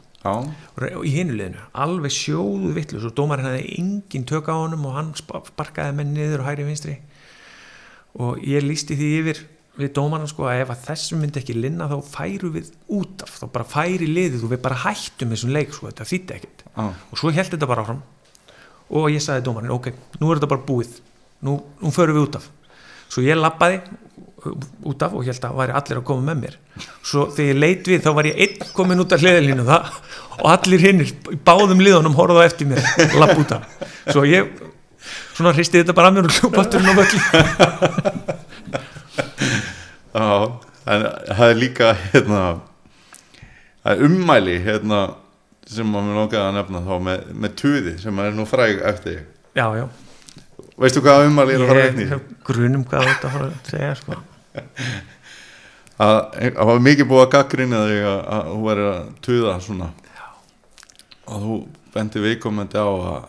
Og 0.77 1.05
í 1.07 1.13
hinuleginu, 1.15 1.57
alveg 1.73 2.13
sjóðu 2.13 2.73
vittlust 2.75 3.07
og 3.09 3.15
dómarinn 3.17 3.47
hefði 3.49 3.79
engin 3.79 4.27
tök 4.29 4.51
á 4.51 4.55
honum 4.59 4.83
og 4.85 4.93
hann 4.99 5.13
spa- 5.17 5.41
sparkaði 5.47 5.95
menn 5.97 6.11
niður 6.13 6.43
og 6.43 6.49
hæri 6.51 6.67
vinstri. 6.67 6.99
Og 8.21 8.43
ég 8.45 8.61
lísti 8.67 8.93
því 8.99 9.09
yfir 9.21 9.39
við 9.80 9.93
dómarinn 9.95 10.30
sko 10.30 10.48
að 10.49 10.64
ef 10.65 10.73
að 10.73 10.81
þessum 10.89 11.22
myndi 11.23 11.39
ekki 11.41 11.56
linna 11.56 11.88
þá 11.89 11.98
færu 12.11 12.52
við 12.56 12.72
út 12.91 13.23
af 13.23 13.38
þá 13.39 13.45
bara 13.53 13.68
færi 13.72 14.10
liðið 14.10 14.45
og 14.45 14.53
við 14.53 14.64
bara 14.65 14.80
hættum 14.84 15.31
þessum 15.31 15.53
leik 15.56 15.72
sko, 15.76 15.88
þetta 15.88 16.07
þýtti 16.10 16.38
ekkert. 16.38 16.65
Já, 16.68 16.84
og 16.91 17.22
svo 17.22 17.31
held 17.31 17.53
þetta 17.53 17.69
bara 17.72 17.85
áfram. 17.85 18.02
Og 18.91 19.07
ég 19.14 19.23
sagði 19.23 19.45
dómarinn, 19.48 19.72
ok, 19.72 19.91
nú 20.19 20.31
er 20.31 20.39
þetta 20.39 20.52
bara 20.52 20.68
búið. 20.68 20.98
Nú, 21.48 21.56
nú 21.81 21.93
förum 21.95 22.18
við 22.18 22.27
út 22.27 22.39
af. 22.41 22.49
Svo 23.11 23.23
ég 23.23 23.39
lappaði 23.39 23.80
út 24.89 25.03
af 25.06 25.14
og 25.14 25.26
held 25.26 25.45
að 25.45 25.57
væri 25.60 25.76
allir 25.77 25.99
að 26.02 26.06
koma 26.10 26.23
með 26.31 26.38
mér. 26.41 26.56
Svo 27.06 27.27
þegar 27.31 27.52
ég 27.52 27.60
leit 27.61 27.89
við 27.91 28.03
þá 28.03 28.11
var 28.18 28.30
ég 28.30 28.39
einn 28.45 28.73
komin 28.76 29.03
út 29.03 29.14
af 29.14 29.22
hliðalínu 29.22 29.65
það 29.68 29.84
og 30.39 30.48
allir 30.49 30.85
hinnir 30.88 31.11
í 31.31 31.38
báðum 31.45 31.84
liðunum 31.84 32.18
horfðu 32.18 32.41
á 32.41 32.48
eftir 32.48 32.69
mér 32.72 32.81
lapp 33.22 33.38
út 33.38 33.52
af. 33.57 33.61
Svo 34.10 34.26
ég 34.26 34.49
svona 35.35 35.53
hristi 35.56 35.81
þetta 35.81 35.95
bara 35.98 36.10
að 36.10 36.15
mér 36.18 36.26
og 36.27 36.31
já 40.13 40.27
en 40.91 41.07
það 41.31 41.47
er 41.47 41.59
líka 41.59 41.91
hérna 42.11 42.41
er 43.85 44.05
ummæli 44.07 44.57
hérna 44.65 45.01
sem 45.71 45.88
maður 45.88 46.19
langaði 46.19 46.43
að 46.43 46.55
nefna 46.57 46.83
þá 46.88 46.93
með, 47.07 47.27
með 47.43 47.55
tuði 47.61 47.95
sem 48.01 48.23
er 48.23 48.35
nú 48.35 48.47
fræg 48.49 48.81
eftir 48.91 49.21
já, 49.55 49.65
já, 49.77 49.85
veistu 50.81 51.03
hvað 51.05 51.29
ummæli 51.29 51.55
er 51.55 51.65
að 51.65 51.73
fara 51.73 52.09
hef 52.15 52.27
grunum 52.49 52.85
hvað 52.89 53.09
þetta 53.11 53.33
fara 53.35 53.49
að 53.51 53.71
segja 53.71 53.95
sko. 54.01 54.19
að 56.01 56.19
það 56.39 56.69
var 56.69 56.83
mikið 56.88 57.09
búið 57.09 57.23
að 57.25 57.31
gaggrina 57.35 57.81
þig 57.89 58.05
að, 58.09 58.21
að 58.35 58.49
þú 58.51 58.59
væri 58.65 58.85
að 58.89 59.01
tuða 59.27 59.55
svona. 59.65 59.89
Og 61.31 61.43
þú 61.45 61.57
bendi 61.93 62.23
viðkomandi 62.23 62.81
á 62.81 62.89
að, 62.89 63.27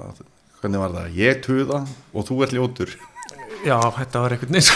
að 0.00 0.22
hvernig 0.60 0.82
var 0.82 0.94
það, 0.96 1.16
ég 1.18 1.42
tuða 1.44 1.82
og 2.12 2.28
þú 2.28 2.38
ert 2.46 2.56
ljótur 2.56 2.94
já, 3.66 3.78
þetta 3.98 4.22
var 4.24 4.36
eitthvað 4.36 4.52
neins 4.56 4.70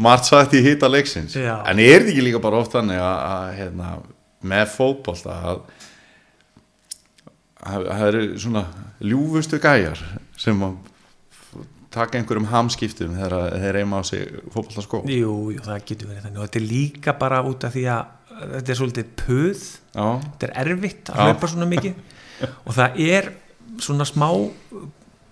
margt 0.00 0.28
sagt 0.30 0.54
í 0.56 0.62
hita 0.64 0.88
leiksins. 0.88 1.34
Já. 1.36 1.60
en 1.68 1.80
er 1.82 2.00
þetta 2.00 2.14
ekki 2.14 2.24
líka 2.24 2.40
bara 2.42 2.60
oft 2.62 2.72
þannig 2.76 3.00
að, 3.02 3.18
að 3.30 3.50
hérna, 3.58 3.90
með 4.50 4.66
fótbolta 4.76 5.36
að 5.50 5.58
að 7.60 7.90
það 7.90 8.06
eru 8.06 8.22
svona 8.40 8.62
ljúfustu 9.04 9.58
gæjar 9.60 10.00
sem 10.40 10.62
að 10.64 10.78
taka 11.92 12.20
einhverjum 12.20 12.46
hamskiptum 12.48 13.16
þegar 13.18 13.58
þeir 13.60 13.76
reyma 13.76 14.00
á 14.00 14.02
sig 14.06 14.22
fótbolta 14.54 14.84
skó 14.86 15.02
Jú, 15.10 15.34
jú, 15.52 15.58
það 15.64 15.84
getur 15.90 16.10
verið 16.12 16.24
þannig. 16.28 16.38
Og 16.38 16.46
þetta 16.46 16.60
er 16.60 16.66
líka 16.70 17.14
bara 17.20 17.42
út 17.44 17.66
af 17.66 17.74
því 17.74 17.84
að 17.92 18.16
þetta 18.54 18.72
er 18.72 18.78
svolítið 18.78 19.10
puð. 19.20 19.66
Já, 19.92 20.06
þetta 20.24 20.48
er 20.48 20.54
erfitt 20.64 21.12
að 21.12 21.20
hlaupa 21.26 21.50
svona 21.52 21.68
mikið. 21.74 22.00
Og 22.66 22.72
það 22.78 23.00
er 23.10 23.30
svona 23.84 24.06
smá 24.08 24.28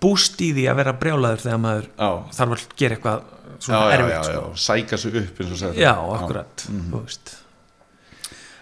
búst 0.03 0.41
í 0.45 0.53
því 0.57 0.65
að 0.70 0.81
vera 0.81 0.95
brjálaður 1.01 1.45
þegar 1.45 1.61
maður 1.62 1.89
já, 1.91 2.09
þarf 2.39 2.55
að 2.55 2.65
gera 2.81 2.99
eitthvað 2.99 3.29
svona 3.59 3.95
erfitt 3.97 4.29
sko. 4.29 4.43
sæka 4.65 4.99
sig 5.01 5.16
upp 5.23 5.41
eins 5.43 5.55
og 5.55 5.61
segir. 5.62 5.81
Já, 5.83 5.95
akkurat 6.19 6.66
þú 6.69 7.01
veist. 7.03 7.33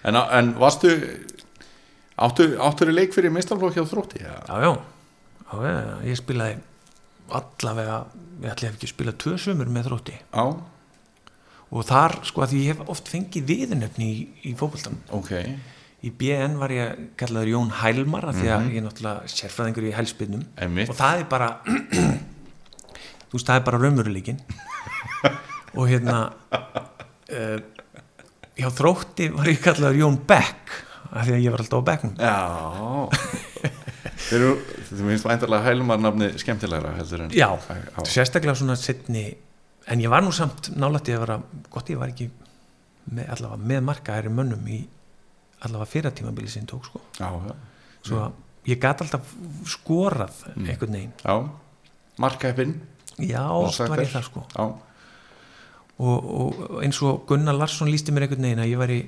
en, 0.07 0.21
en 0.21 0.55
varstu 0.61 0.95
áttu, 2.17 2.49
í 2.57 2.95
leik 2.95 3.17
fyrir 3.17 3.35
meistarflokki 3.35 3.85
á 3.85 3.87
þrótti? 3.89 4.23
Já, 4.25 4.39
já, 4.49 4.71
já, 5.53 5.77
ég 6.09 6.21
spilaði 6.23 6.57
allavega, 7.37 8.01
ég 8.45 8.53
ætli 8.55 8.71
hef 8.71 8.79
ekki 8.79 8.91
spilað 8.93 9.21
tvö 9.25 9.37
sömur 9.43 9.71
með 9.73 9.91
þrótti. 9.91 10.19
Já, 10.31 10.45
og 11.67 11.87
þar, 11.87 12.21
sko, 12.27 12.45
að 12.45 12.55
ég 12.61 12.69
hef 12.73 12.93
oft 12.93 13.09
fengið 13.11 13.49
viðnöfni 13.51 14.07
í, 14.07 14.21
í 14.47 14.53
fótboltan 14.59 15.01
ok 15.15 15.33
í 16.05 16.12
BN 16.12 16.59
var 16.60 16.73
ég 16.74 17.05
kallaður 17.18 17.52
Jón 17.55 17.70
Hælmar 17.81 18.28
af 18.31 18.36
því 18.36 18.51
að 18.52 18.66
ég 18.70 18.81
er 18.81 18.85
náttúrulega 18.85 19.31
sérfræðingur 19.32 19.86
í 19.89 19.94
hælspinnum 19.97 20.43
og 20.86 20.97
það 20.98 21.23
er 21.23 21.28
bara 21.31 21.48
þú 23.31 23.39
veist, 23.39 23.47
það 23.47 23.56
er 23.56 23.64
bara 23.68 23.81
raumuruleikin 23.81 24.43
og 25.78 25.89
hérna 25.90 26.18
uh, 26.52 27.59
hjá 28.56 28.68
þrótti 28.77 29.31
var 29.35 29.51
ég 29.51 29.62
kallaður 29.64 30.02
Jón 30.02 30.20
Beck 30.28 30.77
af 31.10 31.27
því 31.27 31.36
að 31.36 31.44
ég 31.44 31.55
var 31.55 31.64
alltaf 31.64 31.81
á 31.81 31.89
Becknum 31.89 32.14
Já. 32.20 32.36
Þeir 34.27 34.44
þú 34.89 35.05
finnst 35.05 35.27
væntarlega 35.27 35.68
hælumar 35.68 36.01
nafni 36.02 36.32
skemmtilegra 36.40 36.94
heldur 36.97 37.27
en 37.27 37.35
já, 37.36 37.48
já. 37.56 38.05
sérstaklega 38.09 38.56
svona 38.59 38.77
setni 38.81 39.28
en 39.86 40.02
ég 40.02 40.10
var 40.12 40.24
nú 40.24 40.32
samt 40.35 40.73
nálætti 40.77 41.14
að 41.14 41.24
vera 41.24 41.39
gott 41.73 41.90
ég 41.93 42.01
var 42.01 42.12
ekki 42.12 42.28
með, 43.12 43.28
allavega 43.36 43.70
með 43.70 43.85
markaðæri 43.90 44.32
mönnum 44.35 44.70
í 44.73 44.81
allavega 45.65 45.91
fyrratímabili 45.93 46.51
sem 46.51 46.66
tók 46.69 46.85
sko. 46.89 47.01
Já, 47.19 47.31
já, 47.31 47.55
svo 48.07 48.20
að 48.27 48.43
ég 48.66 48.83
gat 48.83 49.01
alltaf 49.05 49.31
skorað 49.69 50.43
einhvern 50.57 50.99
veginn. 50.99 51.15
Já. 51.23 51.37
Markaðipinn 52.20 52.77
já, 53.23 53.43
oft 53.51 53.81
var 53.87 54.03
ég 54.03 54.12
það 54.12 54.28
sko. 54.28 54.45
Og, 55.97 56.31
og 56.41 56.83
eins 56.85 56.99
og 57.05 57.24
Gunnar 57.28 57.57
Larsson 57.57 57.89
lísti 57.89 58.12
mér 58.12 58.27
einhvern 58.27 58.49
veginn 58.49 58.65
að 58.65 58.73
ég 58.73 58.81
væri 58.81 59.01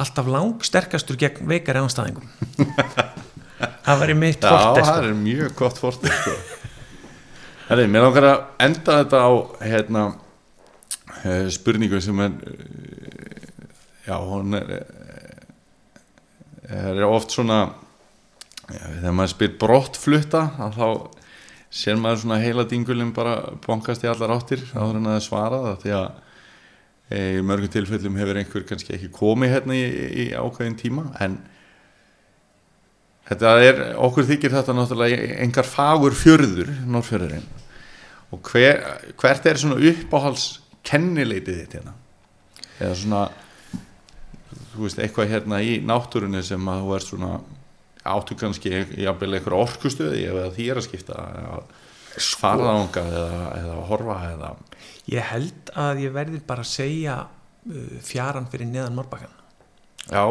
alltaf 0.00 0.30
lang 0.30 0.64
sterkastur 0.64 1.18
gegn 1.18 1.48
veikari 1.50 1.82
anstæðingum 1.82 2.26
það 3.86 4.02
væri 4.04 4.16
mitt 4.18 4.44
já 4.44 4.50
forte 4.54 4.84
það 4.86 4.90
sko. 4.90 5.06
er 5.08 5.16
mjög 5.18 5.54
gott 5.58 5.80
fórtið 5.82 6.16
sko. 6.20 6.34
Herri, 7.70 7.86
mér 7.90 8.06
langar 8.06 8.26
að 8.26 8.40
enda 8.66 8.98
þetta 9.00 9.22
á 9.22 9.30
hérna 9.62 10.04
eh, 11.22 11.46
spurningu 11.54 12.00
sem 12.02 12.22
er 12.24 12.38
eh, 12.50 13.50
já, 14.08 14.16
hún 14.18 14.58
er 14.58 14.72
eh, 14.78 14.99
er 16.70 17.06
oft 17.06 17.34
svona 17.34 17.60
já, 18.70 18.82
þegar 19.00 19.16
maður 19.16 19.32
spyr 19.34 19.54
brottflutta 19.60 20.42
þá 20.76 20.86
sér 21.70 22.00
maður 22.02 22.24
svona 22.24 22.40
heila 22.42 22.66
dingulinn 22.70 23.14
bara 23.14 23.36
bankast 23.66 24.04
í 24.04 24.10
allar 24.10 24.34
áttir 24.36 24.62
áður 24.74 24.98
en 24.98 25.08
að 25.08 25.16
það 25.16 25.24
svarað 25.26 25.70
af 25.70 25.80
því 25.84 25.94
að 25.98 26.08
e, 27.10 27.22
í 27.38 27.46
mörgum 27.46 27.72
tilfellum 27.76 28.18
hefur 28.18 28.40
einhver 28.42 28.66
kannski 28.68 28.96
ekki 28.96 29.10
komið 29.14 29.54
hérna 29.54 29.78
í, 29.78 29.86
í 30.24 30.26
ákveðin 30.34 30.78
tíma 30.80 31.06
en 31.22 31.38
þetta 33.30 33.54
er, 33.62 33.82
okkur 34.02 34.26
þykir 34.30 34.56
þetta 34.58 34.74
náttúrulega 34.74 35.36
engar 35.44 35.68
fagur 35.68 36.16
fjörður 36.18 36.72
Norrfjörðurinn 36.90 37.46
og 38.30 38.50
hver, 38.50 38.82
hvert 39.18 39.46
er 39.46 39.58
svona 39.58 39.78
uppáhals 39.90 40.60
kennileitið 40.86 41.62
þitt 41.62 41.78
hérna? 41.78 41.94
Eða 42.80 42.96
svona 42.98 43.22
veist, 44.76 44.98
eitthvað 45.02 45.28
hérna 45.34 45.60
í 45.62 45.78
náttúrunni 45.82 46.42
sem 46.46 46.68
að 46.70 46.84
þú 46.84 46.94
er 46.96 47.06
svona 47.06 47.30
áttu 48.10 48.36
kannski 48.38 48.70
jafnvel 49.02 49.34
einhver 49.36 49.56
orkustöði 49.58 50.22
eða 50.30 50.46
því 50.54 50.68
er 50.72 50.80
að 50.80 50.86
skipta 50.88 51.18
eða 51.40 51.58
fara 52.40 52.70
þangað 52.78 53.12
eða, 53.18 53.42
eða 53.60 53.74
horfa 53.90 54.16
eða 54.34 54.52
Ég 55.10 55.26
held 55.32 55.70
að 55.74 56.00
ég 56.04 56.12
verði 56.14 56.40
bara 56.46 56.62
að 56.64 56.70
segja 56.70 57.14
uh, 57.26 58.00
fjaran 58.04 58.46
fyrir 58.52 58.66
neðan 58.70 58.96
Morbakkan 58.96 59.36
já, 60.10 60.24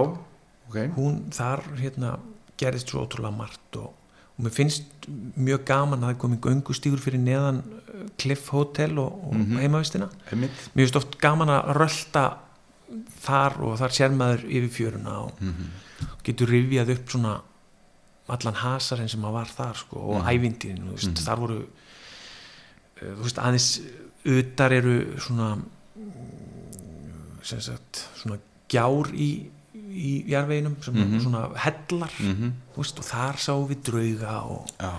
ok 0.69 0.77
hún 0.97 1.21
þar 1.35 1.63
hérna 1.79 2.15
gerðist 2.59 2.89
svo 2.91 3.05
ótrúlega 3.05 3.35
margt 3.37 3.77
og, 3.79 3.93
og 4.35 4.43
mér 4.45 4.55
finnst 4.55 5.07
mjög 5.39 5.63
gaman 5.69 6.03
að 6.03 6.11
það 6.13 6.19
komi 6.25 6.39
göngustígur 6.43 6.99
fyrir 7.03 7.21
neðan 7.23 7.61
uh, 7.63 8.03
Cliff 8.19 8.49
Hotel 8.55 8.97
og, 8.99 9.13
og 9.29 9.37
Mhm. 9.39 9.57
heimavistina 9.61 10.09
Einmitt. 10.31 10.51
mér 10.73 10.85
finnst 10.87 10.99
oft 10.99 11.19
gaman 11.21 11.53
að 11.53 11.73
rölda 11.79 12.25
þar 13.21 13.59
og 13.61 13.77
þar 13.79 13.89
sér 13.97 14.15
maður 14.17 14.45
yfir 14.49 14.69
fjöruna 14.77 15.17
og 15.25 15.41
Mhm. 15.41 15.69
getur 16.23 16.47
rifjað 16.47 16.89
upp 16.95 17.09
svona 17.09 17.41
allan 18.29 18.53
hasarinn 18.55 19.09
sem 19.09 19.21
að 19.25 19.31
var 19.33 19.45
þar 19.47 19.75
sko, 19.75 19.97
og 19.97 20.21
Mhm. 20.23 20.27
ævindin, 20.29 20.77
þú 20.85 20.91
veist, 20.93 21.07
Mhm. 21.09 21.25
þar 21.25 21.37
voru 21.39 21.65
þú 23.01 23.23
veist, 23.23 23.37
aðeins 23.37 23.81
utar 24.25 24.71
eru 24.73 25.15
svona 25.19 25.55
mm, 25.97 27.43
sem 27.43 27.61
sagt 27.61 28.07
svona 28.19 28.37
gjár 28.69 29.07
í, 29.13 29.49
í 29.89 30.25
jarveginum, 30.29 30.75
sem 30.83 30.93
Mhm. 30.93 31.19
svona 31.23 31.55
hellar, 31.57 32.11
Mhm. 32.19 32.51
veist, 32.75 32.99
og 32.99 33.05
þar 33.05 33.33
sáum 33.37 33.67
við 33.67 33.81
drauga 33.83 34.43
og, 34.45 34.67
já, 34.79 34.93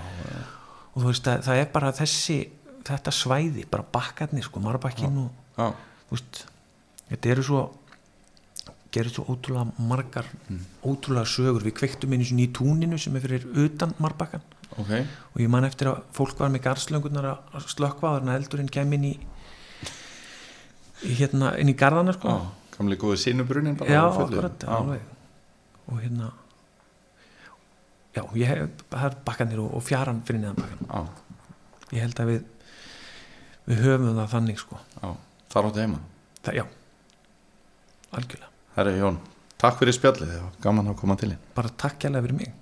og 0.94 1.02
þú 1.02 1.06
veist, 1.06 1.22
það, 1.22 1.42
það 1.44 1.56
er 1.60 1.64
bara 1.72 1.92
þessi 1.92 2.48
þetta 2.84 3.12
svæði, 3.12 3.64
bara 3.70 3.84
bakkarnir 3.92 4.42
sko, 4.42 4.60
marbakkin 4.60 5.16
og 5.18 5.30
já, 5.56 5.74
þú 6.10 6.16
veist, 6.16 6.44
þetta 7.10 7.30
eru 7.30 7.42
svo 7.42 7.70
gerir 8.90 9.10
svo 9.14 9.24
ótrúlega 9.30 9.72
margar 9.78 10.26
Mm. 10.50 10.60
ótrúlega 10.82 11.26
sögur, 11.26 11.62
við 11.62 11.74
kveiktum 11.78 12.12
einu 12.12 12.24
í 12.24 12.48
túninu 12.52 12.98
sem 12.98 13.14
er 13.16 13.20
fyrir 13.22 13.44
utan 13.64 13.94
marbakkan 13.98 14.42
ok. 14.76 14.90
Og 15.34 15.40
ég 15.42 15.48
man 15.48 15.64
eftir 15.64 15.86
að 15.90 16.02
fólk 16.12 16.38
var 16.38 16.50
með 16.50 16.62
garslöngunar 16.66 17.26
að 17.54 17.66
slökkva 17.70 18.16
þannig 18.18 18.34
að 18.34 18.40
eldurinn 18.40 18.70
kem 18.70 18.92
inn 18.92 19.04
í, 19.04 19.14
í 21.06 21.14
hérna, 21.20 21.54
inn 21.60 21.68
í 21.72 21.74
garðana 21.78 22.12
sko. 22.16 22.28
Já, 22.28 22.76
gamli 22.76 22.96
góði 23.00 23.18
sinubrunnin 23.24 23.76
bara 23.78 23.90
já, 23.90 24.02
akkurat, 24.10 24.58
Já. 24.66 24.68
alveg. 24.76 25.00
Og 25.90 26.00
hérna 26.02 26.30
já, 28.14 28.22
ég 28.34 28.46
hef, 28.50 28.84
það 28.90 29.04
er 29.10 29.16
bakkanir 29.26 29.60
og, 29.62 29.74
og 29.78 29.82
fjaran 29.86 30.22
fyrir 30.26 30.40
neðan 30.44 30.56
bakkan 30.60 30.86
já, 30.90 31.02
ég 31.96 32.04
held 32.06 32.20
að 32.24 32.30
við 32.34 32.44
við 33.70 33.82
höfum 33.86 34.16
það 34.18 34.30
þannig 34.34 34.58
sko. 34.58 34.78
Þar 35.50 35.66
áttu 35.70 35.82
heima? 35.84 35.98
Það, 36.42 36.54
já, 36.60 36.64
algjörlega 38.18 38.49
Herri 38.80 38.96
Jón, 38.96 39.18
takk 39.60 39.76
fyrir 39.76 39.92
spjallið, 39.92 40.36
gaman 40.64 40.86
að 40.88 40.94
koma 41.02 41.18
til 41.20 41.34
þín. 41.34 41.40
Bara 41.52 41.68
takk 41.82 41.98
kjærlega 42.00 42.24
fyrir 42.24 42.38
mig 42.38 42.52